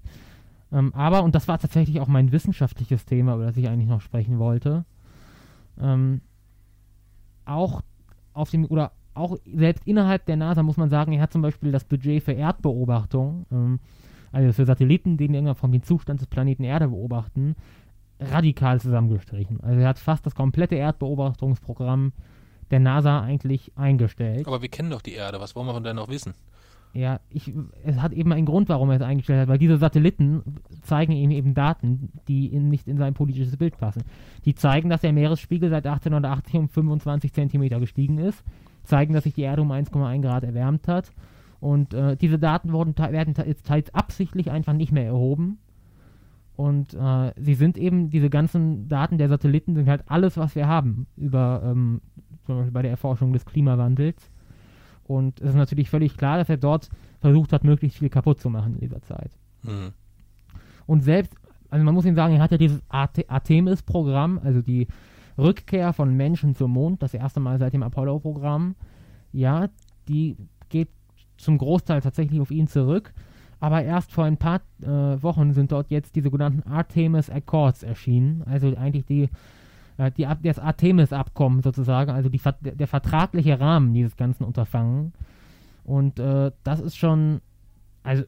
Ähm, 0.72 0.94
aber, 0.94 1.22
und 1.22 1.34
das 1.34 1.48
war 1.48 1.58
tatsächlich 1.58 2.00
auch 2.00 2.08
mein 2.08 2.32
wissenschaftliches 2.32 3.04
Thema, 3.04 3.34
über 3.34 3.44
das 3.44 3.58
ich 3.58 3.68
eigentlich 3.68 3.90
noch 3.90 4.00
sprechen 4.00 4.38
wollte, 4.38 4.86
ähm, 5.80 6.20
auch 7.44 7.82
auf 8.32 8.50
dem, 8.50 8.64
oder 8.66 8.92
auch 9.14 9.36
selbst 9.44 9.86
innerhalb 9.86 10.24
der 10.26 10.36
NASA 10.36 10.62
muss 10.62 10.76
man 10.76 10.88
sagen, 10.88 11.12
er 11.12 11.22
hat 11.22 11.32
zum 11.32 11.42
Beispiel 11.42 11.70
das 11.70 11.84
Budget 11.84 12.22
für 12.22 12.32
Erdbeobachtung, 12.32 13.46
ähm, 13.52 13.80
also 14.30 14.52
für 14.52 14.64
Satelliten, 14.64 15.16
die 15.16 15.26
in 15.26 15.34
irgendeiner 15.34 15.54
Form 15.54 15.72
den 15.72 15.82
Zustand 15.82 16.20
des 16.20 16.26
Planeten 16.26 16.64
Erde 16.64 16.88
beobachten, 16.88 17.54
radikal 18.18 18.80
zusammengestrichen. 18.80 19.60
Also 19.60 19.80
er 19.80 19.88
hat 19.88 19.98
fast 19.98 20.24
das 20.24 20.34
komplette 20.34 20.76
Erdbeobachtungsprogramm 20.76 22.12
der 22.70 22.80
NASA 22.80 23.20
eigentlich 23.20 23.72
eingestellt. 23.76 24.46
Aber 24.46 24.62
wir 24.62 24.68
kennen 24.70 24.90
doch 24.90 25.02
die 25.02 25.12
Erde, 25.12 25.40
was 25.40 25.54
wollen 25.54 25.66
wir 25.66 25.74
von 25.74 25.84
der 25.84 25.94
noch 25.94 26.08
wissen? 26.08 26.34
Ja, 26.94 27.20
ich, 27.30 27.52
es 27.84 28.02
hat 28.02 28.12
eben 28.12 28.32
einen 28.32 28.44
Grund, 28.44 28.68
warum 28.68 28.90
er 28.90 28.96
es 28.96 29.02
eingestellt 29.02 29.40
hat, 29.40 29.48
weil 29.48 29.58
diese 29.58 29.78
Satelliten 29.78 30.42
zeigen 30.82 31.12
ihm 31.12 31.30
eben 31.30 31.54
Daten, 31.54 32.12
die 32.28 32.46
in, 32.46 32.68
nicht 32.68 32.86
in 32.86 32.98
sein 32.98 33.14
politisches 33.14 33.56
Bild 33.56 33.78
passen. 33.78 34.02
Die 34.44 34.54
zeigen, 34.54 34.90
dass 34.90 35.00
der 35.00 35.14
Meeresspiegel 35.14 35.70
seit 35.70 35.86
1880 35.86 36.54
um 36.56 36.68
25 36.68 37.32
Zentimeter 37.32 37.80
gestiegen 37.80 38.18
ist, 38.18 38.44
zeigen, 38.84 39.14
dass 39.14 39.24
sich 39.24 39.34
die 39.34 39.42
Erde 39.42 39.62
um 39.62 39.72
1,1 39.72 40.20
Grad 40.20 40.44
erwärmt 40.44 40.86
hat. 40.86 41.12
Und 41.60 41.94
äh, 41.94 42.16
diese 42.16 42.38
Daten 42.38 42.72
wurden, 42.72 42.98
werden 42.98 43.34
jetzt 43.46 43.66
teils 43.66 43.94
absichtlich 43.94 44.50
einfach 44.50 44.74
nicht 44.74 44.92
mehr 44.92 45.06
erhoben. 45.06 45.58
Und 46.56 46.92
äh, 46.92 47.32
sie 47.40 47.54
sind 47.54 47.78
eben, 47.78 48.10
diese 48.10 48.28
ganzen 48.28 48.88
Daten 48.88 49.16
der 49.16 49.28
Satelliten 49.28 49.74
sind 49.74 49.88
halt 49.88 50.02
alles, 50.08 50.36
was 50.36 50.54
wir 50.54 50.68
haben 50.68 51.06
über 51.16 51.62
ähm, 51.64 52.02
zum 52.44 52.56
Beispiel 52.56 52.72
bei 52.72 52.82
der 52.82 52.90
Erforschung 52.90 53.32
des 53.32 53.46
Klimawandels. 53.46 54.31
Und 55.12 55.40
es 55.40 55.50
ist 55.50 55.56
natürlich 55.56 55.90
völlig 55.90 56.16
klar, 56.16 56.38
dass 56.38 56.48
er 56.48 56.56
dort 56.56 56.88
versucht 57.20 57.52
hat, 57.52 57.64
möglichst 57.64 57.98
viel 57.98 58.08
kaputt 58.08 58.40
zu 58.40 58.50
machen 58.50 58.74
in 58.74 58.80
dieser 58.80 59.02
Zeit. 59.02 59.30
Mhm. 59.62 59.92
Und 60.86 61.02
selbst, 61.02 61.34
also 61.70 61.84
man 61.84 61.94
muss 61.94 62.04
ihm 62.06 62.14
sagen, 62.14 62.34
er 62.34 62.40
hat 62.40 62.50
ja 62.50 62.58
dieses 62.58 62.82
Artemis-Programm, 62.88 64.40
also 64.42 64.62
die 64.62 64.88
Rückkehr 65.38 65.92
von 65.92 66.16
Menschen 66.16 66.54
zum 66.54 66.72
Mond, 66.72 67.02
das 67.02 67.14
erste 67.14 67.40
Mal 67.40 67.58
seit 67.58 67.72
dem 67.72 67.82
Apollo-Programm. 67.82 68.74
Ja, 69.32 69.68
die 70.08 70.36
geht 70.68 70.88
zum 71.36 71.58
Großteil 71.58 72.00
tatsächlich 72.00 72.40
auf 72.40 72.50
ihn 72.50 72.66
zurück. 72.66 73.12
Aber 73.60 73.82
erst 73.84 74.12
vor 74.12 74.24
ein 74.24 74.38
paar 74.38 74.60
äh, 74.82 74.86
Wochen 75.22 75.52
sind 75.52 75.70
dort 75.70 75.90
jetzt 75.90 76.16
die 76.16 76.20
sogenannten 76.20 76.68
Artemis 76.68 77.30
Accords 77.30 77.82
erschienen. 77.82 78.42
Also 78.44 78.74
eigentlich 78.76 79.06
die 79.06 79.28
die, 80.16 80.26
das 80.42 80.58
Artemis-Abkommen 80.58 81.62
sozusagen, 81.62 82.10
also 82.10 82.28
die, 82.28 82.40
der 82.60 82.88
vertragliche 82.88 83.60
Rahmen 83.60 83.94
dieses 83.94 84.16
ganzen 84.16 84.44
Unterfangen. 84.44 85.12
Und 85.84 86.18
äh, 86.18 86.52
das 86.64 86.80
ist 86.80 86.96
schon, 86.96 87.40
also 88.02 88.24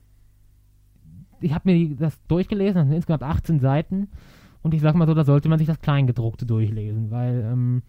ich 1.41 1.53
habe 1.55 1.71
mir 1.71 1.97
das 1.97 2.19
durchgelesen, 2.27 2.75
das 2.75 2.87
sind 2.87 2.97
insgesamt 2.97 3.23
18 3.23 3.61
Seiten. 3.61 4.09
Und 4.63 4.73
ich 4.73 4.81
sag 4.81 4.95
mal 4.95 5.07
so, 5.07 5.15
da 5.15 5.25
sollte 5.25 5.49
man 5.49 5.59
sich 5.59 5.69
das 5.69 5.81
Kleingedruckte 5.81 6.47
durchlesen, 6.47 7.11
weil 7.11 7.47
ähm, 7.53 7.83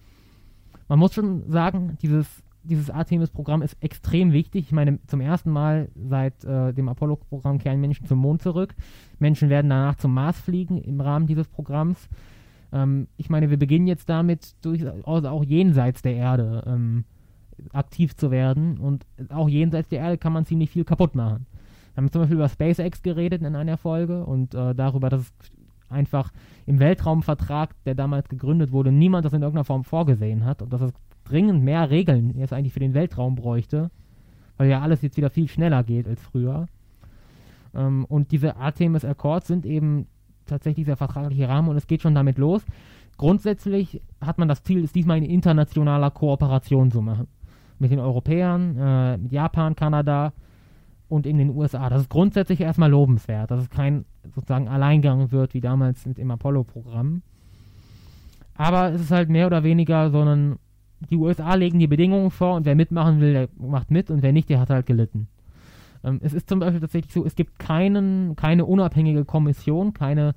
man 0.89 0.99
muss 0.99 1.13
schon 1.13 1.49
sagen, 1.49 1.97
dieses, 2.01 2.43
dieses 2.63 2.89
Artemis-Programm 2.89 3.61
ist 3.61 3.81
extrem 3.81 4.33
wichtig. 4.33 4.65
Ich 4.65 4.71
meine, 4.71 4.99
zum 5.07 5.21
ersten 5.21 5.51
Mal 5.51 5.89
seit 5.95 6.43
äh, 6.43 6.73
dem 6.73 6.89
Apollo-Programm 6.89 7.59
kehren 7.59 7.79
Menschen 7.79 8.07
zum 8.07 8.19
Mond 8.19 8.41
zurück. 8.41 8.75
Menschen 9.19 9.49
werden 9.49 9.69
danach 9.69 9.95
zum 9.95 10.13
Mars 10.13 10.39
fliegen 10.39 10.77
im 10.77 10.99
Rahmen 10.99 11.27
dieses 11.27 11.47
Programms. 11.47 12.09
Ähm, 12.71 13.07
ich 13.17 13.29
meine, 13.29 13.49
wir 13.49 13.57
beginnen 13.57 13.87
jetzt 13.87 14.09
damit, 14.09 14.55
durchaus 14.61 15.25
auch 15.25 15.43
jenseits 15.43 16.01
der 16.01 16.15
Erde 16.15 16.63
ähm, 16.67 17.05
aktiv 17.71 18.15
zu 18.15 18.31
werden. 18.31 18.77
Und 18.77 19.05
auch 19.29 19.49
jenseits 19.49 19.89
der 19.89 19.99
Erde 19.99 20.17
kann 20.17 20.33
man 20.33 20.45
ziemlich 20.45 20.69
viel 20.69 20.83
kaputt 20.83 21.15
machen. 21.15 21.45
Wir 21.93 22.01
haben 22.01 22.11
zum 22.11 22.21
Beispiel 22.21 22.37
über 22.37 22.49
SpaceX 22.49 23.01
geredet 23.01 23.41
in 23.41 23.55
einer 23.55 23.77
Folge 23.77 24.25
und 24.25 24.53
äh, 24.53 24.75
darüber, 24.75 25.09
dass 25.09 25.21
es 25.21 25.33
einfach 25.89 26.31
im 26.65 26.79
Weltraumvertrag, 26.79 27.75
der 27.85 27.95
damals 27.95 28.27
gegründet 28.27 28.71
wurde, 28.71 28.91
niemand 28.91 29.25
das 29.25 29.33
in 29.33 29.41
irgendeiner 29.41 29.65
Form 29.65 29.83
vorgesehen 29.83 30.43
hat 30.43 30.61
und 30.61 30.73
dass 30.73 30.81
es 30.81 30.91
dringend 31.23 31.63
mehr 31.63 31.89
Regeln 31.89 32.37
jetzt 32.37 32.53
eigentlich 32.53 32.73
für 32.73 32.79
den 32.79 32.93
Weltraum 32.93 33.35
bräuchte, 33.35 33.91
weil 34.57 34.69
ja 34.69 34.81
alles 34.81 35.01
jetzt 35.01 35.17
wieder 35.17 35.29
viel 35.29 35.47
schneller 35.47 35.83
geht 35.83 36.07
als 36.07 36.21
früher. 36.21 36.67
Ähm, 37.73 38.05
und 38.05 38.31
diese 38.31 38.57
Artemis 38.57 39.05
Accords 39.05 39.47
sind 39.47 39.65
eben 39.65 40.07
tatsächlich 40.45 40.85
dieser 40.85 40.97
vertragliche 40.97 41.49
Rahmen 41.49 41.69
und 41.69 41.77
es 41.77 41.87
geht 41.87 42.01
schon 42.01 42.15
damit 42.15 42.37
los. 42.37 42.63
Grundsätzlich 43.17 44.01
hat 44.19 44.37
man 44.37 44.47
das 44.47 44.63
Ziel, 44.63 44.83
es 44.83 44.91
diesmal 44.91 45.17
in 45.17 45.23
internationaler 45.23 46.11
Kooperation 46.11 46.91
zu 46.91 47.01
machen. 47.01 47.27
Mit 47.79 47.91
den 47.91 47.99
Europäern, 47.99 48.77
äh, 48.77 49.17
mit 49.17 49.31
Japan, 49.31 49.75
Kanada, 49.75 50.33
und 51.07 51.25
in 51.25 51.37
den 51.37 51.55
USA. 51.55 51.89
Das 51.89 52.01
ist 52.01 52.09
grundsätzlich 52.09 52.61
erstmal 52.61 52.89
lobenswert, 52.89 53.51
dass 53.51 53.61
es 53.61 53.69
kein 53.69 54.05
sozusagen 54.33 54.67
Alleingang 54.67 55.31
wird, 55.31 55.53
wie 55.53 55.61
damals 55.61 56.05
mit 56.05 56.17
dem 56.17 56.31
Apollo-Programm. 56.31 57.21
Aber 58.55 58.91
es 58.91 59.01
ist 59.01 59.11
halt 59.11 59.29
mehr 59.29 59.47
oder 59.47 59.63
weniger, 59.63 60.09
sondern 60.09 60.57
die 61.09 61.17
USA 61.17 61.53
legen 61.55 61.79
die 61.79 61.87
Bedingungen 61.87 62.31
vor 62.31 62.55
und 62.55 62.65
wer 62.65 62.75
mitmachen 62.75 63.19
will, 63.19 63.33
der 63.33 63.49
macht 63.57 63.91
mit 63.91 64.09
und 64.09 64.23
wer 64.23 64.31
nicht, 64.31 64.49
der 64.49 64.59
hat 64.59 64.69
halt 64.69 64.85
gelitten. 64.85 65.27
Ähm, 66.05 66.19
es 66.23 66.33
ist 66.33 66.47
zum 66.47 66.59
Beispiel 66.59 66.79
tatsächlich 66.79 67.13
so, 67.13 67.25
es 67.25 67.35
gibt 67.35 67.59
keinen, 67.59 68.35
keine 68.35 68.65
unabhängige 68.65 69.25
Kommission, 69.25 69.93
keine 69.93 70.33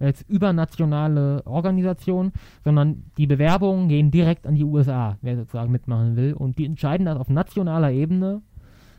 als 0.00 0.22
übernationale 0.22 1.42
Organisation, 1.44 2.32
sondern 2.64 3.02
die 3.18 3.26
Bewerbungen 3.26 3.88
gehen 3.90 4.10
direkt 4.10 4.46
an 4.46 4.54
die 4.54 4.64
USA, 4.64 5.18
wer 5.20 5.36
sozusagen 5.36 5.70
mitmachen 5.70 6.16
will. 6.16 6.32
Und 6.32 6.56
die 6.56 6.64
entscheiden 6.64 7.04
das 7.04 7.18
auf 7.18 7.28
nationaler 7.28 7.92
Ebene 7.92 8.40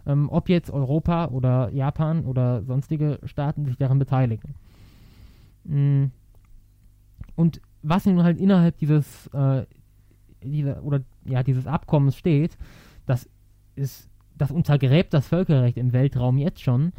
ähm, 0.05 0.29
ob 0.29 0.49
jetzt 0.49 0.71
Europa 0.71 1.27
oder 1.27 1.69
Japan 1.71 2.25
oder 2.25 2.63
sonstige 2.63 3.19
Staaten 3.23 3.65
sich 3.65 3.77
daran 3.77 3.99
beteiligen. 3.99 4.55
Mm. 5.63 6.05
Und 7.35 7.61
was 7.81 8.05
nun 8.05 8.23
halt 8.23 8.39
innerhalb 8.39 8.77
dieses, 8.77 9.27
äh, 9.27 9.65
dieser, 10.43 10.83
oder, 10.83 11.01
ja, 11.25 11.43
dieses 11.43 11.67
Abkommens 11.67 12.15
steht, 12.15 12.57
das 13.05 13.29
ist, 13.75 14.09
das 14.37 14.51
untergräbt 14.51 15.13
das 15.13 15.27
Völkerrecht 15.27 15.77
im 15.77 15.93
Weltraum 15.93 16.37
jetzt 16.37 16.61
schon, 16.61 16.93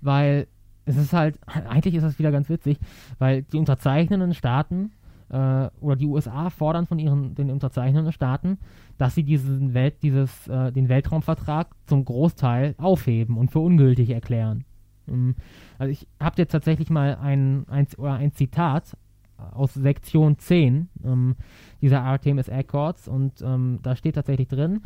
weil 0.00 0.46
es 0.84 0.96
ist 0.96 1.12
halt, 1.12 1.38
eigentlich 1.68 1.94
ist 1.94 2.02
das 2.02 2.18
wieder 2.18 2.32
ganz 2.32 2.48
witzig, 2.48 2.78
weil 3.18 3.42
die 3.42 3.58
unterzeichnenden 3.58 4.34
Staaten 4.34 4.92
äh, 5.28 5.68
oder 5.80 5.96
die 5.96 6.06
USA 6.06 6.50
fordern 6.50 6.86
von 6.86 6.98
ihren 6.98 7.34
den 7.34 7.50
unterzeichnenden 7.50 8.12
Staaten, 8.12 8.58
dass 8.98 9.14
sie 9.14 9.24
diesen 9.24 9.74
Welt, 9.74 10.02
dieses, 10.02 10.48
äh, 10.48 10.72
den 10.72 10.88
Weltraumvertrag 10.88 11.68
zum 11.86 12.04
Großteil 12.04 12.74
aufheben 12.78 13.36
und 13.36 13.50
für 13.50 13.60
ungültig 13.60 14.10
erklären. 14.10 14.64
Ähm, 15.08 15.34
also 15.78 15.90
ich 15.90 16.06
habe 16.20 16.36
jetzt 16.38 16.52
tatsächlich 16.52 16.90
mal 16.90 17.16
ein, 17.16 17.66
ein, 17.68 17.86
ein 17.98 18.32
Zitat 18.32 18.96
aus 19.36 19.74
Sektion 19.74 20.38
10 20.38 20.88
ähm, 21.04 21.36
dieser 21.82 22.02
Artemis 22.02 22.48
Accords 22.48 23.06
und 23.08 23.42
ähm, 23.42 23.80
da 23.82 23.96
steht 23.96 24.14
tatsächlich 24.14 24.48
drin, 24.48 24.80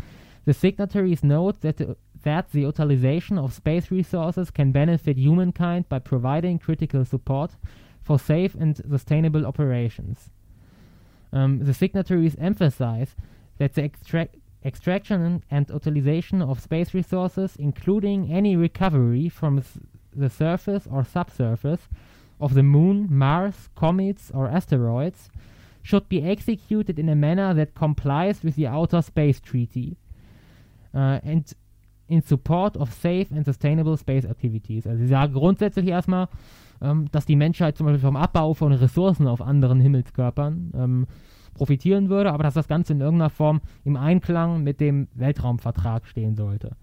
The 0.47 0.55
signatories 0.55 1.23
note 1.23 1.61
that 1.61 1.77
the, 1.77 1.97
that 2.23 2.51
the 2.53 2.63
utilization 2.63 3.39
of 3.39 3.53
space 3.53 3.91
resources 3.91 4.51
can 4.51 4.73
benefit 4.73 5.17
humankind 5.19 5.89
by 5.89 5.99
providing 5.99 6.59
critical 6.59 7.05
support 7.05 7.53
for 8.03 8.19
safe 8.19 8.55
and 8.55 8.77
sustainable 8.77 9.47
operations. 9.47 10.31
Um, 11.33 11.61
the 11.61 11.75
signatories 11.75 12.37
emphasize 12.39 13.15
that 13.59 13.75
the 13.75 13.85
extra- 13.85 14.29
extraction 14.65 15.43
and 15.51 15.69
utilization 15.69 16.43
of 16.43 16.61
space 16.61 16.95
resources, 16.95 17.57
including 17.57 18.33
any 18.33 18.57
recovery 18.57 19.29
from 19.29 19.63
the 20.15 20.31
surface 20.31 20.87
or 20.91 21.05
subsurface 21.05 21.89
of 22.41 22.55
the 22.55 22.63
Moon, 22.63 23.07
Mars, 23.11 23.69
comets, 23.77 24.31
or 24.35 24.49
asteroids, 24.49 25.29
should 25.83 26.09
be 26.09 26.23
executed 26.23 26.99
in 26.99 27.09
a 27.09 27.15
manner 27.15 27.55
that 27.55 27.75
complies 27.75 28.43
with 28.43 28.57
the 28.57 28.67
Outer 28.67 29.03
Space 29.03 29.41
Treaty 29.41 29.97
uh, 29.97 30.10
and 30.99 31.57
in 32.09 32.23
support 32.23 32.77
of 32.77 32.93
safe 32.93 33.27
and 33.33 33.45
sustainable 33.45 33.97
space 33.97 34.25
activities. 34.25 34.87
Also 34.87 34.99
sie 34.99 35.07
sagen 35.07 35.33
grundsätzlich 35.33 35.87
erstmal, 35.87 36.29
ähm, 36.83 37.07
dass 37.13 37.25
die 37.25 37.37
Menschheit 37.37 37.77
zum 37.77 37.87
Beispiel 37.87 38.01
vom 38.01 38.17
Abbau 38.17 38.53
von 38.55 38.73
Ressourcen 38.73 39.29
auf 39.29 39.41
anderen 39.41 39.81
Himmelskörpern 39.81 40.73
ähm, 40.75 41.07
profitieren 41.55 42.09
würde, 42.09 42.33
aber 42.33 42.43
dass 42.43 42.55
das 42.55 42.69
Ganze 42.69 42.95
in 42.95 43.01
irgendeiner 43.01 43.31
Form 43.31 43.61
im 43.85 43.97
Einklang 43.97 44.63
mit 44.63 44.81
dem 44.81 45.09
Weltraumvertrag 45.15 46.07
stehen 46.07 46.35
sollte. 46.35 46.77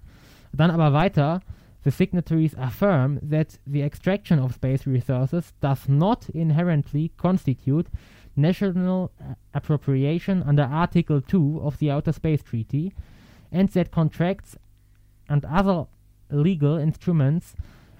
Dann 0.53 0.71
aber 0.71 0.93
weiter, 0.93 1.41
the 1.83 1.91
signatories 1.91 2.55
affirm 2.55 3.19
that 3.29 3.59
the 3.65 3.81
extraction 3.81 4.39
of 4.39 4.53
space 4.53 4.87
resources 4.87 5.53
does 5.59 5.87
not 5.89 6.29
inherently 6.29 7.11
constitute 7.17 7.89
national 8.35 9.09
appropriation 9.51 10.41
under 10.41 10.69
Article 10.69 11.21
2 11.21 11.59
of 11.59 11.77
the 11.77 11.91
Outer 11.91 12.13
Space 12.13 12.43
Treaty 12.43 12.93
and 13.51 13.71
that 13.73 13.91
contracts 13.91 14.57
and 15.27 15.45
other 15.45 15.87
legal 16.29 16.77
instruments 16.77 17.55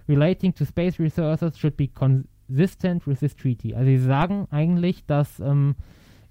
relating 0.08 0.54
to 0.54 0.66
space 0.66 1.00
resources 1.00 1.58
should 1.58 1.76
be 1.78 1.88
consistent 1.88 3.06
with 3.06 3.20
this 3.20 3.36
treaty. 3.36 3.74
Also 3.74 3.86
sie 3.86 3.98
sagen 3.98 4.48
eigentlich, 4.52 5.06
dass 5.06 5.40
ähm, 5.40 5.76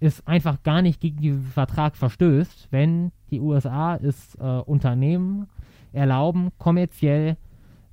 es 0.01 0.27
einfach 0.27 0.63
gar 0.63 0.83
nicht 0.83 1.01
gegen 1.01 1.19
diesen 1.19 1.45
Vertrag 1.45 1.97
verstößt, 1.97 2.69
wenn 2.71 3.13
die 3.31 3.41
USA 3.41 3.97
es 3.97 4.35
äh, 4.37 4.43
Unternehmen 4.43 5.49
erlauben, 5.93 6.51
kommerziell 6.59 7.37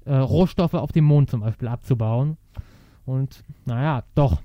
äh, 0.06 0.16
Rohstoffe 0.16 0.74
auf 0.74 0.92
dem 0.92 1.06
Mond 1.06 1.30
zum 1.30 1.42
Beispiel 1.42 1.68
abzubauen. 1.68 2.38
Und 3.06 3.44
naja, 3.66 4.04
doch, 4.16 4.42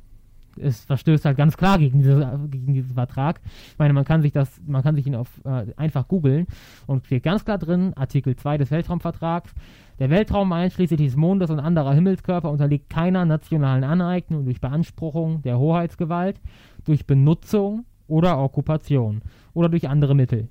es 0.62 0.84
verstößt 0.84 1.24
halt 1.24 1.36
ganz 1.36 1.56
klar 1.56 1.78
gegen, 1.78 1.98
diese, 1.98 2.38
gegen 2.50 2.74
diesen 2.74 2.94
Vertrag. 2.94 3.40
Ich 3.72 3.78
meine, 3.78 3.92
man 3.92 4.04
kann 4.04 4.22
sich 4.22 4.32
das, 4.32 4.60
man 4.66 4.82
kann 4.82 4.94
sich 4.94 5.06
ihn 5.06 5.14
auf 5.14 5.28
äh, 5.44 5.66
einfach 5.76 6.08
googeln 6.08 6.46
und 6.86 7.06
steht 7.06 7.22
ganz 7.22 7.44
klar 7.44 7.58
drin, 7.58 7.92
Artikel 7.94 8.36
2 8.36 8.58
des 8.58 8.70
Weltraumvertrags, 8.70 9.54
der 9.98 10.10
Weltraum 10.10 10.52
einschließlich 10.52 11.00
des 11.00 11.16
Mondes 11.16 11.50
und 11.50 11.58
anderer 11.58 11.92
Himmelskörper 11.92 12.50
unterliegt 12.50 12.88
keiner 12.88 13.24
nationalen 13.24 13.84
Aneignung 13.84 14.44
durch 14.44 14.60
Beanspruchung 14.60 15.42
der 15.42 15.58
Hoheitsgewalt, 15.58 16.40
durch 16.84 17.06
Benutzung 17.06 17.84
oder 18.06 18.38
Okkupation 18.42 19.22
oder 19.54 19.68
durch 19.68 19.88
andere 19.88 20.14
Mittel. 20.14 20.48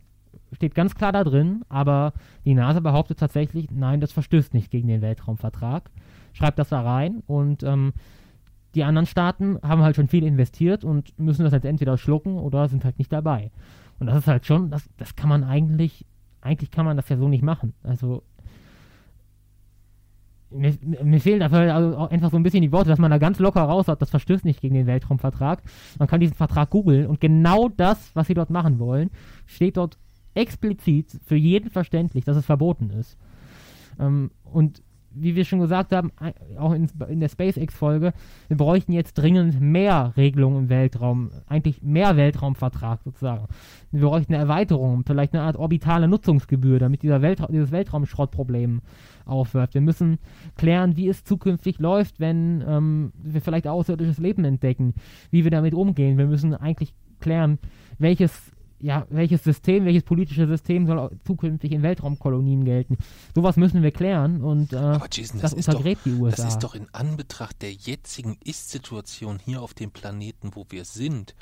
Steht 0.53 0.75
ganz 0.75 0.95
klar 0.95 1.11
da 1.11 1.23
drin, 1.23 1.63
aber 1.67 2.13
die 2.45 2.53
NASA 2.53 2.79
behauptet 2.79 3.19
tatsächlich, 3.19 3.69
nein, 3.71 3.99
das 3.99 4.11
verstößt 4.11 4.53
nicht 4.53 4.71
gegen 4.71 4.87
den 4.87 5.01
Weltraumvertrag. 5.01 5.89
Schreibt 6.33 6.59
das 6.59 6.69
da 6.69 6.81
rein 6.81 7.23
und 7.25 7.63
ähm, 7.63 7.93
die 8.77 8.83
anderen 8.83 9.07
Staaten 9.07 9.57
haben 9.63 9.81
halt 9.81 9.95
schon 9.95 10.07
viel 10.07 10.23
investiert 10.23 10.83
und 10.83 11.17
müssen 11.19 11.43
das 11.43 11.51
jetzt 11.51 11.65
entweder 11.65 11.97
schlucken 11.97 12.37
oder 12.37 12.69
sind 12.69 12.85
halt 12.85 12.99
nicht 12.99 13.11
dabei. 13.11 13.51
Und 13.99 14.05
das 14.05 14.19
ist 14.19 14.27
halt 14.27 14.45
schon, 14.45 14.69
das, 14.69 14.87
das 14.97 15.15
kann 15.15 15.29
man 15.29 15.43
eigentlich, 15.43 16.05
eigentlich 16.41 16.69
kann 16.69 16.85
man 16.85 16.95
das 16.95 17.09
ja 17.09 17.17
so 17.17 17.27
nicht 17.27 17.43
machen. 17.43 17.73
Also 17.81 18.21
mir, 20.51 20.77
mir 21.03 21.19
fehlen 21.19 21.39
dafür 21.39 21.73
also 21.73 22.07
einfach 22.07 22.29
so 22.29 22.37
ein 22.37 22.43
bisschen 22.43 22.61
die 22.61 22.71
Worte, 22.71 22.89
dass 22.89 22.99
man 22.99 23.09
da 23.09 23.17
ganz 23.17 23.39
locker 23.39 23.63
raus 23.63 23.87
hat, 23.87 23.99
das 24.01 24.11
verstößt 24.11 24.45
nicht 24.45 24.61
gegen 24.61 24.75
den 24.75 24.85
Weltraumvertrag. 24.85 25.63
Man 25.97 26.07
kann 26.07 26.19
diesen 26.19 26.35
Vertrag 26.35 26.69
googeln 26.69 27.07
und 27.07 27.19
genau 27.19 27.69
das, 27.69 28.11
was 28.13 28.27
sie 28.27 28.35
dort 28.35 28.51
machen 28.51 28.77
wollen, 28.77 29.09
steht 29.47 29.77
dort 29.77 29.97
explizit 30.35 31.19
für 31.25 31.35
jeden 31.35 31.71
verständlich, 31.71 32.25
dass 32.25 32.37
es 32.37 32.45
verboten 32.45 32.91
ist. 32.91 33.17
Ähm, 33.99 34.29
und 34.43 34.83
wie 35.19 35.35
wir 35.35 35.45
schon 35.45 35.59
gesagt 35.59 35.91
haben, 35.91 36.11
auch 36.57 36.73
in, 36.73 36.89
in 37.09 37.19
der 37.19 37.29
SpaceX-Folge, 37.29 38.13
wir 38.47 38.57
bräuchten 38.57 38.91
jetzt 38.91 39.13
dringend 39.13 39.59
mehr 39.59 40.13
Regelungen 40.17 40.63
im 40.63 40.69
Weltraum, 40.69 41.31
eigentlich 41.47 41.81
mehr 41.81 42.17
Weltraumvertrag 42.17 43.01
sozusagen. 43.03 43.47
Wir 43.91 44.07
bräuchten 44.07 44.33
eine 44.33 44.43
Erweiterung, 44.43 45.03
vielleicht 45.05 45.33
eine 45.33 45.43
Art 45.43 45.57
orbitale 45.57 46.07
Nutzungsgebühr, 46.07 46.79
damit 46.79 47.03
dieser 47.03 47.21
Weltra 47.21 47.47
dieses 47.47 47.71
Weltraumschrottproblem 47.71 48.81
aufhört. 49.25 49.73
Wir 49.73 49.81
müssen 49.81 50.19
klären, 50.55 50.97
wie 50.97 51.07
es 51.09 51.23
zukünftig 51.23 51.79
läuft, 51.79 52.19
wenn 52.19 52.63
ähm, 52.67 53.11
wir 53.21 53.41
vielleicht 53.41 53.67
außerirdisches 53.67 54.17
Leben 54.17 54.45
entdecken, 54.45 54.93
wie 55.31 55.43
wir 55.43 55.51
damit 55.51 55.73
umgehen. 55.73 56.17
Wir 56.17 56.27
müssen 56.27 56.53
eigentlich 56.53 56.93
klären, 57.19 57.59
welches 57.99 58.51
ja, 58.79 59.07
welches 59.09 59.43
System, 59.43 59.85
welches 59.85 60.03
politische 60.03 60.47
System 60.47 60.85
soll 60.85 61.11
zukünftig 61.25 61.71
in 61.71 61.81
Weltraumkolonien 61.81 62.63
gelten? 62.63 62.97
Sowas 63.33 63.57
müssen 63.57 63.81
wir 63.81 63.91
klären 63.91 64.43
und 64.43 64.73
äh, 64.73 64.77
Aber 64.77 65.07
Jason, 65.11 65.39
das, 65.39 65.55
das 65.55 65.67
untergräbt 65.67 66.01
doch, 66.05 66.11
die 66.11 66.13
USA. 66.13 66.43
Das 66.43 66.53
ist 66.53 66.63
doch 66.63 66.75
in 66.75 66.87
Anbetracht 66.93 67.61
der 67.61 67.73
jetzigen 67.73 68.37
Ist-Situation 68.43 69.39
hier 69.43 69.61
auf 69.61 69.73
dem 69.73 69.91
Planeten, 69.91 70.51
wo 70.53 70.65
wir 70.69 70.85
sind, 70.85 71.35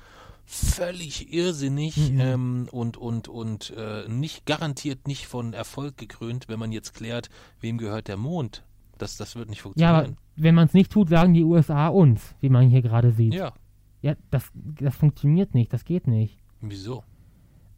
völlig 0.46 1.34
irrsinnig 1.34 2.12
mhm. 2.12 2.20
ähm, 2.20 2.68
und 2.72 2.98
und 2.98 3.28
und 3.28 3.74
äh, 3.76 4.08
nicht 4.08 4.46
garantiert 4.46 5.08
nicht 5.08 5.26
von 5.28 5.54
Erfolg 5.54 5.98
gekrönt, 5.98 6.48
wenn 6.48 6.60
man 6.60 6.72
jetzt 6.72 6.94
klärt, 6.94 7.30
wem 7.60 7.78
gehört 7.78 8.08
der 8.08 8.18
Mond. 8.18 8.64
Das, 8.98 9.18
das 9.18 9.36
wird 9.36 9.50
nicht 9.50 9.62
funktionieren. 9.62 9.94
Ja, 9.94 10.00
aber 10.06 10.16
wenn 10.38 10.56
man 10.56 10.68
es 10.68 10.74
nicht 10.74 10.92
tut, 10.92 11.10
sagen 11.10 11.34
die 11.34 11.44
USA 11.44 11.90
uns, 11.90 12.34
wie 12.40 12.50
man 12.50 12.70
hier 12.70 12.82
gerade 12.82 13.12
sieht. 13.12 13.34
Ja. 13.34 13.54
Ja, 14.02 14.16
das, 14.30 14.52
das 14.54 14.96
funktioniert 14.96 15.54
nicht, 15.56 15.74
das 15.74 15.84
geht 15.84 16.08
nicht. 16.08 16.38
Wieso? 16.62 17.04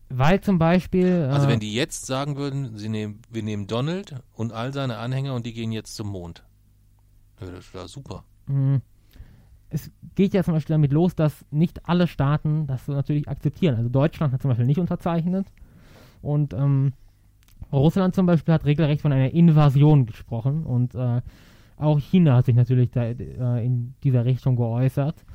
Weil 0.10 0.42
zum 0.42 0.58
Beispiel. 0.58 1.28
Also, 1.32 1.48
äh, 1.48 1.50
wenn 1.50 1.60
die 1.60 1.74
jetzt 1.74 2.06
sagen 2.06 2.38
würden, 2.38 2.78
sie 2.78 2.90
nehmen, 2.90 3.22
wir 3.30 3.44
nehmen 3.44 3.68
Donald 3.68 4.16
und 4.34 4.54
all 4.54 4.74
seine 4.74 4.98
Anhänger 4.98 5.34
und 5.34 5.46
die 5.46 5.54
gehen 5.54 5.72
jetzt 5.72 5.96
zum 5.96 6.08
Mond. 6.08 6.44
Das 7.40 7.74
wäre 7.74 7.88
super. 7.88 8.24
Mh. 8.48 8.82
Es 9.70 9.92
geht 10.16 10.34
ja 10.34 10.44
zum 10.44 10.54
Beispiel 10.54 10.76
damit 10.76 10.94
los, 10.94 11.14
dass 11.14 11.46
nicht 11.52 11.90
alle 11.90 12.08
Staaten 12.08 12.68
das 12.68 12.86
so 12.86 12.94
natürlich 12.94 13.28
akzeptieren. 13.28 13.76
Also, 13.76 13.90
Deutschland 13.90 14.34
hat 14.34 14.42
zum 14.42 14.50
Beispiel 14.50 14.66
nicht 14.66 14.80
unterzeichnet. 14.80 15.48
Und 16.22 16.54
ähm, 16.54 16.94
Russland 17.72 18.16
zum 18.16 18.26
Beispiel 18.26 18.54
hat 18.54 18.66
regelrecht 18.66 19.02
von 19.02 19.12
einer 19.12 19.32
Invasion 19.32 20.06
gesprochen. 20.06 20.66
Und 20.66 20.96
äh, 20.96 21.22
auch 21.76 22.00
China 22.00 22.36
hat 22.38 22.46
sich 22.46 22.56
natürlich 22.56 22.92
da, 22.92 23.04
äh, 23.04 23.66
in 23.66 23.94
dieser 24.04 24.24
Richtung 24.24 24.56
geäußert 24.56 25.26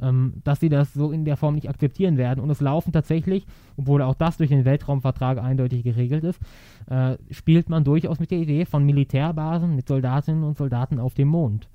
ähm, 0.00 0.34
dass 0.44 0.60
sie 0.60 0.68
das 0.68 0.92
so 0.92 1.12
in 1.12 1.24
der 1.24 1.36
Form 1.36 1.54
nicht 1.54 1.68
akzeptieren 1.68 2.16
werden. 2.16 2.40
Und 2.40 2.50
es 2.50 2.60
laufen 2.60 2.92
tatsächlich, 2.92 3.46
obwohl 3.76 4.02
auch 4.02 4.14
das 4.14 4.36
durch 4.36 4.50
den 4.50 4.64
Weltraumvertrag 4.64 5.38
eindeutig 5.38 5.82
geregelt 5.82 6.24
ist, 6.24 6.40
äh, 6.88 7.16
spielt 7.30 7.68
man 7.68 7.84
durchaus 7.84 8.20
mit 8.20 8.30
der 8.30 8.38
Idee 8.38 8.64
von 8.64 8.84
Militärbasen 8.84 9.74
mit 9.74 9.88
Soldatinnen 9.88 10.44
und 10.44 10.56
Soldaten 10.56 10.98
auf 10.98 11.14
dem 11.14 11.28
Mond. 11.28 11.68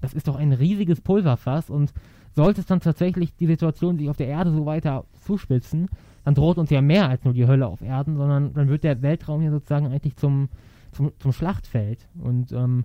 Das 0.00 0.14
ist 0.14 0.28
doch 0.28 0.36
ein 0.36 0.52
riesiges 0.52 1.00
Pulverfass 1.00 1.70
und 1.70 1.92
sollte 2.34 2.60
es 2.60 2.66
dann 2.66 2.80
tatsächlich 2.80 3.34
die 3.34 3.46
Situation 3.46 3.98
sich 3.98 4.08
auf 4.08 4.16
der 4.16 4.28
Erde 4.28 4.52
so 4.52 4.64
weiter 4.64 5.04
zuspitzen, 5.24 5.88
dann 6.24 6.34
droht 6.34 6.58
uns 6.58 6.70
ja 6.70 6.80
mehr 6.80 7.08
als 7.08 7.24
nur 7.24 7.34
die 7.34 7.46
Hölle 7.46 7.66
auf 7.66 7.82
Erden, 7.82 8.16
sondern 8.16 8.52
dann 8.52 8.68
wird 8.68 8.84
der 8.84 9.02
Weltraum 9.02 9.40
hier 9.40 9.50
sozusagen 9.50 9.86
eigentlich 9.86 10.14
zum, 10.16 10.48
zum, 10.92 11.12
zum 11.18 11.32
Schlachtfeld. 11.32 12.06
Und 12.20 12.52
ähm, 12.52 12.84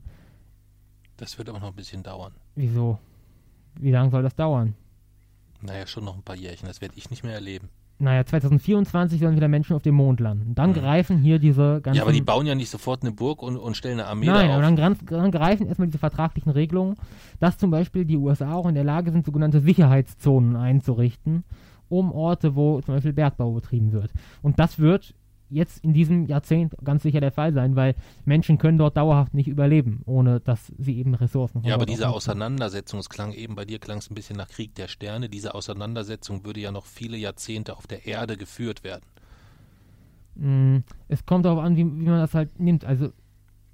das 1.17 1.37
wird 1.37 1.49
aber 1.49 1.59
noch 1.59 1.67
ein 1.67 1.75
bisschen 1.75 2.03
dauern. 2.03 2.33
Wieso? 2.55 2.99
Wie 3.79 3.91
lange 3.91 4.11
soll 4.11 4.23
das 4.23 4.35
dauern? 4.35 4.75
Naja, 5.63 5.87
schon 5.87 6.05
noch 6.05 6.15
ein 6.15 6.23
paar 6.23 6.35
Jährchen, 6.35 6.67
das 6.67 6.81
werde 6.81 6.95
ich 6.97 7.09
nicht 7.09 7.23
mehr 7.23 7.33
erleben. 7.33 7.69
Naja, 7.99 8.25
2024 8.25 9.19
sollen 9.19 9.35
wieder 9.35 9.47
Menschen 9.47 9.75
auf 9.75 9.81
dem 9.81 9.95
Mond 9.95 10.19
landen. 10.19 10.55
Dann 10.55 10.71
mhm. 10.71 10.75
greifen 10.75 11.17
hier 11.19 11.39
diese 11.39 11.79
ganzen... 11.81 11.97
Ja, 11.97 12.03
aber 12.03 12.11
die 12.11 12.21
bauen 12.21 12.45
ja 12.45 12.55
nicht 12.55 12.69
sofort 12.69 13.01
eine 13.01 13.11
Burg 13.11 13.41
und, 13.41 13.55
und 13.55 13.77
stellen 13.77 13.99
eine 13.99 14.09
Armee 14.09 14.25
Nein, 14.25 14.49
aber 14.51 14.61
dann, 14.61 14.75
dann, 15.05 15.31
greifen 15.31 15.67
erstmal 15.67 15.87
diese 15.87 15.99
vertraglichen 15.99 16.51
Regelungen, 16.51 16.97
dass 17.39 17.57
zum 17.57 17.71
Beispiel 17.71 18.03
die 18.03 18.17
USA 18.17 18.53
auch 18.53 18.67
in 18.67 18.75
der 18.75 18.83
Lage 18.83 19.11
sind, 19.11 19.25
sogenannte 19.25 19.61
Sicherheitszonen 19.61 20.55
einzurichten, 20.55 21.43
um 21.87 22.11
Orte, 22.11 22.55
wo 22.55 22.81
zum 22.81 22.95
Beispiel 22.95 23.13
Bergbau 23.13 23.51
betrieben 23.51 23.93
wird. 23.93 24.11
Und 24.41 24.59
das 24.59 24.79
wird 24.79 25.13
jetzt 25.53 25.83
in 25.83 25.93
diesem 25.93 26.25
Jahrzehnt 26.25 26.75
ganz 26.83 27.03
sicher 27.03 27.21
der 27.21 27.31
Fall 27.31 27.53
sein, 27.53 27.75
weil 27.75 27.95
Menschen 28.25 28.57
können 28.57 28.77
dort 28.77 28.97
dauerhaft 28.97 29.33
nicht 29.33 29.47
überleben, 29.47 30.01
ohne 30.05 30.39
dass 30.39 30.73
sie 30.77 30.97
eben 30.97 31.15
Ressourcen 31.15 31.59
haben. 31.59 31.67
Ja, 31.67 31.75
aber 31.75 31.85
diese 31.85 32.09
Auseinandersetzung, 32.09 32.99
es 32.99 33.09
klang 33.09 33.33
eben 33.33 33.55
bei 33.55 33.65
dir 33.65 33.79
klang 33.79 33.99
es 33.99 34.09
ein 34.09 34.15
bisschen 34.15 34.37
nach 34.37 34.49
Krieg 34.49 34.75
der 34.75 34.87
Sterne, 34.87 35.29
diese 35.29 35.55
Auseinandersetzung 35.55 36.45
würde 36.45 36.59
ja 36.59 36.71
noch 36.71 36.85
viele 36.85 37.17
Jahrzehnte 37.17 37.77
auf 37.77 37.87
der 37.87 38.05
Erde 38.05 38.37
geführt 38.37 38.83
werden. 38.83 39.05
Mm, 40.35 40.77
es 41.07 41.25
kommt 41.25 41.45
darauf 41.45 41.59
an, 41.59 41.75
wie, 41.75 41.85
wie 41.85 42.05
man 42.05 42.19
das 42.19 42.33
halt 42.33 42.59
nimmt. 42.59 42.85
Also 42.85 43.11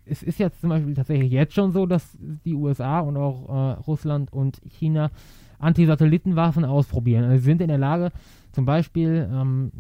es 0.05 0.23
ist 0.23 0.39
jetzt 0.39 0.61
zum 0.61 0.69
Beispiel 0.69 0.93
tatsächlich 0.93 1.31
jetzt 1.31 1.53
schon 1.53 1.71
so, 1.71 1.85
dass 1.85 2.17
die 2.19 2.53
USA 2.53 2.99
und 2.99 3.17
auch 3.17 3.47
äh, 3.49 3.79
Russland 3.81 4.33
und 4.33 4.59
China 4.67 5.11
Antisatellitenwaffen 5.59 6.65
ausprobieren. 6.65 7.25
Also 7.25 7.37
sie 7.37 7.45
sind 7.45 7.61
in 7.61 7.67
der 7.67 7.77
Lage, 7.77 8.11
zum 8.51 8.65
Beispiel 8.65 9.29
ähm, 9.31 9.71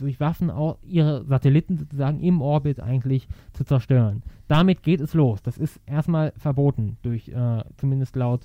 durch 0.00 0.20
Waffen 0.20 0.50
auch 0.50 0.78
ihre 0.82 1.24
Satelliten 1.24 1.76
sozusagen 1.76 2.20
im 2.20 2.40
Orbit 2.40 2.80
eigentlich 2.80 3.28
zu 3.52 3.64
zerstören. 3.64 4.22
Damit 4.48 4.82
geht 4.82 5.00
es 5.00 5.14
los. 5.14 5.42
Das 5.42 5.58
ist 5.58 5.80
erstmal 5.86 6.32
verboten, 6.36 6.96
durch 7.02 7.28
äh, 7.28 7.62
zumindest 7.76 8.16
laut 8.16 8.42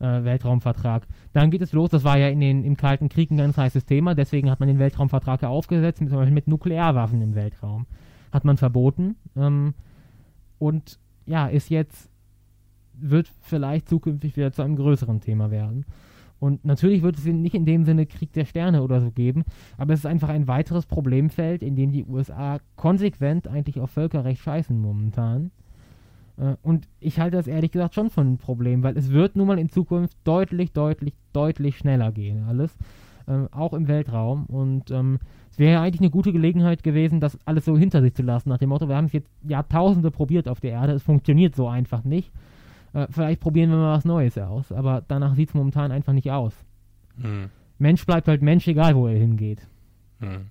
äh, 0.00 0.24
Weltraumvertrag. 0.24 1.06
Dann 1.32 1.50
geht 1.50 1.62
es 1.62 1.72
los, 1.72 1.90
das 1.90 2.04
war 2.04 2.18
ja 2.18 2.28
in 2.28 2.40
den, 2.40 2.64
im 2.64 2.76
Kalten 2.76 3.08
Krieg 3.08 3.30
ein 3.30 3.36
ganz 3.36 3.56
heißes 3.56 3.84
Thema, 3.84 4.14
deswegen 4.14 4.50
hat 4.50 4.60
man 4.60 4.68
den 4.68 4.78
Weltraumvertrag 4.78 5.42
ja 5.42 5.48
aufgesetzt, 5.48 5.98
zum 5.98 6.08
Beispiel 6.08 6.34
mit 6.34 6.48
Nuklearwaffen 6.48 7.22
im 7.22 7.34
Weltraum. 7.34 7.86
Hat 8.32 8.44
man 8.44 8.56
verboten. 8.56 9.16
Ähm, 9.36 9.74
und 10.58 10.98
ja, 11.26 11.46
ist 11.46 11.70
jetzt, 11.70 12.10
wird 12.94 13.30
vielleicht 13.42 13.88
zukünftig 13.88 14.36
wieder 14.36 14.52
zu 14.52 14.62
einem 14.62 14.76
größeren 14.76 15.20
Thema 15.20 15.50
werden. 15.50 15.84
Und 16.40 16.64
natürlich 16.64 17.02
wird 17.02 17.18
es 17.18 17.24
nicht 17.24 17.54
in 17.54 17.64
dem 17.64 17.84
Sinne 17.84 18.06
Krieg 18.06 18.32
der 18.32 18.44
Sterne 18.44 18.82
oder 18.82 19.00
so 19.00 19.10
geben, 19.10 19.44
aber 19.76 19.92
es 19.92 20.00
ist 20.00 20.06
einfach 20.06 20.28
ein 20.28 20.46
weiteres 20.46 20.86
Problemfeld, 20.86 21.62
in 21.62 21.74
dem 21.74 21.90
die 21.90 22.04
USA 22.04 22.58
konsequent 22.76 23.48
eigentlich 23.48 23.80
auf 23.80 23.90
Völkerrecht 23.90 24.42
scheißen 24.42 24.78
momentan. 24.80 25.50
Äh, 26.38 26.54
und 26.62 26.88
ich 27.00 27.18
halte 27.18 27.36
das 27.36 27.46
ehrlich 27.46 27.72
gesagt 27.72 27.94
schon 27.94 28.10
von 28.10 28.26
einem 28.26 28.38
Problem, 28.38 28.82
weil 28.82 28.96
es 28.96 29.10
wird 29.10 29.36
nun 29.36 29.48
mal 29.48 29.58
in 29.58 29.68
Zukunft 29.68 30.16
deutlich, 30.24 30.72
deutlich, 30.72 31.14
deutlich 31.32 31.76
schneller 31.76 32.12
gehen, 32.12 32.44
alles. 32.48 32.76
Ähm, 33.26 33.48
auch 33.50 33.74
im 33.74 33.88
Weltraum. 33.88 34.46
Und 34.46 34.90
ähm, 34.90 35.18
es 35.50 35.58
wäre 35.58 35.82
eigentlich 35.82 36.00
eine 36.00 36.10
gute 36.10 36.32
Gelegenheit 36.32 36.82
gewesen, 36.82 37.20
das 37.20 37.38
alles 37.44 37.66
so 37.66 37.76
hinter 37.76 38.00
sich 38.00 38.14
zu 38.14 38.22
lassen, 38.22 38.48
nach 38.48 38.58
dem 38.58 38.70
Motto, 38.70 38.88
wir 38.88 38.96
haben 38.96 39.04
es 39.04 39.12
jetzt 39.12 39.30
Jahrtausende 39.46 40.10
probiert 40.10 40.48
auf 40.48 40.60
der 40.60 40.70
Erde, 40.70 40.92
es 40.94 41.02
funktioniert 41.02 41.54
so 41.54 41.68
einfach 41.68 42.04
nicht. 42.04 42.32
Äh, 42.92 43.06
vielleicht 43.10 43.40
probieren 43.40 43.70
wir 43.70 43.76
mal 43.76 43.96
was 43.96 44.04
Neues 44.04 44.38
aus, 44.38 44.72
aber 44.72 45.02
danach 45.06 45.34
sieht 45.34 45.50
es 45.50 45.54
momentan 45.54 45.92
einfach 45.92 46.12
nicht 46.12 46.30
aus. 46.30 46.54
Hm. 47.20 47.50
Mensch 47.78 48.04
bleibt 48.06 48.28
halt 48.28 48.42
Mensch, 48.42 48.66
egal 48.66 48.96
wo 48.96 49.06
er 49.06 49.18
hingeht. 49.18 49.66
Hm. 50.20 50.50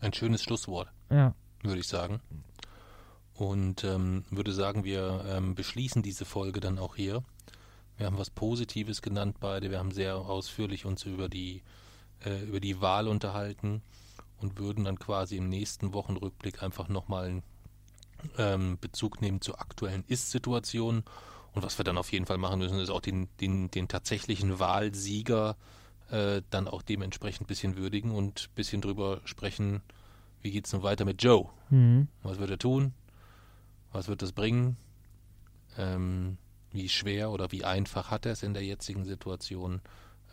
Ein 0.00 0.12
schönes 0.12 0.42
Schlusswort, 0.42 0.88
ja. 1.10 1.34
würde 1.62 1.80
ich 1.80 1.86
sagen. 1.86 2.20
Und 3.34 3.84
ähm, 3.84 4.24
würde 4.30 4.52
sagen, 4.52 4.84
wir 4.84 5.24
ähm, 5.28 5.54
beschließen 5.54 6.02
diese 6.02 6.24
Folge 6.24 6.60
dann 6.60 6.78
auch 6.78 6.96
hier. 6.96 7.22
Wir 7.96 8.06
haben 8.06 8.18
was 8.18 8.30
Positives 8.30 9.00
genannt 9.00 9.36
beide. 9.40 9.70
Wir 9.70 9.78
haben 9.78 9.92
sehr 9.92 10.16
ausführlich 10.16 10.84
uns 10.84 11.04
über 11.04 11.28
die, 11.28 11.62
äh, 12.24 12.42
über 12.44 12.60
die 12.60 12.80
Wahl 12.80 13.08
unterhalten 13.08 13.82
und 14.38 14.58
würden 14.58 14.84
dann 14.84 14.98
quasi 14.98 15.36
im 15.36 15.48
nächsten 15.48 15.92
Wochenrückblick 15.94 16.62
einfach 16.62 16.88
nochmal 16.88 17.26
ein 17.28 17.42
ähm, 18.38 18.78
Bezug 18.80 19.20
nehmen 19.20 19.40
zur 19.40 19.60
aktuellen 19.60 20.04
Ist-Situation. 20.06 21.04
Und 21.54 21.62
was 21.62 21.78
wir 21.78 21.84
dann 21.84 21.98
auf 21.98 22.12
jeden 22.12 22.26
Fall 22.26 22.38
machen 22.38 22.58
müssen, 22.58 22.78
ist 22.78 22.90
auch 22.90 23.00
den, 23.00 23.28
den, 23.40 23.70
den 23.70 23.88
tatsächlichen 23.88 24.58
Wahlsieger 24.58 25.56
äh, 26.10 26.42
dann 26.50 26.68
auch 26.68 26.82
dementsprechend 26.82 27.42
ein 27.42 27.46
bisschen 27.46 27.76
würdigen 27.76 28.10
und 28.10 28.48
ein 28.50 28.54
bisschen 28.54 28.80
drüber 28.80 29.20
sprechen, 29.24 29.82
wie 30.42 30.50
geht 30.50 30.66
es 30.66 30.72
nun 30.72 30.82
weiter 30.82 31.04
mit 31.04 31.22
Joe? 31.22 31.48
Mhm. 31.70 32.08
Was 32.22 32.38
wird 32.38 32.50
er 32.50 32.58
tun? 32.58 32.92
Was 33.92 34.08
wird 34.08 34.22
das 34.22 34.32
bringen? 34.32 34.76
Ähm, 35.78 36.36
wie 36.72 36.88
schwer 36.88 37.30
oder 37.30 37.52
wie 37.52 37.64
einfach 37.64 38.10
hat 38.10 38.26
er 38.26 38.32
es 38.32 38.42
in 38.42 38.54
der 38.54 38.64
jetzigen 38.64 39.04
Situation? 39.04 39.80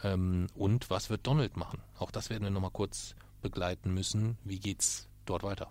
Ähm, 0.04 0.48
und 0.56 0.90
was 0.90 1.10
wird 1.10 1.28
Donald 1.28 1.58
machen? 1.58 1.82
Auch 1.98 2.12
das 2.12 2.30
werden 2.30 2.44
wir 2.44 2.50
nochmal 2.50 2.72
kurz 2.72 3.16
begleiten 3.42 3.94
müssen. 3.94 4.38
Wie 4.44 4.60
geht's 4.60 5.08
dort 5.26 5.44
weiter? 5.44 5.70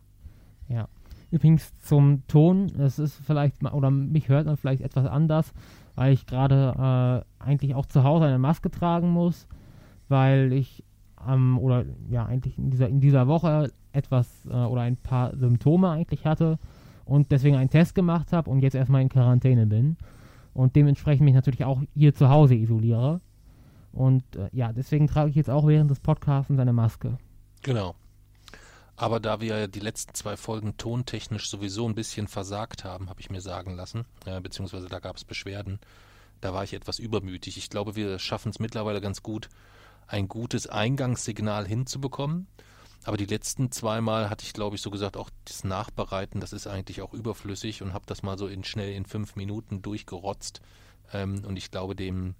Ja, 0.68 0.88
Übrigens 1.30 1.78
zum 1.80 2.26
Ton, 2.26 2.72
es 2.78 2.98
ist 2.98 3.16
vielleicht, 3.16 3.62
oder 3.62 3.90
mich 3.90 4.28
hört 4.28 4.46
man 4.46 4.56
vielleicht 4.56 4.82
etwas 4.82 5.06
anders, 5.06 5.52
weil 5.94 6.12
ich 6.12 6.26
gerade 6.26 7.24
äh, 7.40 7.44
eigentlich 7.44 7.74
auch 7.74 7.86
zu 7.86 8.02
Hause 8.02 8.26
eine 8.26 8.38
Maske 8.38 8.70
tragen 8.70 9.10
muss, 9.10 9.46
weil 10.08 10.52
ich 10.52 10.84
ähm, 11.26 11.58
oder 11.58 11.84
ja 12.08 12.24
eigentlich 12.24 12.58
in 12.58 12.70
dieser, 12.70 12.88
in 12.88 13.00
dieser 13.00 13.26
Woche 13.26 13.70
etwas 13.92 14.46
äh, 14.46 14.54
oder 14.54 14.82
ein 14.82 14.96
paar 14.96 15.36
Symptome 15.36 15.90
eigentlich 15.90 16.24
hatte 16.24 16.58
und 17.04 17.30
deswegen 17.30 17.56
einen 17.56 17.70
Test 17.70 17.94
gemacht 17.94 18.32
habe 18.32 18.50
und 18.50 18.60
jetzt 18.60 18.74
erstmal 18.74 19.02
in 19.02 19.08
Quarantäne 19.08 19.66
bin 19.66 19.96
und 20.54 20.76
dementsprechend 20.76 21.24
mich 21.24 21.34
natürlich 21.34 21.64
auch 21.64 21.82
hier 21.94 22.14
zu 22.14 22.28
Hause 22.28 22.54
isoliere. 22.54 23.20
Und 23.92 24.24
äh, 24.36 24.48
ja, 24.52 24.72
deswegen 24.72 25.06
trage 25.06 25.30
ich 25.30 25.36
jetzt 25.36 25.50
auch 25.50 25.66
während 25.66 25.90
des 25.90 26.00
Podcasts 26.00 26.50
eine 26.50 26.72
Maske. 26.72 27.18
Genau. 27.62 27.94
Aber 28.98 29.20
da 29.20 29.40
wir 29.40 29.68
die 29.68 29.78
letzten 29.78 30.12
zwei 30.14 30.36
Folgen 30.36 30.76
tontechnisch 30.76 31.48
sowieso 31.48 31.88
ein 31.88 31.94
bisschen 31.94 32.26
versagt 32.26 32.82
haben, 32.82 33.08
habe 33.08 33.20
ich 33.20 33.30
mir 33.30 33.40
sagen 33.40 33.76
lassen, 33.76 34.04
äh, 34.26 34.40
beziehungsweise 34.40 34.88
da 34.88 34.98
gab 34.98 35.16
es 35.16 35.24
Beschwerden, 35.24 35.78
da 36.40 36.52
war 36.52 36.64
ich 36.64 36.74
etwas 36.74 36.98
übermütig. 36.98 37.58
Ich 37.58 37.70
glaube, 37.70 37.94
wir 37.94 38.18
schaffen 38.18 38.50
es 38.50 38.58
mittlerweile 38.58 39.00
ganz 39.00 39.22
gut, 39.22 39.48
ein 40.08 40.26
gutes 40.26 40.66
Eingangssignal 40.66 41.64
hinzubekommen. 41.64 42.48
Aber 43.04 43.16
die 43.16 43.26
letzten 43.26 43.70
zweimal 43.70 44.30
hatte 44.30 44.44
ich, 44.44 44.52
glaube 44.52 44.74
ich, 44.74 44.82
so 44.82 44.90
gesagt, 44.90 45.16
auch 45.16 45.30
das 45.44 45.62
Nachbereiten, 45.62 46.40
das 46.40 46.52
ist 46.52 46.66
eigentlich 46.66 47.00
auch 47.00 47.14
überflüssig 47.14 47.82
und 47.82 47.92
habe 47.92 48.04
das 48.06 48.24
mal 48.24 48.36
so 48.36 48.48
in 48.48 48.64
schnell 48.64 48.92
in 48.92 49.06
fünf 49.06 49.36
Minuten 49.36 49.80
durchgerotzt. 49.80 50.60
Ähm, 51.12 51.44
und 51.46 51.56
ich 51.56 51.70
glaube, 51.70 51.94
dem 51.94 52.34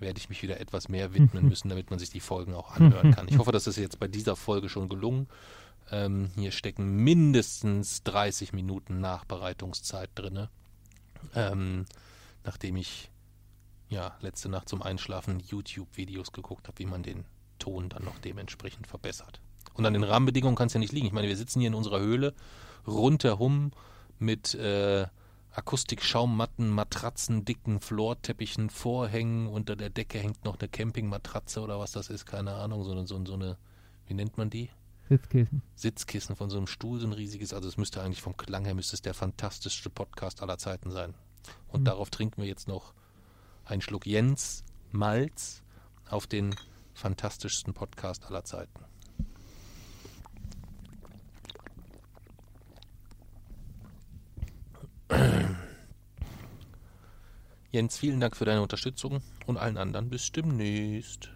werde 0.00 0.18
ich 0.18 0.28
mich 0.28 0.42
wieder 0.42 0.60
etwas 0.60 0.88
mehr 0.88 1.14
widmen 1.14 1.44
müssen, 1.48 1.68
damit 1.68 1.90
man 1.90 2.00
sich 2.00 2.10
die 2.10 2.18
Folgen 2.18 2.54
auch 2.54 2.72
anhören 2.72 3.12
kann. 3.14 3.28
Ich 3.28 3.38
hoffe, 3.38 3.52
das 3.52 3.68
ist 3.68 3.76
jetzt 3.76 4.00
bei 4.00 4.08
dieser 4.08 4.34
Folge 4.34 4.68
schon 4.68 4.88
gelungen. 4.88 5.28
Ähm, 5.90 6.30
hier 6.36 6.52
stecken 6.52 6.96
mindestens 6.96 8.02
30 8.04 8.52
Minuten 8.52 9.00
Nachbereitungszeit 9.00 10.10
drin. 10.14 10.48
Ähm, 11.34 11.86
nachdem 12.44 12.76
ich 12.76 13.10
ja 13.88 14.16
letzte 14.20 14.48
Nacht 14.48 14.68
zum 14.68 14.82
Einschlafen 14.82 15.40
YouTube-Videos 15.40 16.32
geguckt 16.32 16.68
habe, 16.68 16.78
wie 16.78 16.86
man 16.86 17.02
den 17.02 17.24
Ton 17.58 17.88
dann 17.88 18.04
noch 18.04 18.18
dementsprechend 18.18 18.86
verbessert. 18.86 19.40
Und 19.74 19.86
an 19.86 19.92
den 19.92 20.04
Rahmenbedingungen 20.04 20.56
kann 20.56 20.66
es 20.66 20.72
ja 20.72 20.80
nicht 20.80 20.92
liegen. 20.92 21.06
Ich 21.06 21.12
meine, 21.12 21.28
wir 21.28 21.36
sitzen 21.36 21.60
hier 21.60 21.68
in 21.68 21.74
unserer 21.74 22.00
Höhle 22.00 22.34
rundherum 22.86 23.72
mit 24.18 24.54
äh, 24.54 25.06
Akustik-Schaummatten, 25.52 26.70
Matratzen, 26.70 27.44
dicken 27.44 27.80
Floorteppichen, 27.80 28.70
Vorhängen. 28.70 29.46
Unter 29.46 29.76
der 29.76 29.90
Decke 29.90 30.18
hängt 30.18 30.44
noch 30.44 30.58
eine 30.58 30.68
Campingmatratze 30.68 31.60
oder 31.60 31.78
was 31.78 31.92
das 31.92 32.08
ist, 32.08 32.26
keine 32.26 32.54
Ahnung. 32.54 32.84
So 32.84 32.92
eine, 32.92 33.06
so, 33.06 33.22
so 33.24 33.34
eine 33.34 33.58
wie 34.06 34.14
nennt 34.14 34.36
man 34.36 34.50
die? 34.50 34.70
Sitzkissen. 35.12 35.62
Sitzkissen 35.74 36.36
von 36.36 36.48
so 36.48 36.56
einem 36.56 36.66
Stuhl, 36.66 36.98
so 36.98 37.06
ein 37.06 37.12
riesiges. 37.12 37.52
Also 37.52 37.68
es 37.68 37.76
müsste 37.76 38.02
eigentlich 38.02 38.22
vom 38.22 38.36
Klang 38.36 38.64
her 38.64 38.74
müsste 38.74 38.96
es 38.96 39.02
der 39.02 39.12
fantastischste 39.12 39.90
Podcast 39.90 40.42
aller 40.42 40.56
Zeiten 40.56 40.90
sein. 40.90 41.14
Und 41.68 41.80
mhm. 41.80 41.84
darauf 41.84 42.08
trinken 42.08 42.40
wir 42.40 42.48
jetzt 42.48 42.66
noch 42.66 42.94
einen 43.64 43.82
Schluck 43.82 44.06
Jens 44.06 44.64
Malz 44.90 45.62
auf 46.08 46.26
den 46.26 46.54
fantastischsten 46.94 47.74
Podcast 47.74 48.24
aller 48.24 48.44
Zeiten. 48.44 48.84
Jens, 57.70 57.98
vielen 57.98 58.20
Dank 58.20 58.36
für 58.36 58.46
deine 58.46 58.62
Unterstützung 58.62 59.22
und 59.46 59.58
allen 59.58 59.76
anderen 59.76 60.08
bis 60.08 60.32
demnächst. 60.32 61.30